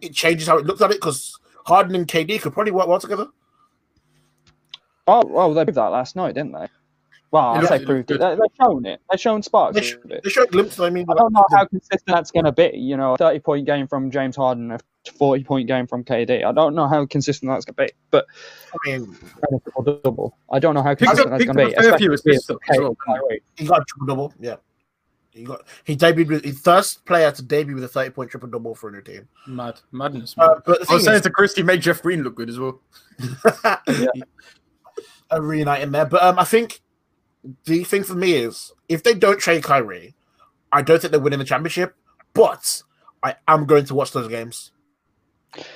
it 0.00 0.14
changes 0.14 0.48
how 0.48 0.56
it 0.56 0.64
looks 0.64 0.80
at 0.80 0.90
it 0.90 1.02
because 1.02 1.38
Harden 1.66 1.94
and 1.94 2.08
KD 2.08 2.40
could 2.40 2.54
probably 2.54 2.72
work 2.72 2.88
well 2.88 2.98
together. 2.98 3.26
oh, 5.06 5.22
well, 5.26 5.52
they 5.52 5.66
proved 5.66 5.76
that 5.76 5.88
last 5.88 6.16
night, 6.16 6.34
didn't 6.34 6.52
they? 6.52 6.66
Well, 7.30 7.44
I 7.44 7.64
say 7.66 7.84
proved 7.84 8.10
it. 8.10 8.20
They, 8.20 8.30
they've 8.30 8.56
shown 8.58 8.86
it. 8.86 9.02
They've 9.10 9.20
shown 9.20 9.42
sparks. 9.42 9.74
They, 9.74 9.82
sh- 9.82 9.96
they 10.24 10.30
showed 10.30 10.50
glimpses. 10.50 10.80
I 10.80 10.88
mean, 10.88 11.04
I 11.10 11.14
don't 11.14 11.34
know 11.34 11.44
how 11.50 11.66
consistent 11.66 12.06
that's 12.06 12.30
going 12.30 12.46
to 12.46 12.52
be. 12.52 12.70
You 12.74 12.96
know, 12.96 13.12
a 13.12 13.16
30 13.18 13.40
point 13.40 13.66
game 13.66 13.86
from 13.86 14.10
James 14.10 14.36
Harden, 14.36 14.70
a 14.70 14.78
40 15.10 15.44
point 15.44 15.68
game 15.68 15.86
from 15.86 16.04
KD. 16.04 16.44
I 16.44 16.52
don't 16.52 16.74
know 16.74 16.88
how 16.88 17.06
consistent 17.06 17.50
that's 17.50 17.64
going 17.64 17.88
to 17.88 17.92
be, 17.92 17.98
but 18.10 18.26
I 18.72 18.90
mean, 18.90 19.16
double 19.74 20.00
double. 20.02 20.36
I 20.50 20.58
don't 20.58 20.74
know 20.74 20.82
how 20.82 20.94
consistent 20.94 21.32
up- 21.32 21.38
that's 21.38 21.44
going 21.44 21.56
to 21.56 21.66
be. 21.66 21.74
a 21.74 21.90
fair 21.90 21.98
few 21.98 22.12
especially 22.12 22.36
assists 22.36 22.48
with 22.50 22.60
well, 22.76 22.96
he 23.56 23.66
got 23.66 23.86
triple 23.86 24.06
double. 24.06 24.34
Yeah, 24.38 24.56
he 25.30 25.44
got 25.44 25.66
he 25.84 25.96
debuted 25.96 26.28
with 26.28 26.44
his 26.44 26.60
first 26.60 27.04
player 27.04 27.32
to 27.32 27.42
debut 27.42 27.74
with 27.74 27.84
a 27.84 27.88
30 27.88 28.10
point 28.10 28.30
triple 28.30 28.48
double 28.48 28.74
for 28.74 28.90
a 28.90 28.92
new 28.92 29.00
team. 29.00 29.28
Mad 29.46 29.80
madness. 29.90 30.34
Uh, 30.36 30.60
but 30.64 30.64
the 30.64 30.72
I 30.72 30.78
was 30.78 30.88
thing 30.88 31.00
saying 31.00 31.16
is, 31.16 31.22
to 31.22 31.30
Christy, 31.30 31.62
make 31.62 31.80
Jeff 31.80 32.02
Green 32.02 32.22
look 32.22 32.34
good 32.34 32.48
as 32.48 32.58
well. 32.58 32.80
a 35.30 35.40
reunite 35.40 35.82
in 35.82 35.92
there. 35.92 36.04
But 36.04 36.22
um, 36.22 36.38
I 36.38 36.44
think 36.44 36.80
the 37.64 37.84
thing 37.84 38.04
for 38.04 38.14
me 38.14 38.34
is 38.34 38.72
if 38.88 39.02
they 39.02 39.14
don't 39.14 39.38
trade 39.38 39.64
Kyrie, 39.64 40.14
I 40.70 40.82
don't 40.82 41.00
think 41.00 41.10
they're 41.10 41.20
winning 41.20 41.38
the 41.38 41.44
championship, 41.44 41.96
but 42.34 42.82
I 43.22 43.36
am 43.48 43.66
going 43.66 43.84
to 43.86 43.94
watch 43.94 44.12
those 44.12 44.28
games. 44.28 44.71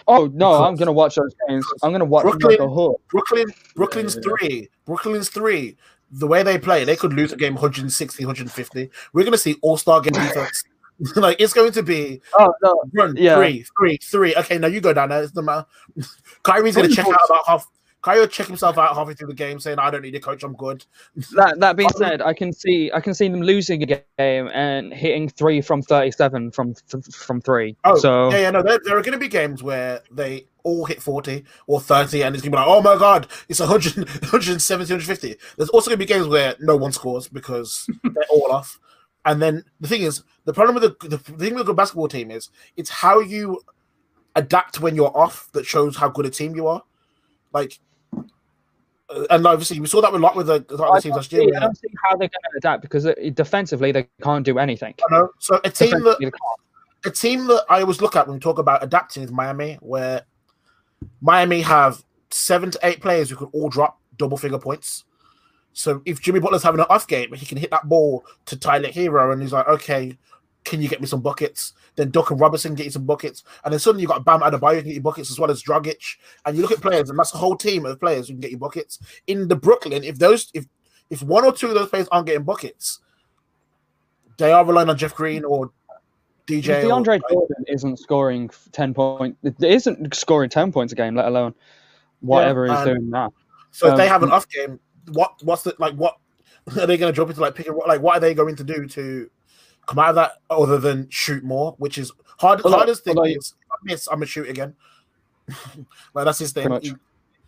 Oh 0.07 0.31
no, 0.33 0.65
I'm 0.65 0.77
gonna 0.77 0.93
watch 0.93 1.17
those 1.17 1.35
games. 1.49 1.67
I'm 1.83 1.93
gonna 1.93 2.05
watch 2.05 2.25
them 2.25 2.39
like 2.39 2.59
a 2.59 2.69
hook. 2.69 3.01
Brooklyn, 3.09 3.47
Brooklyn's 3.75 4.17
three, 4.17 4.69
Brooklyn's 4.85 5.29
three. 5.29 5.77
The 6.11 6.27
way 6.27 6.43
they 6.43 6.59
play, 6.59 6.85
they 6.85 6.97
could 6.97 7.13
lose 7.13 7.33
a 7.33 7.37
game 7.37 7.55
160, 7.55 8.25
150. 8.25 8.91
We're 9.13 9.25
gonna 9.25 9.37
see 9.37 9.57
all 9.63 9.77
star 9.77 10.01
game 10.01 10.13
defense. 10.13 10.65
like 11.17 11.39
it's 11.41 11.53
going 11.53 11.73
to 11.73 11.83
be 11.83 12.23
Oh 12.39 12.53
no, 12.63 12.83
run 12.95 13.17
Yeah. 13.17 13.37
three, 13.37 13.65
three, 13.79 13.99
three. 13.99 14.35
Okay, 14.37 14.59
now 14.59 14.69
you 14.69 14.81
go 14.81 14.93
down 14.93 15.11
there. 15.11 15.23
It's 15.23 15.33
the 15.33 15.43
matter. 15.43 15.67
Kyrie's 16.43 16.77
gonna 16.77 16.89
check 16.89 17.07
out 17.07 17.19
about 17.29 17.47
half. 17.47 17.67
Kyrie 18.07 18.21
will 18.21 18.29
check 18.29 18.47
himself 18.47 18.79
out 18.79 18.95
halfway 18.95 19.15
through 19.15 19.27
the 19.27 19.35
game, 19.35 19.59
saying, 19.59 19.81
"I 19.81 19.91
don't 19.91 20.03
need 20.03 20.15
a 20.15 20.21
coach. 20.21 20.45
I'm 20.45 20.55
good." 20.55 20.85
that 21.35 21.59
that 21.59 21.77
being 21.77 21.89
said, 21.97 22.23
I 22.23 22.35
can 22.35 22.53
see 22.53 22.89
I 22.95 23.01
can 23.01 23.15
see 23.15 23.27
them 23.27 23.43
losing 23.43 23.83
a 23.83 23.87
game 23.87 24.49
and 24.55 24.95
hitting 24.95 25.29
three 25.29 25.61
from 25.61 25.83
37 25.83 26.53
from 26.53 26.75
from 27.11 27.41
three. 27.41 27.77
Oh, 27.83 27.99
so 27.99 28.31
yeah, 28.31 28.39
yeah, 28.39 28.51
no, 28.53 28.63
there, 28.63 28.79
there 28.85 28.97
are 28.97 29.03
going 29.03 29.15
to 29.15 29.19
be 29.19 29.27
games 29.27 29.61
where 29.61 30.03
they 30.13 30.47
all 30.63 30.85
hit 30.85 31.03
40 31.03 31.43
or 31.67 31.81
30, 31.81 32.23
and 32.23 32.37
it's 32.37 32.43
going 32.45 32.53
to 32.53 32.57
be 32.57 32.61
like, 32.61 32.69
oh 32.69 32.81
my 32.81 32.97
god, 32.97 33.27
it's 33.49 33.59
100, 33.59 33.97
170, 33.97 34.85
150. 34.95 35.37
There's 35.57 35.69
also 35.71 35.91
going 35.91 35.99
to 35.99 36.07
be 36.07 36.07
games 36.07 36.29
where 36.29 36.55
no 36.61 36.77
one 36.77 36.93
scores 36.93 37.27
because 37.27 37.91
they're 38.05 38.23
all 38.31 38.53
off. 38.53 38.79
And 39.25 39.43
then 39.43 39.65
the 39.81 39.89
thing 39.89 40.03
is, 40.03 40.23
the 40.45 40.53
problem 40.53 40.77
with 40.77 40.97
the, 41.01 41.09
the 41.09 41.19
thing 41.19 41.55
with 41.55 41.63
a 41.63 41.65
good 41.65 41.77
basketball 41.77 42.07
team 42.07 42.31
is 42.31 42.51
it's 42.77 42.91
how 42.91 43.19
you 43.19 43.63
adapt 44.37 44.79
when 44.79 44.95
you're 44.95 45.17
off 45.17 45.51
that 45.55 45.67
shows 45.67 45.97
how 45.97 46.09
good 46.09 46.27
a 46.27 46.31
team 46.31 46.55
you 46.55 46.69
are. 46.69 46.85
Like, 47.53 47.81
Uh, 49.09 49.25
and 49.31 49.47
obviously 49.47 49.79
we 49.79 49.87
saw 49.87 50.01
that 50.01 50.13
a 50.13 50.17
lot 50.17 50.35
with 50.35 50.47
the, 50.49 50.65
the 50.69 50.83
I 50.83 50.89
other 50.89 51.01
teams 51.01 51.17
last 51.17 51.33
year. 51.33 51.43
see, 51.43 51.55
I 51.55 51.61
don't 51.61 51.79
see 51.79 51.89
how 52.03 52.17
they're 52.17 52.29
going 52.29 52.31
to 52.31 52.57
adapt 52.57 52.83
because 52.83 53.07
uh, 53.07 53.15
defensively 53.35 53.93
they 53.93 54.09
can't 54.23 54.45
do 54.45 54.59
anything. 54.59 54.95
I 55.09 55.15
know. 55.15 55.31
So 55.39 55.61
a 55.65 55.71
team 55.71 55.91
that 55.91 56.19
Defensively, 56.19 56.27
they 56.27 56.31
can't. 56.31 57.07
a 57.07 57.11
team 57.11 57.47
that 57.47 57.65
I 57.69 57.81
always 57.83 58.01
look 58.01 58.17
at 58.17 58.27
when 58.27 58.35
we 58.35 58.41
talk 58.41 58.59
about 58.59 58.83
adapting 58.83 59.23
is 59.23 59.31
Miami, 59.31 59.75
where 59.81 60.23
Miami 61.21 61.61
have 61.61 62.05
seven 62.31 62.71
to 62.73 62.81
eight 62.83 63.01
players 63.01 63.31
who 63.31 63.37
could 63.37 63.51
all 63.53 63.69
drop 63.69 64.01
double 64.17 64.37
figure 64.37 64.59
points. 64.59 65.05
So 65.73 66.01
if 66.07 66.21
Jimmy 66.21 66.41
Butler's 66.41 66.63
having 66.63 66.81
an 66.81 66.87
off 66.89 67.07
game, 67.07 67.31
but 67.31 67.39
he 67.39 67.47
can 67.47 67.59
hit 67.59 67.71
that 67.71 67.89
ball 67.89 68.25
to 68.47 68.57
Tyler 68.57 68.89
Herro, 68.89 69.33
and 69.33 69.43
he's 69.43 69.53
like, 69.53 69.69
okay, 69.69 70.17
can 70.67 70.83
you 70.83 70.89
get 70.89 71.01
me 71.01 71.07
some 71.07 71.23
buckets? 71.23 71.73
Then 71.95 72.11
Duncan 72.11 72.37
Robinson 72.37 72.75
get 72.75 72.85
you 72.85 72.91
some 72.91 73.07
buckets, 73.07 73.43
and 73.65 73.73
then 73.73 73.79
suddenly 73.81 74.03
you 74.03 74.09
got 74.09 74.25
Bam 74.25 74.41
Adebayo 74.41 74.79
can 74.79 74.85
get 74.89 74.95
you 74.95 75.01
buckets 75.01 75.31
as 75.31 75.39
well 75.39 75.51
as 75.51 75.63
Dragic, 75.63 75.97
and 76.45 76.55
you 76.57 76.63
look 76.63 76.73
at 76.73 76.81
players, 76.83 77.09
and 77.09 77.19
that's 77.19 77.33
a 77.33 77.39
whole 77.39 77.57
team 77.57 77.87
of 77.87 77.99
players 77.99 78.29
who 78.29 78.35
can 78.35 78.41
get 78.41 78.51
you 78.51 78.59
buckets. 78.59 78.99
In 79.27 79.49
the 79.49 79.57
Brooklyn, 79.57 80.05
if 80.05 80.19
those 80.19 80.51
if 80.53 80.67
if 81.09 81.23
one 81.23 81.45
or 81.45 81.53
two 81.53 81.69
of 81.69 81.75
those 81.75 81.89
players 81.89 82.09
aren't 82.13 82.27
getting 82.27 82.43
buckets, 82.43 83.01
they 84.39 84.53
are 84.53 84.65
relying 84.65 84.91
on 84.91 84.99
Jeff 84.99 85.15
Green 85.15 85.45
or 85.45 85.71
DJ. 86.47 86.83
If 86.83 86.91
or- 86.91 87.19
Jordan 87.31 87.65
isn't 87.69 87.99
scoring 87.99 88.51
10 88.73 88.93
points, 88.95 89.39
isn't 89.63 90.15
scoring 90.15 90.51
10 90.51 90.73
points 90.73 90.93
a 90.93 90.97
game, 90.97 91.15
let 91.15 91.27
alone 91.27 91.55
whatever 92.21 92.67
he's 92.67 92.85
doing 92.85 93.09
now. 93.09 93.33
So 93.71 93.89
if 93.91 93.97
they 93.97 94.05
Um, 94.05 94.09
have 94.11 94.23
an 94.23 94.33
off 94.33 94.49
game, 94.49 94.81
what 95.13 95.33
what's 95.43 95.63
the 95.63 95.75
like 95.79 95.95
what 95.95 96.17
are 96.81 96.87
they 96.87 96.97
going 96.97 97.13
to 97.13 97.17
jump 97.17 97.31
into 97.31 97.41
like 97.41 97.55
pick 97.55 97.69
and 97.69 97.77
like 97.87 98.01
what 98.01 98.17
are 98.17 98.21
they 98.21 98.35
going 98.35 98.57
to 98.57 98.65
do 98.65 98.87
to 98.89 99.31
come 99.87 99.99
out 99.99 100.11
of 100.11 100.15
that 100.17 100.33
other 100.51 100.79
than 100.79 101.09
shoot 101.11 101.43
more, 101.45 101.75
which 101.79 101.99
is 101.99 102.13
hard. 102.39 102.61
Although- 102.63 102.77
hardest 102.79 103.05
thing 103.05 103.17
although- 103.19 103.31
is 103.31 103.55
I 103.71 103.77
miss, 103.85 104.07
I'm 104.09 104.17
gonna 104.17 104.27
shoot 104.27 104.49
again. 104.49 104.75
like 106.15 106.25
that's 106.25 106.39
his 106.39 106.53
thing. 106.53 106.69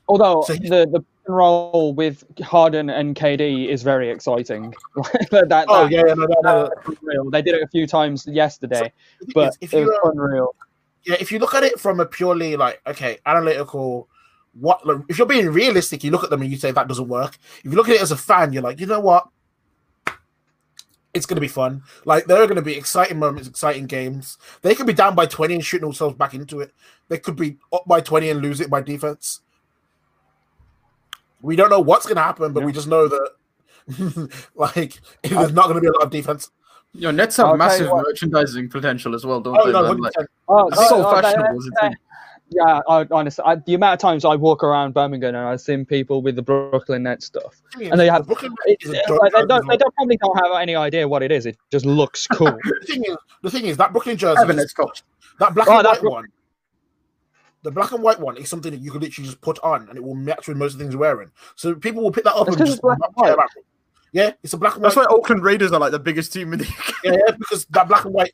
Although 0.09 0.43
So 0.47 0.55
he- 0.55 0.69
the 0.69 0.87
the 0.87 1.05
roll 1.31 1.93
with 1.93 2.25
Harden 2.43 2.89
and 2.89 3.15
KD 3.15 3.69
is 3.69 3.83
very 3.83 4.09
exciting. 4.09 4.75
that, 5.31 5.49
that, 5.51 5.67
Oh 5.69 5.87
yeah, 5.87 6.03
yeah, 6.07 6.15
no, 6.15 6.27
no, 6.43 6.71
no. 7.03 7.31
They 7.31 7.43
did 7.43 7.55
it 7.57 7.63
a 7.63 7.69
few 7.69 7.87
times 7.87 8.27
yesterday, 8.27 8.93
thing 9.21 9.33
but 9.35 9.49
is, 9.51 9.59
if 9.61 9.75
it 9.75 9.81
you 9.81 9.85
was 9.87 9.99
uh, 10.05 10.11
unreal. 10.11 10.55
yeah, 11.05 11.17
if 11.21 11.31
you 11.31 11.39
look 11.39 11.55
at 11.55 11.65
it 11.65 11.79
from 11.79 12.01
a 12.01 12.07
purely 12.07 12.57
like 12.57 12.81
okay 12.87 13.19
analytical, 13.27 14.09
what 14.55 14.87
like, 14.87 14.99
if 15.11 15.19
you're 15.19 15.27
being 15.27 15.51
realistic, 15.51 16.03
you 16.03 16.11
look 16.11 16.25
at 16.25 16.31
them 16.31 16.41
and 16.41 16.51
you 16.51 16.57
say 16.57 16.71
that 16.71 16.89
doesn't 16.89 17.09
work. 17.09 17.37
If 17.59 17.67
you 17.67 17.77
look 17.77 17.89
at 17.91 17.97
it 17.97 18.01
as 18.03 18.11
a 18.13 18.17
fan, 18.17 18.53
you're 18.55 18.63
like, 18.63 18.81
you 18.81 18.87
know 18.87 19.01
what? 19.01 19.29
It's 21.15 21.27
gonna 21.27 21.41
be 21.41 21.49
fun. 21.49 21.83
Like 22.05 22.27
there 22.27 22.43
are 22.43 22.47
gonna 22.47 22.63
be 22.63 22.77
exciting 22.77 23.19
moments, 23.19 23.49
exciting 23.49 23.87
games. 23.87 24.39
They 24.63 24.75
could 24.75 24.87
be 24.87 24.93
down 24.93 25.15
by 25.15 25.27
20 25.27 25.55
and 25.55 25.65
shooting 25.65 25.87
themselves 25.87 26.17
back 26.17 26.35
into 26.35 26.61
it. 26.61 26.73
They 27.09 27.19
could 27.19 27.35
be 27.37 27.57
up 27.73 27.85
by 27.87 28.01
20 28.01 28.29
and 28.31 28.43
lose 28.43 28.61
it 28.61 28.69
by 28.71 28.83
defense. 28.83 29.41
We 31.41 31.57
don't 31.57 31.71
know 31.71 31.81
what's 31.81 32.07
gonna 32.07 32.23
happen, 32.23 32.53
but 32.53 32.63
we 32.65 32.73
just 32.73 32.89
know 32.89 33.09
that 33.09 33.31
like 34.55 35.01
there's 35.23 35.53
not 35.53 35.69
gonna 35.69 35.81
be 35.81 35.87
a 35.87 35.93
lot 35.93 36.03
of 36.03 36.11
defense. 36.11 36.51
Your 36.95 37.13
Nets 37.13 37.37
have 37.37 37.47
I'll 37.47 37.57
massive 37.57 37.89
merchandising 37.91 38.69
potential 38.71 39.15
as 39.15 39.25
well, 39.25 39.41
don't 39.41 39.57
Oh 39.59 39.67
they? 39.67 39.73
no, 39.73 39.83
man? 39.83 39.99
100%. 39.99 40.01
Like, 40.01 40.27
Oh, 40.49 40.71
that's 40.71 40.89
so 40.89 41.03
fashionable 41.11 41.61
they- 41.81 41.89
as 42.51 42.55
a 42.57 42.57
they- 42.57 42.61
thing. 42.65 42.67
Yeah, 42.67 42.81
I, 42.89 43.07
honestly, 43.11 43.45
I, 43.47 43.55
the 43.57 43.75
amount 43.75 43.95
of 43.95 43.99
times 44.01 44.25
I 44.25 44.35
walk 44.37 44.63
around 44.65 44.95
Birmingham 44.95 45.35
and 45.35 45.45
I've 45.45 45.61
seen 45.61 45.85
people 45.85 46.23
with 46.23 46.37
the 46.37 46.43
Brooklyn 46.43 47.03
Nets 47.03 47.27
stuff, 47.27 47.61
and 47.81 47.99
they 48.01 48.09
have 48.09 48.27
Brooklyn 48.27 48.55
it's, 48.67 48.85
is 48.87 48.93
a 48.93 48.99
it's 48.99 49.07
dope 49.09 49.21
like 49.21 49.33
they 49.33 49.45
don't, 49.47 49.67
they 49.69 49.77
don't 49.77 49.95
probably 49.95 50.17
don't 50.17 50.37
have 50.45 50.61
any 50.61 50.75
idea 50.75 51.07
what 51.07 51.23
it 51.23 51.31
is. 51.33 51.47
It 51.47 51.57
just 51.71 51.85
looks 51.87 52.27
cool. 52.33 52.47
the 52.51 52.87
thing 52.87 53.05
is, 53.05 53.17
the 53.43 53.51
thing 53.51 53.67
is 53.67 53.77
that 53.77 53.93
Brooklyn 53.93 54.17
jersey, 54.17 54.39
Have 54.39 54.51
a 54.51 54.55
is- 54.55 54.75
that 55.39 55.55
black 55.55 55.69
Oh, 55.69 55.77
and 55.79 55.85
that 55.87 55.91
white 55.93 56.01
Brook- 56.01 56.13
one, 56.13 56.25
the 57.63 57.71
black 57.71 57.93
and 57.93 58.03
white 58.03 58.21
one 58.21 58.37
is 58.37 58.49
something 58.49 58.71
that 58.73 58.81
you 58.81 58.91
can 58.91 59.01
literally 59.01 59.27
just 59.29 59.41
put 59.41 59.59
on 59.63 59.89
and 59.89 59.97
it 59.97 60.03
will 60.03 60.15
match 60.15 60.47
with 60.49 60.57
most 60.57 60.73
of 60.75 60.79
the 60.79 60.85
things 60.85 60.93
you're 60.95 61.01
wearing. 61.01 61.31
So 61.57 61.75
people 61.75 62.03
will 62.03 62.13
pick 62.13 62.25
that 62.25 62.35
up 62.35 62.47
It's 62.49 62.57
and 62.57 62.57
'cause 62.59 62.69
just 62.69 62.79
it's 62.79 62.83
black 62.83 62.99
and 63.05 63.13
white. 63.15 63.33
about 63.35 63.51
it. 63.57 63.65
Yeah, 64.13 64.33
it's 64.43 64.53
a 64.53 64.57
black 64.57 64.75
and 64.75 64.83
white. 64.83 64.95
That's 64.95 64.97
why 64.97 65.15
Oakland 65.15 65.43
Raiders 65.43 65.73
are 65.73 65.81
like 65.81 65.91
the 65.93 65.99
biggest 65.99 66.33
team 66.33 66.53
in 66.53 66.61
the 66.61 66.67
yeah, 67.05 67.13
yeah, 67.27 67.35
because 67.39 67.65
that 67.67 67.89
black 67.89 68.05
and 68.05 68.15
white, 68.15 68.33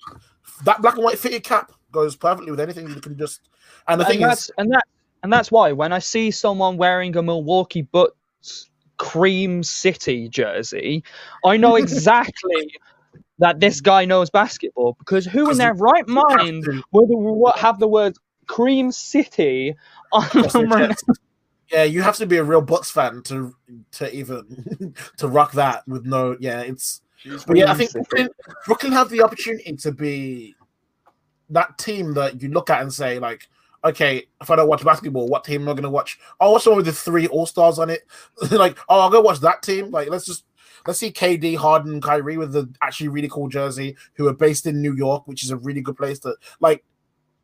that 0.65 0.81
black 0.82 0.95
and 0.95 1.05
white 1.05 1.19
fitted 1.19 1.43
cap 1.43 1.73
goes 1.91 2.15
perfectly 2.16 2.51
with 2.51 2.61
anything. 2.61 2.89
You 2.89 3.01
can 3.01 3.16
just, 3.19 3.49
and 3.89 4.01
the 4.01 4.05
and 4.05 4.12
thing 4.12 4.20
that's 4.20 4.44
is, 4.44 4.51
and 4.59 4.70
that 4.73 4.85
and 5.23 5.32
that's 5.32 5.51
why 5.51 5.73
when 5.73 5.93
I 5.93 5.98
see 5.98 6.31
someone 6.31 6.77
wearing 6.77 7.16
a 7.16 7.23
Milwaukee 7.23 7.82
Bucks 7.82 8.70
Cream 8.98 9.62
City 9.62 10.28
jersey, 10.28 11.02
I 11.44 11.56
know 11.56 11.77
exactly 11.85 12.74
that 13.39 13.61
this 13.61 13.81
guy 13.81 14.05
knows 14.05 14.31
basketball 14.31 14.97
because 14.98 15.24
who 15.27 15.51
in 15.51 15.59
their 15.59 15.74
right 15.74 16.06
mind 16.06 16.66
would 16.93 17.06
what 17.06 17.59
have 17.59 17.78
the 17.78 17.89
words 17.89 18.19
Cream 18.47 18.93
City 18.93 19.74
on 20.12 20.24
Across 20.24 20.52
their 20.52 20.62
them? 20.62 20.70
chest. 20.70 21.05
yeah, 21.73 21.85
you 21.85 22.02
have 22.02 22.16
to 22.16 22.27
be 22.27 22.36
a 22.36 22.44
real 22.44 22.61
Bucks 22.62 22.90
fan 22.90 23.23
to 23.24 23.55
to 23.93 24.15
even 24.15 24.94
to 25.19 25.28
rock 25.28 25.52
that 25.52 25.86
with 25.89 26.05
no. 26.05 26.36
Yeah, 26.40 26.61
it's. 26.61 27.01
But 27.47 27.56
yeah, 27.56 27.73
I 27.73 27.74
think 27.74 27.93
Brooklyn, 27.93 28.28
Brooklyn 28.66 28.93
have 28.93 29.09
the 29.09 29.23
opportunity 29.23 29.74
to 29.77 29.93
be 29.93 30.55
that 31.48 31.78
team 31.78 32.12
that 32.15 32.43
you 32.43 32.51
look 32.51 32.69
at 32.69 32.82
and 32.82 32.93
say, 32.93 33.19
like, 33.19 33.48
okay, 33.85 34.27
if 34.40 34.51
I 34.51 34.56
don't 34.56 34.69
watch 34.69 34.85
basketball, 34.85 35.28
what 35.28 35.44
team 35.44 35.62
am 35.62 35.69
I 35.69 35.73
going 35.73 35.82
to 35.82 35.90
watch? 35.90 36.19
I'll 36.40 36.52
watch 36.52 36.65
the 36.65 36.70
one 36.70 36.78
with 36.78 36.86
the 36.86 36.93
three 36.93 37.27
All 37.28 37.47
Stars 37.47 37.78
on 37.78 37.90
it. 37.90 38.02
like, 38.51 38.78
oh, 38.89 39.01
I'll 39.01 39.11
go 39.11 39.20
watch 39.20 39.40
that 39.40 39.62
team. 39.62 39.90
Like, 39.90 40.09
let's 40.09 40.24
just 40.24 40.44
let's 40.86 40.98
see 40.98 41.12
KD, 41.12 41.56
Harden, 41.56 42.01
Kyrie 42.01 42.36
with 42.36 42.52
the 42.52 42.69
actually 42.82 43.09
really 43.09 43.28
cool 43.28 43.48
jersey, 43.48 43.97
who 44.15 44.27
are 44.28 44.35
based 44.35 44.66
in 44.66 44.81
New 44.81 44.94
York, 44.94 45.27
which 45.27 45.44
is 45.44 45.51
a 45.51 45.56
really 45.56 45.81
good 45.81 45.97
place 45.97 46.19
to 46.20 46.35
like. 46.61 46.85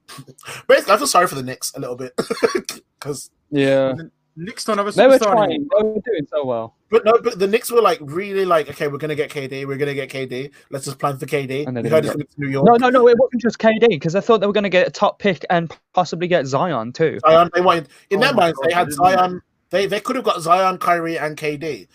Basically, 0.66 0.92
I 0.92 0.96
feel 0.96 1.06
sorry 1.06 1.28
for 1.28 1.36
the 1.36 1.42
Knicks 1.42 1.72
a 1.74 1.80
little 1.80 1.94
bit 1.94 2.12
because 2.98 3.30
Yeah, 3.50 3.94
Knicks 4.40 4.64
don't 4.64 4.78
have 4.78 4.86
a 4.86 4.92
they 4.92 5.06
were 5.06 5.18
superstar 5.18 5.32
trying. 5.32 5.50
anymore. 5.50 5.68
They 5.78 5.84
were 5.86 6.00
doing 6.04 6.26
so 6.30 6.44
well, 6.44 6.74
But 6.90 7.04
no, 7.04 7.12
but 7.22 7.38
the 7.38 7.46
Knicks 7.46 7.70
were 7.70 7.80
like 7.82 7.98
really 8.02 8.44
like, 8.44 8.68
okay, 8.70 8.88
we're 8.88 8.98
gonna 8.98 9.14
get 9.14 9.30
KD, 9.30 9.66
we're 9.66 9.76
gonna 9.76 9.94
get 9.94 10.08
KD. 10.10 10.50
Let's 10.70 10.86
just 10.86 10.98
plan 10.98 11.18
for 11.18 11.26
KD. 11.26 11.66
And 11.66 11.76
they 11.76 11.82
we 11.82 11.88
heard 11.88 12.02
didn't 12.02 12.04
he's 12.04 12.12
coming 12.12 12.26
to 12.26 12.40
New 12.40 12.48
York. 12.48 12.66
no, 12.66 12.76
no, 12.76 12.88
no. 12.90 13.08
It 13.08 13.16
wasn't 13.18 13.42
just 13.42 13.58
KD 13.58 13.88
because 13.88 14.14
I 14.16 14.20
thought 14.20 14.40
they 14.40 14.46
were 14.46 14.52
going 14.52 14.64
to 14.64 14.70
get 14.70 14.86
a 14.88 14.90
top 14.90 15.18
pick 15.18 15.44
and 15.50 15.70
possibly 15.92 16.26
get 16.28 16.46
Zion 16.46 16.92
too. 16.92 17.18
Zion, 17.26 17.50
they 17.54 17.60
wanted 17.60 17.88
in 18.10 18.18
Oh 18.18 18.22
their 18.22 18.34
minds 18.34 18.58
God, 18.58 18.68
they 18.68 18.74
had 18.74 18.86
they 18.86 18.90
didn't. 18.90 19.18
Zion. 19.18 19.42
They 19.70 19.86
they 19.86 20.00
could 20.00 20.16
have 20.16 20.24
got 20.24 20.40
Zion, 20.40 20.78
Kyrie, 20.78 21.18
and 21.18 21.36
KD. 21.36 21.86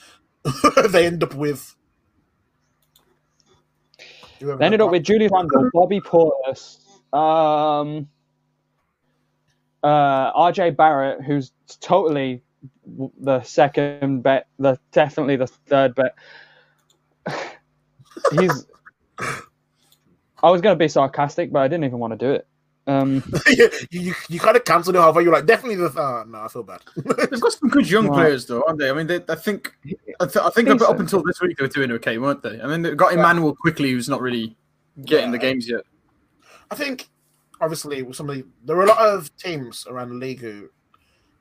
they 0.92 1.06
end 1.08 1.24
up 1.24 1.34
with. 1.34 1.76
They 4.40 4.66
ended 4.66 4.82
up 4.82 4.92
with 4.92 5.04
Julius 5.04 5.32
Randle, 5.34 5.70
Bobby 5.74 6.02
Portis, 6.02 6.78
um, 7.14 8.08
uh, 9.86 10.34
RJ 10.34 10.76
Barrett, 10.76 11.24
who's 11.24 11.52
totally 11.80 12.42
the 13.20 13.42
second 13.44 14.24
bet, 14.24 14.48
the 14.58 14.80
definitely 14.92 15.36
the 15.36 15.48
third 15.48 15.94
bet. 15.94 16.16
He's. 18.40 18.66
I 20.44 20.50
was 20.52 20.62
going 20.62 20.76
to 20.76 20.80
be 20.80 20.88
sarcastic, 20.88 21.52
but 21.52 21.60
I 21.60 21.68
didn't 21.68 21.86
even 21.86 22.00
want 22.00 22.12
to 22.14 22.18
do 22.18 22.32
it. 22.34 22.48
Um, 22.88 23.24
you, 23.48 23.70
you, 23.92 24.14
you 24.30 24.40
kind 24.40 24.56
of 24.58 24.64
cancelled 24.64 24.96
it 24.96 25.00
halfway. 25.00 25.24
You're 25.24 25.34
like, 25.34 25.46
definitely 25.46 25.76
the. 25.76 25.94
Oh, 25.96 26.24
no, 26.28 26.40
I 26.42 26.48
feel 26.48 26.64
bad. 26.64 26.82
They've 26.96 27.40
got 27.42 27.52
some 27.54 27.70
good 27.70 27.90
young 27.90 28.08
Right. 28.08 28.24
players, 28.24 28.46
though, 28.48 28.64
aren't 28.68 28.80
they? 28.80 28.90
I 28.90 28.94
mean, 28.94 29.08
they, 29.08 29.22
I 29.30 29.36
think, 29.36 29.72
I, 30.20 30.26
th- 30.26 30.44
I 30.46 30.50
think 30.50 30.70
up, 30.70 30.82
up 30.82 31.00
until 31.00 31.24
this 31.24 31.42
week 31.42 31.58
they 31.58 31.64
were 31.64 31.70
doing 31.70 31.92
okay, 31.94 32.18
weren't 32.18 32.42
they? 32.44 32.60
I 32.62 32.68
mean, 32.68 32.82
they've 32.82 32.98
got 32.98 33.14
Immanuel 33.14 33.56
Quickley, 33.56 33.92
who's 33.92 34.10
not 34.10 34.22
really 34.22 34.56
getting 35.04 35.32
the 35.32 35.40
games 35.40 35.68
yet. 35.70 35.82
I 36.70 36.76
think, 36.76 37.10
obviously, 37.62 38.02
with 38.04 38.16
some 38.16 38.30
of 38.30 38.36
the, 38.36 38.46
there 38.64 38.78
are 38.78 38.84
a 38.84 38.88
lot 38.88 39.00
of 39.00 39.36
teams 39.38 39.86
around 39.88 40.10
the 40.10 40.16
league 40.16 40.42
who 40.42 40.70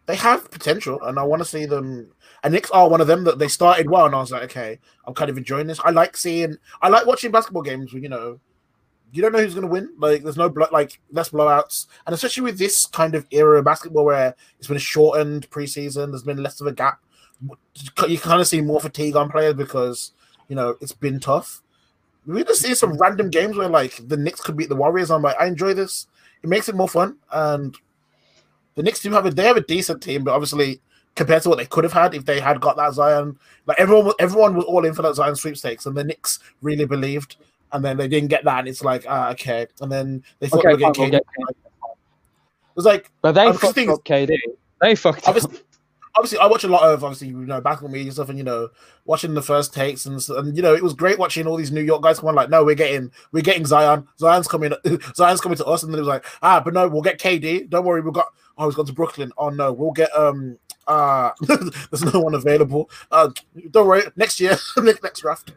they 0.06 0.16
have 0.16 0.50
potential, 0.50 1.02
and 1.02 1.18
I 1.18 1.22
want 1.22 1.40
to 1.40 1.48
see 1.48 1.66
them. 1.66 2.10
And 2.42 2.52
Knicks 2.52 2.70
are 2.70 2.88
one 2.88 3.00
of 3.00 3.06
them 3.06 3.24
that 3.24 3.38
they 3.38 3.48
started 3.48 3.88
well, 3.88 4.06
and 4.06 4.14
I 4.14 4.20
was 4.20 4.30
like, 4.30 4.42
okay, 4.44 4.78
I'm 5.06 5.14
kind 5.14 5.30
of 5.30 5.38
enjoying 5.38 5.66
this. 5.66 5.80
I 5.82 5.90
like 5.90 6.16
seeing, 6.16 6.56
I 6.82 6.88
like 6.88 7.06
watching 7.06 7.30
basketball 7.30 7.62
games 7.62 7.92
where 7.92 8.02
you 8.02 8.08
know, 8.08 8.38
you 9.12 9.22
don't 9.22 9.32
know 9.32 9.38
who's 9.38 9.54
going 9.54 9.66
to 9.66 9.72
win. 9.72 9.94
Like, 9.98 10.22
there's 10.22 10.36
no 10.36 10.52
like 10.72 11.00
less 11.10 11.30
blowouts, 11.30 11.86
and 12.06 12.14
especially 12.14 12.42
with 12.42 12.58
this 12.58 12.86
kind 12.86 13.14
of 13.14 13.26
era 13.30 13.58
of 13.58 13.64
basketball 13.64 14.04
where 14.04 14.34
it's 14.58 14.68
been 14.68 14.76
a 14.76 14.80
shortened 14.80 15.48
preseason, 15.50 16.10
there's 16.10 16.22
been 16.22 16.42
less 16.42 16.60
of 16.60 16.66
a 16.66 16.72
gap. 16.72 17.00
You 18.06 18.18
kind 18.18 18.40
of 18.40 18.46
see 18.46 18.60
more 18.60 18.80
fatigue 18.80 19.16
on 19.16 19.30
players 19.30 19.54
because 19.54 20.12
you 20.48 20.56
know 20.56 20.76
it's 20.80 20.92
been 20.92 21.20
tough. 21.20 21.62
We 22.26 22.44
just 22.44 22.62
see 22.62 22.74
some 22.74 22.96
random 22.96 23.30
games 23.30 23.56
where 23.56 23.68
like 23.68 24.00
the 24.08 24.16
Knicks 24.16 24.40
could 24.40 24.56
beat 24.56 24.68
the 24.68 24.76
Warriors. 24.76 25.10
I'm 25.10 25.22
like, 25.22 25.36
I 25.38 25.46
enjoy 25.46 25.74
this. 25.74 26.06
It 26.42 26.48
makes 26.48 26.68
it 26.68 26.74
more 26.74 26.88
fun, 26.88 27.16
and 27.32 27.76
the 28.74 28.82
Knicks 28.82 29.00
do 29.00 29.10
have 29.12 29.26
a 29.26 29.30
they 29.30 29.44
have 29.44 29.56
a 29.56 29.62
decent 29.62 30.02
team, 30.02 30.24
but 30.24 30.32
obviously 30.32 30.80
compared 31.14 31.42
to 31.42 31.48
what 31.48 31.58
they 31.58 31.66
could 31.66 31.84
have 31.84 31.92
had 31.92 32.14
if 32.14 32.24
they 32.24 32.40
had 32.40 32.60
got 32.60 32.76
that 32.76 32.92
Zion, 32.92 33.38
like 33.66 33.78
everyone 33.78 34.06
was 34.06 34.14
everyone 34.18 34.54
was 34.54 34.64
all 34.64 34.84
in 34.84 34.94
for 34.94 35.02
that 35.02 35.14
Zion 35.14 35.36
sweepstakes, 35.36 35.86
and 35.86 35.96
the 35.96 36.04
Knicks 36.04 36.38
really 36.60 36.84
believed, 36.84 37.36
and 37.72 37.84
then 37.84 37.96
they 37.96 38.08
didn't 38.08 38.28
get 38.28 38.44
that, 38.44 38.60
and 38.60 38.68
it's 38.68 38.82
like 38.82 39.04
ah 39.08 39.30
okay, 39.30 39.66
and 39.80 39.90
then 39.90 40.22
they 40.40 40.48
thought 40.48 40.60
Okay, 40.60 40.76
they 40.76 40.84
were 40.84 40.92
getting 40.92 41.06
KD. 41.06 41.10
get 41.12 41.22
It 41.22 42.76
was 42.76 42.84
like 42.84 43.10
But 43.22 43.32
they 43.32 43.50
the 43.50 43.58
fucked 43.58 43.78
up 43.78 44.04
KD. 44.04 44.36
They 44.80 44.94
fucked 44.94 45.28
up. 45.28 45.36
Obviously, 46.16 46.38
I 46.38 46.46
watch 46.46 46.64
a 46.64 46.68
lot 46.68 46.82
of 46.82 47.04
obviously 47.04 47.28
you 47.28 47.46
know 47.46 47.60
basketball 47.60 47.92
media 47.92 48.12
stuff, 48.12 48.28
and 48.28 48.38
you 48.38 48.44
know 48.44 48.68
watching 49.04 49.34
the 49.34 49.42
first 49.42 49.74
takes 49.74 50.06
and 50.06 50.24
and 50.30 50.56
you 50.56 50.62
know 50.62 50.74
it 50.74 50.82
was 50.82 50.94
great 50.94 51.18
watching 51.18 51.46
all 51.46 51.56
these 51.56 51.72
New 51.72 51.82
York 51.82 52.02
guys 52.02 52.20
come 52.20 52.28
on 52.28 52.34
like, 52.34 52.50
no, 52.50 52.64
we're 52.64 52.74
getting 52.74 53.10
we're 53.32 53.42
getting 53.42 53.66
Zion, 53.66 54.06
Zion's 54.18 54.48
coming, 54.48 54.72
Zion's 55.14 55.40
coming 55.40 55.58
to 55.58 55.66
us, 55.66 55.82
and 55.82 55.92
then 55.92 55.98
it 55.98 56.02
was 56.02 56.08
like, 56.08 56.26
ah, 56.42 56.60
but 56.60 56.74
no, 56.74 56.88
we'll 56.88 57.02
get 57.02 57.18
KD. 57.18 57.68
Don't 57.68 57.84
worry, 57.84 58.00
we've 58.00 58.12
got. 58.12 58.26
Oh, 58.56 58.66
he's 58.66 58.76
gone 58.76 58.86
to 58.86 58.92
Brooklyn. 58.92 59.32
Oh 59.36 59.50
no, 59.50 59.72
we'll 59.72 59.92
get 59.92 60.14
um. 60.16 60.58
Uh, 60.86 61.30
there's 61.40 62.12
no 62.12 62.20
one 62.20 62.34
available. 62.34 62.90
Uh, 63.10 63.30
don't 63.70 63.86
worry, 63.86 64.02
next 64.16 64.38
year, 64.38 64.56
next 64.76 65.20
draft. 65.20 65.52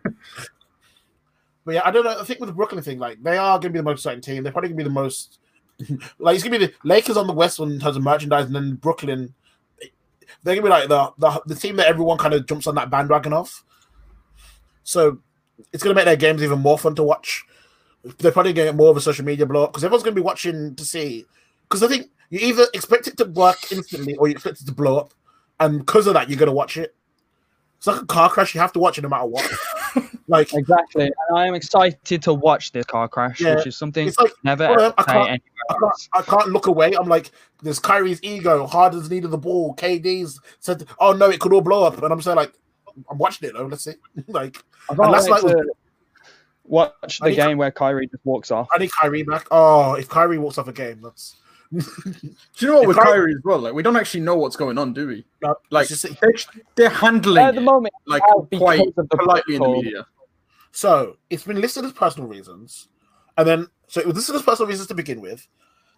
But 1.66 1.76
yeah, 1.76 1.82
I 1.84 1.92
don't 1.92 2.06
know. 2.06 2.18
I 2.18 2.24
think 2.24 2.40
with 2.40 2.48
the 2.48 2.56
Brooklyn 2.56 2.82
thing, 2.82 2.98
like 2.98 3.22
they 3.22 3.38
are 3.38 3.60
going 3.60 3.64
to 3.64 3.70
be 3.72 3.80
the 3.80 3.84
most 3.84 4.00
exciting 4.00 4.22
team. 4.22 4.44
They're 4.44 4.54
probably 4.54 4.70
going 4.70 4.78
to 4.78 4.84
be 4.86 4.90
the 4.90 4.94
most 4.94 5.40
like 6.18 6.36
it's 6.36 6.44
gonna 6.44 6.58
be 6.58 6.66
the 6.66 6.74
Lakers 6.84 7.18
on 7.18 7.28
the 7.28 7.34
West 7.34 7.60
one 7.60 7.72
in 7.72 7.80
terms 7.80 7.98
of 7.98 8.04
merchandise, 8.04 8.46
and 8.46 8.56
then 8.56 8.76
Brooklyn. 8.76 9.34
They're 10.48 10.56
gonna 10.56 10.66
be 10.66 10.70
like 10.70 10.88
the 10.88 11.12
the, 11.18 11.42
the 11.48 11.56
team 11.56 11.76
that 11.76 11.88
everyone 11.88 12.18
kind 12.18 12.34
of 12.34 12.46
jumps 12.48 12.68
on 12.68 12.76
that 12.76 12.90
bandwagon 12.90 13.34
of. 13.34 13.66
So 14.84 15.20
it's 15.74 15.84
gonna 15.84 15.94
make 15.94 16.06
their 16.06 16.16
games 16.16 16.42
even 16.42 16.60
more 16.60 16.78
fun 16.78 16.96
to 16.96 17.04
watch. 17.04 17.44
They're 18.20 18.32
probably 18.32 18.54
gonna 18.54 18.70
get 18.70 18.76
more 18.78 18.90
of 18.90 18.96
a 18.96 19.02
social 19.02 19.26
media 19.26 19.46
blow 19.46 19.66
up 19.66 19.74
because 19.74 19.84
everyone's 19.84 20.04
gonna 20.04 20.16
be 20.16 20.22
watching 20.22 20.74
to 20.76 20.86
see. 20.86 21.26
Because 21.64 21.84
I 21.84 21.90
think 21.90 22.08
you 22.30 22.40
either 22.40 22.66
expect 22.74 23.08
it 23.08 23.18
to 23.18 23.26
work 23.26 23.58
instantly 23.74 24.16
or 24.16 24.30
you 24.30 24.32
expect 24.36 24.62
it 24.62 24.66
to 24.68 24.72
blow 24.74 24.98
up, 24.98 25.14
and 25.60 25.80
because 25.80 26.08
of 26.08 26.14
that, 26.14 26.30
you're 26.30 26.40
gonna 26.40 26.54
watch 26.54 26.78
it. 26.78 26.96
It's 27.78 27.88
like 27.88 28.02
a 28.02 28.06
car 28.06 28.30
crash; 28.30 28.56
you 28.56 28.62
have 28.62 28.72
to 28.72 28.80
watch 28.80 28.98
it 28.98 29.02
no 29.02 29.10
matter 29.10 29.26
what. 29.26 29.52
like 30.30 30.54
Exactly. 30.54 31.08
And 31.28 31.38
I 31.38 31.46
am 31.48 31.56
excited 31.56 32.22
to 32.22 32.34
watch 32.34 32.72
this 32.72 32.86
car 32.86 33.10
crash, 33.10 33.42
Yeah, 33.42 33.56
which 33.56 33.68
is 33.68 33.78
something 33.78 34.08
it's 34.08 34.18
like 34.18 34.32
never 34.46 34.64
well, 34.70 34.82
ever 34.82 34.94
I 34.98 35.04
can't- 35.04 35.18
anywhere 35.28 35.42
I 35.70 35.74
can't. 35.74 36.10
I 36.14 36.22
can't 36.22 36.50
look 36.50 36.68
away. 36.68 36.94
I'm 36.94 37.08
like, 37.10 37.32
there's 37.62 37.80
Kyrie's 37.80 38.20
ego. 38.24 38.66
Harden's 38.68 39.10
needed 39.10 39.30
the 39.32 39.38
ball. 39.38 39.76
KD's 39.76 40.40
said, 40.60 40.86
"Oh 41.00 41.14
no, 41.14 41.30
it 41.30 41.40
could 41.40 41.54
all 41.54 41.62
blow 41.62 41.84
up." 41.84 42.02
And 42.02 42.12
I'm 42.12 42.22
saying 42.22 42.38
like, 42.38 42.54
I'm 43.10 43.18
watching 43.18 43.50
it 43.50 43.54
though. 43.54 43.66
Let's 43.66 43.84
see. 43.84 43.94
like, 44.28 44.58
I 44.90 44.96
can't 44.96 45.00
and 45.02 45.12
last 45.12 45.30
night 45.30 45.44
was- 45.44 45.66
watch 46.64 47.20
the 47.20 47.30
need 47.30 47.36
to- 47.36 47.42
game 47.42 47.58
where 47.58 47.72
Kyrie 47.72 48.08
just 48.08 48.26
walks 48.26 48.52
off. 48.52 48.68
I 48.74 48.78
need 48.78 48.92
Kyrie 49.00 49.24
back. 49.24 49.48
Oh, 49.52 49.94
if 49.94 50.10
Kyrie 50.10 50.38
walks 50.38 50.58
off 50.58 50.68
a 50.68 50.74
game, 50.74 51.02
that's 51.02 51.36
Do 51.74 51.82
you 52.60 52.68
know 52.68 52.74
what 52.76 52.82
If 52.84 52.88
with 52.90 52.98
Kyrie- 52.98 53.12
Kyrie 53.12 53.32
as 53.34 53.42
well? 53.44 53.60
Like 53.60 53.74
we 53.74 53.84
don't 53.84 53.98
actually 53.98 54.22
know 54.22 54.36
what's 54.38 54.56
going 54.56 54.78
on, 54.78 54.94
do 54.94 55.08
we? 55.08 55.26
no, 55.42 55.56
Like 55.70 55.88
just- 55.90 56.06
they're, 56.22 56.34
they're 56.76 56.90
handling 56.90 57.44
At 57.44 57.56
the 57.56 57.62
it, 57.62 57.64
moment, 57.66 57.94
like 58.06 58.22
uh, 58.30 58.42
quite 58.58 58.88
of 58.88 58.96
the 59.10 59.18
politely 59.18 59.56
in 59.56 59.62
the 59.62 59.68
media. 59.70 60.06
So 60.72 61.18
it's 61.30 61.44
been 61.44 61.60
listed 61.60 61.84
as 61.86 61.92
personal 61.92 62.30
reasons, 62.30 62.88
and 63.38 63.48
then 63.48 63.68
so 63.88 64.02
it 64.02 64.08
was 64.08 64.16
listed 64.16 64.36
as 64.36 64.42
personal 64.44 64.68
reasons 64.70 64.88
to 64.90 64.94
begin 64.96 65.22
with, 65.22 65.48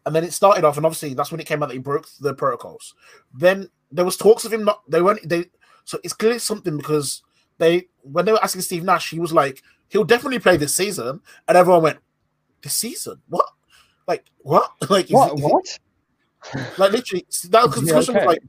and 0.06 0.16
then 0.16 0.24
it 0.24 0.34
started 0.34 0.64
off, 0.64 0.78
and 0.78 0.86
obviously 0.86 1.14
that's 1.14 1.32
when 1.32 1.40
it 1.41 1.48
came 1.48 1.61
out 1.61 1.70
that 1.70 1.76
he 1.76 1.80
broke 1.80 2.07
the 2.20 2.34
protocols. 2.34 2.94
Then 3.34 3.70
there 3.91 4.06
was 4.06 4.18
talks 4.18 4.45
of 4.45 4.53
him 4.53 4.64
not. 4.66 4.82
They 4.90 5.02
weren't. 5.02 5.28
They 5.28 5.45
so 5.84 5.99
it's 6.03 6.14
clearly 6.14 6.40
something 6.40 6.78
because 6.78 7.24
they 7.57 7.88
when 8.03 8.26
they 8.26 8.32
were 8.32 8.44
asking 8.44 8.61
Steve 8.61 8.84
Nash, 8.84 9.10
he 9.10 9.20
was 9.20 9.34
like, 9.34 9.61
he'll 9.90 10.03
definitely 10.03 10.40
play 10.40 10.57
this 10.57 10.76
season, 10.76 11.20
and 11.48 11.57
everyone 11.57 11.84
went, 11.84 11.98
this 12.61 12.74
season? 12.74 13.22
What? 13.28 13.45
Like 14.07 14.26
what? 14.40 14.72
Like 14.90 15.06
is 15.06 15.11
What? 15.11 15.34
it- 15.38 15.44
What? 15.44 15.80
Like 16.78 16.91
literally, 16.94 17.26
that 17.49 17.66
was, 17.66 17.76
Yeah, 17.84 17.95
okay. 17.95 17.95
was 17.98 18.10
like, 18.10 18.41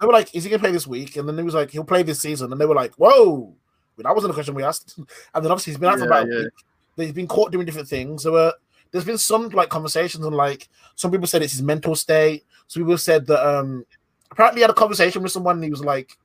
they 0.00 0.06
were 0.06 0.12
like, 0.12 0.34
is 0.34 0.44
he 0.44 0.50
gonna 0.50 0.60
play 0.60 0.70
this 0.70 0.86
week? 0.86 1.16
And 1.16 1.26
then 1.28 1.38
he 1.38 1.42
was 1.44 1.54
like, 1.54 1.70
he'll 1.70 1.84
play 1.84 2.02
this 2.02 2.20
season, 2.20 2.52
and 2.52 2.60
they 2.60 2.66
were 2.66 2.74
like, 2.74 2.94
whoa. 2.96 3.54
But 3.96 4.04
that 4.04 4.14
wasn't 4.14 4.30
a 4.30 4.34
question 4.34 4.54
we 4.54 4.62
asked. 4.62 4.98
And 5.34 5.44
then 5.44 5.50
obviously 5.50 5.72
he's 5.72 5.80
been 5.80 5.88
out 5.88 5.98
for 5.98 6.04
Yeah, 6.04 6.06
about 6.06 6.24
a 6.28 6.42
week. 6.44 6.52
He's 6.96 7.12
been 7.12 7.26
caught 7.26 7.50
doing 7.52 7.64
different 7.66 7.88
things. 7.88 8.22
There 8.24 8.32
were 8.32 8.52
there's 8.90 9.04
been 9.04 9.18
some 9.18 9.48
like 9.50 9.68
conversations 9.68 10.24
and 10.24 10.34
like 10.34 10.68
some 10.94 11.10
people 11.10 11.26
said 11.26 11.42
it's 11.42 11.52
his 11.52 11.62
mental 11.62 11.94
state. 11.94 12.44
Some 12.66 12.82
people 12.82 12.98
said 12.98 13.26
that 13.26 13.46
um 13.46 13.84
apparently 14.30 14.60
he 14.60 14.62
had 14.62 14.70
a 14.70 14.74
conversation 14.74 15.22
with 15.22 15.32
someone 15.32 15.56
and 15.56 15.64
he 15.64 15.70
was 15.70 15.84
like, 15.84 16.16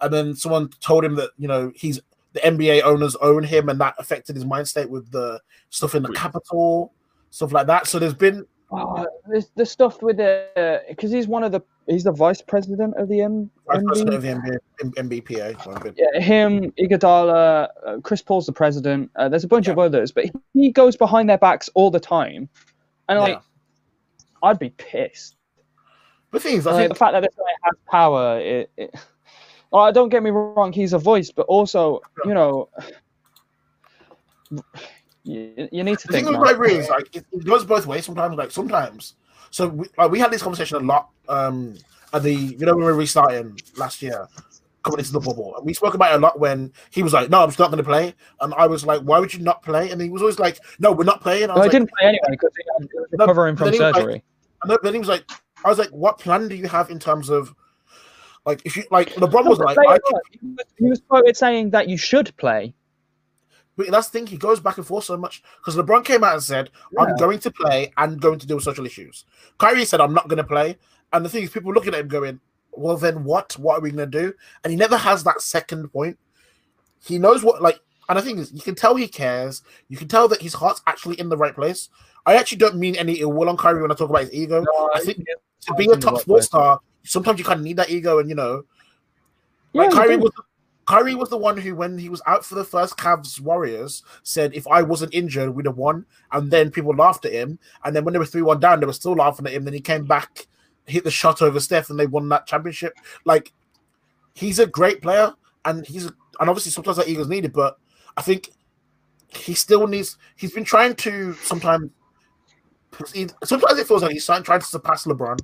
and 0.00 0.12
then 0.12 0.34
someone 0.34 0.68
told 0.80 1.04
him 1.04 1.14
that 1.16 1.30
you 1.38 1.48
know 1.48 1.72
he's 1.74 2.00
the 2.32 2.40
NBA 2.40 2.82
owners 2.82 3.16
own 3.16 3.42
him 3.42 3.68
and 3.68 3.80
that 3.80 3.94
affected 3.98 4.36
his 4.36 4.44
mind 4.44 4.66
state 4.66 4.88
with 4.88 5.10
the 5.10 5.40
stuff 5.70 5.94
in 5.94 6.02
the 6.02 6.12
capital, 6.12 6.92
stuff 7.30 7.52
like 7.52 7.66
that. 7.66 7.86
So 7.86 7.98
there's 7.98 8.14
been 8.14 8.46
Uh, 8.72 9.04
the, 9.26 9.46
the 9.56 9.66
stuff 9.66 10.02
with 10.02 10.16
the 10.16 10.82
because 10.88 11.10
he's 11.10 11.26
one 11.28 11.44
of 11.44 11.52
the 11.52 11.60
he's 11.86 12.04
the 12.04 12.12
vice 12.12 12.40
president 12.40 12.94
of 12.96 13.08
the 13.08 13.20
M, 13.20 13.50
vice 13.66 13.82
president 13.84 14.14
of 14.14 14.22
the 14.22 14.60
NBPA. 14.84 15.94
Yeah, 15.96 16.20
him, 16.20 16.70
Iguodala, 16.72 17.68
uh, 17.86 17.98
Chris 18.02 18.22
Paul's 18.22 18.46
the 18.46 18.52
president. 18.52 19.10
Uh, 19.16 19.28
there's 19.28 19.44
a 19.44 19.48
bunch 19.48 19.68
of 19.68 19.78
others, 19.78 20.10
but 20.10 20.26
he 20.54 20.70
goes 20.70 20.96
behind 20.96 21.28
their 21.28 21.38
backs 21.38 21.68
all 21.74 21.90
the 21.90 22.00
time, 22.00 22.48
and 23.08 23.18
like 23.18 23.34
Yeah. 23.34 23.40
I'd 24.48 24.58
be 24.58 24.70
pissed. 24.70 25.36
The 26.30 26.40
thing 26.40 26.56
is, 26.56 26.66
I 26.66 26.72
Like, 26.72 26.80
think 26.80 26.92
the 26.92 26.98
fact 26.98 27.12
that 27.12 27.20
this 27.20 27.34
guy 27.36 27.44
has 27.64 27.74
power, 27.90 28.40
it, 28.40 28.70
it 28.78 28.94
well, 29.70 29.92
don't 29.92 30.08
get 30.08 30.22
me 30.22 30.30
wrong, 30.30 30.72
he's 30.72 30.92
a 30.94 30.98
voice, 30.98 31.30
but 31.30 31.46
also, 31.46 32.00
you 32.24 32.32
know, 32.34 32.68
you, 35.24 35.68
you 35.70 35.84
need 35.84 35.98
to 35.98 36.06
the 36.06 36.12
thing 36.12 36.24
think. 36.24 36.36
with 36.38 36.44
man. 36.46 36.58
rivalry 36.58 36.74
is 36.74 36.88
like 36.88 37.14
it, 37.14 37.24
it 37.32 37.44
goes 37.44 37.64
both 37.64 37.86
ways 37.86 38.04
sometimes. 38.04 38.36
Like 38.36 38.50
sometimes, 38.50 39.14
so 39.50 39.68
we, 39.68 39.86
like, 39.96 40.10
we 40.10 40.18
had 40.18 40.30
this 40.30 40.42
conversation 40.42 40.76
a 40.78 40.80
lot. 40.80 41.10
Um, 41.28 41.76
at 42.12 42.22
the 42.24 42.34
you 42.34 42.58
know 42.66 42.74
when 42.74 42.84
we 42.84 42.92
were 42.92 42.94
restarting 42.94 43.58
last 43.76 44.02
year, 44.02 44.26
coming 44.82 44.98
into 44.98 45.12
the 45.12 45.20
bubble, 45.20 45.54
and 45.56 45.64
we 45.64 45.72
spoke 45.74 45.94
about 45.94 46.12
it 46.12 46.16
a 46.16 46.18
lot 46.18 46.38
when 46.38 46.72
he 46.90 47.02
was 47.02 47.12
like, 47.12 47.30
"No, 47.30 47.42
I'm 47.42 47.48
just 47.48 47.58
not 47.58 47.68
going 47.70 47.78
to 47.82 47.88
play," 47.88 48.14
and 48.40 48.52
I 48.54 48.66
was 48.66 48.84
like, 48.84 49.00
"Why 49.02 49.18
would 49.18 49.32
you 49.32 49.40
not 49.40 49.62
play?" 49.62 49.90
And 49.90 50.00
he 50.00 50.10
was 50.10 50.22
always 50.22 50.38
like, 50.38 50.58
"No, 50.78 50.92
we're 50.92 51.04
not 51.04 51.20
playing." 51.20 51.44
I 51.44 51.46
No, 51.46 51.52
I 51.54 51.58
like, 51.60 51.70
didn't 51.70 51.90
play 51.96 52.08
anyway 52.08 52.20
because 52.30 52.50
he 52.56 52.64
was 52.96 53.06
recovering 53.12 53.56
from 53.56 53.68
like- 53.68 53.76
surgery. 53.76 54.22
and 54.62 54.78
then- 54.82 54.92
he 54.92 54.98
was 54.98 55.08
like, 55.08 55.24
"I 55.64 55.68
was 55.68 55.78
like, 55.78 55.88
what 55.90 56.18
plan 56.18 56.48
do 56.48 56.54
you 56.56 56.68
have 56.68 56.90
in 56.90 56.98
terms 56.98 57.30
of 57.30 57.54
like 58.44 58.60
if 58.64 58.76
you 58.76 58.84
like 58.90 59.10
LeBron 59.14 59.46
was 59.48 59.58
like, 59.60 59.78
I 59.78 59.82
on, 59.82 59.98
he 60.32 60.38
was- 60.48 60.66
he 60.78 60.84
was 60.88 61.00
quoted 61.08 61.36
saying 61.36 61.70
that 61.70 61.88
you 61.88 61.96
should 61.96 62.36
play. 62.36 62.74
But 63.76 63.90
that's 63.90 64.08
the 64.08 64.18
thing, 64.18 64.26
he 64.26 64.36
goes 64.36 64.60
back 64.60 64.76
and 64.76 64.86
forth 64.86 65.04
so 65.04 65.16
much 65.16 65.42
because 65.58 65.76
LeBron 65.76 66.04
came 66.04 66.22
out 66.22 66.34
and 66.34 66.42
said, 66.42 66.70
I'm 66.98 67.16
going 67.16 67.38
to 67.40 67.50
play 67.50 67.92
and 67.96 68.20
going 68.20 68.38
to 68.38 68.46
deal 68.46 68.56
with 68.56 68.64
social 68.64 68.84
issues. 68.84 69.24
Kyrie 69.58 69.84
said, 69.84 70.00
I'm 70.00 70.12
not 70.12 70.28
going 70.28 70.38
to 70.38 70.44
play. 70.44 70.76
And 71.12 71.24
the 71.24 71.28
thing 71.28 71.44
is, 71.44 71.50
people 71.50 71.72
looking 71.72 71.94
at 71.94 72.00
him 72.00 72.08
going, 72.08 72.40
Well, 72.72 72.96
then 72.96 73.24
what? 73.24 73.58
What 73.58 73.78
are 73.78 73.80
we 73.80 73.90
going 73.90 74.10
to 74.10 74.20
do? 74.20 74.34
And 74.62 74.70
he 74.70 74.76
never 74.76 74.96
has 74.96 75.24
that 75.24 75.40
second 75.40 75.88
point. 75.88 76.18
He 77.02 77.18
knows 77.18 77.42
what, 77.42 77.62
like, 77.62 77.80
and 78.08 78.18
the 78.18 78.22
thing 78.22 78.38
is, 78.38 78.52
you 78.52 78.60
can 78.60 78.74
tell 78.74 78.94
he 78.94 79.08
cares. 79.08 79.62
You 79.88 79.96
can 79.96 80.08
tell 80.08 80.28
that 80.28 80.42
his 80.42 80.54
heart's 80.54 80.82
actually 80.86 81.18
in 81.18 81.28
the 81.28 81.36
right 81.36 81.54
place. 81.54 81.88
I 82.26 82.36
actually 82.36 82.58
don't 82.58 82.76
mean 82.76 82.96
any 82.96 83.14
ill 83.14 83.32
will 83.32 83.48
on 83.48 83.56
Kyrie 83.56 83.82
when 83.82 83.90
I 83.90 83.94
talk 83.94 84.10
about 84.10 84.22
his 84.22 84.32
ego. 84.32 84.64
I 84.94 85.00
think 85.00 85.24
to 85.62 85.74
be 85.74 85.86
a 85.90 85.96
top 85.96 86.20
sports 86.20 86.46
star, 86.46 86.80
sometimes 87.04 87.38
you 87.38 87.44
kind 87.44 87.60
of 87.60 87.64
need 87.64 87.76
that 87.78 87.90
ego, 87.90 88.18
and 88.18 88.28
you 88.28 88.34
know, 88.34 88.64
Yeah, 89.72 89.82
like 89.82 89.92
Kyrie 89.92 90.16
was 90.16 90.32
Kyrie 90.86 91.14
was 91.14 91.28
the 91.28 91.36
one 91.36 91.56
who, 91.56 91.74
when 91.76 91.96
he 91.96 92.08
was 92.08 92.22
out 92.26 92.44
for 92.44 92.56
the 92.56 92.64
first 92.64 92.96
Cavs 92.96 93.40
Warriors, 93.40 94.02
said, 94.22 94.54
"If 94.54 94.66
I 94.66 94.82
wasn't 94.82 95.14
injured, 95.14 95.54
we'd 95.54 95.66
have 95.66 95.76
won." 95.76 96.04
And 96.32 96.50
then 96.50 96.70
people 96.70 96.94
laughed 96.94 97.24
at 97.24 97.32
him. 97.32 97.58
And 97.84 97.94
then 97.94 98.04
when 98.04 98.12
they 98.12 98.18
were 98.18 98.26
three 98.26 98.42
one 98.42 98.60
down, 98.60 98.80
they 98.80 98.86
were 98.86 98.92
still 98.92 99.14
laughing 99.14 99.46
at 99.46 99.52
him. 99.52 99.64
Then 99.64 99.74
he 99.74 99.80
came 99.80 100.04
back, 100.04 100.46
hit 100.86 101.04
the 101.04 101.10
shot 101.10 101.40
over 101.40 101.60
Steph, 101.60 101.90
and 101.90 101.98
they 101.98 102.06
won 102.06 102.28
that 102.30 102.46
championship. 102.46 102.94
Like 103.24 103.52
he's 104.34 104.58
a 104.58 104.66
great 104.66 105.02
player, 105.02 105.32
and 105.64 105.86
he's 105.86 106.06
and 106.06 106.50
obviously 106.50 106.72
sometimes 106.72 106.96
that 106.96 107.08
ego's 107.08 107.28
needed, 107.28 107.52
but 107.52 107.78
I 108.16 108.22
think 108.22 108.50
he 109.28 109.54
still 109.54 109.86
needs. 109.86 110.18
He's 110.36 110.52
been 110.52 110.64
trying 110.64 110.94
to 110.96 111.34
sometimes. 111.34 111.90
Sometimes 113.44 113.78
it 113.78 113.86
feels 113.86 114.02
like 114.02 114.12
he's 114.12 114.26
trying, 114.26 114.42
trying 114.42 114.60
to 114.60 114.66
surpass 114.66 115.06
LeBron. 115.06 115.40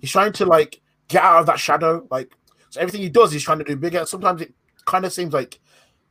He's 0.00 0.10
trying 0.10 0.32
to 0.34 0.44
like 0.44 0.80
get 1.08 1.22
out 1.22 1.40
of 1.40 1.46
that 1.46 1.58
shadow. 1.58 2.06
Like 2.10 2.32
so, 2.68 2.80
everything 2.80 3.00
he 3.00 3.08
does, 3.08 3.32
he's 3.32 3.42
trying 3.42 3.58
to 3.58 3.64
do 3.64 3.76
bigger. 3.76 4.04
Sometimes 4.04 4.42
it 4.42 4.54
kind 4.84 5.04
of 5.04 5.12
seems 5.12 5.32
like 5.32 5.60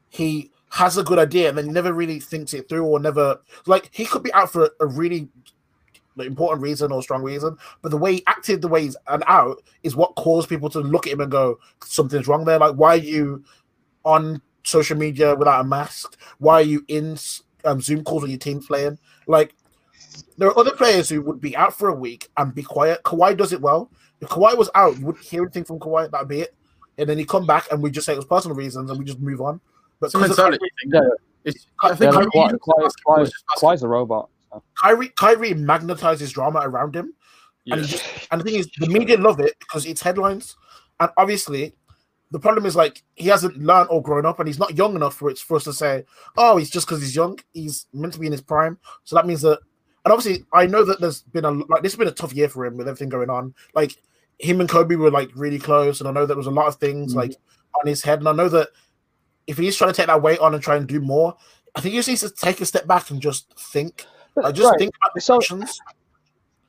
he 0.09 0.51
has 0.69 0.97
a 0.97 1.03
good 1.03 1.19
idea 1.19 1.49
and 1.49 1.57
then 1.57 1.65
he 1.65 1.71
never 1.71 1.93
really 1.93 2.19
thinks 2.19 2.53
it 2.53 2.69
through 2.69 2.85
or 2.85 2.99
never 2.99 3.39
like 3.65 3.89
he 3.91 4.05
could 4.05 4.23
be 4.23 4.33
out 4.33 4.51
for 4.51 4.69
a, 4.79 4.85
really 4.85 5.27
important 6.17 6.61
reason 6.61 6.91
or 6.91 7.01
strong 7.01 7.23
reason, 7.23 7.57
but 7.81 7.89
the 7.89 7.97
way 7.97 8.15
he 8.15 8.23
acted, 8.27 8.61
the 8.61 8.67
way 8.67 8.83
he's 8.83 8.97
and 9.07 9.23
out 9.27 9.61
is 9.83 9.95
what 9.95 10.15
caused 10.15 10.49
people 10.49 10.69
to 10.69 10.79
look 10.79 11.07
at 11.07 11.13
him 11.13 11.21
and 11.21 11.31
go, 11.31 11.59
something's 11.83 12.27
wrong 12.27 12.45
there. 12.45 12.59
Like, 12.59 12.75
why 12.75 12.95
are 12.95 12.97
you 12.97 13.43
on 14.03 14.41
social 14.63 14.97
media 14.97 15.35
without 15.35 15.61
a 15.61 15.63
mask? 15.63 16.19
Why 16.39 16.55
are 16.55 16.61
you 16.63 16.83
in 16.87 17.17
um, 17.65 17.81
Zoom 17.81 18.03
calls 18.03 18.23
when 18.23 18.31
your 18.31 18.39
team's 18.39 18.67
playing? 18.67 18.97
Like, 19.27 19.55
there 20.37 20.49
are 20.49 20.57
other 20.57 20.75
players 20.75 21.09
who 21.09 21.21
would 21.23 21.41
be 21.41 21.55
out 21.55 21.73
for 21.73 21.89
a 21.89 21.95
week 21.95 22.29
and 22.37 22.53
be 22.53 22.63
quiet. 22.63 23.03
Kawhi 23.03 23.35
does 23.37 23.53
it 23.53 23.61
well. 23.61 23.89
If 24.19 24.29
Kawhi 24.29 24.57
was 24.57 24.69
out, 24.75 24.97
you 24.97 25.05
wouldn't 25.05 25.25
hear 25.25 25.43
anything 25.43 25.63
from 25.63 25.79
Kawhi. 25.79 26.11
That'd 26.11 26.27
be 26.27 26.41
it. 26.41 26.55
And 27.01 27.09
then 27.09 27.17
he 27.17 27.25
come 27.25 27.45
back 27.45 27.67
and 27.71 27.81
we 27.81 27.91
just 27.91 28.05
say 28.05 28.13
it 28.13 28.17
was 28.17 28.25
personal 28.25 28.55
reasons 28.55 28.89
and 28.89 28.99
we 28.99 29.05
just 29.05 29.19
move 29.19 29.41
on. 29.41 29.59
But 29.99 30.07
It's 30.07 30.15
a 30.15 30.19
because 30.19 30.31
of 30.31 30.37
mentality 30.37 30.69
Kyrie, 30.91 31.01
thing. 31.01 31.11
It's, 31.43 31.67
I 31.81 31.89
Yeah, 31.89 31.95
think 31.95 32.13
like, 32.15 32.27
Kyrie- 32.33 32.57
Kawhi- 32.57 32.91
Kawhi- 33.07 33.31
Kawhi- 33.57 33.83
a 33.83 33.87
robot. 33.87 34.29
so. 34.53 34.63
Kyrie, 34.81 35.09
Kyrie 35.09 35.53
magnetizes 35.53 36.31
drama 36.31 36.59
around 36.63 36.95
him. 36.95 37.13
Yeah. 37.65 37.75
And, 37.75 37.85
just, 37.87 38.03
and 38.31 38.39
the 38.41 38.45
thing 38.45 38.55
is, 38.55 38.69
the 38.79 38.87
media 38.87 39.17
love 39.17 39.39
it 39.39 39.55
because 39.59 39.85
it's 39.85 40.01
headlines. 40.01 40.55
And 40.99 41.09
obviously, 41.17 41.73
the 42.31 42.39
problem 42.39 42.65
is 42.65 42.75
like 42.75 43.03
he 43.15 43.27
hasn't 43.27 43.57
learned 43.57 43.89
or 43.91 44.01
grown 44.01 44.25
up, 44.25 44.39
and 44.39 44.47
he's 44.47 44.59
not 44.59 44.77
young 44.77 44.95
enough 44.95 45.15
for 45.15 45.29
it 45.29 45.37
for 45.39 45.57
us 45.57 45.63
to 45.65 45.73
say, 45.73 46.05
"Oh, 46.37 46.57
he's 46.57 46.69
just 46.69 46.87
because 46.87 47.01
he's 47.01 47.15
young. 47.15 47.37
He's 47.53 47.87
meant 47.93 48.13
to 48.13 48.19
be 48.19 48.25
in 48.27 48.31
his 48.31 48.41
prime." 48.41 48.77
So 49.03 49.15
that 49.15 49.27
means 49.27 49.41
that, 49.41 49.59
and 50.05 50.11
obviously, 50.13 50.45
I 50.53 50.65
know 50.65 50.83
that 50.85 51.01
there's 51.01 51.23
been 51.23 51.45
a 51.45 51.51
like 51.51 51.83
this 51.83 51.91
has 51.93 51.97
been 51.99 52.07
a 52.07 52.11
tough 52.11 52.33
year 52.33 52.47
for 52.49 52.65
him 52.65 52.77
with 52.77 52.87
everything 52.87 53.09
going 53.09 53.29
on. 53.29 53.53
Like 53.73 53.97
him 54.41 54.59
and 54.59 54.69
Kobe 54.69 54.95
were 54.95 55.11
like 55.11 55.29
really 55.35 55.59
close, 55.59 55.99
and 55.99 56.09
I 56.09 56.11
know 56.11 56.25
there 56.25 56.37
was 56.37 56.47
a 56.47 56.51
lot 56.51 56.67
of 56.67 56.75
things 56.75 57.15
like 57.15 57.33
on 57.81 57.87
his 57.87 58.03
head, 58.03 58.19
and 58.19 58.27
I 58.27 58.33
know 58.33 58.49
that 58.49 58.69
if 59.47 59.57
he's 59.57 59.75
trying 59.75 59.91
to 59.91 59.95
take 59.95 60.07
that 60.07 60.21
weight 60.21 60.39
on 60.39 60.53
and 60.53 60.63
try 60.63 60.75
and 60.75 60.87
do 60.87 60.99
more, 61.01 61.35
I 61.75 61.81
think 61.81 61.93
he 61.93 61.99
just 61.99 62.09
needs 62.09 62.21
to 62.21 62.29
take 62.29 62.59
a 62.61 62.65
step 62.65 62.87
back 62.87 63.09
and 63.11 63.21
just 63.21 63.53
think. 63.57 64.05
Like 64.35 64.55
just 64.55 64.69
Right. 64.69 64.79
think 64.79 64.93
about 65.01 65.13
the 65.13 65.21
So- 65.21 65.37
actions. 65.37 65.79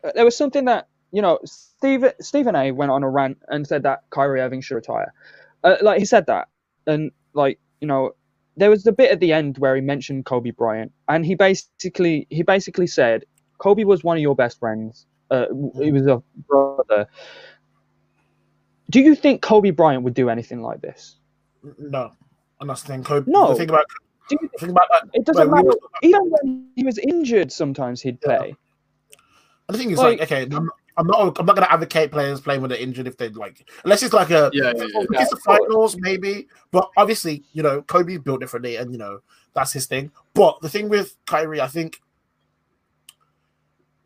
Uh, 0.04 0.10
there 0.14 0.24
was 0.24 0.36
something 0.36 0.64
that 0.66 0.88
you 1.12 1.22
know 1.22 1.38
Steve 1.44 2.04
Stephen 2.20 2.54
A 2.56 2.72
went 2.72 2.90
on 2.90 3.02
a 3.02 3.08
rant 3.08 3.38
and 3.48 3.66
said 3.66 3.82
that 3.84 4.02
Kyrie 4.10 4.40
Irving 4.40 4.60
should 4.60 4.74
retire. 4.74 5.12
Uh, 5.64 5.76
like 5.80 5.98
he 6.00 6.04
said 6.04 6.26
that, 6.26 6.48
and 6.86 7.10
like 7.34 7.58
you 7.80 7.86
know, 7.88 8.14
there 8.56 8.70
was 8.70 8.82
the 8.84 8.92
bit 8.92 9.10
at 9.12 9.20
the 9.20 9.32
end 9.32 9.58
where 9.58 9.74
he 9.76 9.80
mentioned 9.80 10.24
Kobe 10.26 10.50
Bryant, 10.50 10.92
and 11.08 11.24
he 11.24 11.34
basically 11.34 12.26
he 12.30 12.42
basically 12.42 12.86
said 12.88 13.24
Kobe 13.58 13.84
was 13.84 14.02
one 14.02 14.16
of 14.16 14.22
your 14.22 14.34
best 14.34 14.58
friends. 14.58 15.06
Uh, 15.30 15.46
he 15.80 15.92
was 15.92 16.06
a 16.06 16.22
brother. 16.48 17.06
Do 18.92 19.00
you 19.00 19.14
think 19.14 19.40
Kobe 19.40 19.70
Bryant 19.70 20.02
would 20.04 20.12
do 20.14 20.28
anything 20.28 20.60
like 20.60 20.82
this? 20.82 21.16
No, 21.78 22.10
I'm 22.60 22.66
not 22.66 22.78
thing. 22.78 23.02
Kobe, 23.02 23.30
No. 23.30 23.54
think 23.54 23.70
about 23.70 23.86
Do 24.28 24.36
you, 24.40 24.50
the 24.52 24.58
thing 24.58 24.70
about 24.70 24.86
that. 24.90 25.08
it 25.14 25.24
doesn't 25.24 25.50
Wait, 25.50 25.62
we 25.62 25.68
matter. 25.68 25.78
were- 25.80 25.88
Even 26.02 26.20
when 26.30 26.68
he 26.76 26.84
was 26.84 26.98
injured, 26.98 27.50
sometimes 27.50 28.02
he'd 28.02 28.18
Yeah. 28.26 28.36
play. 28.38 28.56
And 29.68 29.74
the 29.74 29.78
thing 29.78 29.90
is, 29.92 29.98
Like- 29.98 30.20
like, 30.20 30.30
okay, 30.30 30.42
I'm, 30.54 30.68
I'm 30.98 31.06
not, 31.06 31.38
I'm 31.40 31.46
not 31.46 31.56
going 31.56 31.66
to 31.66 31.72
advocate 31.72 32.10
players 32.10 32.42
playing 32.42 32.60
when 32.60 32.68
they're 32.68 32.78
injured 32.78 33.06
if 33.06 33.16
they 33.16 33.30
like, 33.30 33.66
unless 33.84 34.02
it's 34.02 34.12
like 34.12 34.28
a, 34.30 34.50
Yeah, 34.52 34.72
yeah, 34.76 34.84
yeah. 34.92 35.00
if 35.00 35.06
it's 35.22 35.30
the 35.30 35.36
finals, 35.42 35.96
maybe. 35.98 36.48
But 36.70 36.90
obviously, 36.98 37.44
you 37.54 37.62
know, 37.62 37.80
Kobe's 37.80 38.18
built 38.18 38.40
differently, 38.40 38.76
and 38.76 38.92
you 38.92 38.98
know 38.98 39.20
that's 39.54 39.72
his 39.72 39.86
thing. 39.86 40.10
But 40.34 40.60
the 40.60 40.68
thing 40.68 40.90
with 40.90 41.16
Kyrie, 41.26 41.62
I 41.62 41.66
think 41.68 42.01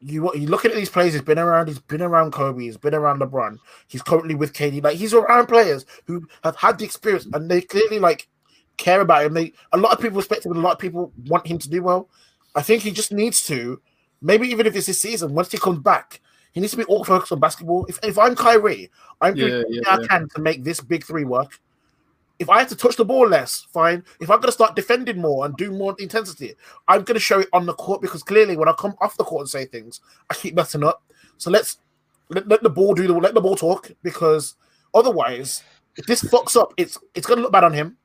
you 0.00 0.32
you 0.34 0.46
looking 0.46 0.70
at 0.70 0.76
these 0.76 0.90
players. 0.90 1.12
He's 1.12 1.22
been 1.22 1.38
around. 1.38 1.68
He's 1.68 1.78
been 1.78 2.02
around 2.02 2.32
Kobe. 2.32 2.62
He's 2.64 2.76
been 2.76 2.94
around 2.94 3.20
LeBron. 3.20 3.58
He's 3.88 4.02
currently 4.02 4.34
with 4.34 4.52
KD. 4.52 4.82
Like 4.82 4.96
he's 4.96 5.14
around 5.14 5.46
players 5.46 5.86
who 6.06 6.26
have 6.44 6.56
had 6.56 6.78
the 6.78 6.84
experience, 6.84 7.26
and 7.32 7.50
they 7.50 7.60
clearly 7.60 7.98
like 7.98 8.28
care 8.76 9.00
about 9.00 9.24
him. 9.24 9.34
They 9.34 9.52
a 9.72 9.78
lot 9.78 9.92
of 9.92 10.00
people 10.00 10.16
respect 10.18 10.44
him, 10.44 10.52
and 10.52 10.60
a 10.60 10.64
lot 10.64 10.74
of 10.74 10.78
people 10.78 11.12
want 11.26 11.46
him 11.46 11.58
to 11.58 11.68
do 11.68 11.82
well. 11.82 12.08
I 12.54 12.62
think 12.62 12.82
he 12.82 12.90
just 12.90 13.12
needs 13.12 13.46
to, 13.46 13.80
maybe 14.22 14.48
even 14.48 14.66
if 14.66 14.74
it's 14.76 14.86
his 14.86 15.00
season, 15.00 15.34
once 15.34 15.52
he 15.52 15.58
comes 15.58 15.78
back, 15.80 16.20
he 16.52 16.60
needs 16.60 16.70
to 16.72 16.78
be 16.78 16.84
all 16.84 17.04
focused 17.04 17.32
on 17.32 17.40
basketball. 17.40 17.84
If, 17.86 17.98
if 18.02 18.18
I'm 18.18 18.34
Kyrie, 18.34 18.90
I'm 19.20 19.34
doing 19.34 19.52
Yeah, 19.52 19.58
everything 19.60 19.82
yeah, 19.84 19.94
I 19.94 19.98
yeah. 20.00 20.06
can 20.08 20.28
to 20.34 20.40
make 20.40 20.64
this 20.64 20.80
big 20.80 21.04
three 21.04 21.24
work. 21.24 21.60
If 22.38 22.50
I 22.50 22.58
have 22.58 22.68
to 22.68 22.76
touch 22.76 22.96
the 22.96 23.04
ball 23.04 23.26
less, 23.26 23.66
fine. 23.72 24.04
If 24.20 24.30
I'm 24.30 24.38
going 24.38 24.48
to 24.48 24.52
start 24.52 24.76
defending 24.76 25.20
more 25.20 25.46
and 25.46 25.56
do 25.56 25.70
more 25.70 25.96
intensity, 25.98 26.54
I'm 26.86 27.02
going 27.02 27.14
to 27.14 27.20
show 27.20 27.40
it 27.40 27.48
on 27.52 27.64
the 27.64 27.72
court 27.74 28.02
because 28.02 28.22
clearly 28.22 28.56
when 28.56 28.68
I 28.68 28.72
come 28.72 28.94
off 29.00 29.16
the 29.16 29.24
court 29.24 29.42
and 29.42 29.48
say 29.48 29.64
things, 29.64 30.00
I 30.30 30.34
keep 30.34 30.54
messing 30.54 30.84
up. 30.84 31.02
So 31.38 31.50
let's 31.50 31.78
let, 32.28 32.46
let 32.48 32.62
the 32.62 32.70
ball 32.70 32.94
do 32.94 33.06
the 33.06 33.14
let 33.14 33.34
the 33.34 33.40
ball 33.40 33.56
talk 33.56 33.90
because 34.02 34.54
otherwise, 34.94 35.62
if 35.96 36.06
this 36.06 36.22
fucks 36.22 36.60
up, 36.60 36.74
it's 36.76 36.98
it's 37.14 37.26
going 37.26 37.38
to 37.38 37.42
look 37.42 37.52
bad 37.52 37.64
on 37.64 37.72
him 37.72 37.96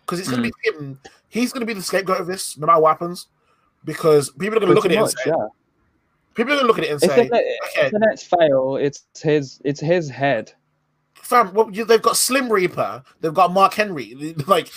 because 0.00 0.20
it's 0.20 0.28
going 0.28 0.42
to 0.42 0.48
be 0.48 0.70
mm. 0.70 0.80
him. 0.80 1.00
He's 1.28 1.52
going 1.52 1.60
to 1.60 1.66
be 1.66 1.74
the 1.74 1.82
scapegoat 1.82 2.20
of 2.20 2.26
this, 2.26 2.56
no 2.56 2.66
matter 2.66 2.80
what 2.80 2.90
happens, 2.90 3.26
because 3.84 4.30
people 4.30 4.56
are 4.56 4.60
going 4.60 4.70
to 4.70 4.74
look 4.74 4.86
at 4.86 4.88
Pretty 4.88 4.96
it 4.96 5.00
much, 5.00 5.10
and 5.10 5.18
say, 5.18 5.30
yeah. 5.30 5.46
people 6.34 6.52
are 6.52 6.56
going 6.56 6.60
to 6.62 6.66
look 6.66 6.78
at 6.78 6.84
it 6.84 6.90
and 6.90 7.02
If 7.02 7.10
say, 7.10 7.28
the, 7.28 7.34
okay. 7.34 7.86
if 7.86 7.92
the 7.92 7.98
Nets 7.98 8.22
fail, 8.22 8.76
it's 8.76 9.04
his 9.22 9.60
it's 9.64 9.80
his 9.80 10.08
head. 10.08 10.52
Fam, 11.22 11.52
well, 11.54 11.70
you, 11.70 11.84
they've 11.84 12.02
got 12.02 12.16
Slim 12.16 12.50
Reaper, 12.50 13.02
they've 13.20 13.34
got 13.34 13.52
Mark 13.52 13.74
Henry, 13.74 14.14
like. 14.46 14.68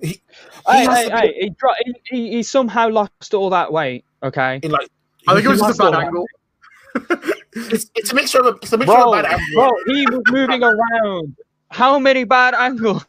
he, 0.00 0.08
he 0.08 0.22
Hey, 0.66 0.86
hey, 0.86 1.08
to 1.08 1.16
hey! 1.16 1.34
He, 1.40 1.50
dro- 1.50 1.70
he, 1.84 1.94
he, 2.04 2.30
he 2.30 2.42
somehow 2.42 2.88
lost 2.88 3.34
all 3.34 3.50
that 3.50 3.72
weight. 3.72 4.04
Okay, 4.22 4.60
in 4.62 4.70
like. 4.70 4.88
I 5.26 5.34
think 5.34 5.46
it 5.46 5.48
was 5.48 5.60
He 5.60 5.66
just 5.66 5.80
a 5.80 5.90
bad 5.90 5.94
angle. 6.04 6.26
It's, 7.56 7.88
it's 7.94 8.10
a 8.10 8.14
mixture 8.16 8.40
of 8.40 8.46
a, 8.46 8.48
it's 8.62 8.72
a 8.72 8.76
mixture 8.78 8.96
bro, 8.96 9.12
of 9.12 9.22
bad 9.22 9.26
angle. 9.26 9.46
bro, 9.54 9.70
he 9.86 10.04
was 10.08 10.22
moving 10.28 10.62
around. 10.64 11.36
How 11.70 12.00
many 12.00 12.24
bad 12.24 12.52
angles? 12.52 13.06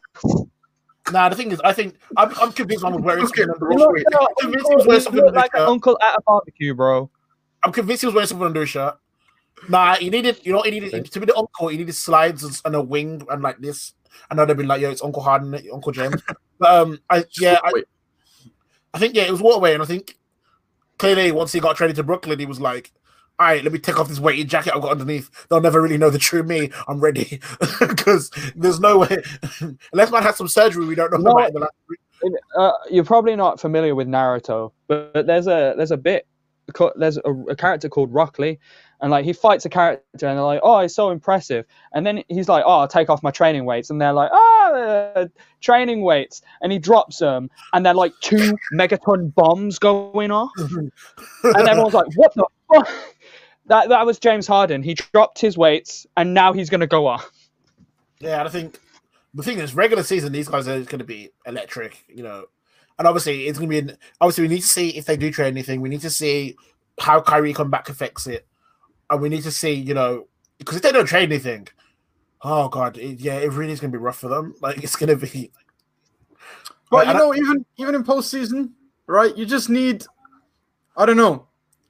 Nah, 1.12 1.28
the 1.28 1.34
thing 1.36 1.50
is, 1.50 1.60
I 1.62 1.72
think 1.72 1.96
I'm, 2.16 2.32
I'm 2.40 2.52
convinced 2.52 2.84
one 2.84 2.94
was 2.94 3.02
wearing 3.02 3.26
something 3.26 3.50
under 3.50 3.68
He 3.70 3.74
his 3.74 3.80
looked, 3.82 3.98
shirt. 3.98 4.12
like, 4.12 4.28
I'm 4.28 4.34
convinced 4.38 4.68
he 4.68 4.76
was 4.76 4.86
wearing 4.86 5.02
something 5.02 5.20
looked 5.24 5.28
under 5.36 5.40
his 5.40 5.42
like 5.42 5.56
shirt. 5.56 5.68
uncle 5.68 5.98
at 6.00 6.14
a 6.16 6.22
barbecue, 6.24 6.74
bro. 6.74 7.10
I'm 7.64 7.72
convinced 7.72 8.02
he 8.02 8.06
was 8.06 8.14
wearing 8.14 8.28
something 8.28 8.46
under 8.46 8.60
his 8.60 8.70
shirt. 8.70 8.96
Nah, 9.68 9.96
he 9.96 10.10
needed, 10.10 10.38
you 10.42 10.52
know, 10.52 10.62
he 10.62 10.70
needed 10.70 11.10
to 11.10 11.20
be 11.20 11.26
the 11.26 11.36
uncle. 11.36 11.68
He 11.68 11.78
needed 11.78 11.94
slides 11.94 12.44
and, 12.44 12.60
and 12.64 12.74
a 12.74 12.82
wing 12.82 13.26
and 13.30 13.42
like 13.42 13.58
this. 13.58 13.94
I 14.30 14.34
know 14.34 14.44
they've 14.44 14.56
been 14.56 14.68
like, 14.68 14.80
yo, 14.80 14.90
it's 14.90 15.02
Uncle 15.02 15.22
Harden, 15.22 15.54
Uncle 15.72 15.92
James. 15.92 16.22
but 16.58 16.70
um, 16.70 16.98
I 17.10 17.24
yeah, 17.38 17.58
I, 17.64 17.84
I 18.94 18.98
think 18.98 19.14
yeah, 19.14 19.24
it 19.24 19.32
was 19.32 19.42
waterway, 19.42 19.74
and 19.74 19.82
I 19.82 19.86
think 19.86 20.16
clearly 20.98 21.32
once 21.32 21.52
he 21.52 21.60
got 21.60 21.76
traded 21.76 21.96
to 21.96 22.02
Brooklyn, 22.02 22.38
he 22.38 22.46
was 22.46 22.60
like, 22.60 22.92
all 23.38 23.46
right, 23.46 23.62
let 23.62 23.72
me 23.72 23.78
take 23.78 23.98
off 23.98 24.08
this 24.08 24.20
weighted 24.20 24.48
jacket 24.48 24.74
I've 24.74 24.82
got 24.82 24.92
underneath. 24.92 25.46
They'll 25.48 25.60
never 25.60 25.82
really 25.82 25.98
know 25.98 26.10
the 26.10 26.18
true 26.18 26.42
me. 26.42 26.70
I'm 26.88 27.00
ready 27.00 27.40
because 27.80 28.30
there's 28.54 28.80
no 28.80 28.98
way 28.98 29.22
unless 29.92 30.10
man 30.10 30.22
had 30.22 30.36
some 30.36 30.48
surgery 30.48 30.86
we 30.86 30.94
don't 30.94 31.12
know 31.12 31.18
No. 31.18 31.32
about 31.32 31.48
in 31.48 31.54
the 31.54 31.60
last. 31.60 31.72
Uh, 32.56 32.72
you're 32.90 33.04
probably 33.04 33.36
not 33.36 33.60
familiar 33.60 33.94
with 33.94 34.08
Naruto, 34.08 34.72
but, 34.88 35.12
but 35.12 35.26
there's 35.26 35.46
a 35.46 35.74
there's 35.76 35.90
a 35.90 35.98
bit 35.98 36.26
co- 36.72 36.92
there's 36.96 37.18
a, 37.18 37.30
a 37.50 37.54
character 37.56 37.90
called 37.90 38.12
Rock 38.12 38.38
Lee, 38.38 38.58
and 39.00 39.10
like 39.10 39.24
he 39.24 39.32
fights 39.32 39.64
a 39.64 39.68
character, 39.68 40.26
and 40.26 40.36
they're 40.38 40.44
like, 40.44 40.60
oh, 40.62 40.80
he's 40.80 40.94
so 40.94 41.10
impressive, 41.10 41.64
and 41.92 42.06
then 42.06 42.22
he's 42.28 42.48
like, 42.48 42.64
oh, 42.66 42.80
I'll 42.80 42.88
take 42.88 43.10
off 43.10 43.22
my 43.22 43.30
training 43.30 43.64
weights, 43.64 43.90
and 43.90 44.00
they're 44.00 44.12
like, 44.12 44.30
oh, 44.32 45.12
uh, 45.16 45.26
training 45.60 46.02
weights, 46.02 46.42
and 46.62 46.72
he 46.72 46.78
drops 46.78 47.18
them, 47.18 47.50
and 47.72 47.84
they're 47.84 47.94
like 47.94 48.12
two 48.20 48.56
megaton 48.74 49.34
bombs 49.34 49.78
going 49.78 50.30
off, 50.30 50.50
and 50.58 50.92
everyone's 51.68 51.94
like, 51.94 52.06
what 52.16 52.34
the 52.34 52.46
fuck? 52.72 52.88
That 53.66 53.88
that 53.88 54.06
was 54.06 54.18
James 54.18 54.46
Harden. 54.46 54.82
He 54.82 54.94
dropped 54.94 55.40
his 55.40 55.58
weights, 55.58 56.06
and 56.16 56.34
now 56.34 56.52
he's 56.52 56.70
gonna 56.70 56.86
go 56.86 57.06
off. 57.06 57.30
Yeah, 58.20 58.42
I 58.44 58.48
think 58.48 58.80
the 59.36 59.42
thing 59.42 59.58
is, 59.58 59.74
regular 59.74 60.02
season, 60.02 60.32
these 60.32 60.48
guys 60.48 60.66
are 60.66 60.80
going 60.80 60.98
to 60.98 61.04
be 61.04 61.30
electric, 61.44 62.02
you 62.08 62.22
know. 62.22 62.46
And 62.98 63.06
obviously, 63.06 63.46
it's 63.46 63.58
going 63.58 63.70
to 63.70 63.82
be 63.82 63.94
obviously 64.20 64.42
we 64.42 64.48
need 64.48 64.62
to 64.62 64.66
see 64.66 64.96
if 64.96 65.04
they 65.04 65.18
do 65.18 65.30
trade 65.30 65.48
anything. 65.48 65.82
We 65.82 65.90
need 65.90 66.00
to 66.00 66.10
see 66.10 66.56
how 66.98 67.20
Kyrie 67.20 67.52
come 67.52 67.70
back 67.70 67.90
affects 67.90 68.26
it, 68.26 68.46
and 69.10 69.20
we 69.20 69.28
need 69.28 69.42
to 69.42 69.50
see, 69.50 69.72
you 69.72 69.94
know, 69.94 70.26
because 70.58 70.76
if 70.76 70.82
they 70.82 70.92
don't 70.92 71.06
trade 71.06 71.30
anything, 71.30 71.68
oh 72.42 72.68
god, 72.68 72.96
it, 72.98 73.20
yeah, 73.20 73.34
it 73.36 73.52
really 73.52 73.72
is 73.72 73.80
going 73.80 73.92
to 73.92 73.98
be 73.98 74.02
rough 74.02 74.18
for 74.18 74.28
them. 74.28 74.54
Like 74.60 74.82
it's 74.82 74.96
going 74.96 75.16
to 75.18 75.26
be. 75.26 75.50
But 76.90 76.98
Like, 76.98 77.06
you 77.06 77.10
and 77.10 77.18
I- 77.18 77.20
know, 77.20 77.34
even 77.34 77.66
even 77.78 77.94
in 77.96 78.04
postseason, 78.04 78.70
right? 79.08 79.36
You 79.36 79.44
just 79.44 79.68
need, 79.68 80.04
I 80.96 81.04
don't 81.04 81.16
know, 81.16 81.48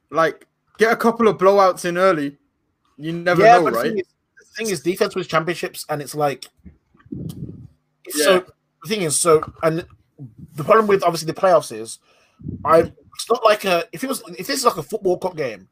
like 0.09 0.47
get 0.79 0.91
a 0.91 0.95
couple 0.95 1.27
of 1.27 1.37
blowouts 1.37 1.85
in 1.85 1.97
early. 1.99 2.37
You 2.97 3.13
never 3.13 3.43
know, 3.43 3.63
but 3.65 3.73
the 3.73 3.77
right? 3.77 3.83
thing, 3.89 3.99
is, 3.99 4.07
the 4.39 4.45
thing 4.57 4.67
is, 4.71 4.79
defense 4.81 5.13
wins 5.13 5.27
championships, 5.27 5.85
and 5.89 6.01
it's 6.01 6.15
like, 6.15 6.47
Yeah. 8.15 8.25
so 8.25 8.45
the 8.83 8.89
thing 8.89 9.01
is, 9.03 9.19
so 9.19 9.43
and 9.61 9.85
the 10.55 10.63
problem 10.63 10.87
with 10.87 11.03
obviously 11.03 11.27
the 11.31 11.39
playoffs 11.39 11.71
is, 11.71 11.99
I 12.65 12.79
it's 12.79 13.29
not 13.29 13.43
like 13.45 13.65
a 13.65 13.85
if 13.91 14.03
it 14.03 14.07
was 14.07 14.23
if 14.37 14.47
this 14.47 14.57
is 14.59 14.65
like 14.65 14.77
a 14.77 14.83
football 14.83 15.19
cup 15.19 15.35
game, 15.37 15.67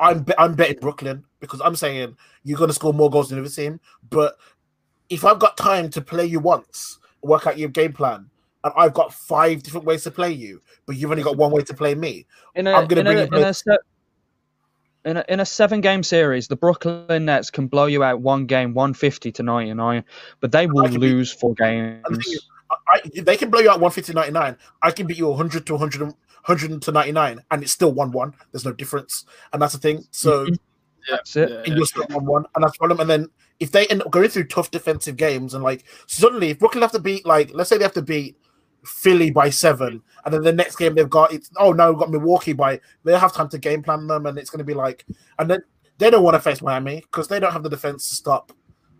I'm 0.00 0.24
I'm 0.38 0.54
betting 0.54 0.78
Brooklyn 0.80 1.24
because 1.40 1.60
I'm 1.60 1.76
saying 1.76 2.16
you're 2.42 2.58
going 2.58 2.68
to 2.68 2.74
score 2.74 2.92
more 2.94 3.10
goals 3.10 3.28
than 3.28 3.38
the 3.38 3.44
other 3.44 3.54
team, 3.54 3.80
but 4.08 4.36
if 5.08 5.24
I've 5.24 5.38
got 5.38 5.56
time 5.56 5.90
to 5.90 6.00
play 6.00 6.24
you 6.26 6.40
once, 6.40 6.98
work 7.22 7.46
out 7.46 7.58
your 7.58 7.68
game 7.68 7.92
plan. 7.92 8.30
And 8.62 8.72
I've 8.76 8.92
got 8.94 9.12
five 9.14 9.62
different 9.62 9.86
ways 9.86 10.04
to 10.04 10.10
play 10.10 10.32
you, 10.32 10.60
but 10.86 10.96
you've 10.96 11.10
only 11.10 11.22
got 11.22 11.36
one 11.36 11.50
way 11.50 11.62
to 11.62 11.74
play 11.74 11.94
me. 11.94 12.26
in 12.54 12.66
a 12.66 12.72
I'm 12.72 12.86
gonna 12.86 13.00
in 13.00 13.06
bring 13.06 13.18
a, 13.18 13.22
in 13.22 13.42
a, 13.44 13.54
se- 13.54 13.78
in 15.04 15.16
a 15.16 15.24
in 15.28 15.40
a 15.40 15.46
seven 15.46 15.80
game 15.80 16.02
series, 16.02 16.48
the 16.48 16.56
Brooklyn 16.56 17.24
Nets 17.24 17.50
can 17.50 17.68
blow 17.68 17.86
you 17.86 18.02
out 18.04 18.20
one 18.20 18.44
game, 18.46 18.74
one 18.74 18.92
fifty 18.92 19.32
to 19.32 19.42
ninety 19.42 19.72
nine, 19.72 20.04
but 20.40 20.52
they 20.52 20.66
will 20.66 20.84
I 20.84 20.88
can 20.90 21.00
be- 21.00 21.08
lose 21.08 21.32
four 21.32 21.54
And 21.58 22.04
the 22.04 22.22
thing 22.22 22.22
games. 22.22 22.26
is, 22.26 22.48
I, 22.70 23.00
they 23.22 23.36
can 23.36 23.50
blow 23.50 23.60
you 23.60 23.70
out 23.70 23.80
150 23.80 24.12
99. 24.12 24.56
I 24.82 24.90
can 24.92 25.06
beat 25.06 25.18
you 25.18 25.26
100 25.28 25.66
to 25.66 25.72
100, 25.72 26.14
100 26.44 26.82
to 26.82 26.92
99, 26.92 27.40
and 27.50 27.62
it's 27.62 27.72
still 27.72 27.92
1 27.92 28.12
1. 28.12 28.34
There's 28.52 28.64
no 28.64 28.72
difference. 28.72 29.24
And 29.52 29.60
that's 29.60 29.74
the 29.74 29.80
thing. 29.80 30.04
So 30.10 30.44
mm-hmm. 30.44 30.54
Yeah, 31.08 31.16
That's 31.16 31.36
it. 31.36 31.50
yeah, 31.50 31.62
and 31.66 31.76
you're 31.76 31.86
still 31.86 32.06
1 32.10 32.24
1. 32.24 32.44
And 32.54 32.64
that's 32.64 32.74
the 32.74 32.78
problem. 32.78 33.00
And 33.00 33.10
then 33.10 33.28
if 33.58 33.72
they 33.72 33.86
end 33.86 34.02
up 34.02 34.10
going 34.10 34.28
through 34.28 34.44
tough 34.44 34.70
defensive 34.70 35.16
games, 35.16 35.54
and 35.54 35.64
like 35.64 35.84
suddenly, 36.06 36.50
if 36.50 36.58
Brooklyn 36.58 36.82
have 36.82 36.92
to 36.92 36.98
beat, 36.98 37.26
like, 37.26 37.50
let's 37.54 37.68
say 37.70 37.78
they 37.78 37.84
have 37.84 37.92
to 37.94 38.02
beat 38.02 38.36
Philly 38.84 39.30
by 39.30 39.50
seven, 39.50 40.02
and 40.24 40.34
then 40.34 40.42
the 40.42 40.52
next 40.52 40.76
game 40.76 40.94
they've 40.94 41.08
got 41.08 41.32
it's 41.32 41.50
oh 41.58 41.72
no, 41.72 41.90
we've 41.90 41.98
got 41.98 42.10
Milwaukee 42.10 42.52
by 42.52 42.80
they 43.04 43.18
have 43.18 43.32
time 43.32 43.48
to 43.50 43.58
game 43.58 43.82
plan 43.82 44.06
them, 44.06 44.26
and 44.26 44.38
it's 44.38 44.50
going 44.50 44.58
to 44.58 44.64
be 44.64 44.74
like, 44.74 45.04
and 45.38 45.50
then 45.50 45.62
they 45.98 46.10
don't 46.10 46.22
want 46.22 46.34
to 46.34 46.40
face 46.40 46.62
Miami 46.62 47.00
because 47.00 47.28
they 47.28 47.40
don't 47.40 47.52
have 47.52 47.62
the 47.62 47.70
defense 47.70 48.08
to 48.08 48.14
stop 48.14 48.52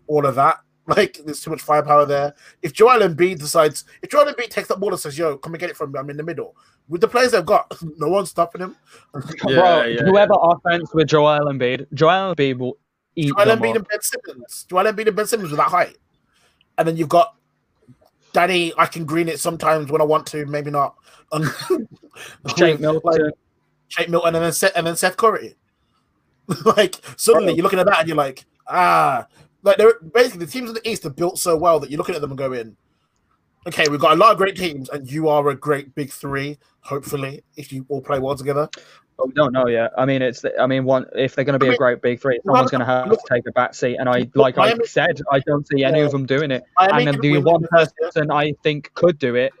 all 0.07 0.25
of 0.25 0.35
that. 0.35 0.59
Like 0.97 1.19
there's 1.23 1.39
too 1.41 1.51
much 1.51 1.61
firepower 1.61 2.05
there. 2.05 2.33
If 2.61 2.73
Joel 2.73 2.99
Embiid 3.07 3.39
decides, 3.39 3.85
if 4.01 4.09
Joel 4.09 4.25
Embiid 4.33 4.49
takes 4.49 4.67
that 4.67 4.79
ball 4.79 4.89
and 4.91 4.99
says, 4.99 5.17
"Yo, 5.17 5.37
come 5.37 5.53
and 5.53 5.59
get 5.59 5.69
it 5.69 5.77
from 5.77 5.91
me," 5.91 5.99
I'm 5.99 6.09
in 6.09 6.17
the 6.17 6.23
middle. 6.23 6.55
With 6.89 6.99
the 6.99 7.07
players 7.07 7.31
they've 7.31 7.45
got, 7.45 7.71
no 7.97 8.09
one's 8.09 8.29
stopping 8.31 8.61
him. 8.61 8.75
Yeah, 9.47 9.55
Bro, 9.55 9.83
yeah, 9.83 10.01
whoever 10.03 10.33
offense 10.41 10.93
with 10.93 11.07
Joel 11.07 11.45
Embiid, 11.45 11.85
Joel 11.93 12.35
Embiid 12.35 12.57
will 12.57 12.77
eat 13.15 13.31
Joel 13.37 13.45
them 13.45 13.59
Embiid 13.59 13.69
up. 13.71 13.75
and 13.77 13.87
Ben 13.87 14.01
Simmons. 14.01 14.65
Joel 14.69 14.83
Embiid 14.85 15.07
and 15.07 15.15
Ben 15.15 15.27
Simmons 15.27 15.49
with 15.51 15.57
that 15.59 15.69
height, 15.69 15.97
and 16.77 16.87
then 16.87 16.97
you've 16.97 17.07
got 17.09 17.35
Danny. 18.33 18.73
I 18.77 18.85
can 18.85 19.05
green 19.05 19.29
it 19.29 19.39
sometimes 19.39 19.91
when 19.91 20.01
I 20.01 20.05
want 20.05 20.25
to, 20.27 20.45
maybe 20.45 20.71
not. 20.71 20.95
Shake 22.57 22.79
Milton. 22.79 23.01
like, 23.03 23.33
Shake 23.87 24.09
Milton, 24.09 24.35
and 24.35 24.43
then 24.43 24.51
Seth, 24.53 24.73
and 24.75 24.85
then 24.87 24.95
Seth 24.95 25.15
Curry. 25.15 25.55
like 26.65 26.95
suddenly 27.17 27.53
you're 27.53 27.63
looking 27.63 27.79
at 27.79 27.85
that 27.85 27.99
and 27.99 28.07
you're 28.09 28.17
like, 28.17 28.45
ah, 28.67 29.27
like 29.63 29.77
they're 29.77 29.99
basically 30.13 30.45
the 30.45 30.51
teams 30.51 30.69
in 30.69 30.75
the 30.75 30.89
East 30.89 31.05
are 31.05 31.09
built 31.11 31.37
so 31.39 31.55
well 31.57 31.79
that 31.79 31.89
you're 31.89 31.97
looking 31.97 32.15
at 32.15 32.21
them 32.21 32.31
and 32.31 32.37
going, 32.37 32.75
okay, 33.67 33.87
we've 33.89 33.99
got 33.99 34.13
a 34.13 34.15
lot 34.15 34.31
of 34.31 34.37
great 34.37 34.55
teams, 34.55 34.89
and 34.89 35.09
you 35.09 35.29
are 35.29 35.49
a 35.49 35.55
great 35.55 35.93
big 35.95 36.11
three. 36.11 36.57
Hopefully, 36.81 37.43
if 37.57 37.71
you 37.71 37.85
all 37.89 38.01
play 38.01 38.19
well 38.19 38.35
together. 38.35 38.67
But 39.17 39.27
we 39.27 39.33
don't 39.33 39.51
know 39.53 39.67
yet. 39.67 39.91
I 39.97 40.05
mean, 40.05 40.21
it's. 40.21 40.43
I 40.59 40.65
mean, 40.65 40.83
one 40.83 41.05
if 41.15 41.35
they're 41.35 41.45
going 41.45 41.59
to 41.59 41.59
be 41.59 41.67
I 41.67 41.69
a 41.69 41.71
mean, 41.73 41.77
great 41.77 42.01
big 42.01 42.19
three, 42.19 42.39
someone's 42.45 42.71
going 42.71 42.79
to 42.79 42.85
have 42.85 43.09
to 43.09 43.17
take 43.29 43.43
a 43.47 43.51
back 43.51 43.75
seat. 43.75 43.97
And 43.99 44.09
I, 44.09 44.27
like 44.33 44.57
I 44.57 44.73
said, 44.85 45.21
I 45.31 45.39
don't 45.39 45.67
see 45.67 45.83
any 45.83 45.99
Yeah. 45.99 46.05
of 46.05 46.11
them 46.11 46.25
doing 46.25 46.49
it. 46.49 46.63
Miami 46.79 47.05
and 47.05 47.07
then 47.15 47.21
the 47.21 47.37
one 47.39 47.61
the 47.61 47.67
first 47.67 47.93
year. 47.99 48.09
person 48.09 48.31
I 48.31 48.53
think 48.63 48.91
could 48.95 49.19
do 49.19 49.35
it, 49.35 49.53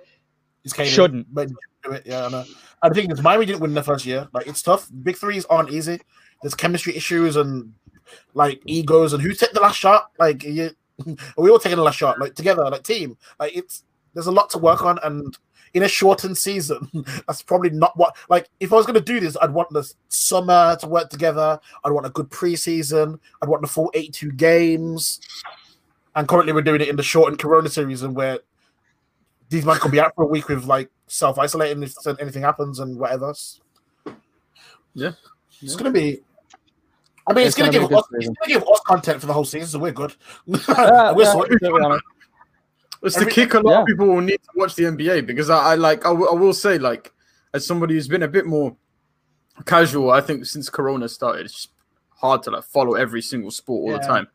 It's 0.63 0.73
Shouldn't. 0.87 1.31
but 1.33 1.49
do 1.83 1.91
it. 1.91 2.03
Yeah, 2.07 2.25
I 2.25 2.29
know. 2.29 2.43
The 2.83 2.89
thing 2.95 3.11
is, 3.11 3.21
Miami 3.21 3.45
didn't 3.45 3.59
win 3.61 3.75
the 3.75 3.83
first 3.83 4.05
year. 4.05 4.27
Like 4.33 4.47
it's 4.47 4.63
tough. 4.63 4.89
Big 5.03 5.15
threes 5.17 5.45
aren't 5.45 5.69
easy. 5.69 5.99
There's 6.41 6.55
chemistry 6.55 6.95
issues 6.95 7.35
and 7.35 7.73
like 8.33 8.61
egos 8.65 9.13
and 9.13 9.21
who 9.21 9.33
took 9.33 9.51
the 9.51 9.59
last 9.59 9.77
shot. 9.77 10.11
Like 10.19 10.43
you, 10.43 10.71
are 11.07 11.15
we 11.37 11.49
all 11.49 11.59
taking 11.59 11.77
the 11.77 11.83
last 11.83 11.97
shot? 11.97 12.19
Like 12.19 12.35
together, 12.35 12.63
like 12.69 12.83
team. 12.83 13.17
Like 13.39 13.55
it's 13.55 13.83
there's 14.13 14.27
a 14.27 14.31
lot 14.31 14.49
to 14.51 14.57
work 14.57 14.83
on 14.83 14.99
and. 15.03 15.37
In 15.73 15.83
a 15.83 15.87
shortened 15.87 16.37
season, 16.37 16.89
that's 17.27 17.41
probably 17.41 17.69
not 17.69 17.95
what. 17.95 18.17
Like, 18.27 18.49
if 18.59 18.73
I 18.73 18.75
was 18.75 18.85
going 18.85 18.99
to 18.99 18.99
do 18.99 19.21
this, 19.21 19.37
I'd 19.41 19.53
want 19.53 19.69
the 19.69 19.89
summer 20.09 20.75
to 20.81 20.85
work 20.85 21.09
together. 21.09 21.57
I'd 21.85 21.93
want 21.93 22.05
a 22.05 22.09
good 22.09 22.29
preseason. 22.29 23.17
I'd 23.41 23.47
want 23.47 23.61
the 23.61 23.69
full 23.69 23.89
82 23.93 24.33
games. 24.33 25.21
And 26.13 26.27
currently, 26.27 26.51
we're 26.51 26.61
doing 26.61 26.81
it 26.81 26.89
in 26.89 26.97
the 26.97 27.03
shortened 27.03 27.39
Corona 27.39 27.69
series, 27.69 28.01
and 28.01 28.13
where 28.13 28.39
these 29.47 29.65
men 29.65 29.77
could 29.77 29.91
be 29.91 29.99
out 30.01 30.13
for 30.15 30.23
a 30.23 30.27
week 30.27 30.49
with 30.49 30.65
like 30.65 30.89
self 31.07 31.37
isolating 31.37 31.83
if 31.83 31.93
anything 32.19 32.41
happens 32.41 32.79
and 32.79 32.97
whatever. 32.97 33.33
Yeah. 34.93 35.11
It's 35.61 35.75
gonna 35.75 35.91
be. 35.91 36.21
I 37.27 37.33
mean, 37.33 37.45
it's, 37.47 37.57
It's 37.57 37.57
gonna, 37.57 37.71
gonna 37.71 37.87
give 37.87 37.97
us, 37.97 38.03
it's 38.13 38.27
gonna 38.27 38.59
give 38.59 38.63
us 38.67 38.79
content 38.85 39.21
for 39.21 39.27
the 39.27 39.33
whole 39.33 39.45
season, 39.45 39.67
so 39.69 39.79
we're 39.79 39.91
good. 39.91 40.13
Yeah, 40.47 41.11
we're 41.13 41.23
yeah, 41.23 41.31
sorted. 41.31 41.59
to 41.61 41.73
be 41.73 41.83
honest. 41.85 42.03
It's 43.03 43.15
Every- 43.15 43.25
the 43.25 43.31
kick 43.31 43.53
a 43.53 43.59
lot 43.59 43.71
Yeah. 43.71 43.79
of 43.81 43.85
people 43.87 44.07
will 44.07 44.21
need 44.21 44.41
to 44.43 44.49
watch 44.55 44.75
the 44.75 44.83
NBA 44.83 45.25
because 45.25 45.49
I, 45.49 45.71
I 45.71 45.75
like 45.75 46.05
I, 46.05 46.09
w- 46.09 46.27
I 46.27 46.33
will 46.33 46.53
say 46.53 46.77
like 46.77 47.11
as 47.53 47.65
somebody 47.65 47.93
who's 47.95 48.07
been 48.07 48.23
a 48.23 48.27
bit 48.27 48.45
more 48.45 48.75
casual, 49.65 50.11
I 50.11 50.21
think 50.21 50.45
since 50.45 50.69
Corona 50.69 51.07
started, 51.09 51.45
it's 51.45 51.53
just 51.53 51.69
hard 52.09 52.43
to 52.43 52.51
like 52.51 52.63
follow 52.63 52.93
every 52.93 53.21
single 53.21 53.51
sport 53.51 53.91
all 53.93 53.99
the 53.99 54.05
time. 54.05 54.27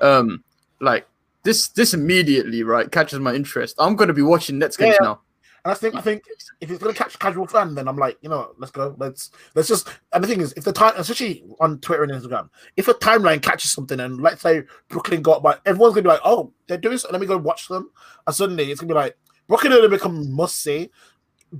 Um, 0.00 0.44
like 0.80 1.06
this 1.42 1.68
this 1.68 1.94
immediately 1.94 2.62
right 2.62 2.90
catches 2.90 3.18
my 3.18 3.34
interest. 3.34 3.76
I'm 3.78 3.96
gonna 3.96 4.12
be 4.14 4.22
watching 4.22 4.58
Nets 4.58 4.76
games 4.76 4.96
Yeah. 5.00 5.06
now. 5.06 5.20
And 5.64 5.70
I 5.70 5.74
think 5.74 5.94
I 5.94 6.00
think 6.00 6.24
if 6.60 6.70
it's 6.70 6.82
gonna 6.82 6.94
catch 6.94 7.14
a 7.14 7.18
casual 7.18 7.46
fan, 7.46 7.74
then 7.76 7.86
I'm 7.86 7.96
like, 7.96 8.18
you 8.20 8.28
know, 8.28 8.38
what, 8.38 8.60
let's 8.60 8.72
go. 8.72 8.96
Let's 8.98 9.30
let's 9.54 9.68
just. 9.68 9.88
And 10.12 10.22
the 10.22 10.28
thing 10.28 10.40
is, 10.40 10.52
if 10.54 10.64
the 10.64 10.72
time, 10.72 10.94
especially 10.96 11.44
on 11.60 11.78
Twitter 11.78 12.02
and 12.02 12.12
Instagram, 12.12 12.48
if 12.76 12.88
a 12.88 12.94
timeline 12.94 13.40
catches 13.40 13.70
something, 13.70 14.00
and 14.00 14.20
let's 14.20 14.42
say 14.42 14.64
Brooklyn 14.88 15.22
got 15.22 15.42
by, 15.42 15.56
everyone's 15.64 15.94
gonna 15.94 16.02
be 16.02 16.08
like, 16.08 16.20
oh, 16.24 16.52
they're 16.66 16.78
doing 16.78 16.98
so. 16.98 17.08
Let 17.12 17.20
me 17.20 17.28
go 17.28 17.36
watch 17.36 17.68
them. 17.68 17.90
And 18.26 18.34
suddenly 18.34 18.72
it's 18.72 18.80
gonna 18.80 18.92
be 18.92 18.94
like 18.94 19.16
Brooklyn 19.46 19.72
are 19.72 19.76
gonna 19.76 19.88
become 19.90 20.32
must 20.32 20.56
see, 20.56 20.90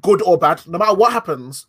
good 0.00 0.20
or 0.22 0.36
bad, 0.36 0.66
no 0.66 0.78
matter 0.78 0.94
what 0.94 1.12
happens. 1.12 1.66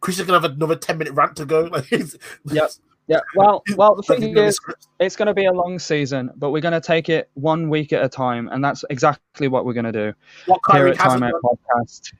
Chris 0.00 0.20
is 0.20 0.26
gonna 0.26 0.40
have 0.40 0.52
another 0.52 0.76
ten 0.76 0.98
minute 0.98 1.14
rant 1.14 1.34
to 1.36 1.46
go. 1.46 1.64
Like, 1.72 1.90
it's, 1.90 2.16
Yep. 2.44 2.70
Yeah. 3.06 3.20
Well, 3.34 3.62
well, 3.76 3.94
the 3.94 4.02
thing 4.02 4.22
he's 4.22 4.34
gonna 4.34 4.46
be 4.46 4.48
is, 4.48 4.60
it's 4.98 5.16
going 5.16 5.26
to 5.26 5.34
be 5.34 5.44
a 5.44 5.52
long 5.52 5.78
season, 5.78 6.30
but 6.36 6.50
we're 6.50 6.60
going 6.60 6.72
to 6.72 6.80
take 6.80 7.08
it 7.08 7.30
one 7.34 7.68
week 7.68 7.92
at 7.92 8.04
a 8.04 8.08
time, 8.08 8.48
and 8.48 8.64
that's 8.64 8.84
exactly 8.90 9.48
what 9.48 9.64
we're 9.64 9.74
going 9.74 9.84
to 9.84 9.92
do 9.92 10.14
what 10.46 10.60
here 10.70 10.80
Kyrie 10.80 10.90
at 10.92 10.96
hasn't 10.98 11.22
Time 11.22 11.30
done. 11.32 11.40
Out 11.44 11.58
Podcast, 11.76 12.12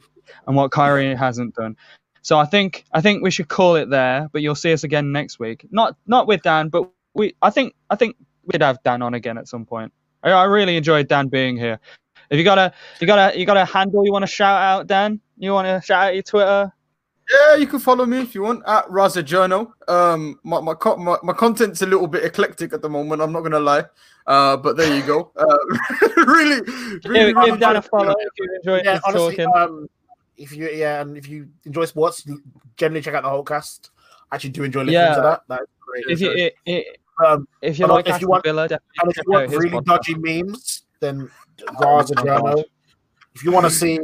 and 0.47 0.57
what 0.57 0.71
Kyrie 0.71 1.15
hasn't 1.15 1.55
done. 1.55 1.77
So 2.23 2.39
I 2.39 2.47
think 2.47 2.85
I 2.93 3.01
think 3.01 3.23
we 3.23 3.31
should 3.31 3.49
call 3.49 3.77
it 3.77 3.91
there, 3.91 4.29
but 4.33 4.43
you'll 4.43 4.55
see 4.55 4.73
us 4.73 4.85
again 4.85 5.13
next 5.13 5.39
week. 5.39 5.67
Not 5.71 5.97
not 6.07 6.27
with 6.27 6.43
Dan, 6.43 6.69
but 6.69 6.91
we 7.15 7.35
I 7.43 7.51
think 7.51 7.75
I 7.91 7.97
think 7.97 8.17
we'd 8.47 8.63
have 8.63 8.83
Dan 8.83 9.03
on 9.03 9.15
again 9.15 9.39
at 9.39 9.49
some 9.49 9.65
point. 9.65 9.93
I, 10.23 10.31
I 10.31 10.45
really 10.45 10.77
enjoyed 10.77 11.09
Dan 11.09 11.29
being 11.29 11.57
here. 11.57 11.79
If 12.31 12.39
you 12.39 12.45
got 12.45 12.59
a 12.59 12.73
you 13.01 13.07
got 13.07 13.35
a 13.35 13.39
you 13.39 13.45
got 13.47 13.57
a 13.57 13.65
handle 13.65 14.05
you 14.05 14.13
want 14.13 14.23
to 14.23 14.27
shout 14.27 14.63
out, 14.63 14.87
Dan? 14.87 15.21
You 15.37 15.53
want 15.53 15.67
to 15.69 15.87
shout 15.87 16.09
out 16.09 16.15
your 16.15 16.23
Twitter? 16.23 16.73
Yeah, 17.31 17.57
you 17.57 17.67
can 17.67 17.79
follow 17.79 18.05
me 18.05 18.19
if 18.19 18.35
you 18.35 18.43
want 18.43 18.63
at 18.67 18.87
Raza 18.89 19.25
Journal. 19.25 19.73
Um, 19.89 20.39
my 20.45 20.61
my, 20.61 20.75
co- 20.75 20.97
my 20.97 21.17
my 21.23 21.33
content's 21.33 21.81
a 21.83 21.87
little 21.87 22.07
bit 22.07 22.23
eclectic 22.25 22.73
at 22.75 22.83
the 22.83 22.89
moment. 22.89 23.23
I'm 23.23 23.33
not 23.33 23.41
gonna 23.41 23.61
lie. 23.61 23.85
Uh, 24.27 24.57
but 24.59 24.77
there 24.77 24.95
you 24.95 25.03
go. 25.07 25.31
Uh, 25.37 25.57
really, 26.27 26.61
really, 26.61 27.01
Give, 27.01 27.11
really 27.13 27.33
give 27.51 27.61
Dan 27.61 27.77
a 27.77 27.77
enjoyed- 27.79 27.85
follow 27.91 28.15
if 28.19 28.29
you 28.39 28.57
enjoyed 28.57 28.85
Yeah, 28.85 29.01
honestly, 29.07 29.37
talking. 29.37 29.53
um, 29.57 29.89
if 30.37 30.53
you 30.55 30.69
yeah, 30.69 31.01
and 31.01 31.17
if 31.17 31.29
you 31.29 31.49
enjoy 31.65 31.85
sports, 31.87 32.27
generally 32.77 33.01
check 33.03 33.15
out 33.15 33.23
the 33.23 33.31
whole 33.31 33.43
cast. 33.45 33.91
I 34.31 34.35
actually 34.37 34.51
do 34.51 34.65
enjoy 34.65 34.81
listening 34.81 34.95
Yeah. 35.01 35.15
to 35.15 35.21
that. 35.23 35.43
That's 35.49 35.67
great. 35.81 36.05
if 36.09 36.21
you 36.21 36.31
it, 36.31 36.55
it, 36.67 36.99
um, 37.25 37.47
if 37.63 37.79
you 37.79 37.87
But 37.87 37.95
like 37.95 38.09
if 38.09 38.21
you 38.21 38.29
want- 38.29 38.45
Villa, 38.45 38.69
definitely 38.69 39.01
and 39.03 39.11
if 39.11 39.17
you 39.17 39.33
want 39.33 39.51
really 39.51 39.71
podcast. 39.71 39.85
dodgy 39.85 40.15
memes, 40.17 40.83
then 41.01 41.31
Raza 41.81 42.13
Oh, 42.19 42.25
Journal. 42.25 42.65
If 43.35 43.45
you 43.45 43.51
want 43.53 43.65
to 43.67 43.71
see, 43.71 43.99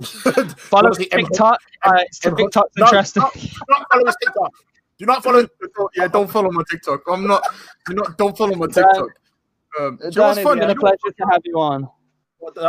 Follow 0.58 0.82
wanna 0.90 0.94
see 0.96 1.10
Em- 1.12 1.24
TikTok. 1.24 1.58
Uh, 1.84 1.98
TikTok's 2.20 2.76
no, 2.76 2.84
interesting. 2.86 3.22
no, 3.22 3.30
do 3.34 3.48
not 3.68 3.86
follow 3.90 4.06
his 4.06 4.16
TikTok. 4.22 4.52
Do 4.98 5.06
not 5.06 5.22
follow. 5.24 5.42
Don't- 5.76 5.90
yeah, 5.96 6.08
don't 6.08 6.30
follow 6.30 6.50
my 6.50 6.62
TikTok. 6.70 7.02
I'm 7.10 7.26
not. 7.26 7.42
Do 7.86 7.94
not. 7.94 8.18
Don't 8.18 8.36
follow 8.36 8.54
my 8.56 8.66
TikTok. 8.66 9.08
Um, 9.78 9.96
do 9.96 10.04
you 10.04 10.10
know 10.10 10.34
Dan, 10.34 10.38
it's 10.38 10.60
been 10.60 10.70
a 10.70 10.74
pleasure 10.74 10.96
to 11.18 11.26
have 11.30 11.42
you 11.44 11.58
on. 11.60 11.88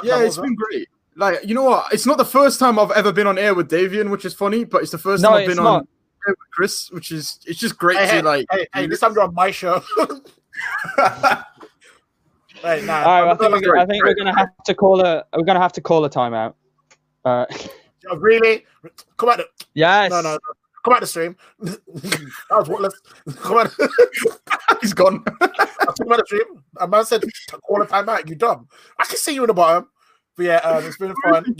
yeah, 0.03 0.19
it's 0.23 0.37
been 0.37 0.55
great. 0.55 0.87
Like 1.15 1.45
you 1.45 1.55
know 1.55 1.63
what? 1.63 1.91
It's 1.93 2.05
not 2.05 2.17
the 2.17 2.25
first 2.25 2.59
time 2.59 2.77
I've 2.79 2.91
ever 2.91 3.11
been 3.11 3.27
on 3.27 3.37
air 3.37 3.53
with 3.55 3.69
Davian, 3.69 4.09
which 4.09 4.23
is 4.25 4.33
funny, 4.33 4.63
but 4.65 4.81
it's 4.83 4.91
the 4.91 4.97
first 4.97 5.23
No, 5.23 5.29
time 5.29 5.37
I've 5.41 5.47
been 5.47 5.57
not. 5.57 5.65
on 5.67 5.87
air 6.27 6.35
with 6.37 6.37
Chris, 6.53 6.91
which 6.91 7.11
is 7.11 7.39
it's 7.45 7.59
just 7.59 7.77
great 7.77 7.97
Hey, 7.97 8.05
to 8.07 8.11
hey, 8.11 8.21
like. 8.21 8.45
hey, 8.51 8.67
hey, 8.73 8.87
this 8.87 8.99
time 8.99 9.13
you're 9.13 9.23
on 9.23 9.33
my 9.33 9.51
show. 9.51 9.81
hey, 12.61 12.81
nah, 12.85 13.03
All 13.03 13.23
right, 13.23 13.31
I 13.31 13.35
think, 13.35 13.51
not- 13.51 13.61
we're, 13.63 13.77
I 13.77 13.85
think 13.85 14.03
we're 14.03 14.15
gonna 14.15 14.37
have 14.37 14.49
to 14.65 14.73
call 14.73 15.01
a 15.01 15.23
we're 15.35 15.43
gonna 15.43 15.61
have 15.61 15.73
to 15.73 15.81
call 15.81 16.05
a 16.05 16.09
timeout. 16.09 16.53
Uh, 17.27 17.45
really 18.17 18.65
come 19.17 19.29
out. 19.29 19.37
The, 19.37 19.47
yes. 19.73 20.09
no, 20.09 20.21
no, 20.21 20.33
no, 20.33 20.39
come 20.83 20.93
out 20.93 21.01
the 21.01 21.07
stream. 21.07 21.35
that 21.59 21.79
was 22.51 22.69
what. 22.69 22.81
Let's 22.81 22.99
come 23.41 23.57
out. 23.57 23.73
He's 24.81 24.93
gone. 24.93 25.23
I 25.41 25.47
took 25.95 26.05
him 26.05 26.11
out 26.13 26.19
the 26.19 26.23
stream. 26.25 26.63
A 26.77 26.87
man 26.87 27.05
said, 27.05 27.23
"Call 27.67 27.81
a 27.81 27.87
timeout." 27.87 28.29
You 28.29 28.35
dumb. 28.35 28.67
I 28.97 29.05
can 29.05 29.17
see 29.17 29.33
you 29.33 29.43
in 29.43 29.47
the 29.47 29.53
bottom. 29.53 29.89
But 30.35 30.43
yeah, 30.43 30.57
um, 30.57 30.85
it's 30.85 30.97
been 30.97 31.13
fun. 31.23 31.55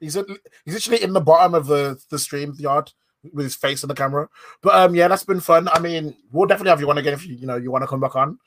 He's 0.00 0.16
in, 0.16 0.26
he's 0.64 0.74
literally 0.74 1.02
in 1.02 1.12
the 1.12 1.20
bottom 1.20 1.54
of 1.54 1.66
the 1.66 1.98
the 2.10 2.16
StreamYard 2.16 2.92
with 3.32 3.44
his 3.44 3.54
face 3.54 3.82
in 3.82 3.88
the 3.88 3.94
camera. 3.94 4.28
But 4.62 4.74
um, 4.74 4.94
yeah, 4.94 5.08
that's 5.08 5.24
been 5.24 5.40
fun. 5.40 5.68
I 5.68 5.78
mean, 5.78 6.14
we'll 6.32 6.46
definitely 6.46 6.70
have 6.70 6.80
you 6.80 6.90
on 6.90 6.98
again 6.98 7.14
if 7.14 7.26
you 7.26 7.36
you 7.36 7.46
know 7.46 7.56
you 7.56 7.70
want 7.70 7.82
to 7.82 7.88
come 7.88 8.00
back 8.00 8.16
on. 8.16 8.38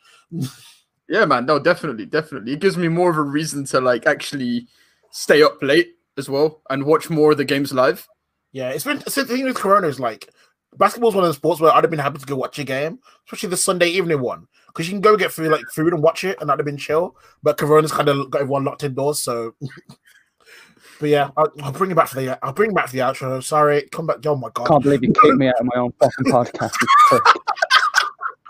Yeah, 1.10 1.26
man. 1.26 1.46
No, 1.46 1.60
definitely, 1.60 2.06
definitely. 2.06 2.54
It 2.54 2.60
gives 2.60 2.78
me 2.78 2.88
more 2.88 3.10
of 3.10 3.18
a 3.18 3.24
reason 3.24 3.66
to 3.66 3.82
like 3.82 4.06
actually 4.06 4.68
stay 5.12 5.44
up 5.44 5.62
late 5.62 5.96
as 6.18 6.30
well 6.30 6.62
and 6.70 6.86
watch 6.86 7.10
more 7.10 7.32
of 7.32 7.38
the 7.38 7.46
games 7.46 7.74
live. 7.74 8.08
Yeah, 8.52 8.70
it's 8.70 8.84
been 8.84 9.02
so 9.08 9.24
the 9.24 9.36
thing 9.36 9.46
with 9.46 9.56
Corona 9.56 9.88
is 9.88 10.00
like 10.00 10.30
basketball's 10.78 11.16
one 11.16 11.24
of 11.24 11.30
the 11.30 11.34
sports 11.34 11.60
where 11.60 11.72
I'd 11.74 11.84
have 11.84 11.92
been 11.92 12.00
happy 12.00 12.20
to 12.20 12.26
go 12.26 12.36
watch 12.36 12.60
a 12.60 12.64
game, 12.64 13.00
especially 13.26 13.50
the 13.50 13.58
Sunday 13.58 13.88
evening 13.88 14.22
one, 14.22 14.48
because 14.68 14.88
you 14.88 14.94
can 14.94 15.02
go 15.02 15.18
get 15.18 15.32
food 15.32 15.52
like 15.52 15.66
food 15.72 15.94
and 15.94 16.04
watch 16.04 16.24
it, 16.24 16.40
and 16.40 16.50
that'd 16.50 16.60
have 16.60 16.66
been 16.66 16.78
chill. 16.78 17.16
But 17.42 17.58
Corona's 17.58 17.92
kind 17.92 18.10
of 18.10 18.30
got 18.30 18.42
everyone 18.42 18.64
locked 18.64 18.84
indoors, 18.84 19.20
so. 19.20 19.56
but 21.00 21.10
yeah, 21.10 21.32
I'll, 21.36 21.52
I'll 21.62 21.72
bring 21.72 21.90
you 21.90 21.96
back 21.96 22.10
for 22.10 22.22
the 22.22 22.38
I'll 22.44 22.54
bring 22.54 22.72
you 22.72 22.76
back 22.76 22.88
for 22.88 22.94
the 22.94 23.00
outro. 23.00 23.44
Sorry, 23.44 23.88
come 23.92 24.08
back. 24.08 24.18
Oh 24.26 24.36
my 24.36 24.50
god, 24.54 24.68
Can't 24.68 24.84
believe 24.84 25.04
you 25.04 25.14
kicked 25.14 25.38
me 25.38 25.48
out 25.48 25.60
of 25.60 25.66
my 25.66 25.82
own 25.82 25.94
fucking 26.00 26.26
podcast. 26.26 26.74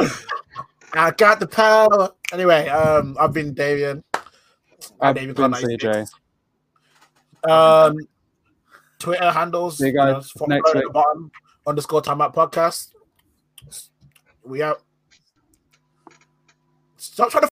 I 0.95 1.11
got 1.11 1.40
the 1.40 1.48
power. 1.48 2.11
Anyway, 2.31 2.68
um, 2.68 3.18
I've 3.19 3.34
been 3.34 3.56
Davian. 3.56 4.03
I've 4.99 5.15
David 5.15 5.35
been 5.35 5.52
Clark 5.52 5.64
CJ. 5.64 6.10
Um, 7.49 7.98
Twitter 8.99 9.32
handles. 9.32 9.78
See 9.78 9.88
you 9.88 9.94
guys 9.94 10.30
from 10.32 10.49
next 10.49 10.72
the 10.74 10.90
bottom 10.91 11.32
underscore 11.68 12.02
time 12.02 12.22
out 12.22 12.34
podcast. 12.36 12.94
We 14.44 14.61
out. 14.61 14.82
Stop 16.98 17.32
trying 17.32 17.44
to 17.44 17.53